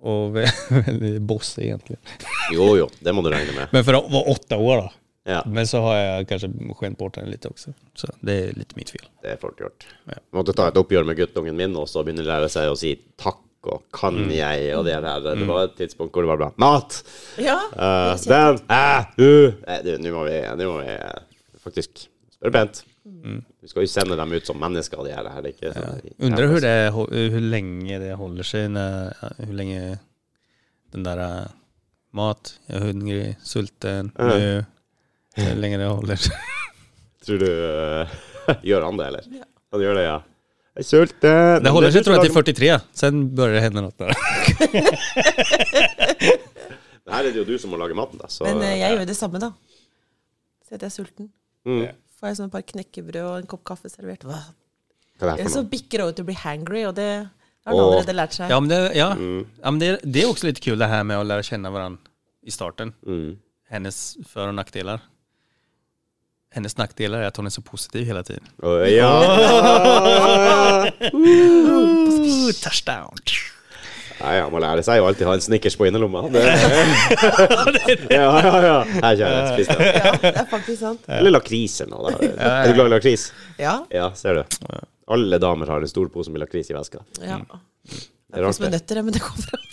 Og 0.01 0.35
veldig 0.89 1.13
boss, 1.29 1.53
egentlig. 1.61 1.99
Jo, 2.55 2.73
jo, 2.79 2.89
det 2.99 3.13
må 3.15 3.23
du 3.25 3.31
regne 3.33 3.53
med. 3.55 3.71
Men 3.75 3.85
for 3.87 3.99
å 3.99 4.05
være 4.11 4.35
åtte 4.35 4.59
år 4.59 4.83
då. 4.83 4.89
Ja, 5.23 5.43
Men 5.45 5.67
så 5.67 5.81
har 5.81 5.95
jag 5.97 6.27
kanske 6.27 6.49
skämt 6.79 6.97
bort 6.97 7.13
den 7.15 7.29
litt 7.29 7.45
også. 7.45 7.73
Så 7.93 8.07
det 8.25 8.33
er 8.33 8.53
litt 8.57 8.75
mitt 8.75 8.89
fel. 8.89 9.05
det 9.21 9.35
er 9.35 9.37
fort 9.37 9.59
gjort. 9.61 9.85
Ja. 10.09 10.17
Måtte 10.33 10.55
ta 10.57 10.67
et 10.71 10.77
oppgjør 10.81 11.05
med 11.05 11.19
guttungen 11.19 11.55
min 11.55 11.75
også, 11.77 12.01
og 12.01 12.07
begynne 12.07 12.25
å 12.25 12.29
lære 12.31 12.49
seg 12.49 12.71
å 12.71 12.77
si 12.79 12.95
takk 13.21 13.37
og 13.69 13.83
kan 13.93 14.15
Mm. 14.17 14.31
jeg, 14.33 14.75
og 14.75 14.85
det 14.85 14.95
der. 15.03 15.19
Det 15.21 15.47
var 15.47 15.63
et 15.63 15.75
tidspunkt 15.77 16.13
hvor 16.13 16.25
det 16.25 16.31
var 16.31 16.37
bra. 16.37 16.47
Mat! 16.57 17.03
Ja. 17.37 17.59
Uh, 17.77 18.17
den! 18.17 18.57
Æ, 18.65 19.05
du! 19.17 19.53
Nei, 19.67 19.81
du, 19.85 19.91
Nå 20.01 20.13
må 20.15 20.23
vi, 20.25 20.39
nå 20.57 20.71
må 20.71 20.79
vi 20.81 20.95
eh, 20.95 21.21
faktisk 21.61 22.07
spørre 22.33 22.51
pent. 22.51 22.83
Mm. 23.05 23.43
Vi 23.61 23.69
skal 23.69 23.85
jo 23.85 23.91
sende 23.91 24.17
dem 24.17 24.33
ut 24.33 24.45
som 24.49 24.57
mennesker, 24.57 25.03
de 25.05 25.13
her. 25.13 25.29
Det 25.29 25.31
er 25.37 25.53
ikke 25.53 25.73
Undrer 25.75 26.25
Undrar 26.25 26.47
hvor 26.49 26.65
det, 26.65 26.91
hvor, 26.97 27.39
lenge 27.53 27.99
det 28.01 28.15
holder 28.17 28.43
seg. 28.43 28.77
Hvor 29.37 29.53
lenge 29.53 29.99
den 30.93 31.05
der 31.05 31.21
äh, 31.21 31.47
mat, 32.17 32.55
jeg 32.67 32.81
er 32.81 32.85
hungrig, 32.89 33.35
sulten, 33.45 34.11
uh. 34.19 34.25
nu, 34.25 34.65
hur 35.35 35.55
länge 35.55 35.77
det 35.77 35.85
holder. 35.85 36.19
Tror 37.25 37.37
du 37.37 37.47
uh, 37.47 38.07
Gjør 38.67 38.81
han 38.87 38.97
det, 38.97 39.07
eller? 39.07 39.23
Ja. 39.39 39.47
Han 39.71 39.81
gjør 39.81 39.95
det, 39.99 40.05
ja. 40.07 40.19
Jeg 40.71 40.83
er 40.83 40.87
sulten. 40.87 41.63
Det 41.63 41.71
holder 41.75 41.91
ikke, 41.91 42.03
tror 42.07 42.15
jeg, 42.15 42.31
til 42.31 42.55
43, 42.55 42.79
sen 42.95 43.25
bør 43.35 43.51
det 43.55 43.61
hende 43.65 43.83
noe. 43.83 43.91
det 43.99 44.07
Her 47.11 47.27
er 47.27 47.27
det 47.27 47.41
jo 47.41 47.43
du 47.47 47.57
som 47.59 47.73
må 47.73 47.79
lage 47.81 47.95
maten, 47.97 48.21
da. 48.21 48.29
Så, 48.31 48.45
Men 48.47 48.63
eh, 48.63 48.77
jeg 48.79 48.95
gjør 48.95 49.09
det 49.09 49.17
samme, 49.19 49.41
da. 49.43 49.51
Så 50.63 50.77
jeg 50.77 50.87
er 50.87 50.93
sulten. 50.95 51.27
mm. 51.67 51.83
Får 52.21 52.29
jeg 52.29 52.37
sånn 52.37 52.51
et 52.51 52.53
par 52.53 52.63
knekkebrød 52.69 53.23
og 53.25 53.35
en 53.41 53.47
kopp 53.49 53.63
kaffe 53.71 53.89
servert. 53.91 54.23
Hva? 54.29 54.39
Hva 55.19 55.33
er 55.33 55.43
det 55.43 55.51
så 55.53 55.63
bikker 55.67 55.97
det 55.97 56.05
over 56.05 56.15
til 56.17 56.23
å 56.23 56.29
bli 56.29 56.37
hangry, 56.37 56.83
og 56.87 56.95
det 56.97 57.09
har 57.17 57.73
han 57.73 57.81
allerede 57.81 58.15
lært 58.15 58.37
seg. 58.37 58.51
Ja, 58.53 58.59
men, 58.61 58.69
det, 58.71 58.79
ja. 58.97 59.09
Mm. 59.17 59.41
ja, 59.57 59.67
men 59.73 59.79
det, 59.81 59.89
det 60.05 60.23
er 60.23 60.29
også 60.31 60.47
litt 60.47 60.61
kul 60.63 60.79
det 60.81 60.89
her 60.91 61.03
med 61.07 61.19
å 61.19 61.25
lære 61.27 61.43
å 61.43 61.49
kjenne 61.49 61.71
hverandre 61.73 62.11
i 62.47 62.53
starten. 62.53 62.93
Mm. 63.05 63.35
Hennes 63.73 63.99
för 64.29 64.47
og 64.49 64.55
nackdelar. 64.57 65.03
Hennes 66.53 66.77
nackdelar 66.77 67.19
är 67.19 67.25
att 67.27 67.37
hon 67.37 67.45
är 67.45 67.49
så 67.49 67.61
positiv 67.61 68.05
hela 68.05 68.23
tiden. 68.23 68.43
Å, 68.63 68.77
ja! 68.85 69.11
Ooh, 71.13 72.51
touchdown! 72.63 73.15
Nei, 74.21 74.35
han 74.37 74.51
må 74.53 74.59
lære 74.61 74.83
seg 74.85 75.01
å 75.01 75.07
alltid 75.09 75.25
ha 75.25 75.33
en 75.33 75.41
Snickers 75.41 75.77
på 75.79 75.87
innerlomma. 75.89 76.21
Det, 76.31 76.43
ja, 78.11 78.27
ja, 78.43 78.51
ja. 78.61 78.75
Her 78.99 79.15
kjører 79.17 79.37
jeg. 79.37 79.47
Spis 79.55 79.71
det. 79.71 79.87
Ja, 79.95 80.11
det 80.21 80.33
er 80.43 80.49
faktisk 80.51 80.79
sant. 80.83 81.07
Eller 81.09 81.33
lakris 81.33 81.79
eller 81.81 81.95
noe. 81.95 82.11
Da. 82.19 82.51
Er 82.51 82.69
du 82.69 82.75
glad 82.77 82.91
i 82.91 82.93
lakris? 82.97 83.23
Ja. 83.57 83.79
Ja, 83.89 84.11
ser 84.19 84.41
du. 84.41 84.43
Alle 85.11 85.39
damer 85.41 85.71
har 85.73 85.81
en 85.81 85.89
stor 85.89 86.11
pose 86.13 86.29
med 86.35 86.43
lakris 86.43 86.69
i 86.69 86.75
veska. 86.77 87.01
ja. 87.25 87.39
Det 88.31 88.39
er 88.39 88.45
rart, 88.47 88.57
det. 88.63 88.71
nøtter, 88.77 89.03
men 89.03 89.13
det 89.13 89.21
kommer 89.21 89.43
fra 89.51 89.59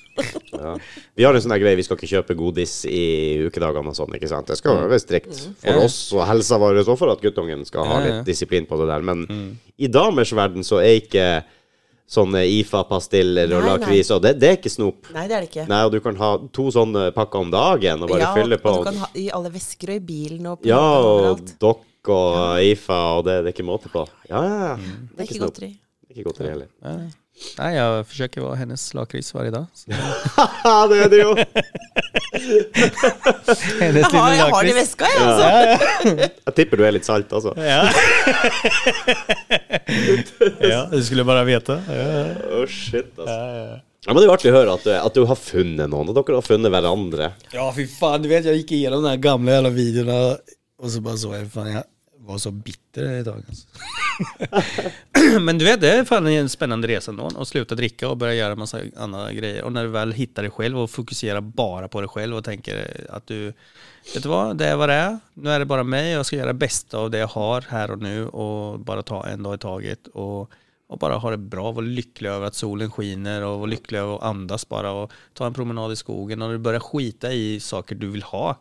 Ja. 0.59 0.72
Vi 1.14 1.22
har 1.22 1.36
en 1.38 1.42
sånn 1.44 1.54
greie, 1.62 1.76
vi 1.78 1.84
skal 1.86 1.94
ikke 1.96 2.09
kjøpe 2.11 2.34
godis 2.34 2.72
i 2.90 3.02
ukedagene 3.46 3.92
og 3.92 3.94
sånn, 3.94 4.11
ikke 4.18 4.26
sant. 4.30 4.48
Det 4.50 4.56
skal 4.59 4.80
være 4.90 4.98
strikt 4.98 5.30
for 5.61 5.70
Ja. 5.70 5.84
oss 5.84 5.98
og 6.16 6.24
helsa 6.26 6.59
vår, 6.59 6.80
og 6.82 6.98
for 6.98 7.12
at 7.12 7.22
guttungen 7.22 7.62
skal 7.68 7.86
ha 7.86 8.00
Ja, 8.00 8.06
ja. 8.09 8.16
litt 8.18 8.26
disiplin 8.26 8.66
på 8.66 8.78
det 8.80 8.88
der. 8.90 9.04
Men 9.06 9.22
i 9.78 9.86
damers 9.86 10.32
verden 10.34 10.66
så 10.66 10.80
er 10.82 10.98
ikke 10.98 11.28
sånne 12.09 12.40
IFA-pastiller 12.48 13.52
og 13.52 13.62
Nei, 13.62 13.68
nei. 13.68 13.76
lakris 13.78 14.11
og 14.16 14.22
det, 14.24 14.32
det 14.40 14.48
er 14.48 14.56
ikke 14.59 14.72
snop. 14.72 15.11
Nei, 15.14 15.26
det 15.28 15.36
er 15.36 15.44
det 15.44 15.50
ikke. 15.52 15.66
Nei, 15.68 15.80
og 15.84 15.92
du 15.92 16.00
kan 16.00 16.16
ha 16.16 16.30
to 16.56 16.66
sånne 16.74 17.12
pakker 17.14 17.44
om 17.44 17.50
dagen 17.52 18.02
og 18.02 18.09
bare 18.11 18.24
ja, 18.24 18.32
fylle 18.34 18.59
på. 18.62 18.72
og 18.72 18.86
du 18.86 18.90
kan 18.90 19.00
ha 19.04 19.09
i 19.14 19.28
alle 19.38 19.50
vesker 19.54 19.92
og 19.94 20.00
i 20.00 20.04
bilen 20.09 20.46
og 20.50 20.62
på 20.62 20.70
Ja, 20.72 20.80
og 21.04 21.42
dokk 21.62 21.84
og 22.09 22.59
IFA, 22.64 22.98
og 23.20 23.24
det, 23.28 23.38
det 23.44 23.52
er 23.52 23.54
ikke 23.54 23.68
måte 23.68 23.90
på. 23.92 24.06
Ja, 24.30 24.40
ja, 24.42 24.59
ja. 24.72 24.76
Det 24.80 25.20
er 25.20 25.28
ikke 25.28 25.38
snop. 25.38 25.50
godteri. 25.52 25.70
Det 25.76 26.11
er 26.11 26.16
ikke 26.18 26.28
godteri 26.32 26.48
heller. 26.56 26.70
Nej. 26.82 27.11
Nej, 27.59 27.74
jeg 27.74 28.05
forsøker 28.11 28.43
hva 28.45 28.53
hennes 28.59 28.82
lakris 28.99 29.28
var 29.34 29.47
i 29.49 29.53
dag. 29.55 29.66
Det 30.91 30.99
er 31.05 31.11
det 31.12 31.20
jo! 31.20 31.32
Hennes 33.78 34.05
Jeg 34.05 34.11
har, 34.12 34.32
jeg 34.34 34.49
har 34.53 34.66
det 34.66 34.72
i 34.72 34.76
veska, 34.76 35.09
jeg, 35.11 35.22
altså. 35.24 35.49
Jeg 36.49 36.55
tipper 36.59 36.80
du 36.80 36.84
er 36.86 36.95
litt 36.95 37.07
salt, 37.09 37.32
altså. 37.34 37.55
Ja. 37.59 37.82
ja, 40.62 40.80
du 40.93 40.99
skulle 41.05 41.24
bare 41.28 41.45
vite. 41.49 41.78
Ja, 41.89 42.07
Å, 42.59 42.64
shit, 42.70 43.12
altså. 43.18 43.36
ja. 43.36 43.78
Ja, 44.07 44.14
men 44.14 44.20
det 44.22 44.24
er 44.24 44.30
jo 44.30 44.34
artig 44.36 44.51
å 44.53 44.55
høre 44.55 44.74
at 44.78 44.84
du, 44.86 44.93
at 44.95 45.16
du 45.18 45.24
har 45.28 45.36
funnet 45.36 45.91
noen, 45.91 46.09
og 46.09 46.14
dere 46.16 46.39
har 46.39 46.45
funnet 46.47 46.70
hverandre. 46.72 47.26
ja 47.53 47.64
fy 47.74 47.84
fan, 47.91 48.22
du 48.22 48.28
vet 48.30 48.47
jeg 48.47 48.62
gikk 48.62 48.70
gjennom 48.78 49.03
de 49.05 49.16
gamle 49.20 49.72
videoene, 49.74 50.39
og 50.78 50.93
så 50.95 51.03
bare 51.05 51.18
så 51.20 51.32
jeg 51.34 51.49
fan, 51.53 51.68
jag, 51.74 51.84
var 52.28 52.38
så 52.38 52.50
bitter 52.50 53.12
i 53.12 53.22
dag. 53.22 53.42
Alltså. 53.48 53.66
Men 55.40 55.58
du 55.58 55.64
vet, 55.64 55.80
det 55.80 56.04
fan 56.04 56.26
en 56.26 56.48
spännande 56.48 56.88
resa 56.88 57.10
ändå. 57.10 57.30
Att 57.36 57.48
sluta 57.48 57.74
dricka 57.74 58.08
och 58.08 58.16
börja 58.16 58.34
göra 58.34 58.56
massa 58.56 58.80
andra 58.96 59.32
grejer. 59.32 59.64
Och 59.64 59.72
när 59.72 59.84
du 59.84 59.90
väl 59.90 60.12
hittar 60.12 60.42
dig 60.42 60.50
själv 60.50 60.78
och 60.78 60.90
fokuserar 60.90 61.40
bara 61.40 61.88
på 61.88 62.00
dig 62.00 62.08
själv 62.08 62.36
och 62.36 62.44
tänker 62.44 63.06
att 63.10 63.26
du, 63.26 63.44
vet 64.14 64.22
du 64.22 64.28
vad, 64.28 64.56
det 64.56 64.66
är 64.66 64.76
vad 64.76 64.88
det 64.88 64.94
är. 64.94 65.18
Nu 65.34 65.50
är 65.50 65.58
det 65.58 65.64
bara 65.64 65.82
mig 65.82 66.12
jag 66.12 66.26
ska 66.26 66.36
göra 66.36 66.46
det 66.46 66.54
bästa 66.54 66.98
av 66.98 67.10
det 67.10 67.18
jag 67.18 67.28
har 67.28 67.64
här 67.68 67.90
och 67.90 67.98
nu 67.98 68.28
och 68.28 68.80
bara 68.80 69.02
ta 69.02 69.26
en 69.26 69.42
dag 69.42 69.54
i 69.54 69.58
taget. 69.58 70.06
Och, 70.06 70.50
och 70.88 70.98
bara 70.98 71.14
ha 71.14 71.30
det 71.30 71.36
bra, 71.36 71.72
vara 71.72 71.84
lycklig 71.84 72.30
över 72.30 72.46
att 72.46 72.54
solen 72.54 72.90
skiner 72.90 73.42
och 73.44 73.58
vara 73.58 73.70
lycklig 73.70 73.98
över 73.98 74.16
att 74.16 74.22
andas 74.22 74.68
bara 74.68 74.92
och 74.92 75.12
ta 75.32 75.46
en 75.46 75.54
promenad 75.54 75.92
i 75.92 75.96
skogen 75.96 76.42
och 76.42 76.52
du 76.52 76.58
börjar 76.58 76.80
skita 76.80 77.32
i 77.32 77.60
saker 77.60 77.94
du 77.94 78.08
vill 78.08 78.22
ha 78.22 78.58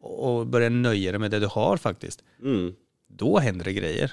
och 0.00 0.46
börja 0.46 0.68
nöja 0.68 1.12
dig 1.12 1.20
med 1.20 1.30
det 1.30 1.38
du 1.38 1.46
har 1.46 1.76
faktiskt. 1.76 2.22
Mm. 2.42 2.74
Då 3.16 3.38
händer 3.38 3.64
det 3.64 3.72
grejer. 3.72 4.12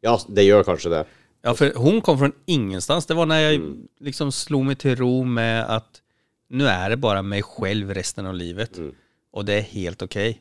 Ja, 0.00 0.20
det 0.28 0.42
gjør 0.42 0.62
kanskje 0.62 0.90
det. 0.90 1.04
Ja, 1.42 1.54
för 1.54 1.72
hon 1.76 2.00
kom 2.00 2.18
från 2.18 2.32
ingenstans. 2.46 3.06
Det 3.06 3.14
var 3.14 3.26
när 3.26 3.40
jag 3.40 3.76
liksom 4.00 4.32
slog 4.32 4.64
mig 4.64 4.76
till 4.76 4.96
ro 4.96 5.24
med 5.24 5.64
att 5.64 6.02
nu 6.48 6.66
är 6.66 6.90
det 6.90 6.96
bara 6.96 7.22
mig 7.22 7.42
själv 7.42 7.94
resten 7.94 8.26
av 8.26 8.34
livet. 8.34 8.76
Mm. 8.78 8.94
Och 9.32 9.44
det 9.44 9.54
är 9.54 9.60
helt 9.62 10.02
okej. 10.02 10.40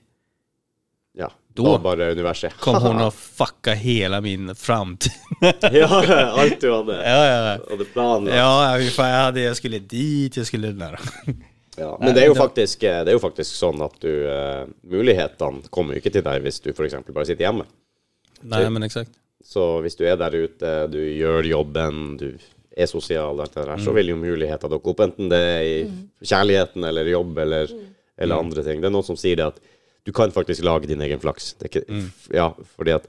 Ja. 1.13 1.31
Da 1.47 1.79
bare 1.79 2.11
universet. 2.11 2.53
Kom 2.59 2.75
hon 2.75 2.97
att 3.01 3.13
fucka 3.13 3.73
hela 3.73 4.21
min 4.21 4.55
framtid. 4.55 5.11
ja, 5.71 6.05
alt 6.25 6.61
du 6.61 6.71
hadde. 6.71 7.09
ja, 7.09 7.25
ja, 7.25 7.59
Hadde 7.69 7.85
planen. 7.85 8.35
ja. 8.35 8.79
jeg, 8.79 8.91
hade, 8.97 9.41
jag 9.41 9.57
skulle 9.57 9.79
dit, 9.79 10.37
jag 10.37 10.47
skulle 10.47 10.71
där. 10.71 10.99
Ja, 11.77 11.91
men 11.99 12.15
det 12.15 12.23
er, 12.23 12.29
jo 12.31 12.37
faktisk, 12.37 12.83
eh, 12.87 13.01
det 13.03 13.11
er 13.11 13.17
jo 13.17 13.23
faktisk 13.23 13.51
sånn 13.57 13.81
at 13.83 13.97
du 14.03 14.11
uh, 14.29 14.63
Mulighetene 14.87 15.67
kommer 15.73 15.95
jo 15.95 16.01
ikke 16.03 16.13
til 16.15 16.23
deg 16.25 16.45
hvis 16.45 16.61
du 16.63 16.71
f.eks. 16.71 16.95
bare 17.09 17.27
sitter 17.27 17.47
hjemme. 17.47 17.65
Nej, 18.41 18.67
men 18.71 18.85
exakt. 18.87 19.11
Så 19.45 19.63
hvis 19.83 19.97
du 19.99 20.05
er 20.07 20.17
der 20.19 20.33
ute, 20.33 20.71
du 20.89 20.99
gjør 20.99 21.45
jobben, 21.45 22.15
du 22.21 22.29
er 22.75 22.89
sosial, 22.89 23.43
der, 23.53 23.75
så 23.79 23.93
vil 23.95 24.09
jo 24.11 24.17
muligheter 24.19 24.71
dukke 24.71 24.91
opp. 24.91 25.03
Enten 25.05 25.29
det 25.31 25.39
er 25.39 25.65
i 25.67 25.75
kjærligheten 26.25 26.83
eller 26.87 27.07
jobb 27.07 27.37
eller, 27.45 27.71
eller 28.17 28.41
andre 28.41 28.65
ting. 28.65 28.81
Det 28.81 28.89
er 28.89 28.95
noen 28.95 29.07
som 29.07 29.19
sier 29.19 29.39
det 29.39 29.45
at 29.53 29.61
du 30.05 30.11
kan 30.15 30.33
faktisk 30.33 30.65
lage 30.65 30.89
din 30.89 31.03
egen 31.05 31.21
flaks. 31.21 31.53
Det 31.59 31.69
er 31.69 31.71
ikke, 31.73 32.01
Ja, 32.35 32.49
fordi 32.77 32.97
at 32.97 33.07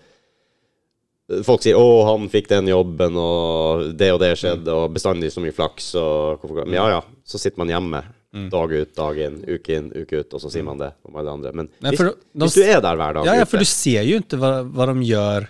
Folk 1.43 1.65
sier 1.65 1.75
'Å, 1.75 2.05
han 2.07 2.29
fikk 2.31 2.47
den 2.53 2.69
jobben, 2.71 3.17
og 3.19 3.97
det 3.99 4.13
og 4.15 4.21
det 4.23 4.37
skjedde', 4.39 4.71
og 4.71 4.93
bestandig 4.95 5.33
så 5.35 5.43
mye 5.43 5.51
flaks, 5.51 5.89
og 5.99 6.39
hvorfor 6.39 6.63
Men 6.65 6.77
ja, 6.77 6.85
ja. 6.89 7.01
Så 7.27 7.41
sitter 7.43 7.59
man 7.59 7.73
hjemme 7.73 8.03
dag 8.33 8.73
ut, 8.73 8.95
dag 8.95 9.19
inn, 9.19 9.37
uke 9.49 9.77
inn, 9.77 9.91
uke 9.95 10.21
ut, 10.21 10.35
og 10.35 10.41
så 10.41 10.51
sier 10.53 10.65
man 10.67 10.79
det 10.79 10.93
om 11.09 11.15
alle 11.17 11.31
andre. 11.33 11.53
Men 11.53 11.69
Nei, 11.81 11.91
hvis, 11.91 12.01
for 12.01 12.11
de- 12.11 12.45
hvis 12.45 12.55
du 12.55 12.63
er 12.63 12.81
der 12.81 12.97
hver 12.97 13.15
dag 13.15 13.25
Ja, 13.25 13.35
ja, 13.41 13.45
for 13.45 13.59
du 13.59 13.65
ser 13.65 14.03
jo 14.05 14.19
ikke 14.21 14.37
hva, 14.43 14.51
hva, 14.65 14.87
de 14.93 15.07
gjør 15.09 15.47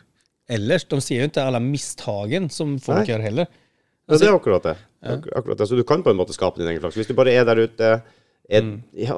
ellers. 0.48 0.84
De 0.84 1.00
ser 1.00 1.22
jo 1.24 1.28
ikke 1.30 1.42
alle 1.46 1.60
mistakene 1.60 2.50
som 2.52 2.76
folk 2.78 3.02
Nei. 3.02 3.06
gjør, 3.10 3.22
heller. 3.22 3.46
Ja, 4.08 4.16
det 4.20 4.28
er 4.28 4.36
akkurat 4.38 4.62
det. 4.62 4.76
Ja. 5.02 5.16
akkurat 5.34 5.58
det. 5.58 5.66
Så 5.68 5.76
du 5.76 5.82
kan 5.84 6.02
på 6.02 6.10
en 6.10 6.16
måte 6.16 6.32
skape 6.36 6.58
din 6.58 6.68
egen 6.68 6.80
flaks. 6.80 6.94
Hvis 6.96 7.08
du 7.10 7.14
bare 7.18 7.32
er 7.34 7.44
der 7.44 7.64
ute, 7.66 8.02
er, 8.48 8.62
Mm. 8.62 8.82
ja, 8.94 9.16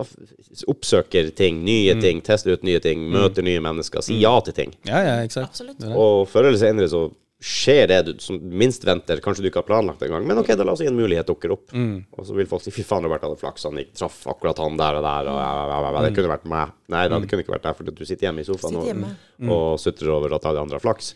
oppsøker 0.69 1.35
ting, 1.37 1.63
nye 1.67 1.95
ting, 2.01 2.23
tester 2.25 2.55
ut 2.57 2.63
nye 2.65 2.81
ting, 2.81 3.03
møter 3.13 3.45
nye 3.45 3.61
mennesker, 3.61 4.01
sier 4.05 4.21
ja 4.23 4.35
til 4.41 4.55
ting. 4.57 4.73
Ja, 4.89 5.03
ja, 5.05 5.17
exakt. 5.25 5.51
Absolutt. 5.53 5.85
Og 5.93 6.27
før 6.31 6.49
eller 6.49 6.59
senere 6.61 6.89
så 6.89 7.03
skjer 7.41 7.87
det 7.87 7.99
du 8.03 8.13
som 8.19 8.39
minst 8.43 8.85
venter. 8.85 9.21
Kanskje 9.23 9.45
du 9.45 9.49
ikke 9.51 9.61
har 9.63 9.69
planlagt 9.69 10.03
engang, 10.03 10.27
men 10.27 10.41
ok, 10.41 10.51
da 10.59 10.67
la 10.67 10.75
oss 10.75 10.83
si 10.83 10.89
en 10.91 10.97
mulighet 10.99 11.29
dukker 11.29 11.55
opp. 11.55 11.71
Mm. 11.71 12.09
Og 12.11 12.27
så 12.27 12.35
vil 12.35 12.49
folk 12.51 12.65
si 12.65 12.73
fy 12.75 12.83
faen, 12.87 13.07
Robert 13.07 13.23
hadde 13.27 13.39
flaks, 13.39 13.67
han 13.69 13.79
gikk, 13.79 13.93
traff 13.99 14.21
akkurat 14.33 14.59
han 14.65 14.79
der 14.81 14.99
og 14.99 15.07
der, 15.07 15.31
og 15.31 15.39
ja, 15.39 15.49
ja, 15.55 15.67
ja, 15.71 15.93
ja, 15.95 16.05
det 16.07 16.13
kunne 16.17 16.33
vært 16.33 16.49
meg. 16.51 16.73
Nei 16.91 17.05
da, 17.07 17.21
det 17.23 17.31
kunne 17.31 17.45
ikke 17.47 17.55
vært 17.55 17.69
deg, 17.69 17.79
for 17.79 17.91
du 17.91 18.05
sitter 18.05 18.29
hjemme 18.29 18.43
i 18.43 18.49
sofaen 18.49 18.81
og, 18.81 18.89
hjemme. 18.91 19.13
og 19.47 19.67
sutrer 19.83 20.15
over 20.17 20.35
at 20.39 20.51
alle 20.51 20.67
andre 20.67 20.81
har 20.81 20.85
flaks. 20.85 21.13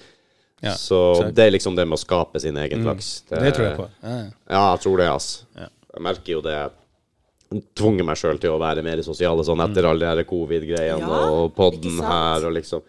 Ja, 0.63 0.77
så 0.79 1.01
exakt. 1.17 1.35
det 1.35 1.49
er 1.49 1.57
liksom 1.57 1.75
det 1.75 1.89
med 1.91 1.99
å 1.99 2.03
skape 2.05 2.39
sin 2.43 2.61
egen 2.63 2.87
flaks. 2.87 3.11
Det 3.27 3.51
tror 3.57 3.67
jeg 3.67 3.79
på. 3.81 3.89
Ja, 4.05 4.15
ja. 4.21 4.31
Ja, 4.47 4.63
jeg 4.77 4.85
tror 4.85 5.03
det, 5.03 5.11
ass. 5.11 5.31
Ja. 5.59 5.67
Jeg 5.93 6.07
merker 6.07 6.37
jo 6.37 6.45
det. 6.47 6.55
Jeg 6.55 7.65
tvunget 7.77 8.07
meg 8.07 8.21
sjøl 8.21 8.39
til 8.41 8.55
å 8.55 8.61
være 8.63 8.85
mer 8.87 9.03
sosiale 9.05 9.43
sånn 9.45 9.61
etter 9.65 9.91
alle 9.91 10.15
de 10.21 10.25
covid-greiene 10.29 11.03
Ja, 11.03 11.23
og 11.35 11.51
podden 11.57 11.99
her 12.01 12.47
og 12.49 12.55
liksom 12.57 12.87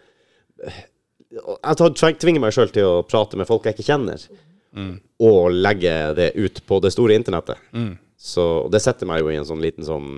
Jeg 1.34 2.16
tvinger 2.22 2.40
meg 2.42 2.54
sjøl 2.54 2.70
til 2.74 2.86
å 2.86 3.02
prate 3.08 3.36
med 3.40 3.48
folk 3.48 3.66
jeg 3.66 3.74
ikke 3.76 3.88
kjenner, 3.88 4.22
og 5.24 5.50
legge 5.54 5.92
det 6.18 6.32
ut 6.38 6.62
på 6.66 6.80
det 6.82 6.92
store 6.94 7.14
internettet. 7.18 7.58
Så 8.18 8.68
det 8.72 8.80
setter 8.82 9.06
meg 9.06 9.20
jo 9.20 9.30
i 9.32 9.36
en 9.36 9.46
sånn 9.46 9.62
liten 9.62 9.84
sånn 9.84 10.08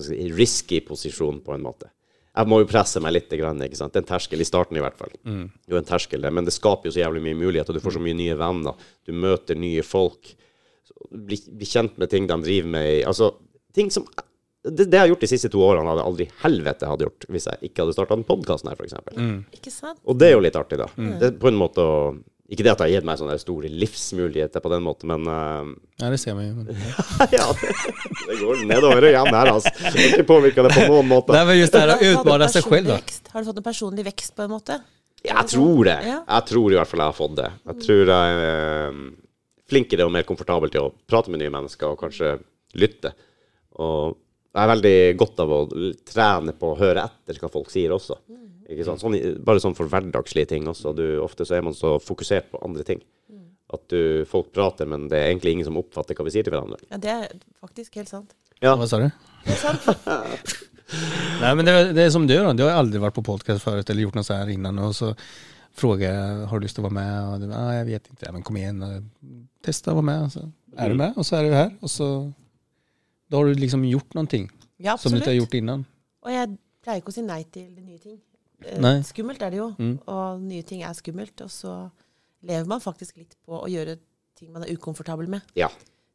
si, 0.00 0.16
risky 0.32 0.80
posisjon, 0.84 1.40
på 1.44 1.54
en 1.54 1.62
måte. 1.64 1.90
Jeg 2.38 2.46
må 2.46 2.60
jo 2.62 2.68
presse 2.70 3.00
meg 3.02 3.16
litt, 3.16 3.32
grann, 3.34 3.60
ikke 3.64 3.78
sant? 3.78 3.92
Det 3.92 3.98
er 3.98 4.04
en 4.04 4.10
terskel, 4.12 4.40
i 4.40 4.46
starten 4.46 4.78
i 4.78 4.82
hvert 4.84 4.98
fall. 4.98 5.10
Jo, 5.66 5.78
en 5.78 5.86
terskel 5.88 6.22
men 6.30 6.46
det 6.46 6.54
skaper 6.54 6.88
jo 6.88 6.94
så 6.94 7.00
jævlig 7.02 7.22
mye 7.24 7.38
muligheter. 7.40 7.74
Du 7.74 7.82
får 7.82 7.96
så 7.96 8.02
mye 8.04 8.14
nye 8.18 8.36
venner, 8.38 8.76
du 9.08 9.12
møter 9.12 9.58
nye 9.58 9.82
folk. 9.82 10.34
Bli, 11.10 11.38
bli 11.58 11.66
kjent 11.66 11.98
med 11.98 12.10
ting 12.10 12.26
de 12.26 12.36
driver 12.42 12.68
med 12.72 13.04
Altså, 13.06 13.32
ting 13.76 13.90
som 13.94 14.06
det, 14.70 14.86
det 14.90 14.96
jeg 14.98 15.04
har 15.04 15.10
gjort 15.12 15.24
de 15.26 15.30
siste 15.30 15.48
to 15.52 15.60
årene, 15.64 15.88
hadde 15.90 16.02
jeg 16.02 16.10
aldri 16.12 16.26
helvete 16.44 16.88
hadde 16.90 17.06
gjort 17.06 17.26
hvis 17.34 17.46
jeg 17.50 17.70
ikke 17.70 17.84
hadde 17.84 17.94
starta 17.96 18.16
den 18.18 18.26
podkasten 18.28 18.70
her, 18.72 18.76
f.eks. 18.80 18.96
Ikke 19.58 19.72
sant? 19.74 20.00
Og 20.04 20.18
det 20.20 20.28
er 20.30 20.34
jo 20.36 20.42
litt 20.44 20.58
artig, 20.58 20.78
da. 20.80 20.88
Det 20.96 21.30
er 21.32 21.38
på 21.40 21.48
en 21.52 21.58
måte 21.60 21.84
å 21.84 21.94
Ikke 22.48 22.64
det 22.64 22.70
at 22.72 22.78
det 22.80 22.86
har 22.86 22.92
gitt 22.94 23.04
meg 23.04 23.18
sånne 23.20 23.34
store 23.42 23.68
livsmuligheter 23.68 24.62
på 24.64 24.70
den 24.72 24.80
måten, 24.86 25.10
men 25.12 25.26
uh, 25.28 25.72
ja, 26.00 26.08
det 26.08 26.16
ser 26.22 26.32
vi. 26.38 26.46
Men- 26.56 26.70
Ja, 27.36 27.44
det, 27.60 27.74
det 28.24 28.36
går 28.40 28.62
nedover 28.70 29.04
og 29.04 29.12
hjem 29.12 29.28
her, 29.36 29.50
altså. 29.52 29.72
Jeg 29.84 29.92
har 29.92 30.14
ikke 30.14 30.24
påvirka 30.30 30.64
det 30.64 30.70
på 30.78 30.86
noen 30.88 31.10
måte. 31.10 31.34
Nei, 31.36 31.42
men 31.50 31.58
just 31.60 31.76
det 31.76 31.82
her 31.82 31.92
Har 31.92 31.98
att 32.40 32.54
du 32.54 32.60
selv, 32.62 32.86
da. 32.88 32.96
vekst? 33.02 33.28
Har 33.34 33.44
du 33.44 33.50
fått 33.50 33.60
en 33.60 33.66
personlig 33.68 34.04
vekst, 34.08 34.32
på 34.36 34.46
en 34.46 34.54
måte? 34.54 34.78
Jeg 35.28 35.44
tror 35.52 35.84
det. 35.90 35.98
Ja. 36.08 36.18
Jeg 36.24 36.46
tror 36.48 36.72
i 36.72 36.78
hvert 36.78 36.88
fall 36.88 37.02
jeg 37.04 37.10
har 37.12 37.18
fått 37.18 37.36
det. 37.36 37.50
Jeg 37.68 37.80
tror 37.84 38.12
jeg 38.14 38.38
er 38.38 38.42
eh, 38.48 39.00
flinkere 39.68 40.06
og 40.08 40.12
mer 40.16 40.24
komfortabel 40.28 40.70
til 40.72 40.86
å 40.86 40.92
prate 41.10 41.28
med 41.34 41.42
nye 41.42 41.52
mennesker 41.52 41.90
og 41.92 42.00
kanskje 42.00 42.36
lytte. 42.80 43.12
Og 43.76 44.16
jeg 44.54 44.62
er 44.64 44.70
veldig 44.72 44.94
godt 45.20 45.40
av 45.44 45.50
å 45.54 45.60
trene 46.08 46.52
på 46.56 46.72
å 46.72 46.78
høre 46.80 47.04
etter 47.04 47.38
hva 47.42 47.50
folk 47.52 47.70
sier 47.70 47.92
også. 47.94 48.16
Ikke 48.68 48.84
sant? 48.84 49.00
Sånn, 49.00 49.16
bare 49.44 49.60
sånn 49.62 49.76
for 49.76 49.88
hverdagslige 49.88 50.50
ting 50.54 50.66
også. 50.68 50.92
Du, 50.96 51.04
ofte 51.24 51.44
så 51.48 51.56
er 51.58 51.62
man 51.64 51.76
så 51.76 51.96
fokusert 52.02 52.50
på 52.52 52.60
andre 52.64 52.84
ting. 52.88 53.02
At 53.72 53.84
du, 53.92 54.24
folk 54.28 54.48
prater, 54.56 54.88
men 54.88 55.08
det 55.12 55.18
er 55.20 55.26
egentlig 55.30 55.52
ingen 55.58 55.66
som 55.68 55.76
oppfatter 55.76 56.16
hva 56.16 56.24
vi 56.24 56.32
sier 56.32 56.46
til 56.46 56.54
hverandre. 56.54 56.80
Ja, 56.88 56.96
det 57.00 57.10
er 57.12 57.26
faktisk 57.60 57.98
helt 58.00 58.08
sant. 58.08 58.32
Ja, 58.64 58.72
Hva 58.74 58.88
sa 58.90 58.98
du? 59.02 59.06
Det 59.44 59.52
er 59.54 59.60
sant. 59.60 59.84
Nei, 61.42 61.50
men 61.54 61.64
det, 61.68 61.72
är- 61.72 61.92
det 61.92 62.06
er 62.06 62.10
som 62.10 62.24
du 62.26 62.32
da. 62.34 62.52
Du 62.56 62.64
har 62.64 62.78
aldri 62.80 62.98
vært 63.02 63.14
på 63.18 63.22
podcast 63.26 63.60
før 63.62 63.82
eller 63.84 64.02
gjort 64.06 64.16
noe 64.16 64.24
så 64.24 64.38
her 64.40 64.48
innan 64.54 64.78
Og 64.80 64.94
så 64.96 65.10
spør 65.76 66.00
jeg 66.00 66.46
har 66.48 66.58
du 66.58 66.64
lyst 66.64 66.74
til 66.78 66.82
å 66.82 66.88
være 66.88 66.96
med? 66.96 67.18
og 67.28 67.44
du, 67.44 67.52
ah, 67.54 67.68
jeg 67.76 67.86
vet 67.90 68.08
ikke. 68.08 68.24
ja, 68.24 68.32
men 68.34 68.42
kom 68.42 68.56
igjen. 68.56 68.82
och 68.82 69.02
testa 69.62 69.92
å 69.92 69.98
være 70.00 70.08
med. 70.08 70.32
Så 70.32 70.46
er 70.78 70.88
du 70.88 70.94
med 70.98 71.12
og 71.20 71.28
så 71.28 71.36
er 71.38 71.42
du 71.46 71.54
her. 71.54 71.70
Og 71.82 71.92
så 71.92 72.08
då 73.28 73.36
har 73.36 73.44
du 73.46 73.54
liksom 73.54 73.84
gjort 73.84 74.14
någonting 74.14 74.50
Ja, 74.78 74.96
som 74.96 75.12
du 75.12 75.18
ikke 75.18 75.30
har 75.32 75.40
gjort 75.40 75.54
innan. 75.54 75.84
Og 76.22 76.30
jeg 76.32 76.56
pleier 76.82 77.00
ikke 77.02 77.10
å 77.12 77.14
si 77.14 77.22
nei 77.22 77.42
til 77.52 77.70
nye 77.82 77.98
ting. 77.98 78.20
Eh, 78.64 78.78
Nei. 78.80 79.00
Skummelt 79.02 79.42
er 79.42 79.50
det 79.50 79.58
jo, 79.58 79.70
Mm. 79.78 79.98
og 80.06 80.40
nye 80.42 80.62
ting 80.62 80.82
er 80.82 80.92
skummelt. 80.94 81.40
Og 81.40 81.50
så 81.50 81.90
lever 82.42 82.66
man 82.66 82.80
faktisk 82.80 83.16
litt 83.16 83.36
på 83.46 83.58
å 83.62 83.68
gjøre 83.68 83.98
ting 84.36 84.52
man 84.52 84.62
er 84.62 84.72
ukomfortabel 84.74 85.28
med. 85.28 85.42
ja 85.56 85.68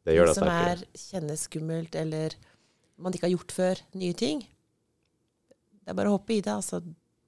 det 0.04 0.14
gjør 0.16 0.26
det 0.26 0.34
som 0.34 0.48
er 0.48 0.82
kjennes 0.94 1.40
skummelt, 1.48 1.94
eller 1.96 2.34
man 2.98 3.12
ikke 3.12 3.22
har 3.28 3.36
gjort 3.38 3.52
før. 3.52 3.80
Nye 3.94 4.12
ting. 4.12 4.40
Det 5.84 5.90
er 5.90 5.94
bare 5.94 6.08
å 6.08 6.18
hoppe 6.18 6.34
i 6.36 6.40
det. 6.40 6.52
Altså. 6.52 6.82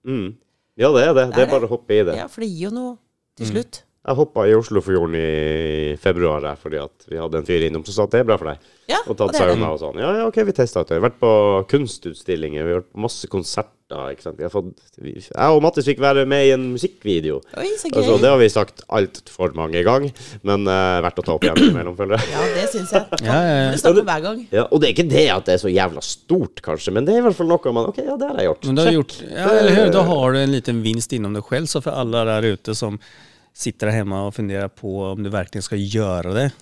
Mm. 0.05 0.37
Ja, 0.77 0.91
det 0.93 1.03
er 1.09 1.15
det. 1.15 1.27
Det 1.35 1.39
er 1.43 1.47
er 1.47 1.51
bare 1.51 1.67
å 1.67 1.69
hoppe 1.73 1.91
i 1.97 2.03
det. 2.05 2.17
Ja, 2.17 2.27
for 2.29 2.41
det 2.43 2.51
gir 2.51 2.69
jo 2.69 2.71
noe 2.71 2.99
til 3.37 3.47
Mm. 3.47 3.53
slutt. 3.53 3.83
Jeg 4.07 4.15
hoppa 4.21 4.45
i 4.47 4.55
Oslofjorden 4.55 5.17
i 5.19 5.97
februar 5.99 6.45
der, 6.45 6.59
fordi 6.63 6.79
at 6.79 7.07
vi 7.11 7.19
hadde 7.19 7.41
en 7.41 7.47
fyr 7.49 7.65
innom 7.67 7.83
som 7.87 7.97
sa 7.97 8.05
at 8.07 8.13
det 8.15 8.21
er 8.23 8.29
bra 8.29 8.37
for 8.39 8.53
deg. 8.53 8.61
Ja, 8.87 9.01
Og 9.11 9.17
tatt 9.19 9.33
det 9.35 9.41
er 9.43 9.49
det. 9.51 9.67
og 9.67 9.81
sånn. 9.83 9.97
Ja, 9.99 10.13
ja, 10.21 10.27
OK, 10.31 10.37
vi 10.47 10.53
testa 10.55 10.85
ut 10.85 10.93
det. 10.93 11.01
Vært 11.03 11.17
på 11.19 11.31
kunstutstillinger, 11.73 12.63
vi 12.63 12.71
har 12.77 12.85
vært 12.85 12.93
på 12.95 13.03
masse 13.03 13.27
konserter. 13.33 13.73
ikke 14.13 14.23
sant. 14.23 14.39
Vi 14.39 14.47
har 14.47 14.53
fått, 14.53 14.69
vi, 15.03 15.17
jeg 15.19 15.57
og 15.57 15.59
Mattis 15.65 15.89
fikk 15.91 15.99
være 16.03 16.23
med 16.31 16.47
i 16.47 16.53
en 16.55 16.69
musikkvideo. 16.77 17.41
Oi, 17.59 17.67
så 17.81 17.91
gøy. 17.91 17.99
Altså, 17.99 18.17
det 18.23 18.31
har 18.31 18.39
vi 18.39 18.49
sagt 18.55 18.85
altfor 18.95 19.57
mange 19.59 19.83
ganger, 19.87 20.15
men 20.47 20.71
uh, 20.71 21.03
verdt 21.03 21.19
å 21.23 21.27
ta 21.27 21.35
opp 21.35 21.47
igjen 21.49 21.61
innimellom, 21.65 21.99
føler 21.99 22.23
jeg. 22.23 22.31
Ja, 22.37 22.47
det 22.61 22.71
syns 22.77 22.95
jeg. 22.95 23.21
Ja, 23.27 23.37
ja, 23.43 23.59
ja. 23.65 23.69
Det 23.75 23.83
står 23.83 23.99
på 23.99 24.07
hver 24.07 24.25
gang. 24.29 24.41
Ja, 24.55 24.69
og 24.71 24.83
det 24.83 24.91
er 24.93 24.95
ikke 24.97 25.09
det 25.11 25.27
at 25.35 25.51
det 25.51 25.59
er 25.59 25.63
så 25.67 25.71
jævla 25.75 26.07
stort, 26.07 26.63
kanskje, 26.67 26.95
men 26.95 27.07
det 27.11 27.15
er 27.17 27.23
i 27.23 27.27
hvert 27.27 27.39
fall 27.43 27.51
noe 27.51 27.75
man 27.79 27.91
OK, 27.91 28.03
ja, 28.07 28.15
det 28.23 28.31
har 28.31 28.43
jeg 28.43 28.53
gjort. 28.53 28.67
Men 28.71 28.79
du 28.79 28.85
har 28.87 28.99
gjort, 29.01 29.19
ja, 29.27 29.51
eller 29.51 29.79
hur? 29.81 29.93
Då 29.99 30.07
har 30.15 30.33
du 30.39 30.43
en 30.47 30.55
liten 30.61 30.83
vinst 30.87 31.15
innom 31.19 31.35
deg 31.35 31.51
selv, 31.51 31.67
Så 31.75 31.83
for 31.83 31.99
alle 31.99 32.23
der 32.31 32.53
ute 32.55 32.75
som 32.79 32.99
sitter 33.57 33.87
där 33.87 33.95
hemma 33.95 34.27
och 34.27 34.35
funderar 34.35 34.69
på 34.69 35.05
om 35.05 35.23
du 35.23 35.31
verkligen 35.31 35.63
ska 35.63 35.77
göra 35.77 36.33
det. 36.33 36.53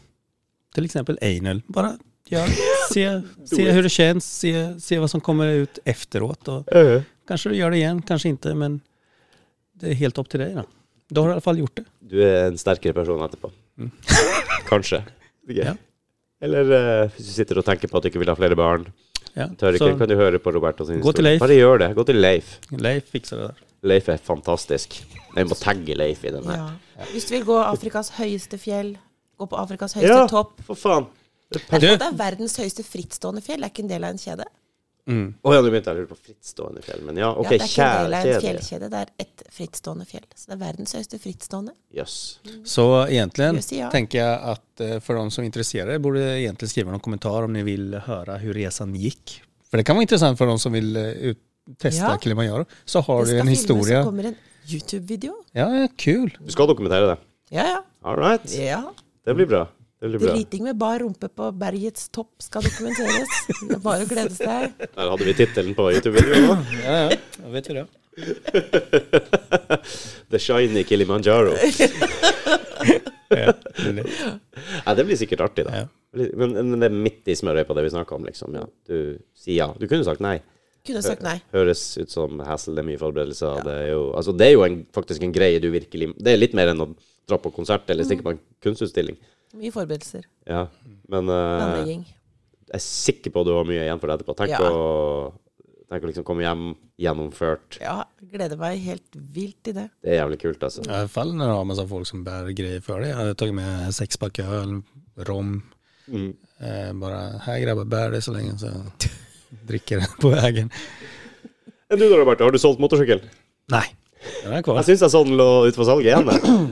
Till 0.75 0.85
exempel 0.85 1.19
anal. 1.23 1.63
Bara 1.67 1.99
gör. 2.29 2.49
Se, 2.93 3.23
se 3.45 3.71
hur 3.71 3.83
det 3.83 3.89
känns. 3.89 4.39
Se, 4.39 4.81
se 4.81 4.99
vad 4.99 5.11
som 5.11 5.21
kommer 5.21 5.49
ut 5.49 5.79
efteråt. 5.85 6.49
Och 6.49 6.73
Eh, 6.73 7.03
kanske 7.29 7.49
du 7.49 7.57
gör 7.57 7.71
det 7.71 7.77
igen, 7.77 8.03
kanske 8.03 8.29
inte. 8.29 8.55
Men 8.55 8.81
det 9.73 9.87
är 9.89 9.95
helt 9.95 10.19
upp 10.19 10.29
till 10.29 10.41
dig. 10.41 10.55
Då, 10.55 10.65
då 11.09 11.21
har 11.21 11.29
du 11.29 11.31
i 11.31 11.35
alla 11.35 11.41
fall 11.41 11.59
gjort 11.59 11.77
det. 11.77 11.85
Du 11.99 12.23
er 12.23 12.45
en 12.45 12.59
sterkere 12.59 12.93
person 12.93 13.25
etterpå. 13.25 13.51
Kanskje. 14.69 15.03
Ikke? 15.49 15.63
Mm. 15.63 15.67
Ja. 15.67 15.75
Eller 16.41 16.71
uh, 17.05 17.11
hvis 17.17 17.27
du 17.27 17.33
sitter 17.33 17.59
og 17.59 17.65
tenker 17.65 17.89
på 17.89 17.97
at 17.99 18.03
du 18.05 18.09
ikke 18.13 18.23
vil 18.23 18.31
ha 18.31 18.37
flere 18.39 18.57
barn. 18.57 18.87
Ja. 19.35 19.49
Tør 19.59 19.75
ikke, 19.75 19.79
Så 19.79 19.99
kan 19.99 20.09
du 20.09 20.15
høre 20.15 20.39
på 20.39 20.53
Roberto 20.55 20.87
sin 20.87 21.01
Gå 21.01 21.13
til 21.13 21.27
historie. 21.27 21.31
Leif. 21.33 21.41
Bare 21.41 21.59
gjør 21.59 21.79
det. 21.83 21.95
Gå 21.95 22.05
til 22.05 22.21
Leif. 22.23 22.57
Leif 22.71 23.11
fikser 23.11 23.41
det 23.41 23.51
der. 23.51 23.63
Leif 23.83 24.09
er 24.09 24.17
fantastisk. 24.23 25.03
Jeg 25.35 25.51
må 25.51 25.59
tagge 25.59 25.97
Leif 25.99 26.25
i 26.25 26.33
den 26.35 26.47
her. 26.49 26.65
Ja. 26.99 27.07
Hvis 27.13 27.29
du 27.29 27.35
vil 27.37 27.47
gå 27.49 27.59
Afrikas 27.63 28.13
høyeste 28.19 28.59
fjell, 28.61 28.95
gå 29.39 29.49
på 29.51 29.59
Afrikas 29.59 29.97
høyeste 29.99 30.13
Ja, 30.13 30.27
topp 30.31 30.61
for 30.67 30.79
faen. 30.79 31.09
Det 31.55 31.63
er 31.69 31.81
Det 31.99 32.07
er 32.09 32.19
verdens 32.19 32.57
høyeste 32.59 32.85
frittstående 32.87 33.43
fjell. 33.45 33.63
Det 33.63 33.69
er 33.69 33.75
ikke 33.75 33.85
en 33.85 33.91
del 33.95 34.07
av 34.07 34.15
en 34.15 34.23
kjede. 34.23 34.47
Mm. 35.05 35.35
Oh, 35.45 35.53
ja, 35.53 35.61
du 35.61 35.69
begynte 35.69 35.93
jeg 35.93 35.99
å 35.99 36.01
lure 36.01 36.09
på 36.09 36.17
frittstående 36.17 36.83
fjell. 36.85 37.03
Men 37.05 37.19
ja, 37.21 37.29
OK, 37.37 37.51
ja, 37.51 37.59
det 37.59 37.61
er 37.61 37.69
ikke 37.69 37.85
en 37.85 37.99
del 38.07 38.15
av 38.17 38.29
en 38.31 38.45
fjellkjede. 38.47 38.89
Det 38.95 39.01
er 39.03 39.11
et 39.27 39.43
frittstående 39.53 40.07
fjell. 40.09 40.27
Så 40.33 40.49
det 40.49 40.55
er 40.57 40.61
verdens 40.63 40.95
høyeste 40.97 41.21
frittstående. 41.21 41.75
Jøss. 41.99 42.17
Så 42.73 42.87
egentlig 43.05 43.51
Just 43.59 43.75
det, 43.75 43.81
ja. 43.83 43.91
tenker 43.93 44.23
jeg 44.23 44.55
at 44.55 44.85
for 45.05 45.05
för 45.05 45.21
de 45.21 45.35
som 45.37 45.45
interesserer, 45.45 46.01
burde 46.03 46.25
borde 46.41 46.71
skrive 46.71 46.89
noen 46.89 46.97
någon 46.97 47.05
kommentar 47.05 47.45
om 47.45 47.53
ni 47.53 47.63
vil 47.67 47.99
høre 48.07 48.39
hur 48.41 48.57
resan 48.57 48.97
gikk. 48.97 49.41
For 49.69 49.77
det 49.79 49.85
kan 49.87 49.99
være 49.99 50.09
interessant 50.09 50.41
for 50.41 50.49
de 50.49 50.57
som 50.63 50.73
vil 50.73 50.97
teste 51.81 52.01
Ja. 52.01 52.17
Kilimanjaro. 52.19 52.65
Så 52.85 53.01
har 53.01 53.25
Det 53.25 53.25
du 53.25 53.31
skal 53.31 53.41
en 53.41 53.57
filmes, 53.57 53.89
så 53.89 54.05
kommer 54.05 54.25
en 54.25 54.37
YouTube-video. 54.71 55.33
Ja, 55.53 55.69
ja, 55.83 55.89
kul. 56.01 56.31
Du 56.41 56.51
skal 56.53 56.69
dokumentere 56.71 57.07
det? 57.15 57.19
Ja, 57.55 57.65
ja. 57.69 57.81
All 58.05 58.17
right. 58.21 58.45
ja. 58.59 58.83
Det 59.25 59.35
blir 59.35 59.47
bra. 59.47 59.67
Det 60.01 60.09
blir 60.09 60.19
bra. 60.21 60.33
Driting 60.35 60.65
med 60.65 60.77
bar 60.77 60.99
rumpe 61.01 61.29
på 61.29 61.51
bergets 61.57 62.09
topp 62.13 62.43
skal 62.45 62.63
dokumenteres. 62.67 63.29
Det 63.63 63.77
er 63.79 63.83
bare 63.85 64.05
å 64.05 64.09
glede 64.11 64.35
seg. 64.37 64.73
Der 64.85 65.11
hadde 65.13 65.25
vi 65.29 65.35
tittelen 65.39 65.75
på 65.79 65.87
YouTube-videoen. 65.95 66.49
da. 66.51 66.57
Ja, 66.85 66.95
ja, 67.05 67.09
jag 67.45 67.51
vet 67.55 67.69
ju 67.71 67.75
det. 67.79 67.87
The 70.31 70.39
Shiny 70.39 70.85
Kilimanjaro. 70.85 71.55
Ja, 73.35 73.51
Nei, 73.91 74.93
det 74.95 75.03
blir 75.09 75.17
sikkert 75.19 75.41
artig, 75.43 75.65
da. 75.67 75.73
Ja. 75.81 75.87
Men, 76.39 76.53
men 76.55 76.77
det 76.79 76.87
er 76.87 76.95
midt 76.95 77.27
i 77.33 77.35
smørøyet 77.35 77.67
på 77.67 77.75
det 77.75 77.83
vi 77.89 77.91
snakker 77.91 78.15
om, 78.15 78.23
liksom. 78.29 78.55
Ja. 78.55 78.63
Du 78.87 79.19
sier 79.35 79.57
ja. 79.57 79.67
Du 79.81 79.89
kunne 79.91 80.07
sagt 80.07 80.23
nei. 80.23 80.37
Kunne 80.85 81.01
sagt 81.01 81.23
nei. 81.25 81.39
Høres 81.55 81.83
ut 81.97 82.13
som 82.13 82.41
hassle, 82.45 82.75
det 82.77 82.83
er 82.83 82.89
mye 82.91 83.01
forberedelser. 83.01 83.63
Det 83.65 83.77
er 83.87 83.87
jo, 83.95 84.03
altså, 84.19 84.35
det 84.37 84.51
er 84.51 84.53
jo 84.53 84.65
en, 84.67 84.83
faktisk 84.93 85.23
en 85.25 85.33
greie 85.33 85.63
du 85.63 85.71
virkelig 85.73 86.11
Det 86.19 86.35
er 86.35 86.41
litt 86.43 86.57
mer 86.57 86.75
enn 86.75 86.85
å 86.85 86.91
dra 87.25 87.39
på 87.41 87.53
konsert 87.57 87.89
eller 87.89 88.05
stikke 88.05 88.27
på 88.27 88.35
en 88.35 88.43
kunstutstilling. 88.65 89.17
Mye 89.57 89.73
forberedelser. 89.73 90.27
Ja. 90.51 90.67
Men 91.09 91.31
uh, 91.33 91.81
jeg 91.89 92.05
er 92.77 92.85
sikker 92.85 93.33
på 93.33 93.41
at 93.41 93.49
du 93.49 93.55
har 93.57 93.65
mye 93.69 93.87
igjen 93.87 94.03
for 94.03 94.13
det 94.13 94.19
etterpå. 94.19 94.37
Tenk, 94.43 94.53
Ja. 94.53 94.61
å, 94.69 95.81
tenk 95.89 96.05
å 96.05 96.13
liksom 96.13 96.29
komme 96.29 96.45
hjem 96.45 96.67
gjennomført. 97.01 97.81
Ja, 97.81 98.03
gleder 98.35 98.61
meg 98.61 98.85
helt 98.85 99.17
vilt 99.17 99.63
til 99.65 99.79
det. 99.81 99.89
Det 100.05 100.13
er 100.13 100.21
jævlig 100.21 100.43
kult, 100.45 100.69
altså. 100.69 100.85
Jeg 100.85 101.13
faller 101.17 101.41
når 101.41 101.49
jeg 101.49 101.57
du 101.57 101.73
har 101.73 101.81
seg 101.81 101.93
folk 101.97 102.13
som 102.13 102.29
bærer 102.29 102.61
greier 102.61 102.85
før 102.85 103.07
dig. 103.07 103.17
Jeg 103.17 103.41
tar 103.41 103.57
med 103.57 103.99
sekspakke 104.03 104.49
øl, 104.61 104.79
rom. 105.31 105.57
Mm. 106.13 106.33
Eh, 106.61 106.91
bare 107.01 107.21
Hei, 107.47 107.63
grabber, 107.65 107.89
bærer 107.89 108.19
det 108.19 108.27
så 108.27 108.37
lenge', 108.37 108.59
så 108.61 108.75
det 109.67 109.83
på 110.23 110.33
veien. 110.35 110.71
Enn 111.91 112.01
du 112.01 112.09
da, 112.09 112.17
Roberto? 112.17 112.47
Har 112.47 112.55
du 112.55 112.59
solgt 112.59 112.83
motorsykkel? 112.83 113.23
Nei. 113.73 113.87
den 114.43 114.53
är 114.53 114.63
kvar. 114.63 114.79
Jeg 114.81 114.85
syns 114.89 115.03
jeg 115.05 115.13
så 115.13 115.21
den 115.25 115.37
lå 115.39 115.47
ute 115.69 115.77
for 115.77 115.89
salg 115.89 116.05
igjen. 116.05 116.29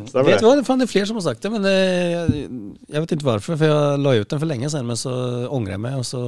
Stemmer 0.08 0.30
Vet 0.30 0.42
du 0.44 0.64
fan 0.66 0.80
det 0.80 0.86
er 0.86 0.90
flere 0.92 1.08
som 1.08 1.18
har 1.18 1.24
sagt 1.26 1.44
det, 1.44 1.50
men 1.52 1.66
jeg 1.68 2.46
jag 2.92 3.04
vet 3.04 3.14
ikke 3.16 3.26
hvorfor. 3.26 3.56
For 3.60 3.68
jeg 3.68 4.00
la 4.04 4.14
ut 4.20 4.32
den 4.32 4.42
for 4.42 4.48
lenge 4.48 4.70
siden, 4.72 4.88
men 4.88 4.98
så 5.00 5.12
angrer 5.52 5.76
jeg 5.76 5.82
meg, 5.84 5.98
og 6.00 6.06
så, 6.08 6.22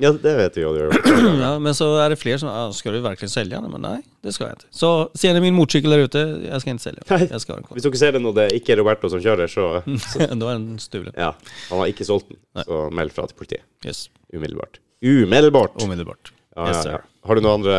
Ja, 0.00 0.12
det 0.12 0.34
vet 0.38 0.56
vi 0.56 0.64
jo 0.64 0.72
du 0.74 0.80
gjør. 0.82 0.96
ja, 1.44 1.52
men 1.62 1.76
så 1.76 1.90
er 2.02 2.12
det 2.12 2.18
flere 2.20 2.40
som, 2.40 2.50
ah, 2.52 2.72
ska 2.76 2.92
du 2.94 3.00
virkelig 3.04 3.30
selge 3.32 3.56
den? 3.56 3.70
Men 3.72 3.84
nei, 3.86 3.96
det 4.24 4.34
skal 4.36 4.50
jeg 4.50 4.60
ikke. 4.60 4.70
Så 4.82 4.92
ser 5.20 5.36
ni 5.36 5.44
min 5.46 5.56
motorsykkel 5.56 5.96
der 5.96 6.04
ute, 6.08 6.26
jeg 6.46 6.64
skal 6.64 6.74
ikke 6.74 6.86
selge 6.86 7.02
den. 7.04 7.08
Jag 7.10 7.40
ha 7.40 7.56
den 7.56 7.66
kvar. 7.68 7.78
Hvis 7.78 7.88
dere 7.88 8.02
ser 8.04 8.16
det 8.16 8.22
nå, 8.24 8.34
det 8.36 8.46
er 8.46 8.58
ikke 8.60 8.76
er 8.76 8.82
Roberto 8.82 9.12
som 9.12 9.24
kjører, 9.24 9.50
så 9.50 9.70
Da 10.40 10.52
er 10.52 10.54
den 10.60 10.78
stulen. 10.82 11.12
Ja. 11.16 11.34
Han 11.70 11.82
har 11.82 11.90
ikke 11.92 12.08
solgt 12.08 12.30
den, 12.32 12.40
så 12.64 12.86
meld 12.94 13.12
fra 13.16 13.28
til 13.28 13.40
politiet. 13.40 13.66
Yes, 13.86 14.08
Umiddelbart. 14.32 14.80
Umiddelbart! 15.00 15.80
Umiddelbart. 15.82 16.32
Ja, 16.56 16.68
Yes, 16.68 16.84
ja, 16.84 16.98
ja. 16.98 17.02
Har 17.24 17.36
du 17.36 17.44
noen 17.44 17.60
andre, 17.60 17.76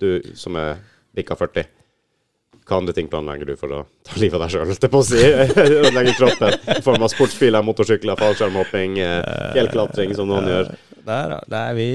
du 0.00 0.22
som 0.38 0.56
er 0.58 0.78
bikka 1.14 1.36
40? 1.38 1.66
Hva 2.66 2.80
andre 2.80 2.94
ting 2.96 3.06
planlegger 3.10 3.52
du 3.52 3.54
for 3.58 3.70
å 3.70 3.80
ta 4.06 4.16
livet 4.18 4.34
av 4.38 4.42
deg 4.46 4.54
sjøl, 4.56 4.64
holdt 4.66 4.86
jeg 4.86 4.90
på 4.90 5.02
å 5.02 5.06
si? 5.06 5.20
Ødelegge 5.80 6.16
kroppen 6.18 6.56
i 6.74 6.82
form 6.82 7.04
av 7.06 7.12
sportsbiler, 7.12 7.62
motorsykler, 7.66 8.18
fallskjermhopping, 8.18 8.98
eh, 8.98 9.52
fjellklatring, 9.54 10.14
som 10.18 10.30
noen 10.30 10.48
gjør. 10.50 10.72
Der, 11.06 11.36
där 11.46 11.76
vi... 11.78 11.90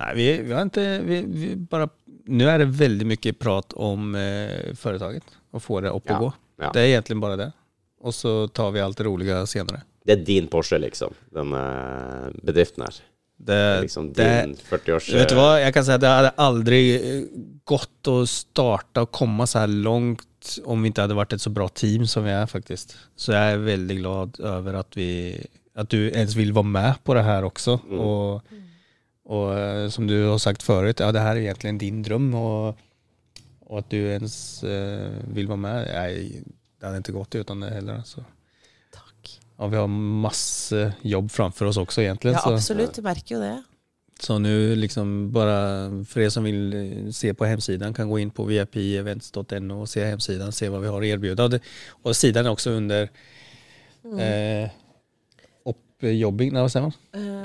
Nei, 0.00 0.14
vi, 0.16 0.24
vi 0.42 0.54
har 0.56 0.64
ikke 0.66 0.84
Vi, 1.06 1.18
vi 1.30 1.48
bare 1.70 1.86
Nå 2.34 2.48
er 2.50 2.64
det 2.64 2.70
veldig 2.74 3.06
mye 3.06 3.32
prat 3.36 3.76
om 3.84 4.14
eh, 4.18 4.72
företaget 4.80 5.36
å 5.54 5.60
få 5.60 5.82
det 5.84 5.92
opp 5.92 6.08
og 6.16 6.22
gå. 6.24 6.30
Det 6.72 6.80
er 6.80 6.94
egentlig 6.94 7.18
bare 7.20 7.36
det. 7.38 7.50
Og 8.00 8.16
så 8.16 8.32
tar 8.48 8.72
vi 8.72 8.80
alt 8.80 8.96
det 8.96 9.04
rolige 9.06 9.42
senare. 9.50 9.82
Det 10.04 10.18
er 10.18 10.24
din 10.26 10.48
Porsche, 10.52 10.78
liksom. 10.82 11.14
Den 11.32 11.54
eh, 11.56 12.28
bedriften 12.44 12.84
her. 12.84 13.00
Det, 13.36 13.56
Det 13.56 13.80
liksom 13.80 14.12
din 14.12 14.54
40-års... 14.68 15.08
vet 15.12 15.32
du 15.32 15.36
hva, 15.36 15.48
jeg 15.60 15.74
kan 15.74 15.84
si 15.84 15.92
at 15.92 16.02
det 16.04 16.12
hadde 16.12 16.34
aldrig 16.40 16.82
eh, 16.94 17.24
gått 17.66 18.10
å 18.12 18.20
starte 18.28 19.04
og 19.04 19.12
komme 19.16 19.46
så 19.50 19.64
her 19.64 19.72
langt 19.72 20.28
om 20.68 20.84
vi 20.84 20.92
ikke 20.92 21.06
hadde 21.06 21.16
vært 21.18 21.34
et 21.36 21.42
så 21.42 21.52
bra 21.54 21.66
team 21.72 22.04
som 22.08 22.26
vi 22.26 22.34
er, 22.34 22.44
faktisk. 22.50 22.92
Så 23.16 23.32
jeg 23.34 23.56
er 23.56 23.64
veldig 23.64 23.96
glad 24.02 24.40
over 24.44 24.80
at, 24.82 24.96
vi, 24.98 25.08
at 25.72 25.88
du 25.92 26.10
ens 26.12 26.36
vil 26.36 26.52
være 26.56 26.72
med 26.76 27.00
på 27.04 27.16
det 27.16 27.24
her 27.24 27.46
også. 27.48 27.78
Mm. 27.88 28.02
Og, 28.04 28.58
og, 29.32 29.48
som 29.94 30.08
du 30.08 30.16
har 30.18 30.42
sagt 30.42 30.64
før, 30.66 30.90
ja 30.92 31.10
det 31.16 31.24
her 31.24 31.38
er 31.38 31.46
egentlig 31.46 31.78
din 31.80 32.04
drøm. 32.04 32.28
Og, 32.36 32.84
og 33.64 33.80
at 33.80 33.88
du 33.88 33.98
ens 34.12 34.36
uh, 34.68 35.16
vil 35.32 35.48
være 35.48 35.62
med, 35.64 35.88
nej, 35.88 36.44
det 36.76 36.90
hadde 36.90 37.00
ikke 37.00 37.16
gått 37.16 37.40
uten 37.40 37.64
det 37.64 37.72
heller. 37.78 38.04
Så. 38.04 38.24
Ja, 39.58 39.66
vi 39.66 39.76
har 39.76 39.86
masse 39.88 40.92
jobb 41.02 41.30
framfor 41.30 41.66
oss 41.70 41.76
også, 41.78 42.00
egentlig. 42.02 42.32
Ja, 42.32 42.40
absolutt. 42.54 42.94
Du 42.96 43.02
merker 43.02 43.34
jo 43.36 43.40
det. 43.40 43.62
Så 44.20 44.38
nu 44.38 44.74
liksom 44.76 45.32
bara 45.32 45.90
för 46.04 46.20
er 46.20 46.28
som 46.30 46.44
vill 46.44 46.74
eh, 46.74 47.10
se 47.12 47.34
på 47.34 47.44
hemsidan 47.44 47.94
kan 47.94 48.08
gå 48.08 48.18
in 48.18 48.30
på 48.30 48.44
vipevents.no 48.44 49.80
och 49.80 49.88
se 49.88 50.04
hemsidan, 50.04 50.52
se 50.52 50.68
vad 50.68 50.80
vi 50.80 50.88
har 50.88 51.00
att 51.00 51.06
erbjuda. 51.06 51.44
Och, 51.44 51.50
det, 51.50 51.60
och 52.02 52.16
sidan 52.16 52.46
är 52.46 52.50
också 52.50 52.70
under 52.70 53.02
eh, 54.18 54.70
uppjobbing, 55.64 56.52
nej 56.52 56.62
vad 56.62 56.72
säger 56.72 56.82
man? 57.12 57.22
Uh. 57.22 57.44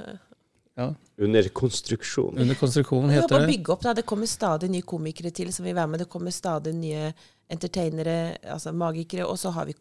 Ja, 0.76 0.96
Under 1.18 1.44
konstruksjon. 1.50 2.38
under 2.38 2.56
konstruksjon 2.56 3.08
Vi 3.08 3.14
heter 3.14 3.40
det. 3.40 3.48
bygge 3.48 3.72
opp. 3.72 3.82
da. 3.82 3.94
Det 3.94 4.02
kommer 4.02 4.26
stadig 4.26 4.70
nye 4.70 4.82
komikere 4.82 5.32
til 5.32 5.54
som 5.54 5.66
vil 5.66 5.76
være 5.76 5.88
med. 5.88 6.00
Det 6.00 6.06
kommer 6.10 6.32
stadig 6.32 6.74
nye 6.76 7.14
entertainere, 7.50 8.38
altså 8.44 8.72
magikere. 8.72 9.26
Og 9.26 9.40
så 9.40 9.50
har 9.50 9.66
vi 9.66 9.74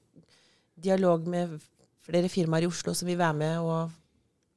dialog 0.82 1.28
med 1.28 1.60
flere 2.08 2.30
firmaer 2.32 2.64
i 2.64 2.70
Oslo 2.70 2.94
som 2.96 3.08
vil 3.10 3.18
være 3.20 3.36
med 3.36 3.58
og 3.60 3.90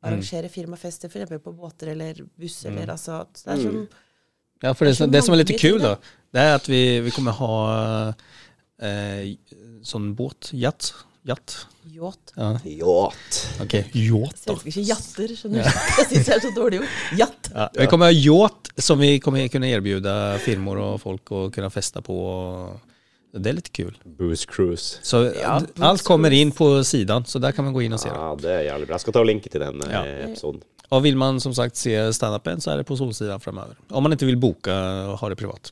arrangere 0.01 0.49
firmafester, 0.49 1.11
f.eks. 1.11 1.35
på 1.43 1.53
båter 1.53 1.91
eller 1.93 2.23
buss. 2.39 2.63
Eller, 2.65 2.89
altså, 2.95 3.25
det 3.43 3.53
er 3.57 3.61
som 3.61 3.83
Ja, 4.61 4.73
for 4.77 4.85
det, 4.85 4.97
Det 4.97 5.03
är 5.03 5.07
det 5.07 5.23
som 5.25 5.33
er 5.33 5.37
litt 5.41 5.47
kult, 5.47 5.61
kul 5.61 5.79
till 5.79 5.95
det 6.31 6.41
er 6.41 6.53
at 6.55 6.67
vi, 6.69 6.99
vi 7.01 7.11
kommer 7.11 7.31
ha 7.35 7.55
eh, 8.79 9.31
sånn 9.83 10.11
båt, 10.15 10.51
jatt, 10.53 10.91
jatt. 11.27 11.55
yacht. 11.91 12.31
Ja, 12.37 12.51
Yacht. 12.63 13.39
okej. 13.61 13.89
Yacht 13.97 14.45
jeg 14.45 14.53
elsker 14.53 14.69
ikke 14.71 14.85
jatter, 14.85 15.33
skjønner 15.35 15.65
du. 15.65 15.81
Jeg 15.97 16.07
syns 16.11 16.29
det 16.29 16.35
er 16.35 16.43
så 16.45 16.53
dårlig 16.55 16.79
ord. 16.83 16.93
Jatt. 17.17 17.49
Ja, 17.51 17.67
vi 17.75 17.89
kommer 17.91 18.11
ha 18.11 18.15
yacht 18.15 18.71
som 18.77 19.01
vi 19.01 19.17
kommer 19.19 19.49
kunne 19.51 19.67
tilby 19.73 19.97
firmaer 20.45 20.83
og 20.85 21.01
folk 21.01 21.33
å 21.35 21.43
kunne 21.53 21.73
feste 21.73 22.05
på. 22.05 22.17
Det 23.33 23.49
är 23.49 23.53
lite 23.53 23.69
kul. 23.69 23.97
Booze 24.03 24.45
Cruise. 24.47 24.99
Så 25.01 25.31
Ja, 25.41 25.61
allt 25.79 26.01
kommer 26.03 26.31
in 26.31 26.51
på 26.51 26.83
sidan, 26.83 27.25
så 27.25 27.39
där 27.39 27.51
kan 27.51 27.65
man 27.65 27.73
gå 27.73 27.81
in 27.81 27.93
och 27.93 27.99
se 27.99 28.09
det. 28.09 28.15
Ja, 28.15 28.35
det 28.41 28.49
er 28.51 28.61
jævlig 28.63 28.87
bra. 28.87 28.93
Jeg 28.93 29.01
skal 29.01 29.13
ta 29.13 29.19
og 29.19 29.25
linke 29.25 29.49
til 29.49 29.59
den 29.61 29.81
eh, 29.83 29.91
Ja. 29.93 30.03
episoden. 30.27 30.61
Och 30.89 31.05
vill 31.05 31.15
man 31.17 31.39
som 31.39 31.53
sagt 31.53 31.75
se 31.75 32.13
standupen 32.13 32.61
så 32.61 32.71
är 32.71 32.77
det 32.77 32.83
på 32.83 32.95
Solsidan 32.97 33.39
framöver. 33.39 33.75
Om 33.89 34.03
man 34.03 34.11
inte 34.11 34.25
vill 34.25 34.37
boka 34.37 34.73
och 35.07 35.17
ha 35.19 35.29
det 35.29 35.35
privat. 35.35 35.71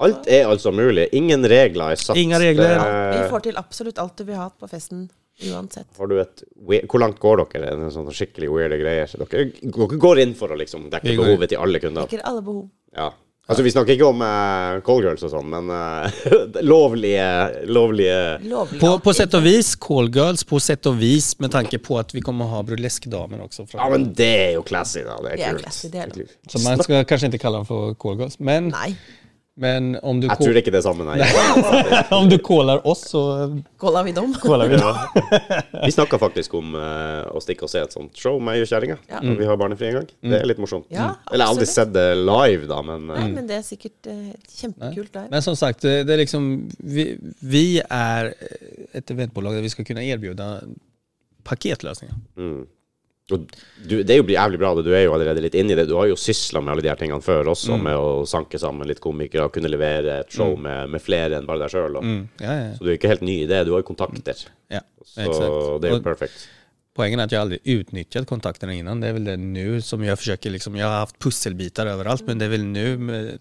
Alt 0.00 0.26
er 0.26 0.46
altså 0.46 0.72
mulig. 0.72 1.08
Ingen 1.12 1.46
regler 1.48 1.90
er 1.92 1.96
satt. 1.96 2.16
Ingen 2.16 2.40
regler. 2.40 2.68
Det- 2.78 3.22
Vi 3.22 3.30
får 3.30 3.40
til 3.40 3.54
absolutt 3.56 3.98
alt 3.98 4.16
du 4.16 4.24
vil 4.24 4.34
ha 4.34 4.48
på 4.60 4.66
festen, 4.68 5.08
uansett. 5.52 5.86
Har 5.98 6.06
du 6.06 6.20
et 6.20 6.42
Hvor 6.90 6.98
langt 6.98 7.20
går 7.20 7.36
dere? 7.52 7.68
Er 7.86 7.90
sånn 7.90 8.10
skikkelig 8.10 8.48
weirde 8.50 8.78
greier? 8.80 9.06
Dere, 9.30 9.44
dere 9.62 9.98
går 9.98 10.18
inn 10.18 10.34
for 10.34 10.48
å 10.48 10.56
liksom 10.58 10.90
dekke 10.90 11.16
behovet 11.16 11.48
til 11.48 11.58
alle 11.58 11.78
kunder? 11.78 12.02
Dekker 12.02 12.20
alle 12.24 12.42
behov. 12.42 12.68
Ja. 12.96 13.10
Altså, 13.44 13.60
vi 13.60 13.70
snakker 13.74 13.92
ikke 13.92 14.06
om 14.08 14.22
uh, 14.24 14.78
callgirls 14.86 15.20
og 15.26 15.32
sånn, 15.34 15.50
men 15.52 15.68
uh, 15.68 16.28
lovlige, 16.72 17.26
lovlige 17.68 18.20
Lovlig. 18.48 18.78
På, 18.80 18.94
på 19.04 19.12
sett 19.12 19.34
og 19.36 19.42
och 19.42 19.46
vis, 19.46 19.74
callgirls, 19.76 20.46
på 20.48 20.60
sett 20.64 20.88
og 20.88 20.96
vis 20.96 21.34
med 21.44 21.52
tanke 21.52 21.76
på 21.78 21.98
at 22.00 22.14
vi 22.16 22.22
kommer 22.24 22.48
å 22.48 22.54
ha 22.54 22.62
burleskdamer 22.64 23.42
også. 23.44 23.66
Ja, 23.74 23.90
men 23.92 24.08
det 24.16 24.30
er 24.46 24.54
jo 24.56 24.62
classy, 24.64 25.02
da. 25.04 25.18
Det 25.20 25.34
er 25.34 25.36
Det 25.36 25.44
er 25.44 25.58
kult. 25.58 25.66
classy, 25.66 25.90
det 25.92 26.00
er 26.00 26.14
Det. 26.14 26.26
Så 26.48 26.62
man 26.64 26.80
skal 26.80 27.04
kanskje 27.04 27.28
ikke 27.34 27.42
kalle 27.44 27.60
dem 27.60 27.68
for 27.68 27.92
callgirls. 28.00 28.40
Men, 28.40 28.72
Nei. 28.72 28.94
Men 29.54 29.98
om, 30.02 30.18
du 30.20 30.26
Jeg 30.26 30.40
tror 30.40 30.56
ikke 30.58 30.72
det 30.74 30.80
er 30.80 30.82
samme, 30.82 31.04
nei. 31.06 31.22
om 32.18 32.26
du 32.26 32.34
caller 32.42 32.80
oss 32.90 33.04
så 33.12 33.20
Caller 33.78 34.02
vi 34.08 34.14
dem? 34.16 34.32
Caller 34.42 34.72
vi 34.72 34.80
ja. 34.80 34.90
Vi 35.84 35.92
snakka 35.94 36.18
faktisk 36.18 36.56
om 36.58 36.74
uh, 36.74 37.22
å 37.30 37.42
stikke 37.42 37.68
og 37.68 37.70
se 37.70 37.84
et 37.86 37.94
sånt 37.94 38.18
show 38.18 38.40
med 38.42 38.64
Kjerringa. 38.66 38.98
Ja. 39.06 39.22
Når 39.22 39.38
vi 39.38 39.46
har 39.46 39.60
barnefri 39.60 39.92
en 39.92 40.00
gang. 40.00 40.08
Det 40.26 40.40
er 40.40 40.48
litt 40.50 40.62
morsomt. 40.62 40.88
Ja, 40.90 41.12
Eller 41.30 41.44
jeg 41.44 41.46
har 41.46 41.54
aldri 41.54 41.68
sett 41.70 41.94
det 41.94 42.06
live, 42.18 42.66
da, 42.70 42.80
men 42.90 43.06
uh, 43.12 43.18
Nei, 43.20 43.28
men 43.36 43.50
det 43.50 43.60
er 43.60 43.66
sikkert 43.66 44.10
uh, 44.10 44.32
kjempekult 44.56 45.14
der. 45.20 45.30
Men 45.30 45.46
som 45.46 45.58
sagt, 45.58 45.86
det, 45.86 46.10
er 46.10 46.22
liksom, 46.24 46.50
vi, 46.82 47.12
vi 47.44 47.66
er 47.84 48.32
et 48.90 49.14
eventbolag 49.14 49.60
der 49.60 49.68
vi 49.68 49.70
skal 49.70 49.86
kunne 49.86 50.02
tilby 50.02 50.34
paketløsninger. 51.44 52.16
mm. 52.40 52.64
Og 53.32 53.44
du, 53.80 53.94
det 54.04 54.12
er 54.12 54.18
jo 54.18 54.26
jævlig 54.28 54.58
bra, 54.60 54.74
det. 54.76 54.82
du 54.84 54.90
er 54.92 55.06
jo 55.06 55.14
allerede 55.16 55.40
litt 55.40 55.54
inni 55.56 55.76
det. 55.78 55.86
Du 55.88 55.94
har 55.96 56.10
jo 56.10 56.16
sysla 56.20 56.60
med 56.60 56.74
alle 56.74 56.84
de 56.84 56.90
her 56.90 56.98
tingene 57.00 57.24
før 57.24 57.48
også, 57.54 57.78
med 57.80 57.96
å 57.96 58.26
sanke 58.28 58.60
sammen 58.60 58.88
litt 58.88 59.00
komikere 59.04 59.46
og 59.48 59.54
kunne 59.54 59.70
levere 59.72 60.18
et 60.20 60.34
show 60.34 60.52
med, 60.60 60.92
med 60.92 61.00
flere 61.00 61.38
enn 61.38 61.48
bare 61.48 61.64
deg 61.64 61.72
sjøl. 61.72 61.96
Mm, 62.04 62.20
ja, 62.42 62.58
ja, 62.58 62.66
Så 62.76 62.84
du 62.84 62.90
er 62.92 62.98
ikke 62.98 63.14
helt 63.14 63.24
ny 63.24 63.38
i 63.46 63.48
det. 63.48 63.62
Du 63.64 63.72
har 63.72 63.80
jo 63.80 63.88
kontakter. 63.94 64.44
ja. 64.72 64.84
Så 65.04 65.20
exakt. 65.20 65.56
det 65.80 65.88
er 65.88 65.98
jo 65.98 66.04
perfekt. 66.04 66.44
Poenget 66.94 67.18
er 67.18 67.26
at 67.26 67.32
jeg 67.34 67.42
aldri 67.42 67.74
utnyttet 67.74 68.26
kontaktene 68.30 68.76
innan. 68.78 69.00
Det 69.02 69.08
er 69.10 69.16
vel 69.16 69.26
det 69.26 69.34
nu 69.42 69.80
som 69.82 70.02
jeg 70.04 70.16
forsøker 70.20 70.52
liksom, 70.54 70.76
Jeg 70.78 70.86
har 70.86 71.02
hatt 71.02 71.16
pusselbitar 71.18 71.90
overalt, 71.90 72.22
men 72.28 72.38
det 72.38 72.46
er 72.46 72.52
vel 72.54 72.66
nu 72.68 72.84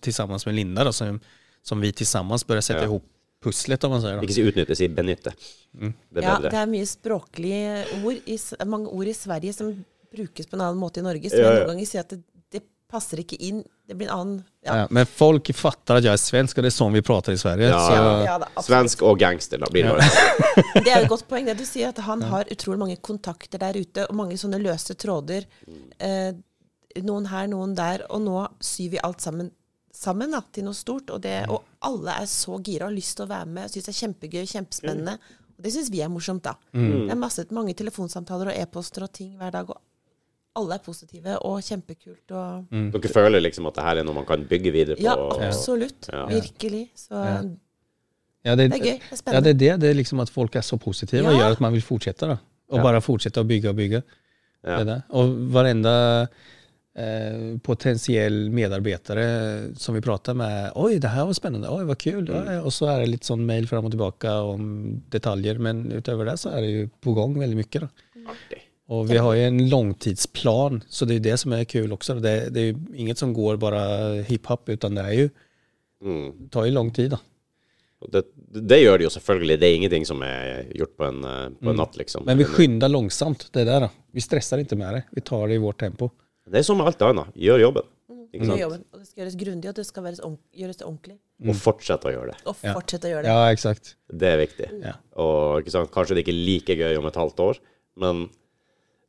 sammen 0.10 0.42
med 0.48 0.58
Linda 0.58 0.88
da, 0.88 0.94
som, 0.96 1.20
som 1.62 1.84
vi 1.84 1.92
sammen 2.02 2.40
börjar 2.48 2.66
sette 2.72 2.88
Ja. 2.88 3.00
Ihop 3.44 3.54
pusslet 3.54 3.84
om 3.88 3.92
man 3.92 4.02
sier. 4.04 4.18
Då. 4.18 4.24
Ikke 4.28 4.36
si 4.38 4.46
utnytte, 4.50 4.76
si 4.80 4.88
benytte. 4.90 5.34
Det 5.74 6.22
er 6.22 6.22
Ja, 6.24 6.36
bedre. 6.38 6.50
det 6.52 6.60
er 6.64 6.70
mye 6.72 6.86
språklige 6.86 8.04
ord, 8.04 8.22
i, 8.26 8.38
mange 8.66 8.88
ord 8.90 9.08
i 9.08 9.14
Sverige 9.14 9.54
som 9.54 9.74
brukes 10.14 10.48
på 10.48 10.56
en 10.56 10.62
annen 10.62 10.80
måte 10.80 11.00
i 11.02 11.04
Norge. 11.04 11.30
Så 11.30 11.38
Ja, 11.42 11.50
jeg 11.52 11.64
noen 11.64 11.74
ganger 11.76 11.90
sier 11.90 12.02
at 12.06 12.10
det, 12.14 12.22
det 12.52 12.62
passer 12.90 13.18
ikke 13.24 13.38
inn. 13.42 13.64
Det 13.88 13.98
blir 13.98 14.08
en 14.08 14.16
annen 14.20 14.44
ja. 14.64 14.76
Ja, 14.84 14.88
men 14.90 15.06
folk 15.10 15.50
fatter 15.58 15.98
at 16.00 16.06
jeg 16.06 16.14
er 16.14 16.22
svensk 16.22 16.58
og 16.58 16.64
det 16.64 16.70
er 16.72 16.76
sånn 16.78 16.94
vi 16.94 17.02
prater 17.02 17.34
i 17.34 17.38
Sverige. 17.42 17.68
Ja, 17.74 17.80
så, 17.82 17.94
Ja, 17.98 18.24
ja 18.24 18.38
da. 18.40 18.48
Svensk 18.64 19.02
og 19.04 19.20
gangster, 19.20 19.58
da 19.60 19.68
blir 19.74 19.84
det 19.84 19.92
noe. 19.92 20.06
Det 20.86 20.92
er 20.94 21.02
et 21.04 21.10
godt 21.10 21.28
poeng 21.28 21.46
det 21.46 21.58
du 21.60 21.66
sier, 21.66 21.90
at 21.90 22.00
han 22.06 22.22
har 22.22 22.46
utrolig 22.54 22.80
mange 22.80 22.98
kontakter 23.02 23.60
der 23.60 23.76
ute, 23.76 24.08
og 24.08 24.16
mange 24.16 24.38
sånne 24.40 24.62
løse 24.62 24.96
tråder. 24.96 25.44
Eh, 26.00 26.32
noen 27.04 27.26
her, 27.26 27.48
noen 27.48 27.74
der. 27.76 28.06
Og 28.14 28.22
nå 28.22 28.46
syr 28.64 28.94
vi 28.94 29.02
alt 29.04 29.22
sammen 29.26 29.52
sammen 29.94 30.32
da, 30.34 30.42
til 30.52 30.66
noe 30.68 30.74
stort. 30.78 31.10
Og, 31.14 31.22
det, 31.24 31.38
og 31.54 31.64
alle 31.86 32.16
er 32.24 32.28
så 32.32 32.58
gira 32.66 32.88
og 32.88 32.92
har 32.92 32.98
lyst 32.98 33.16
til 33.20 33.26
å 33.28 33.32
være 33.32 33.46
med. 33.48 33.72
Syns 33.72 33.86
det 33.88 33.94
er 33.94 34.00
kjempegøy, 34.02 34.44
kjempespennende. 34.50 35.18
Og 35.58 35.64
det 35.66 35.74
syns 35.76 35.92
vi 35.94 36.02
er 36.02 36.10
morsomt, 36.12 36.44
da. 36.44 36.56
Det 36.74 37.10
er 37.14 37.20
masse, 37.20 37.46
mange 37.54 37.74
telefonsamtaler 37.78 38.52
og 38.54 38.62
e-poster 38.64 39.06
og 39.06 39.12
ting 39.14 39.36
hver 39.38 39.52
dag. 39.54 39.70
Og 39.70 39.80
alle 40.60 40.76
er 40.78 40.84
positive 40.86 41.36
og 41.50 41.60
kjempekult. 41.66 42.32
Og, 42.38 42.74
Dere 42.94 43.10
føler 43.14 43.42
liksom 43.42 43.66
at 43.70 43.78
det 43.80 43.84
her 43.88 44.02
er 44.02 44.08
noe 44.08 44.18
man 44.20 44.26
kan 44.30 44.44
bygge 44.50 44.72
videre 44.74 44.98
på? 44.98 45.04
ja, 45.06 45.14
absolutt. 45.48 46.10
Ja. 46.14 46.26
Virkelig. 46.30 46.88
Så 46.96 47.14
Ja. 47.14 47.38
ja, 48.52 48.56
det, 48.56 48.72
det 48.72 48.80
er 48.80 48.86
gøy. 48.86 48.98
Det 49.00 49.12
er 49.12 49.16
spennende. 49.22 49.38
ja, 49.38 49.42
det 49.42 49.50
er 49.50 49.60
det. 49.78 49.82
Det 49.82 49.90
er 49.90 49.94
liksom 50.02 50.20
at 50.20 50.30
folk 50.30 50.56
er 50.56 50.62
så 50.62 50.78
positive 50.78 51.28
og 51.28 51.34
gjør 51.38 51.46
at 51.46 51.52
att 51.58 51.60
man 51.60 51.74
vil 51.74 51.82
fortsette. 51.82 52.28
da. 52.28 52.38
Og 52.70 52.78
Ja. 52.78 52.84
bara 52.84 53.00
fortsätta 53.02 53.40
och 53.40 53.46
bygge. 53.46 53.70
Og 53.70 53.76
bygga. 53.76 54.02
Ja. 54.64 54.78
Det 54.78 54.84
där. 54.86 55.02
Och 55.10 55.30
varenda 55.54 56.28
eh, 56.98 57.58
potentiell 57.60 58.50
medarbetare 58.50 59.62
som 59.76 59.96
vi 59.96 60.02
pratar 60.02 60.34
med, 60.34 60.72
oj 60.76 61.00
det 61.00 61.08
här 61.08 61.26
var 61.26 61.34
spännande, 61.34 61.68
oj 61.70 61.86
vad 61.86 61.98
kul. 61.98 62.30
Mm. 62.30 62.64
Och 62.64 62.74
så 62.74 62.86
är 62.86 63.00
det 63.00 63.06
lite 63.06 63.26
sån 63.26 63.46
mail 63.46 63.68
fram 63.68 63.86
och 63.86 63.92
tillbaka 63.92 64.42
om 64.42 65.02
detaljer. 65.10 65.58
Men 65.58 65.92
utöver 65.92 66.26
det 66.26 66.38
så 66.38 66.50
är 66.50 66.62
det 66.62 66.68
ju 66.68 66.90
på 67.02 67.14
gång 67.14 67.40
väldigt 67.40 67.58
mycket. 67.58 67.82
Då. 67.82 67.88
Och 68.88 69.12
vi 69.12 69.18
har 69.18 69.34
ju 69.34 69.44
en 69.44 69.70
långtidsplan, 69.70 70.84
så 70.88 71.06
det 71.06 71.16
är 71.16 71.20
det 71.20 71.38
som 71.38 71.52
är 71.54 71.64
kul 71.64 71.94
också. 71.94 72.14
Det, 72.14 72.50
det 72.50 72.60
är 72.60 72.64
ju 72.66 72.76
inget 72.96 73.18
som 73.18 73.34
går 73.34 73.58
bara 73.58 74.12
hiphop, 74.14 74.70
utan 74.70 74.96
det 74.96 75.02
är 75.02 75.12
ju, 75.14 75.30
Mm. 76.04 76.32
det 76.40 76.50
tar 76.50 76.66
ju 76.66 76.72
lång 76.72 76.92
tid. 76.92 77.12
Då. 77.12 77.18
Det, 78.12 78.24
det 78.62 78.78
gjør 78.78 78.98
det 78.98 79.04
jo 79.04 79.10
selvfølgelig. 79.10 79.60
Det 79.60 79.68
er 79.68 79.76
ingenting 79.76 80.06
som 80.06 80.22
er 80.22 80.66
gjort 80.76 80.98
på 80.98 81.06
en, 81.08 81.24
eh, 81.24 81.50
på 81.64 81.70
en 81.70 81.76
natt, 81.80 81.96
liksom. 81.98 82.22
Mm. 82.24 82.26
Men 82.26 82.38
vi 82.38 82.44
skyndar 82.44 82.90
langsomt. 82.90 83.48
det 83.54 83.64
der, 83.64 83.80
da. 83.80 83.90
Vi 84.12 84.22
stressar 84.22 84.58
ikke 84.60 84.76
med 84.76 84.94
det, 84.94 85.04
vi 85.12 85.22
tar 85.22 85.48
det 85.48 85.56
i 85.56 85.58
vårt 85.64 85.80
tempo. 85.80 86.10
Det 86.50 86.60
er 86.60 86.66
som 86.68 86.78
med 86.78 86.88
alt 86.92 87.02
annet. 87.08 87.34
Gjør 87.40 87.62
jobben. 87.68 87.90
Ikke 88.34 88.44
Gjør 88.46 88.50
sant? 88.50 88.62
jobben. 88.64 88.84
Og 88.92 89.00
det 89.00 89.08
skal 89.08 89.22
gjøres 89.24 89.36
grundig, 89.40 89.70
og 89.70 89.76
det 89.78 89.86
skal 89.86 90.04
gjøres 90.10 90.82
ordentlig. 90.84 91.18
Og 91.44 91.56
fortsette 91.60 92.10
å 92.10 92.14
gjøre 92.16 92.32
det. 92.34 92.38
Og 92.50 92.56
fortsette 92.58 93.10
å 93.10 93.12
gjøre 93.14 93.24
det. 93.28 93.34
Ja, 93.34 93.52
eksakt. 93.54 93.96
Det 94.10 94.30
er 94.32 94.40
viktig. 94.42 94.70
Ja. 94.84 94.94
Og 95.22 95.62
ikke 95.62 95.74
sant? 95.76 95.92
kanskje 95.94 96.18
det 96.18 96.24
ikke 96.26 96.34
er 96.34 96.42
like 96.48 96.76
gøy 96.80 96.98
om 96.98 97.06
et 97.10 97.20
halvt 97.20 97.44
år, 97.46 97.60
men 98.02 98.24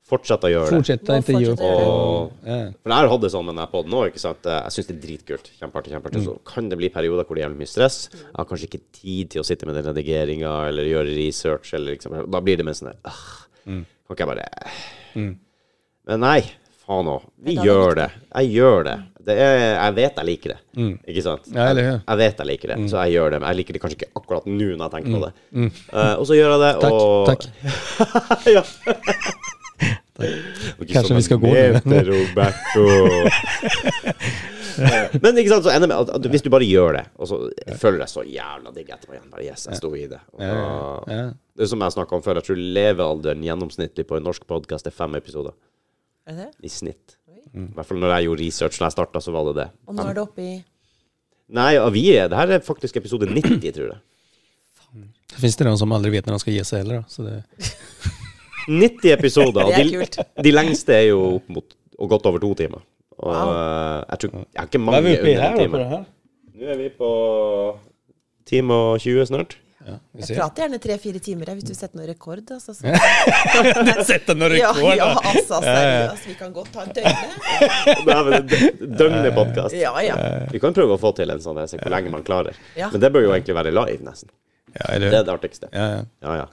fortsett 0.05 0.44
å 0.44 0.51
gjøre 0.52 0.69
det. 0.69 0.77
Fortsett 0.77 1.09
å 1.09 1.16
inte 1.16 1.32
ge 1.40 1.48
upp. 1.55 1.59
fortsätta 1.59 1.70
göra 1.73 1.81
det. 1.81 1.89
Og 1.89 2.32
Ja. 2.44 2.59
For 2.82 2.90
jeg 2.93 2.98
har 2.98 3.09
hatt 3.09 3.20
det 3.24 3.31
sånn 3.32 3.47
med 3.47 3.55
denne 3.56 3.70
podden 3.73 3.94
òg. 3.97 4.11
Jeg 4.12 4.20
syns 4.20 4.86
det 4.90 4.97
er 4.97 5.01
dritkult. 5.06 5.48
Kjempeartig. 5.61 5.94
kjempeartig. 5.94 6.24
Så 6.27 6.35
kan 6.44 6.69
det 6.69 6.77
bli 6.78 6.90
perioder 6.93 7.24
hvor 7.24 7.35
det 7.40 7.44
er 7.47 7.55
mye 7.56 7.66
stress. 7.70 8.11
Jeg 8.12 8.35
har 8.36 8.44
kanskje 8.44 8.69
ikke 8.69 8.82
tid 8.93 9.31
til 9.31 9.40
å 9.40 9.47
sitte 9.48 9.65
med 9.65 9.74
den 9.81 9.89
redigeringa 9.89 10.69
eller 10.69 10.85
gjøre 10.85 11.16
research. 11.16 11.73
Eller 11.73 11.97
liksom, 11.97 12.31
da 12.31 12.40
blir 12.44 12.59
det 12.61 12.66
mer 12.69 12.77
sånn 12.77 12.93
der, 12.93 13.01
Kan 13.65 13.86
ikke 14.12 14.27
jeg 14.27 14.28
bare 14.28 15.39
Men 16.06 16.20
nei, 16.20 16.43
faen 16.86 17.06
òg. 17.15 17.23
Vi 17.47 17.52
gjør 17.65 17.90
det. 17.98 18.09
Jeg 18.35 18.44
gjør 18.55 18.81
det. 18.89 18.97
det 19.24 19.35
er, 19.40 19.55
jeg 19.73 19.93
vet 19.97 20.15
jeg 20.20 20.27
liker 20.28 20.48
det. 20.55 20.61
Ikke 21.09 21.23
sant? 21.24 21.44
Ja, 21.55 21.62
eller 21.73 21.85
hur? 21.89 21.98
Jeg 22.02 22.16
vet 22.20 22.36
jeg 22.43 22.48
liker 22.51 22.69
det, 22.74 22.78
så 22.93 22.97
jeg 23.05 23.11
gjør 23.16 23.28
det. 23.35 23.39
Men 23.40 23.48
jeg 23.52 23.59
liker 23.62 23.73
det 23.78 23.82
kanskje 23.85 23.98
ikke 24.02 24.12
akkurat 24.20 24.44
nå 24.51 24.69
når 24.74 24.85
jeg 24.85 24.93
tenker 24.98 25.12
på 25.16 25.23
det. 25.24 25.32
Eh, 25.94 26.15
og 26.20 26.24
så 26.28 26.32
gjør 26.39 26.51
jeg 26.55 26.61
det, 26.65 26.73
Takk, 26.85 26.93
og 26.93 27.02
takk. 27.32 27.43
ja. 28.56 28.62
Kanskje 30.94 31.15
vi 31.16 31.23
skal 31.27 31.39
gå 31.43 31.51
ned. 31.51 31.82
Roberto. 32.06 32.82
Men 35.23 35.39
ikke 35.39 35.51
sant, 35.52 35.65
så 35.66 35.70
ender 35.74 35.89
med 35.90 35.97
at, 35.97 36.11
at 36.16 36.27
hvis 36.31 36.43
du 36.43 36.48
bare 36.51 36.66
gjør 36.66 36.97
det, 36.98 37.05
og 37.19 37.28
så 37.31 37.36
føler 37.78 38.01
jeg 38.05 38.11
så 38.11 38.23
jævla 38.27 38.73
digg 38.74 38.89
etterpå 38.90 39.12
igjen 39.15 39.31
Bare 39.31 39.44
yes, 39.47 39.66
jeg 39.70 39.78
sto 39.78 39.90
i 39.94 40.06
det. 40.11 40.19
Og. 40.35 41.05
Det 41.55 41.62
er 41.66 41.70
som 41.70 41.82
jeg 41.86 41.94
snakka 41.94 42.16
om 42.19 42.24
før, 42.24 42.35
jeg 42.40 42.47
tror 42.48 42.59
levealderen 42.78 43.44
gjennomsnittlig 43.47 44.05
på 44.09 44.16
en 44.19 44.27
norsk 44.27 44.43
podkast 44.51 44.89
er 44.90 44.94
fem 44.94 45.12
episoder. 45.19 45.55
Er 46.26 46.36
det? 46.38 46.48
I 46.64 46.68
snitt. 46.72 47.16
I 47.55 47.66
hvert 47.76 47.86
fall 47.86 47.98
når 48.02 48.14
jeg 48.16 48.24
gjorde 48.28 48.42
research 48.46 48.78
når 48.80 48.86
jeg 48.88 48.94
starta, 48.96 49.20
så 49.22 49.32
var 49.34 49.44
det 49.51 49.55
det. 49.60 49.66
Og 49.86 49.94
nå 49.98 50.06
er 50.10 50.14
det 50.16 50.22
oppe 50.24 50.42
i 50.42 50.55
Nei, 51.55 51.74
vi 51.92 52.02
er 52.16 52.28
Det 52.32 52.38
her 52.38 52.48
er 52.56 52.62
faktisk 52.64 52.96
episode 52.96 53.26
90, 53.28 53.72
tror 53.76 53.90
jeg. 53.92 54.01
Det 55.34 55.40
fins 55.42 55.56
det 55.59 55.66
noen 55.66 55.78
som 55.78 55.92
aldri 55.92 56.10
vet 56.14 56.26
når 56.26 56.38
de 56.38 56.42
skal 56.44 56.55
gi 56.56 56.62
seg 56.64 56.80
heller. 56.84 57.02
da. 57.02 57.05
Så 57.09 57.24
det, 57.26 57.42
90 58.68 59.12
episoder. 59.12 59.64
Og 59.68 59.74
de, 59.76 60.22
de 60.46 60.52
lengste 60.55 60.94
er 60.96 61.09
jo 61.10 61.20
opp 61.36 61.48
mot 61.52 61.76
og 61.98 62.09
godt 62.10 62.26
over 62.30 62.40
to 62.42 62.55
timer. 62.59 62.82
Og 63.18 63.30
Wow. 63.30 63.51
eh, 63.55 64.05
jeg 64.10 64.18
tror 64.24 64.30
Jeg 64.40 64.59
har 64.59 64.66
ikke 64.66 64.78
mange 64.82 65.12
under 65.20 65.44
en 65.44 65.59
time. 65.59 65.78
här? 65.78 66.05
Nå 66.55 66.66
er 66.72 66.76
vi 66.80 66.88
på 66.98 67.10
time 68.46 68.74
og 68.74 69.01
20 69.01 69.26
snart. 69.26 69.56
Ja, 69.85 69.94
Jeg 70.16 70.36
prater 70.39 70.62
gjerne 70.65 70.78
tre-fire 70.81 71.20
timer 71.20 71.51
hvis 71.59 71.66
du 71.69 71.74
setter 71.77 71.98
noen 71.98 72.09
rekord. 72.09 72.40
Altså, 72.55 72.73
så. 72.73 72.85
Några 74.40 74.56
Ja, 74.56 74.70
rekord. 74.73 74.94
ja, 74.97 75.09
ja, 75.11 75.11
altså, 75.32 75.59
seriøst. 75.65 76.28
Vi 76.31 76.36
kan 76.39 76.55
godt 76.56 76.70
ta 76.73 76.86
en 76.86 76.94
er 78.32 78.47
døgnepodkast. 79.02 79.77
Ja, 79.77 79.93
ja. 80.02 80.16
Vi 80.52 80.61
kan 80.62 80.74
prøve 80.77 80.97
å 80.97 81.01
få 81.01 81.12
til 81.19 81.31
en 81.35 81.43
sånn, 81.44 81.61
se 81.69 81.81
hvor 81.82 81.93
lenge 81.93 82.12
man 82.15 82.24
klarer. 82.27 82.56
Ja. 82.78 82.89
Men 82.94 83.05
det 83.05 83.12
bør 83.12 83.27
jo 83.28 83.35
egentlig 83.36 83.59
være 83.61 83.74
live, 83.74 84.01
nesten. 84.06 84.32
Ja, 84.74 84.97
Det 84.98 85.12
er 85.12 85.23
det 85.28 85.35
artigste. 85.36 85.69
Ja, 85.73 86.05
ja. 86.24 86.47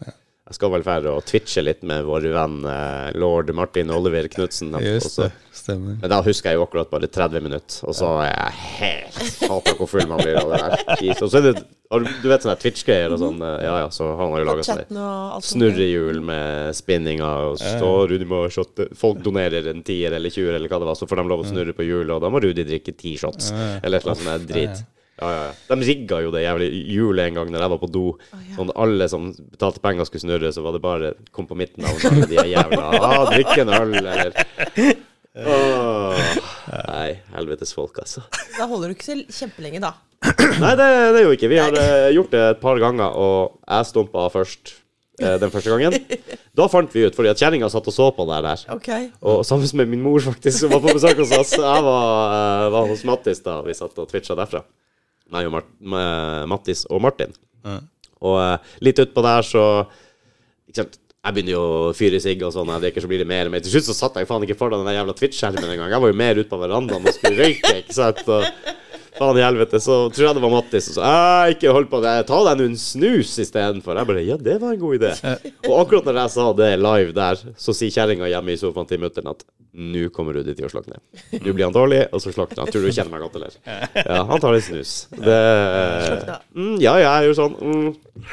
Jeg 0.52 0.58
skal 0.58 0.72
vel 0.74 0.84
fære 0.84 1.12
og 1.16 1.22
twitche 1.24 1.62
litt 1.64 1.84
med 1.88 2.04
vår 2.04 2.26
venn 2.36 2.58
eh, 2.68 3.12
lord 3.16 3.54
Martin 3.56 3.92
Oliver 3.96 4.28
Knutsen. 4.28 4.74
Just 4.84 5.16
det, 5.22 5.30
stämmer. 5.56 5.96
Men 6.02 6.12
da 6.12 6.18
husker 6.26 6.52
jeg 6.52 6.60
jo 6.60 6.66
akkurat 6.66 6.90
bare 6.92 7.08
30 7.08 7.46
minutter, 7.46 7.78
og 7.88 7.96
så 7.96 8.10
er 8.26 8.34
jeg 8.34 8.58
helt 8.82 9.48
Hater 9.48 9.78
hvor 9.80 9.88
full 9.88 10.10
man 10.12 10.20
blir 10.20 10.36
av 10.42 10.52
det 10.52 10.60
der. 10.60 11.16
Og 11.24 11.32
så 11.32 11.40
er 11.40 11.48
det 11.48 11.56
du- 11.62 12.28
vet 12.28 12.44
sånne 12.44 12.58
Twitch-greier 12.60 13.12
og 13.16 13.20
sånn, 13.24 13.40
eh, 13.48 13.64
ja 13.64 13.78
ja, 13.86 13.88
så 13.96 14.12
han 14.20 14.32
har 14.36 14.44
jo 14.44 14.50
laga 14.52 14.64
og 15.40 15.44
snurrehjul 15.48 16.22
med 16.28 16.76
spinninga, 16.76 17.32
og 17.52 17.58
så 17.60 17.78
står 17.80 18.12
Rudi 18.12 18.28
må 18.28 18.44
shotte 18.52 18.90
Folk 18.96 19.24
donerer 19.24 19.72
en 19.72 19.84
tier 19.88 20.12
eller 20.20 20.30
20 20.32 20.52
eller 20.56 20.68
hva 20.72 20.80
det 20.84 20.88
var, 20.92 21.00
så 21.00 21.08
får 21.08 21.24
de 21.24 21.30
lov 21.32 21.46
å 21.46 21.48
snurre 21.48 21.74
på 21.80 21.88
hjulet, 21.88 22.12
og 22.16 22.22
da 22.24 22.30
må 22.32 22.44
Rudi 22.44 22.64
drikke 22.68 22.92
ti 23.00 23.16
shots, 23.20 23.52
eller 23.56 23.98
et 24.00 24.04
eller 24.04 24.18
annet 24.18 24.28
sånt 24.28 24.48
der 24.48 24.52
drit. 24.54 24.84
Ja, 25.20 25.30
ja, 25.30 25.42
ja. 25.50 25.76
De 25.76 25.86
rigga 25.86 26.20
jo 26.24 26.32
det 26.34 26.44
jævlig 26.46 26.70
hjulet 26.96 27.30
en 27.30 27.40
gang 27.40 27.52
når 27.54 27.66
jeg 27.66 27.72
var 27.74 27.82
på 27.82 27.90
do. 27.94 28.06
Sånn 28.56 28.72
alle 28.80 29.08
som 29.12 29.30
betalte 29.54 29.84
penger 29.84 30.08
skulle 30.10 30.26
snurre, 30.26 30.52
så 30.56 30.64
var 30.66 30.76
det 30.76 30.84
bare 30.84 31.14
kom 31.36 31.50
på 31.50 31.58
mitt 31.60 31.78
navn. 31.82 32.24
de 32.32 32.40
er 32.42 32.54
jævla 32.56 32.88
ah, 33.10 33.26
Drikk 33.30 33.54
en 33.62 33.74
øl, 33.76 33.98
eller 34.00 34.38
oh, 35.36 36.18
Nei, 36.88 37.10
helvetes 37.36 37.76
folk, 37.78 38.02
altså. 38.02 38.24
Da 38.58 38.68
holder 38.70 38.92
du 38.92 38.98
ikke 38.98 39.12
så 39.12 39.20
kjempelenge, 39.44 39.84
da. 39.84 39.94
Nei, 40.62 40.74
det, 40.78 40.88
det 40.88 41.22
er 41.22 41.26
jo 41.26 41.36
ikke. 41.36 41.50
Vi 41.52 41.62
har 41.62 41.78
gjort 42.16 42.34
det 42.34 42.44
et 42.56 42.62
par 42.64 42.82
ganger, 42.82 43.14
og 43.18 43.60
jeg 43.66 43.90
stumpa 43.90 44.26
først 44.34 44.76
eh, 45.22 45.38
den 45.42 45.54
første 45.54 45.74
gangen. 45.74 45.96
Da 46.58 46.68
fant 46.72 46.94
vi 46.94 47.06
ut, 47.08 47.16
fordi 47.16 47.32
at 47.32 47.42
kjerringa 47.42 47.70
satt 47.72 47.88
og 47.88 47.96
så 47.96 48.10
på 48.16 48.26
det 48.30 48.42
der. 48.46 48.66
Okay. 48.76 49.10
Og 49.22 49.46
sammen 49.48 49.70
med 49.82 49.94
min 49.94 50.04
mor, 50.04 50.22
faktisk, 50.26 50.64
som 50.64 50.74
var 50.74 50.84
på 50.84 50.98
besøk 50.98 51.22
hos 51.24 51.34
oss. 51.38 51.56
Jeg 51.58 51.88
var, 51.88 52.38
eh, 52.38 52.70
var 52.74 52.90
hos 52.92 53.06
Mattis 53.08 53.46
da 53.46 53.62
vi 53.66 53.78
satt 53.78 53.98
og 54.02 54.10
twitcha 54.12 54.38
derfra. 54.38 54.66
Meg 55.34 55.50
og 55.50 55.56
Mart 55.58 55.70
Mattis 56.52 56.86
og 56.90 57.02
Martin. 57.04 57.34
Og 58.22 58.38
eh, 58.42 58.74
litt 58.86 59.00
utpå 59.02 59.24
der 59.26 59.48
så 59.48 59.64
ikke 60.70 60.84
sant? 60.84 61.00
Jeg 61.22 61.36
begynner 61.36 61.54
jo 61.54 61.62
å 61.62 61.90
fyre 61.94 62.18
sigg 62.18 62.40
og 62.42 62.50
sånn, 62.56 62.70
jeg 62.74 62.82
drikker, 62.82 63.04
så 63.04 63.10
blir 63.12 63.20
det 63.22 63.28
mer 63.30 63.46
og 63.46 63.54
mer. 63.54 63.62
Til 63.62 63.76
slutt 63.76 63.92
så 63.92 63.94
satt 63.94 64.16
jeg 64.18 64.26
faen 64.26 64.42
ikke 64.42 64.56
foran 64.58 64.82
den 64.82 64.96
jævla 64.96 65.14
Twitch-skjermen 65.14 65.68
engang. 65.70 65.92
Jeg 65.94 66.02
var 66.02 66.10
jo 66.10 66.18
mer 66.18 66.40
ute 66.40 66.50
på 66.50 66.58
verandaen 66.58 67.06
og 67.06 67.14
skulle 67.14 67.46
røyke, 67.46 67.74
ikke 67.84 67.94
sant. 67.94 68.24
Og 68.26 68.48
faen 69.20 69.38
i 69.38 69.44
helvete. 69.46 69.78
Så 69.86 70.00
tror 70.16 70.26
jeg 70.26 70.38
det 70.40 70.42
var 70.42 70.54
Mattis 70.56 70.88
som 70.90 70.98
sa 70.98 71.12
ikke 71.54 71.76
hold 71.78 71.92
på 71.92 72.02
det, 72.02 72.16
ta 72.26 72.40
deg 72.48 72.58
nå 72.58 72.72
en 72.72 72.80
snus 72.82 73.36
istedenfor. 73.46 74.02
Jeg 74.02 74.10
bare 74.10 74.26
ja, 74.26 74.40
det 74.50 74.58
var 74.64 74.74
en 74.74 74.82
god 74.82 74.98
idé. 74.98 75.14
Og 75.70 75.76
akkurat 75.84 76.10
når 76.10 76.24
jeg 76.24 76.36
sa 76.40 76.48
det 76.58 76.72
live 76.82 77.14
der, 77.22 77.46
så 77.68 77.78
sier 77.78 77.94
kjerringa 77.94 78.32
hjemme 78.34 78.56
i 78.56 78.62
sofaen 78.64 78.90
til 78.90 79.06
mutter'n 79.06 79.30
at 79.36 79.46
nå 79.72 80.10
kommer 80.12 80.36
Rudi 80.36 80.54
til 80.58 80.68
å 80.68 80.72
slakne. 80.72 81.00
Nå 81.32 81.54
blir 81.54 81.64
han 81.64 81.76
dårlig, 81.76 82.02
og 82.12 82.20
så 82.24 82.34
slakner 82.36 82.64
han. 82.64 82.72
Tror 82.72 82.84
du 82.84 82.90
du 82.90 82.96
kjenner 82.96 83.14
meg 83.14 83.24
godt, 83.24 83.38
eller? 83.40 83.56
Ja, 83.96 84.24
han 84.28 84.42
tar 84.44 84.56
litt 84.56 84.68
snus. 84.68 84.96
Det 85.16 85.38
mm, 86.58 86.76
Ja, 86.84 86.98
jeg 87.00 87.30
gjør 87.30 87.38
sånn. 87.40 87.56
Mm. 87.62 88.26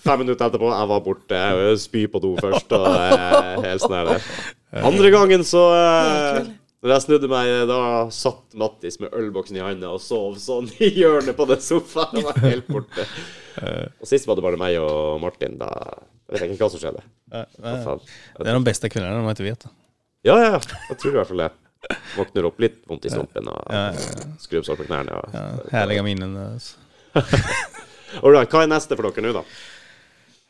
Fem 0.00 0.22
minutter 0.22 0.46
etterpå, 0.46 0.70
jeg 0.72 0.90
var 0.94 1.02
borte. 1.04 1.40
Jeg 1.42 1.82
Spy 1.82 2.06
på 2.08 2.22
do 2.24 2.32
først, 2.40 2.72
og 2.72 2.88
eh, 2.88 3.66
helt 3.66 3.84
sånn. 3.84 4.14
Andre 4.80 5.12
gangen 5.12 5.44
så 5.44 5.66
Det 5.74 5.84
eh, 5.84 6.40
er. 6.40 6.50
Når 6.80 6.94
jeg 6.94 7.04
snudde 7.04 7.28
meg, 7.28 7.50
da 7.68 7.80
satt 8.16 8.56
Mattis 8.56 8.96
med 9.02 9.12
ølboksen 9.12 9.58
i 9.58 9.60
handa 9.60 9.90
og 9.92 10.00
sov 10.00 10.38
sånn 10.40 10.70
i 10.80 10.88
hjørnet 10.96 11.36
på 11.36 11.44
den 11.50 11.60
sofaen. 11.60 12.16
Han 12.16 12.30
var 12.30 12.40
helt 12.46 12.70
borte. 12.72 13.04
Og 14.00 14.08
sist 14.08 14.24
var 14.24 14.38
det 14.38 14.46
bare 14.46 14.60
meg 14.62 14.78
og 14.80 15.20
Martin. 15.20 15.58
Da 15.60 15.68
jeg 16.30 16.38
vet 16.38 16.44
jeg 16.46 16.54
ikke 16.54 16.62
hva 16.62 16.70
som 16.70 16.80
skjedde. 16.80 17.00
Hva 17.60 17.98
Det 18.38 18.48
er 18.48 18.54
de 18.54 18.64
beste 18.64 18.88
när 18.94 19.20
man 19.20 19.34
ikke 19.34 19.50
vet. 19.50 19.64
Ja, 19.66 19.79
ja, 20.26 20.36
ja. 20.44 20.60
Jeg 20.90 20.98
tror 21.00 21.12
i 21.14 21.18
hvert 21.20 21.30
fall 21.32 21.44
det. 21.46 21.50
Våkner 22.16 22.44
opp 22.50 22.58
litt 22.60 22.82
vondt 22.88 23.06
i 23.08 23.10
stumpen 23.12 23.48
og 23.48 23.72
Ja, 23.72 23.86
sår 24.44 24.76
på 24.76 24.84
knærne. 24.88 25.16
Og, 25.16 25.34
Ja, 25.34 25.44
herlige 25.72 26.02
minnen. 26.04 26.36
alltså. 26.36 26.76
All 28.22 28.32
right, 28.34 28.50
hva 28.50 28.64
er 28.64 28.70
neste 28.72 28.96
for 28.98 29.06
dere 29.08 29.24
nå, 29.24 29.32
da? 29.40 29.44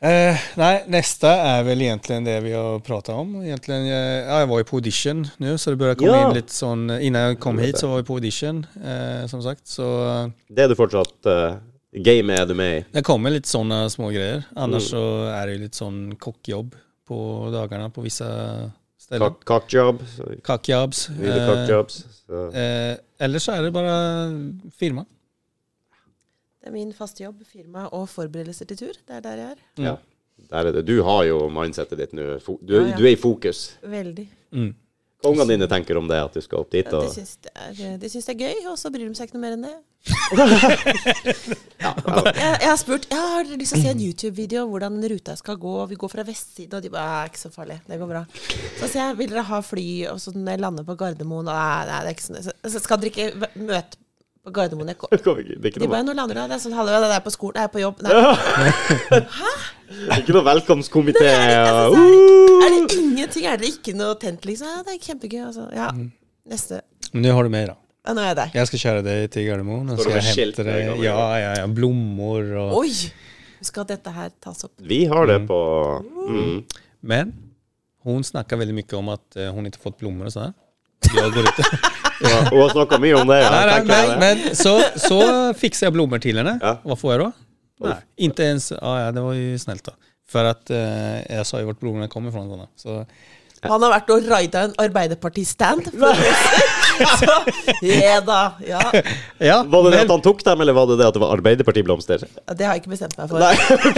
Eh, 0.01 0.37
nei, 0.57 0.71
neste 0.89 1.29
er 1.29 1.61
vel 1.67 1.83
egentlig 1.85 2.17
det 2.25 2.39
vi 2.41 2.51
har 2.57 2.79
prata 2.81 3.13
om. 3.21 3.35
Egentligen, 3.43 3.83
eh, 3.85 4.23
ja, 4.25 4.39
jeg 4.41 4.49
var 4.49 4.61
jo 4.63 4.67
på 4.71 4.79
audition 4.79 5.19
nå, 5.37 5.51
så 5.61 5.71
det 5.75 5.77
burde 5.77 5.95
komme 5.99 6.15
Ja. 6.17 6.23
inn 6.27 6.33
litt 6.39 6.49
sånn 6.49 6.87
innan 6.97 7.29
jeg 7.29 7.39
kom 7.43 7.59
hit 7.61 7.77
så 7.77 7.91
var 7.91 8.01
vi 8.01 8.07
på 8.09 8.17
audition 8.17 8.63
eh, 8.81 9.27
som 9.29 9.43
sagt. 9.45 9.67
Så 9.69 9.85
eh, 10.25 10.31
Det 10.49 10.65
er 10.65 10.71
du 10.73 10.75
fortsatt 10.79 11.29
uh, 11.29 11.59
Game 11.93 12.33
er 12.33 12.45
du 12.49 12.55
med 12.57 12.79
i? 12.79 12.83
det 12.97 13.03
kommer 13.05 13.29
litt 13.29 13.45
sånne 13.45 13.83
små 13.93 14.09
grejer. 14.09 14.41
Annars 14.57 14.89
så 14.89 15.03
er 15.29 15.45
det 15.47 15.57
jo 15.59 15.63
litt 15.67 15.77
sånn 15.77 16.01
kockjobb 16.17 16.73
på 17.07 17.21
dagarna 17.53 17.91
på 17.93 18.01
vissa 18.01 18.71
Cock- 19.19 19.43
Cockjob? 19.45 20.01
Eh, 20.29 20.37
cockjobs? 21.47 22.05
Så. 22.27 22.45
eh, 22.55 22.97
eller 23.19 23.39
så 23.39 23.51
er 23.57 23.61
det 23.67 23.73
bare 23.73 23.95
firma. 24.79 25.03
Det 26.61 26.67
er 26.69 26.71
min 26.71 26.93
faste 26.93 27.23
jobb, 27.23 27.41
firma 27.45 27.87
og 27.91 28.07
forberedelser 28.09 28.65
til 28.69 28.77
tur. 28.77 28.93
Det 29.07 29.15
er 29.17 29.19
der 29.25 29.35
jeg 29.35 29.51
er. 29.51 29.83
Ja. 29.83 29.95
Der 30.51 30.57
er 30.67 30.71
det. 30.71 30.85
Du 30.87 31.03
har 31.03 31.23
jo 31.25 31.49
mindsetet 31.49 31.97
ditt 31.97 32.13
nå. 32.13 32.37
Du, 32.61 32.73
Ja, 32.75 32.87
ja. 32.87 32.95
du 32.97 33.03
er 33.05 33.11
i 33.11 33.15
fokus. 33.19 33.77
Veldig. 33.83 34.27
Mm. 34.51 34.75
Hva 35.21 35.29
ungene 35.29 35.53
dine 35.53 35.67
tenker 35.69 35.97
om 35.99 36.07
det, 36.09 36.17
at 36.17 36.33
du 36.33 36.41
skal 36.41 36.63
opp 36.63 36.71
dit? 36.73 36.85
Ja, 36.87 36.97
Og... 36.97 37.05
de 37.05 37.13
syns 37.13 37.37
det, 37.45 37.51
er- 37.53 37.97
de 38.01 38.09
syns 38.09 38.25
det 38.25 38.33
er 38.35 38.39
gøy, 38.41 38.67
og 38.71 38.77
så 38.81 38.89
bryr 38.93 39.05
de 39.07 39.13
seg 39.19 39.29
ikke 39.29 39.37
noe 39.37 39.45
mer 39.45 39.57
enn 39.57 39.67
det. 39.69 39.77
Jeg, 41.81 42.57
jeg 42.61 42.69
har 42.69 42.77
spurt 42.79 43.05
jeg 43.09 43.17
har 43.33 43.47
lyst 43.57 43.73
til 43.73 43.79
å 43.79 43.83
se 43.83 43.91
en 43.91 44.01
YouTube-video 44.01 44.63
om 44.65 44.71
hvordan 44.73 44.97
ruta 45.11 45.33
skal 45.37 45.57
gå. 45.61 45.73
Vi 45.91 45.97
går 46.01 46.11
fra 46.13 46.25
vestsiden, 46.27 46.73
og 46.77 46.83
de 46.85 46.91
bare 46.93 47.05
«Ja, 47.09 47.21
ikke 47.29 47.41
så 47.41 47.51
farlig. 47.53 47.77
Det 47.89 47.97
går 48.01 48.09
bra. 48.11 48.21
Så 48.79 48.89
sier 48.89 49.01
jeg 49.11 49.17
vil 49.21 49.31
dere 49.33 49.45
ha 49.49 49.59
fly, 49.65 49.85
og 50.11 50.21
så 50.21 50.33
når 50.35 50.55
jeg 50.55 50.63
lander 50.65 50.87
på 50.87 50.95
Gardermoen 50.99 51.49
og, 51.49 51.53
Nei, 51.53 51.85
nei, 51.89 51.99
det 52.05 52.11
er 52.11 52.17
ikke 52.17 52.27
sånn. 52.27 52.41
Så, 52.45 52.55
så 52.75 52.81
skal 52.83 53.01
dere 53.01 53.13
ikke 53.13 53.51
møte 53.65 54.00
på 54.45 54.51
Gardermoen? 54.55 54.87
Jeg 54.91 54.97
kom. 54.97 55.09
Det 55.11 55.19
ikke- 55.21 55.35
det 55.61 55.65
er 55.65 55.69
ikke 55.71 55.79
De 55.83 55.87
bare 55.87 56.03
noen 56.03 56.15
lander 56.17 56.35
du?' 56.35 56.47
Det 56.47 56.55
er 56.57 56.63
sånn 56.63 56.73
'Hallo, 56.73 56.91
det 57.01 57.15
er 57.15 57.19
på 57.25 57.31
skolen. 57.31 57.55
Jeg 57.55 57.63
er 57.63 57.73
på 57.75 57.81
jobb.' 57.81 58.01
Nei. 58.01 58.11
ikke 60.21 60.33
noe 60.33 60.45
velkomstkomité. 60.47 61.27
Er, 61.27 61.87
og- 61.87 61.95
så 61.95 62.01
er, 62.01 62.69
det, 62.69 62.81
er 62.81 62.87
det 62.87 62.97
ingenting? 62.97 63.45
Er 63.45 63.57
det 63.57 63.67
ikke 63.69 63.93
noe 63.95 64.15
tent, 64.15 64.41
liksom? 64.45 64.67
Ja, 64.67 64.81
det 64.83 64.95
er 64.95 64.99
kjempegøy. 65.05 65.45
Altså. 65.45 65.67
Ja, 65.75 65.89
neste. 66.49 66.81
Men 67.13 67.23
nå 67.23 67.33
har 67.35 67.43
du 67.43 67.49
mer, 67.49 67.67
da. 67.67 67.75
Ja, 68.07 68.13
nå 68.17 68.21
er 68.21 68.27
jeg 68.31 68.35
der. 68.35 68.51
Jeg 68.55 68.67
skal 68.67 68.79
kjøre 68.79 69.03
deg 69.05 69.29
til 69.29 69.45
Gardermoen 69.45 69.91
Og 69.91 69.99
skal 69.99 70.15
jeg 70.17 70.23
hente 70.23 70.63
deg? 70.65 71.03
Ja, 71.03 71.19
ja, 71.37 71.53
ja, 71.59 71.67
blomster 71.67 72.55
og 72.57 72.77
Oi! 72.79 72.89
Skal 73.61 73.85
dette 73.85 74.09
her 74.09 74.31
tas 74.41 74.63
opp. 74.65 74.71
Vi 74.81 75.05
har 75.05 75.27
det 75.29 75.45
på 75.45 75.59
mm. 76.01 76.63
Men 77.03 77.33
hun 78.03 78.23
snakker 78.25 78.57
veldig 78.57 78.73
mye 78.73 78.97
om 78.97 79.09
at 79.13 79.37
hun 79.53 79.69
ikke 79.69 79.77
har 79.77 79.91
fått 79.91 79.99
blomster 80.01 80.25
og 80.25 80.33
sånn. 80.33 80.53
Jag 81.13 81.33
går 81.35 81.45
ut. 81.45 81.61
Ja, 82.21 82.37
Hun 82.49 82.59
har 82.61 82.73
snakka 82.73 82.99
mye 83.01 83.17
om 83.19 83.29
det. 83.29 83.39
Ja, 83.43 83.49
nei, 83.53 83.65
nei, 83.67 83.81
nei, 83.89 84.17
men, 84.21 84.43
så, 84.57 84.75
så 84.99 85.19
fikser 85.57 85.87
jeg 85.87 85.95
blommor 85.97 86.21
til 86.23 86.39
henne. 86.41 86.57
Ja. 86.61 86.77
Hva 86.85 86.97
får 86.99 87.13
jeg 87.15 87.23
da? 87.23 87.29
Nei, 87.81 87.97
ikke 88.27 88.47
ens... 88.53 88.71
Ja, 88.75 88.93
ja, 89.05 89.11
det 89.15 89.23
var 89.25 89.37
jo 89.37 89.59
snilt, 89.61 89.85
da. 89.89 89.95
For 90.31 90.47
at 90.47 90.71
eh, 90.71 91.19
jeg 91.25 91.47
sa 91.49 91.59
jo 91.61 91.71
hvor 91.71 91.79
blomstene 91.81 92.11
kommer. 92.11 92.33
Sådana. 92.35 92.69
Så, 92.79 93.01
Han 93.61 93.83
har 93.85 93.91
vært 93.93 94.09
og 94.09 94.25
raida 94.25 94.63
en 94.65 94.71
Arbeiderparti-stand. 94.81 95.91
Så 97.01 97.35
ja 97.85 98.17
da. 98.25 98.39
Ja. 98.65 98.81
ja, 99.37 99.57
Var 99.63 99.83
det 99.85 99.91
det 99.93 99.99
at 100.03 100.11
han 100.11 100.23
tok 100.25 100.43
dem, 100.45 100.63
eller 100.63 100.75
var 100.75 100.89
det 100.89 100.97
det 100.99 101.07
at 101.07 101.15
det 101.17 101.21
var 101.21 101.33
Arbeiderparti-blomster? 101.37 102.25
Det 102.57 102.65
har 102.65 102.75
jeg 102.75 102.83
ikke 102.83 102.93
bestemt 102.93 103.15
meg 103.17 103.29
for. 103.29 103.41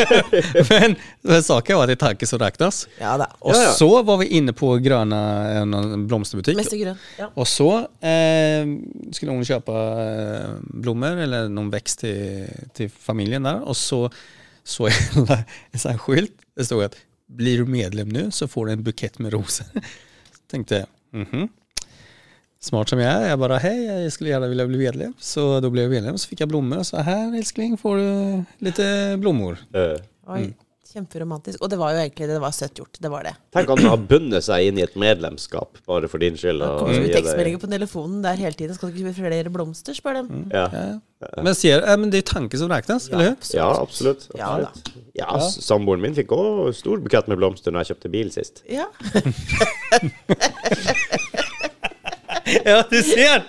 men, 0.72 0.98
men 1.22 1.44
saken 1.44 1.78
var 1.78 1.84
att 1.84 1.94
det 1.94 1.96
tanken 2.04 2.28
som 2.28 2.40
regnes. 2.40 2.88
Ja 3.00 3.16
da. 3.18 3.30
og 3.40 3.56
Ja, 3.56 3.64
ja. 3.64 3.72
så 3.80 3.90
var 4.04 4.20
vi 4.22 4.30
inne 4.38 4.54
på 4.56 4.76
Grøna 4.84 5.22
en, 5.62 6.08
blomsterbutikk. 6.08 6.60
Grøn. 6.74 7.00
Ja. 7.20 7.32
Og 7.36 7.48
så 7.48 7.70
eh, 8.04 8.68
skulle 9.16 9.32
hun 9.36 9.48
kjøpe 9.48 9.80
eh, 10.04 10.54
blommor 10.84 11.24
eller 11.24 11.52
noen 11.52 11.72
vekst 11.74 12.04
til, 12.04 12.48
til 12.76 12.92
familien 12.92 13.48
der, 13.48 13.64
og 13.64 13.76
så 13.80 14.06
så 14.64 14.88
jeg 14.88 14.96
en, 15.72 15.80
sån. 15.80 16.28
Det 16.56 16.66
stod 16.66 16.84
att 16.84 16.96
blir 17.38 17.64
du 17.64 17.70
medlem 17.70 18.12
nu 18.14 18.30
så 18.32 18.48
får 18.48 18.66
du 18.66 18.72
en 18.74 18.86
bukett 18.86 19.20
med 19.24 19.34
roser. 19.34 19.70
Så 19.74 20.42
tenkte 20.52 20.84
jeg 20.84 20.88
mm 21.14 21.26
-hmm. 21.32 21.50
Smart 22.64 22.90
som 22.90 23.00
jeg 23.00 23.12
er. 23.12 23.28
Jeg 23.28 23.40
bare 23.40 23.60
hei, 23.60 23.76
jeg 23.86 24.12
skulle 24.12 24.30
gjerne 24.32 24.48
vilja 24.50 24.66
bli 24.68 24.78
medlem. 24.78 25.14
Så 25.20 25.60
da 25.60 25.70
ble 25.70 25.82
jeg 25.82 25.90
medlem, 25.90 26.18
så 26.18 26.30
fikk 26.30 26.40
jeg 26.40 26.48
blommor 26.48 26.84
så 26.84 27.02
her, 27.04 27.34
elskling, 27.36 27.78
får 27.78 27.98
du 27.98 28.46
litt 28.60 28.80
blommor. 29.20 29.58
Eh, 29.76 30.00
Oi, 30.28 30.54
Kjemperomantisk. 30.94 31.62
Og 31.64 31.70
det 31.72 31.78
var 31.82 31.96
jo 31.96 32.02
egentlig 32.04 32.28
det, 32.28 32.36
det 32.38 32.42
var 32.44 32.54
søtt 32.54 32.78
gjort. 32.78 33.00
Det 33.02 33.10
var 33.10 33.26
det. 33.26 33.34
Tenk 33.56 33.72
at 33.74 33.82
han 33.82 33.90
har 33.90 34.04
bundet 34.12 34.46
seg 34.46 34.68
inn 34.70 34.78
i 34.78 34.84
et 34.86 34.94
medlemskap 35.00 35.80
bare 35.90 36.10
for 36.12 36.22
din 36.22 36.38
skyld. 36.38 36.62
Det 36.62 36.70
kommer 36.80 37.02
mye 37.02 37.16
tekstmeldinger 37.16 37.64
på 37.64 37.70
telefonen 37.72 38.20
der 38.26 38.44
hele 38.44 38.58
tiden. 38.60 38.78
Skal 38.78 38.92
du 38.92 38.94
ikke 38.94 39.08
kjøpe 39.10 39.18
flere 39.24 39.54
blomster, 39.54 39.98
spør 39.98 40.20
dem. 40.22 40.30
Ja. 40.54 40.68
Ja. 40.74 40.86
Men 41.42 41.56
sier, 41.56 41.82
men 41.98 42.12
det 42.14 42.20
er 42.24 42.28
tanken 42.34 42.60
som 42.60 42.70
räknas, 42.72 43.08
eller 43.10 43.32
hur? 43.32 43.38
ja, 43.56 43.70
absolutt. 43.80 44.28
Ja 44.38 44.50
absolutt. 44.60 44.92
Ja, 45.16 45.30
ja 45.32 45.52
Samboeren 45.56 46.04
min 46.04 46.18
fikk 46.18 46.34
òg 46.36 46.74
stor 46.76 47.00
bukett 47.04 47.30
med 47.32 47.40
blomster 47.40 47.72
når 47.74 47.86
jeg 47.86 47.94
kjøpte 47.94 48.14
bil 48.14 48.34
sist. 48.36 48.64
Ja. 48.70 48.90
Ja, 52.66 52.84
du 52.90 52.98
ser! 53.04 53.44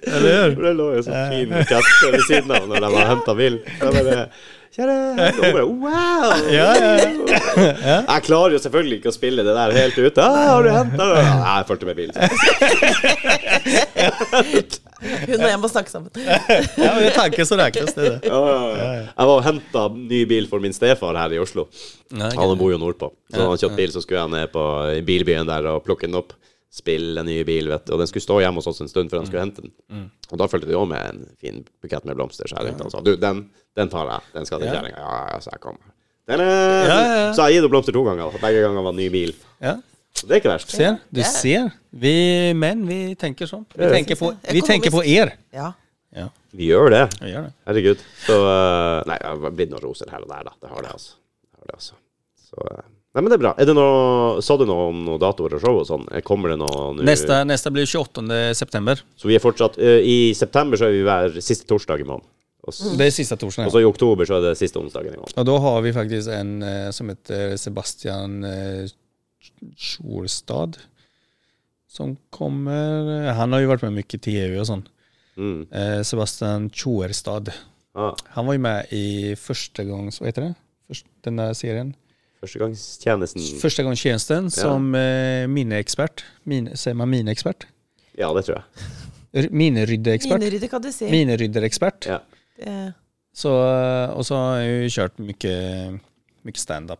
Eller 0.00 0.54
Det 0.56 0.70
lå 0.76 0.86
jo 0.96 1.02
sånn 1.04 1.28
fin 1.28 1.50
bukett 1.52 1.90
ved 2.14 2.22
siden 2.24 2.54
av 2.56 2.64
når 2.70 2.86
de 2.86 2.90
var 2.94 3.10
henta 3.10 3.34
bil. 3.36 3.58
Jeg 3.66 3.92
bare 3.96 4.22
Kjære 4.80 4.94
og 5.30 5.54
bare, 5.54 5.64
Wow! 5.84 6.30
Ja, 6.48 6.68
ja, 6.80 6.92
ja. 6.96 7.96
Jeg 8.14 8.22
klarer 8.24 8.54
jo 8.56 8.60
selvfølgelig 8.62 9.00
ikke 9.00 9.10
å 9.12 9.14
spille 9.16 9.44
det 9.44 9.54
der 9.56 9.74
helt 9.76 9.98
ut. 10.00 10.20
Ah, 10.22 10.38
har 10.54 10.64
du 10.64 10.70
henta 10.72 11.08
det? 11.10 11.24
Ja, 11.26 11.56
jeg 11.58 11.66
fulgte 11.68 11.86
med 11.90 11.96
bilen. 12.00 12.14
Hun 15.00 15.36
og 15.40 15.46
jeg 15.48 15.60
må 15.60 15.68
snakke 15.72 15.92
sammen. 15.92 16.10
Ja, 16.84 16.92
men 16.96 17.12
tanken 17.16 17.48
som 17.48 17.60
räknas. 17.60 17.94
Det 17.96 18.02
det. 18.08 18.18
Ja, 18.28 18.40
ja, 18.40 18.58
ja. 18.76 18.88
Jeg 19.04 19.30
var 19.30 19.34
og 19.34 19.44
henta 19.46 19.86
ny 19.96 20.22
bil 20.28 20.48
for 20.50 20.64
min 20.64 20.76
stefar 20.76 21.16
her 21.20 21.36
i 21.36 21.40
Oslo. 21.40 21.66
Han 22.16 22.56
bor 22.60 22.72
jo 22.72 22.80
nordpå. 22.80 23.12
Så 23.30 23.40
da 23.40 23.48
han 23.52 23.60
kjøpte 23.60 23.80
bil, 23.80 23.92
så 23.94 24.04
skulle 24.04 24.20
jeg 24.24 24.34
ned 24.36 24.52
på 24.54 24.64
bilbyen 25.08 25.48
der 25.48 25.70
og 25.74 25.84
plukke 25.86 26.08
den 26.08 26.20
opp. 26.20 26.32
Spille 26.70 27.18
en 27.20 27.26
ny 27.26 27.40
bil, 27.44 27.66
vet 27.68 27.84
du. 27.86 27.92
Og 27.96 27.98
den 27.98 28.06
skulle 28.06 28.22
stå 28.22 28.36
hjemme 28.44 28.60
hos 28.62 28.68
oss 28.70 28.80
en 28.84 28.88
stund 28.88 29.10
før 29.10 29.18
han 29.24 29.26
skulle 29.26 29.42
hente 29.42 29.62
den. 29.64 30.10
Og 30.30 30.38
da 30.38 30.46
fulgte 30.46 30.68
det 30.70 30.76
òg 30.78 30.86
med 30.92 31.02
en 31.08 31.24
fin 31.40 31.64
bukett 31.82 32.04
med 32.06 32.14
blomster. 32.18 32.46
Så 32.46 32.54
jeg 32.60 32.68
ringte 32.70 32.86
og 32.86 32.92
sa 32.94 33.00
du, 33.02 33.16
den, 33.18 33.40
den 33.76 33.88
tar 33.90 34.06
jeg. 34.06 34.20
Den 34.36 34.46
skal 34.46 34.60
til 34.62 34.68
Ja. 34.70 34.76
kjerringa. 34.78 34.98
Ja, 35.02 35.16
ja, 35.32 35.40
så 35.42 35.50
jeg 35.50 35.60
kom. 35.64 35.78
Den 36.30 36.40
er 36.44 36.46
Ja, 36.46 36.86
ja, 36.86 37.00
ja. 37.26 37.32
Så 37.34 37.42
jeg 37.42 37.42
har 37.42 37.50
gitt 37.50 37.62
henne 37.64 37.70
blomster 37.74 37.92
to 37.96 38.04
ganger. 38.06 38.38
Begge 38.40 38.62
ganger 38.62 38.82
var 38.86 38.92
ny 38.94 39.08
bil. 39.10 39.34
Ja, 39.60 39.76
Så 40.14 40.26
det 40.28 40.36
er 40.36 40.40
ikke 40.44 40.52
verst. 40.52 40.70
ser. 40.70 40.98
Du 41.10 41.20
ser. 41.26 41.72
Vi 41.90 42.52
menn, 42.54 42.86
vi 42.86 43.14
tenker 43.18 43.46
sånn. 43.50 43.66
Vi, 43.74 43.90
tenker 43.90 44.14
på, 44.18 44.30
vi 44.52 44.60
tenker 44.62 44.90
på 44.94 45.02
er. 45.06 45.34
Ja. 45.52 45.72
Ja, 46.14 46.28
Vi 46.52 46.66
gjør 46.70 46.90
det. 46.90 47.04
vi 47.20 47.30
gör 47.30 47.42
det. 47.46 47.52
Herregud. 47.66 47.98
Så 48.26 48.34
eh, 48.34 49.02
Nei, 49.06 49.18
det 49.18 49.26
har 49.26 49.50
blitt 49.54 49.70
noen 49.70 49.82
roser 49.82 50.10
her 50.10 50.22
og 50.22 50.28
der, 50.28 50.42
da. 50.44 50.52
Det 50.60 50.70
har 50.70 50.82
det, 50.82 50.90
altså. 50.90 51.12
Det 51.46 51.58
har 51.58 51.66
det, 51.66 51.74
altså. 51.78 51.94
Så 52.50 52.66
eh, 52.78 52.82
Nei, 53.10 53.22
men 53.24 53.30
det 53.32 53.36
er 53.40 53.42
bra. 53.42 53.50
Er 53.58 53.66
det 53.66 53.74
noe, 53.74 54.40
Sa 54.46 54.54
du 54.56 54.62
noe 54.68 54.84
om 54.92 54.98
noen 55.06 55.18
datoer 55.18 55.56
og 55.56 55.62
show 55.64 55.78
og 55.80 55.86
sånn? 55.88 56.04
Eh, 56.14 56.20
Kommer 56.22 56.52
det 56.52 56.60
noe 56.60 56.92
nå? 56.94 57.02
Neste, 57.02 57.40
neste 57.48 57.72
blir 57.74 57.88
28 57.90 58.54
september. 58.54 59.00
Så 59.18 59.26
vi 59.26 59.34
er 59.34 59.42
fortsatt 59.42 59.78
uh, 59.82 59.98
I 59.98 60.30
september 60.38 60.78
så 60.78 60.86
er 60.86 60.94
vi 60.94 61.02
hver 61.08 61.40
siste 61.42 61.66
torsdag 61.66 62.04
i 62.04 62.06
måneden. 62.06 62.28
Og, 62.62 62.70
s- 62.76 62.84
Det 63.00 63.08
torsdag 63.08 63.14
sista 63.16 63.34
og 63.66 63.72
så 63.74 63.80
i 63.82 63.88
oktober 63.88 64.28
så 64.28 64.36
er 64.38 64.44
det 64.50 64.52
siste 64.60 64.78
onsdagen 64.78 65.16
i 65.16 65.18
måneden. 65.18 65.34
Og 65.42 65.46
da 65.48 65.56
har 65.64 65.80
vi 65.82 65.92
faktisk 65.96 66.30
en 66.36 66.52
eh, 66.62 66.90
som 66.94 67.10
heter 67.10 67.56
Sebastian 67.58 68.44
eh, 68.46 68.86
Tjorstad. 69.76 70.78
Som 71.90 72.14
kommer, 72.30 73.08
eh, 73.26 73.32
han 73.34 73.52
har 73.52 73.64
jo 73.64 73.70
vært 73.72 73.82
med 73.88 73.96
mye 73.98 74.06
i 74.14 74.20
tv 74.22 74.60
og 74.60 74.68
sånt. 74.68 74.90
Mm. 75.40 75.64
Eh, 75.72 76.02
Sebastian 76.06 76.68
Tjorstad. 76.70 77.50
Ah, 77.98 78.14
Han 78.36 78.46
var 78.46 78.54
jo 78.54 78.62
med 78.62 78.92
i 78.94 79.34
første 79.34 79.82
gångs, 79.88 80.20
hva 80.20 80.28
heter 80.30 80.46
det? 80.46 80.54
Først, 80.86 81.06
den 81.26 81.40
der 81.42 81.56
serien. 81.58 81.94
Førstegangstjenesten 82.40 83.42
Førstegangstjenesten 83.60 84.36
ja. 84.36 84.50
tjänsten 84.50 84.62
som 84.62 84.94
eh, 84.96 85.44
mineekspert. 85.50 86.24
Mine, 86.48 86.76
ser 86.80 86.94
man 86.96 87.10
mineekspert? 87.12 87.66
Ja, 88.18 88.30
det 88.36 88.46
tror 88.48 88.60
jeg. 88.62 89.50
Minneryddeexpert. 89.54 90.40
Minerydder 90.40 90.68
kan 90.72 90.82
du 90.82 90.90
si. 90.92 91.06
Minerydderekspert. 91.10 92.06
Ja. 92.10 92.20
Eh, 92.58 92.90
Så, 93.32 93.48
eh, 93.72 94.10
och 94.10 94.26
så 94.26 94.34
har 94.34 94.56
jeg 94.58 94.70
jo 94.82 94.88
kjørt 94.90 95.18
mye, 95.22 95.52
mycket 96.42 96.60
stand-up 96.60 96.98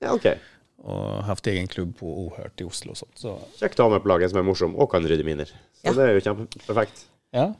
ja, 0.00 0.12
OK. 0.14 0.28
Og 0.84 1.24
haft 1.26 1.46
egen 1.50 1.66
klubb 1.66 1.96
på 1.98 2.06
Ohørt 2.06 2.60
i 2.60 2.64
Oslo 2.68 2.92
og 2.92 2.98
sånt. 3.00 3.16
Så 3.18 3.32
Kjekt 3.58 3.80
å 3.80 3.88
ha 3.88 3.94
med 3.96 4.04
på 4.04 4.08
laget 4.12 4.30
som 4.30 4.38
er 4.38 4.44
morsom 4.46 4.76
og 4.78 4.90
kan 4.92 5.02
rydde 5.08 5.24
miner. 5.26 5.50
Så 5.80 5.88
Ja. 5.88 5.92
det 5.96 6.04
er 6.04 6.12
jo 6.14 6.20
kjempeperfekt. 6.28 7.04
ja, 7.34 7.54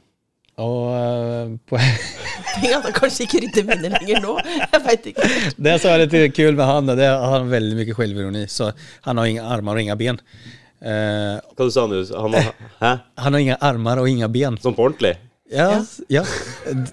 Og 0.63 0.83
eh, 0.95 1.49
på, 1.67 1.79
Tenk 2.55 2.75
at 2.77 2.85
han 2.87 2.93
kanskje 2.95 3.25
ikke 3.25 3.41
rydder 3.43 3.65
minner 3.67 3.95
lenger 3.97 4.21
nå. 4.23 4.35
Jeg 4.45 4.81
veit 4.85 5.09
ikke. 5.11 5.29
det 5.67 5.73
som 5.83 5.91
er 5.91 6.05
litt 6.05 6.35
kul 6.37 6.55
med 6.55 6.69
han, 6.69 6.91
det 6.95 7.03
er 7.03 7.15
at 7.17 7.25
han 7.25 7.33
har 7.41 7.49
veldig 7.51 7.79
mye 7.81 7.97
selvironi. 7.97 8.45
Så 8.51 8.69
han 9.07 9.19
har 9.19 9.31
ingen 9.33 9.49
armer 9.57 9.75
og 9.75 9.83
ingen 9.83 9.99
ben. 9.99 10.21
Eh, 10.85 11.35
Hva 11.57 11.67
du 11.67 11.73
sa 11.75 11.83
du? 11.91 11.97
Han 12.15 12.37
har 12.37 12.51
Hæ? 12.79 12.93
han 13.25 13.35
har 13.35 13.43
ingen 13.43 13.59
armer 13.71 14.03
og 14.03 14.07
ingen 14.11 14.31
ben. 14.31 14.55
Sånn 14.63 14.77
på 14.77 14.87
ordentlig? 14.87 15.15
Ja, 15.51 15.85
ja. 16.09 16.23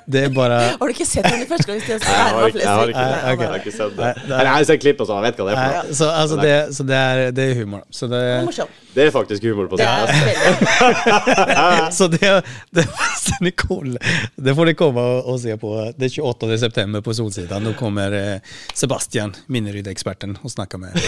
Det 0.07 0.27
er 0.27 0.33
bare 0.37 0.57
Har 0.81 0.85
du 0.85 0.93
ikke 0.93 1.07
sett 1.09 1.25
henne 1.25 1.47
første 1.49 1.71
gang? 1.71 1.79
Jeg 1.89 2.01
har 2.05 2.51
ikke, 2.51 2.61
jeg 2.61 2.69
har 2.69 2.91
ikke, 2.91 2.99
Nei, 3.01 3.31
jeg 3.33 3.49
har 3.49 3.63
ikke 3.63 3.73
sett 3.73 3.95
det. 3.97 3.97
Det 3.97 4.05
er- 4.05 4.19
Eller 4.27 4.45
jeg 4.51 4.53
har 4.59 4.67
sett 4.69 4.83
klipp, 4.83 5.01
så 5.01 5.17
jeg 5.17 5.25
vet 5.25 5.41
hva 5.41 5.47
det 5.49 5.55
er 5.57 5.71
for 5.73 5.95
så, 6.01 6.09
altså, 6.21 6.37
det, 6.43 6.53
så 6.77 6.87
det, 6.91 6.99
er, 6.99 7.23
det 7.33 7.47
er 7.49 7.55
humor. 7.63 7.87
Så 7.91 8.09
det, 8.13 8.21
Det 8.21 8.59
er. 8.61 8.75
Det 8.93 9.07
er 9.07 9.11
faktisk 9.15 9.47
humor 9.49 9.71
på 9.73 9.79
Det 9.81 9.87
er 9.89 10.05
veldig 10.13 11.93
så 11.99 12.09
det, 12.13 12.21
det, 12.77 12.85
det, 13.41 13.55
det 14.37 14.57
får 14.59 14.69
ni 14.69 14.75
komme 14.77 15.01
og, 15.01 15.41
se 15.41 15.57
på 15.57 15.73
den 15.97 16.13
28 16.13 16.59
september 16.67 17.01
på 17.01 17.17
Solsida. 17.17 17.57
Nå 17.59 17.73
kommer 17.81 18.13
eh, 18.13 18.59
Sebastian, 18.75 19.33
minneryddeeksperten, 19.49 20.37
og 20.45 20.53
snakker 20.53 20.83
med 20.85 21.01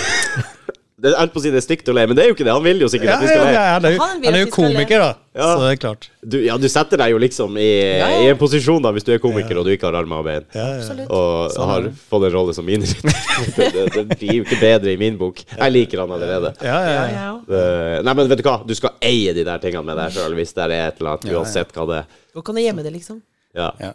Det 1.05 1.11
er 1.21 1.29
på 1.35 1.41
å 1.41 1.43
si 1.45 1.51
det 1.53 1.59
er 1.61 1.65
stygt 1.67 1.89
å 1.93 1.95
le, 1.97 2.07
men 2.09 2.17
det 2.17 2.23
er 2.25 2.31
jo 2.31 2.35
ikke 2.37 2.47
det. 2.49 2.53
Han 2.57 2.65
vil 2.65 2.81
jo 2.81 2.89
sikkert 2.89 3.11
ja, 3.11 3.17
at 3.19 3.25
vi 3.25 3.29
skal 3.29 3.43
ja, 3.43 3.45
le. 3.45 3.53
ja, 3.55 3.65
han, 3.75 3.85
är 3.85 3.93
ju, 3.93 3.99
Han 4.01 4.11
han 4.25 4.35
er 4.35 4.45
le. 4.47 4.51
komiker 4.55 5.03
da. 5.03 5.09
Ja. 5.35 5.49
Så 5.51 5.61
det 5.65 5.71
er 5.75 5.79
klart. 5.83 6.07
Du, 6.23 6.37
ja, 6.47 6.57
du 6.63 6.67
setter 6.73 7.01
deg 7.03 7.11
jo 7.13 7.19
liksom 7.21 7.59
i, 7.61 7.67
Ja, 7.99 8.07
ja. 8.15 8.21
i 8.25 8.29
en 8.33 8.39
posisjon 8.41 8.81
da, 8.85 8.93
hvis 8.97 9.05
du 9.05 9.11
er 9.13 9.21
komiker 9.21 9.59
og 9.61 9.67
du 9.69 9.73
ikke 9.75 9.89
har 9.91 9.99
armer 10.01 10.23
og 10.23 10.29
bein. 10.29 10.47
Ja, 10.57 10.67
ja. 10.81 11.07
Og 11.09 11.51
Sånn 11.53 11.67
er 11.67 11.73
har 11.73 11.89
fått 12.15 12.25
en 12.31 12.33
rolle 12.37 12.55
som 12.57 12.65
minirytter. 12.69 13.19
det, 13.59 13.69
det, 13.75 13.85
det 13.99 14.05
blir 14.23 14.39
jo 14.41 14.47
ikke 14.47 14.61
bedre 14.63 14.95
i 14.95 14.97
min 15.05 15.19
bok. 15.21 15.43
Jeg 15.53 15.75
liker 15.77 16.05
han 16.05 16.15
allerede. 16.17 16.55
Ja, 16.65 16.79
ja, 16.81 16.95
Ja, 16.95 17.05
ja. 17.05 17.27
ja. 17.27 17.35
Det- 17.51 18.03
Nei, 18.09 18.15
men 18.23 18.31
vet 18.33 18.41
du 18.41 18.47
hva? 18.49 18.57
Du 18.67 18.75
skal 18.79 18.97
eie 19.05 19.35
de 19.37 19.45
der 19.45 19.61
tingene 19.63 19.85
med 19.91 20.01
deg 20.01 20.17
sjøl, 20.17 20.35
hvis 20.41 20.55
det 20.57 20.65
er 20.71 20.77
et 20.79 21.03
eller 21.03 21.17
annet, 21.19 21.29
Ja, 21.29 21.33
ja. 21.37 21.43
uansett 21.45 21.75
hva 21.77 21.87
det 21.93 22.01
er. 22.05 22.19
Og 22.39 22.45
kan 22.49 22.55
du 22.57 22.63
gjemme 22.65 22.83
det, 22.87 22.95
liksom. 22.97 23.21
Ja. 23.55 23.69
Ja. 23.83 23.93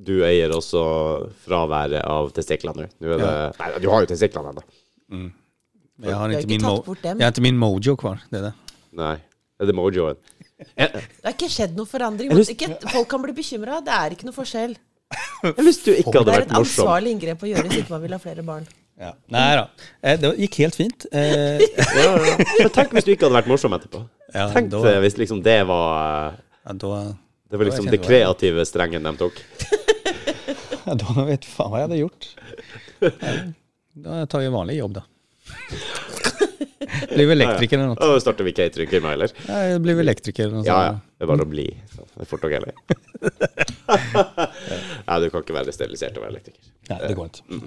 Du 0.00 0.20
eier 0.24 0.52
også 0.56 0.80
fraværet 1.46 2.00
av 2.08 2.30
testiklene 2.36 2.86
nå. 2.86 3.14
Er 3.16 3.52
Nei, 3.58 3.70
du 3.82 3.88
har 3.92 4.04
jo 4.06 4.08
testiklene 4.10 4.52
ennå. 4.54 4.62
Men 5.10 5.26
Jag 6.02 6.16
har, 6.16 6.32
ikke, 6.32 6.48
min 6.48 6.62
mo- 6.64 6.96
jag 7.02 7.20
har 7.20 7.32
ikke 7.32 7.42
min 7.44 7.58
mojo 7.60 7.96
kvar. 8.00 8.20
Det 8.30 8.38
er 8.40 8.44
det. 8.48 8.52
Nei. 8.96 9.16
Er 9.60 9.66
det 9.68 9.74
mojoen? 9.76 10.16
Det 10.60 10.86
har 11.24 11.32
ikke 11.34 11.48
skjedd 11.52 11.74
noe 11.76 11.88
forandring. 11.88 12.30
Lyst- 12.36 12.52
Ikke, 12.54 12.76
folk 12.92 13.08
kan 13.08 13.22
bli 13.24 13.32
bekymra. 13.36 13.80
Det 13.84 13.92
er 13.92 14.14
ikke 14.16 14.24
noe 14.28 14.36
forskjell. 14.36 14.76
hvis 15.58 15.80
du 15.84 15.90
ikke 15.92 16.14
hadde 16.20 16.32
vært 16.32 16.48
morsom. 16.48 16.48
Det 16.48 16.56
er 16.56 16.60
et 16.60 16.60
ansvarlig 16.60 17.12
inngrep 17.16 17.42
å 17.44 17.48
gjøre 17.50 17.64
hvis 17.68 17.78
ikke 17.82 17.90
man 17.96 18.02
vil 18.04 18.12
ha 18.16 18.18
flere 18.22 18.44
barn. 18.46 18.66
Ja. 19.00 19.12
Nei 19.32 19.56
då. 19.56 19.64
Eh, 20.04 20.16
Det 20.20 20.30
gikk 20.44 20.58
helt 20.64 20.76
fint. 20.76 21.06
Eh, 21.12 21.60
ja, 21.96 22.10
ja. 22.12 22.36
Men 22.60 22.70
tenk 22.74 22.92
hvis 22.96 23.04
du 23.08 23.12
ikke 23.14 23.26
hadde 23.28 23.38
vært 23.40 23.48
morsom 23.52 23.72
etterpå. 23.76 24.02
Ja, 24.34 24.48
Tenk 24.52 24.68
da, 24.70 24.82
hvis 25.04 25.16
liksom 25.18 25.40
det 25.42 25.58
var 25.66 26.36
ja, 26.38 26.72
då, 26.72 26.90
Det 27.50 27.58
var 27.58 27.64
liksom 27.70 27.88
det 27.90 28.00
kreative 28.04 28.64
strengen 28.68 29.02
de 29.08 29.14
tok. 29.18 29.40
ja, 30.86 30.94
då 30.94 31.24
vet 31.26 31.44
faen 31.48 31.72
hva 31.72 31.80
jeg 31.80 31.88
hadde 31.88 32.00
gjort. 32.04 32.28
Da 34.00 34.22
tar 34.30 34.40
jeg 34.44 34.52
vanlig 34.54 34.76
jobb 34.78 35.00
då. 37.10 37.16
vi 37.16 37.32
elektriker 37.32 37.76
eller 37.78 37.92
noe. 37.92 37.98
Da 38.00 38.20
starter 38.22 38.46
vi 38.46 38.52
cateringfirma, 38.56 39.12
eller? 39.12 39.32
Ja, 39.46 39.78
blir 39.78 39.98
vi 39.98 40.04
elektriker 40.06 40.46
eller 40.46 40.56
något. 40.60 40.66
Ja, 40.66 40.78
ja. 40.86 40.94
Det 41.20 41.26
er 41.26 41.28
bare 41.28 41.44
å 41.44 41.50
bli. 41.50 41.66
Det 41.92 42.24
er 42.24 42.28
fort 42.30 42.46
og 42.48 42.54
gærent. 42.54 42.78
Nei, 45.04 45.18
du 45.20 45.26
kan 45.28 45.42
ikke 45.44 45.56
være 45.58 45.74
sterilisert 45.76 46.16
og 46.16 46.24
være 46.24 46.32
elektriker. 46.38 46.70
Nei, 46.88 47.00
det 47.04 47.12
går 47.18 47.28
ikke. 47.28 47.60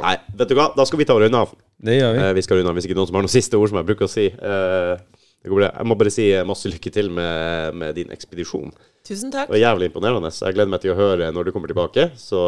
Nei, 0.00 0.16
vet 0.42 0.50
du 0.50 0.56
hva? 0.58 0.66
Da 0.74 0.86
skal 0.88 1.02
vi 1.02 1.06
ta 1.06 1.14
og 1.14 1.22
runde 1.22 1.44
av. 1.46 1.54
Det 1.86 1.94
gjør 2.00 2.16
vi. 2.16 2.22
Eh, 2.24 2.34
vi 2.40 2.44
skal 2.46 2.60
runde 2.60 2.72
av 2.72 2.80
hvis 2.80 2.90
ikke 2.90 2.98
noen 2.98 3.10
som 3.10 3.20
har 3.20 3.26
noen 3.26 3.32
siste 3.36 3.60
ord 3.60 3.70
som 3.70 3.78
jeg 3.80 3.88
bruker 3.92 4.08
å 4.08 4.10
si. 4.10 4.26
Eh. 4.34 4.94
Jeg 5.40 5.86
må 5.88 5.96
bare 5.96 6.12
si 6.12 6.26
eh, 6.34 6.44
masse 6.44 6.68
lykke 6.68 6.90
til 6.92 7.08
med, 7.16 7.78
med 7.80 7.96
din 7.96 8.10
ekspedisjon. 8.12 8.74
Tusen 9.06 9.30
takk. 9.32 9.48
Det 9.48 9.54
var 9.56 9.62
jævlig 9.62 9.88
imponerende. 9.92 10.34
Jeg 10.34 10.58
gleder 10.58 10.74
meg 10.74 10.82
til 10.82 10.92
å 10.92 10.98
høre 10.98 11.30
når 11.32 11.48
du 11.48 11.54
kommer 11.54 11.70
tilbake. 11.70 12.10
Så 12.20 12.42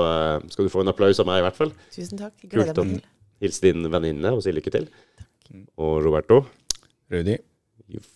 skal 0.52 0.66
du 0.66 0.74
få 0.74 0.82
en 0.82 0.92
applaus 0.92 1.22
av 1.22 1.30
meg, 1.30 1.40
i 1.40 1.46
hvert 1.46 1.62
fall. 1.62 1.72
Tusen 1.94 2.18
takk. 2.20 2.34
Kult 2.42 2.52
Gleder 2.52 2.74
Kult 2.74 2.90
meg 2.90 3.00
til. 3.00 3.10
hilse 3.46 3.64
din 3.64 3.88
venninne 3.90 4.34
og 4.36 4.42
si 4.44 4.52
lykke 4.54 4.74
til. 4.74 4.90
Og 5.76 5.98
Roberto, 6.04 6.44
Rudi. 7.12 7.36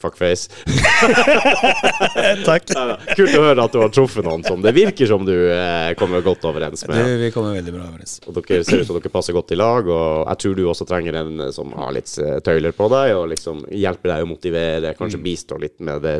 fuckface. 0.01 0.49
Takk. 2.47 2.71
Kult 3.17 3.35
å 3.37 3.43
høre 3.45 3.65
at 3.67 3.75
du 3.75 3.81
har 3.83 3.91
truffet 3.93 4.25
noen 4.25 4.45
som 4.47 4.63
det 4.65 4.73
virker 4.77 5.09
som 5.11 5.27
du 5.27 5.35
eh, 5.53 5.91
kommer 6.01 6.25
godt 6.25 6.47
overens 6.49 6.87
med. 6.89 6.97
Du, 6.97 7.17
vi 7.21 7.31
kommer 7.35 7.59
veldig 7.59 7.75
bra 7.75 7.89
overens. 7.91 8.17
Og 8.25 8.39
dere 8.39 8.63
ser 8.65 8.81
ut 8.81 8.89
som 8.89 8.97
dere 8.97 9.13
passer 9.13 9.37
godt 9.37 9.53
i 9.53 9.59
lag, 9.61 9.91
og 9.91 10.23
jeg 10.31 10.43
tror 10.45 10.57
du 10.57 10.65
også 10.71 10.89
trenger 10.89 11.21
en 11.21 11.45
eh, 11.49 11.53
som 11.55 11.75
har 11.77 11.93
litt 11.97 12.13
eh, 12.23 12.39
tøyler 12.47 12.73
på 12.77 12.89
deg, 12.95 13.13
og 13.19 13.29
liksom 13.35 13.67
hjelper 13.69 14.15
deg 14.15 14.25
å 14.25 14.31
motivere, 14.33 14.95
kanskje 14.99 15.21
bistå 15.27 15.61
litt 15.61 15.77
med 15.85 16.07
det, 16.07 16.17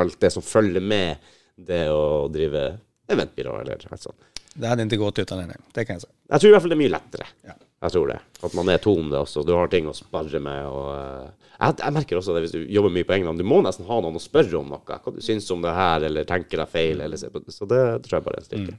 alt 0.00 0.20
det 0.24 0.32
som 0.34 0.44
følger 0.44 0.80
med 0.84 1.32
det 1.60 1.84
å 1.92 2.28
drive 2.32 2.64
eventbyrå, 3.12 3.60
eller 3.60 3.84
noe 3.90 4.00
sånt. 4.00 4.28
Det 4.50 4.66
hadde 4.66 4.88
ikke 4.88 5.04
gått 5.04 5.20
utan 5.22 5.44
henne, 5.44 5.60
det 5.76 5.84
kan 5.86 5.98
jeg 5.98 6.06
si. 6.06 6.14
Jeg 6.32 6.42
tror 6.42 6.48
i 6.48 6.54
hvert 6.54 6.64
fall 6.64 6.72
det 6.72 6.78
er 6.78 6.82
mye 6.86 6.94
lettere. 6.96 7.28
Ja. 7.46 7.54
Jeg 7.80 7.94
tror 7.94 8.10
det. 8.10 8.18
At 8.44 8.54
man 8.56 8.68
er 8.68 8.80
tone 8.82 9.16
også. 9.16 9.42
Du 9.46 9.54
har 9.56 9.70
ting 9.72 9.86
å 9.88 9.94
sparre 9.96 10.40
med. 10.44 10.66
Og, 10.68 10.90
eh, 10.98 11.52
jeg, 11.54 11.78
jeg 11.80 11.96
merker 11.96 12.20
også 12.20 12.34
det 12.36 12.42
hvis 12.44 12.52
du 12.52 12.60
jobber 12.68 12.92
mye 12.92 13.08
på 13.08 13.16
hånd. 13.16 13.40
Du 13.40 13.48
må 13.48 13.62
nesten 13.64 13.88
ha 13.88 14.00
noen 14.04 14.18
å 14.18 14.22
spørre 14.22 14.58
om 14.60 14.68
noe. 14.74 14.82
Hva 14.84 15.14
du 15.14 15.20
syns 15.24 15.48
om 15.54 15.64
det 15.64 15.72
her, 15.76 16.04
eller 16.10 16.28
tenker 16.28 16.60
deg 16.60 16.72
feil. 16.72 17.00
Eller, 17.06 17.24
på 17.32 17.40
det. 17.40 17.56
så 17.56 17.68
det 17.70 17.80
tror 18.04 18.18
jeg 18.18 18.26
bare 18.26 18.40
er 18.40 18.44
en 18.44 18.48
styrke. 18.50 18.76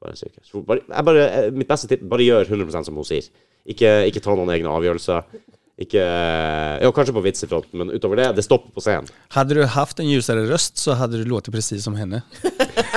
Bare 0.00 0.14
en 0.16 0.20
styrke. 0.22 0.44
Så 0.48 0.64
bare, 0.64 0.86
jeg 0.88 1.08
bare, 1.10 1.26
eh, 1.28 1.50
mitt 1.52 1.68
beste 1.68 1.90
tipp 1.92 2.06
bare 2.08 2.24
gjør 2.30 2.48
100% 2.56 2.88
som 2.88 2.96
hun 3.00 3.08
sier. 3.08 3.28
Ikke, 3.64 3.92
ikke 4.08 4.24
ta 4.24 4.36
noen 4.36 4.52
egne 4.56 4.72
avgjørelser. 4.72 5.28
Ikke 5.74 5.98
Ja, 5.98 6.90
kanskje 6.94 7.14
på 7.16 7.22
vitsefronten, 7.24 7.78
men 7.80 7.90
utover 7.90 8.20
det, 8.20 8.28
det 8.36 8.44
stopper 8.46 8.70
på 8.76 8.82
scenen. 8.84 9.08
Hade 9.34 9.56
du 9.58 9.64
haft 9.66 9.98
en 9.98 10.06
ljusere 10.06 10.44
røst, 10.46 10.78
så 10.78 10.94
hadde 11.00 11.18
du 11.18 11.24
låtit 11.26 11.50
precis 11.54 11.82
som 11.82 11.96
henne. 11.98 12.20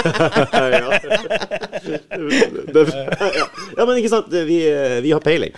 ja. 0.05 0.99
Det, 2.73 2.83
ja. 2.93 3.47
ja, 3.77 3.85
men 3.85 3.97
ikke 3.97 4.11
sant, 4.13 4.29
vi, 4.29 4.59
vi 5.01 5.11
har 5.15 5.23
peiling. 5.25 5.53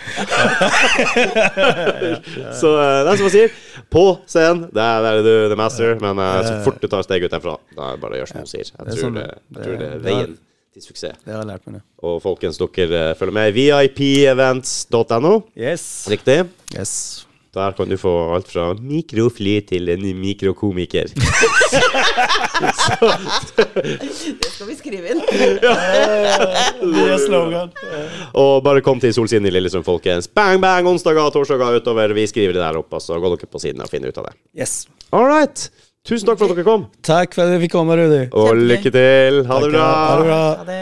så 2.60 2.72
eh, 2.80 3.00
det 3.04 3.12
er 3.12 3.16
som 3.20 3.26
man 3.28 3.34
sier, 3.36 3.52
på 3.92 4.04
scenen, 4.24 4.64
der 4.74 5.08
er 5.12 5.20
du 5.26 5.32
the 5.52 5.58
master, 5.60 5.96
men 6.00 6.20
eh, 6.24 6.40
så 6.48 6.56
fort 6.64 6.80
du 6.80 6.88
tar 6.88 7.04
steg 7.04 7.24
ut 7.28 7.34
derfra, 7.36 7.58
da 7.76 7.90
er 7.92 7.98
det 7.98 8.04
bare 8.06 8.16
å 8.16 8.22
gjøre 8.22 8.32
som 8.32 8.40
hun 8.44 8.50
sier. 8.56 8.64
Jeg 8.72 8.80
tror 8.94 9.02
sånn 9.04 9.20
det, 9.20 9.26
det- 9.28 9.60
jeg 9.60 9.66
tror 9.68 9.76
det 9.84 9.90
er 9.92 10.06
veien 10.08 10.38
til 10.74 10.82
suksess. 10.84 11.18
Det 11.24 11.32
har 11.34 11.40
jeg 11.42 11.48
lært 11.50 11.66
meg, 11.66 11.80
det. 11.80 11.82
Og 12.06 12.20
folkens, 12.22 12.58
dere 12.60 13.10
eh, 13.10 13.16
følger 13.18 13.34
med 13.40 13.52
vipevents.no, 13.56 15.34
Yes. 15.58 15.88
riktig? 16.10 16.44
Yes. 16.76 17.26
Der 17.50 17.72
kan 17.74 17.90
du 17.90 17.96
få 17.98 18.10
alt 18.36 18.46
fra 18.46 18.68
mikrofly 18.78 19.56
til 19.66 19.88
en 19.90 20.04
mikrokomiker. 20.20 21.08
Det 23.90 24.50
skal 24.52 24.68
vi 24.68 24.76
skrive 24.78 25.10
inn. 25.10 25.20
Det 25.26 27.04
er 27.10 27.18
slogan. 27.24 27.72
Og 28.38 28.62
bare 28.64 28.82
kom 28.86 29.00
til 29.02 29.14
Solsiden 29.16 29.48
i 29.48 29.52
Lillesund, 29.54 29.82
folkens. 29.86 30.28
Bang, 30.30 30.60
bang, 30.62 30.86
onsdager 30.90 31.24
og 31.26 31.32
torsdager 31.34 31.80
utover. 31.80 32.14
Vi 32.14 32.26
skriver 32.30 32.54
det 32.54 32.62
der 32.62 32.78
oppe, 32.80 33.00
så 33.02 33.18
går 33.18 33.34
dere 33.36 33.50
på 33.50 33.62
siden 33.62 33.82
og 33.82 33.90
finner 33.90 34.12
ut 34.14 34.20
av 34.22 34.30
det. 34.30 34.36
Yes. 34.62 34.84
All 35.10 35.26
right. 35.26 35.66
Tusen 36.10 36.26
takk 36.26 36.40
for 36.40 36.50
at 36.50 36.56
dere 36.58 36.66
kom, 36.66 36.88
Takk 37.06 37.36
for 37.36 37.46
at 37.46 37.52
vi 37.54 37.68
fikk 37.68 37.76
komme, 37.76 37.94
Rudi. 37.94 38.24
og 38.34 38.56
lykke 38.58 38.90
til. 38.90 39.44
Ha 39.46 39.58
det 39.62 39.68
bra. 39.70 39.84
Ha 39.94 40.16
det 40.18 40.24
bra. 40.26 40.40
Ha 40.58 40.64
det. 40.66 40.80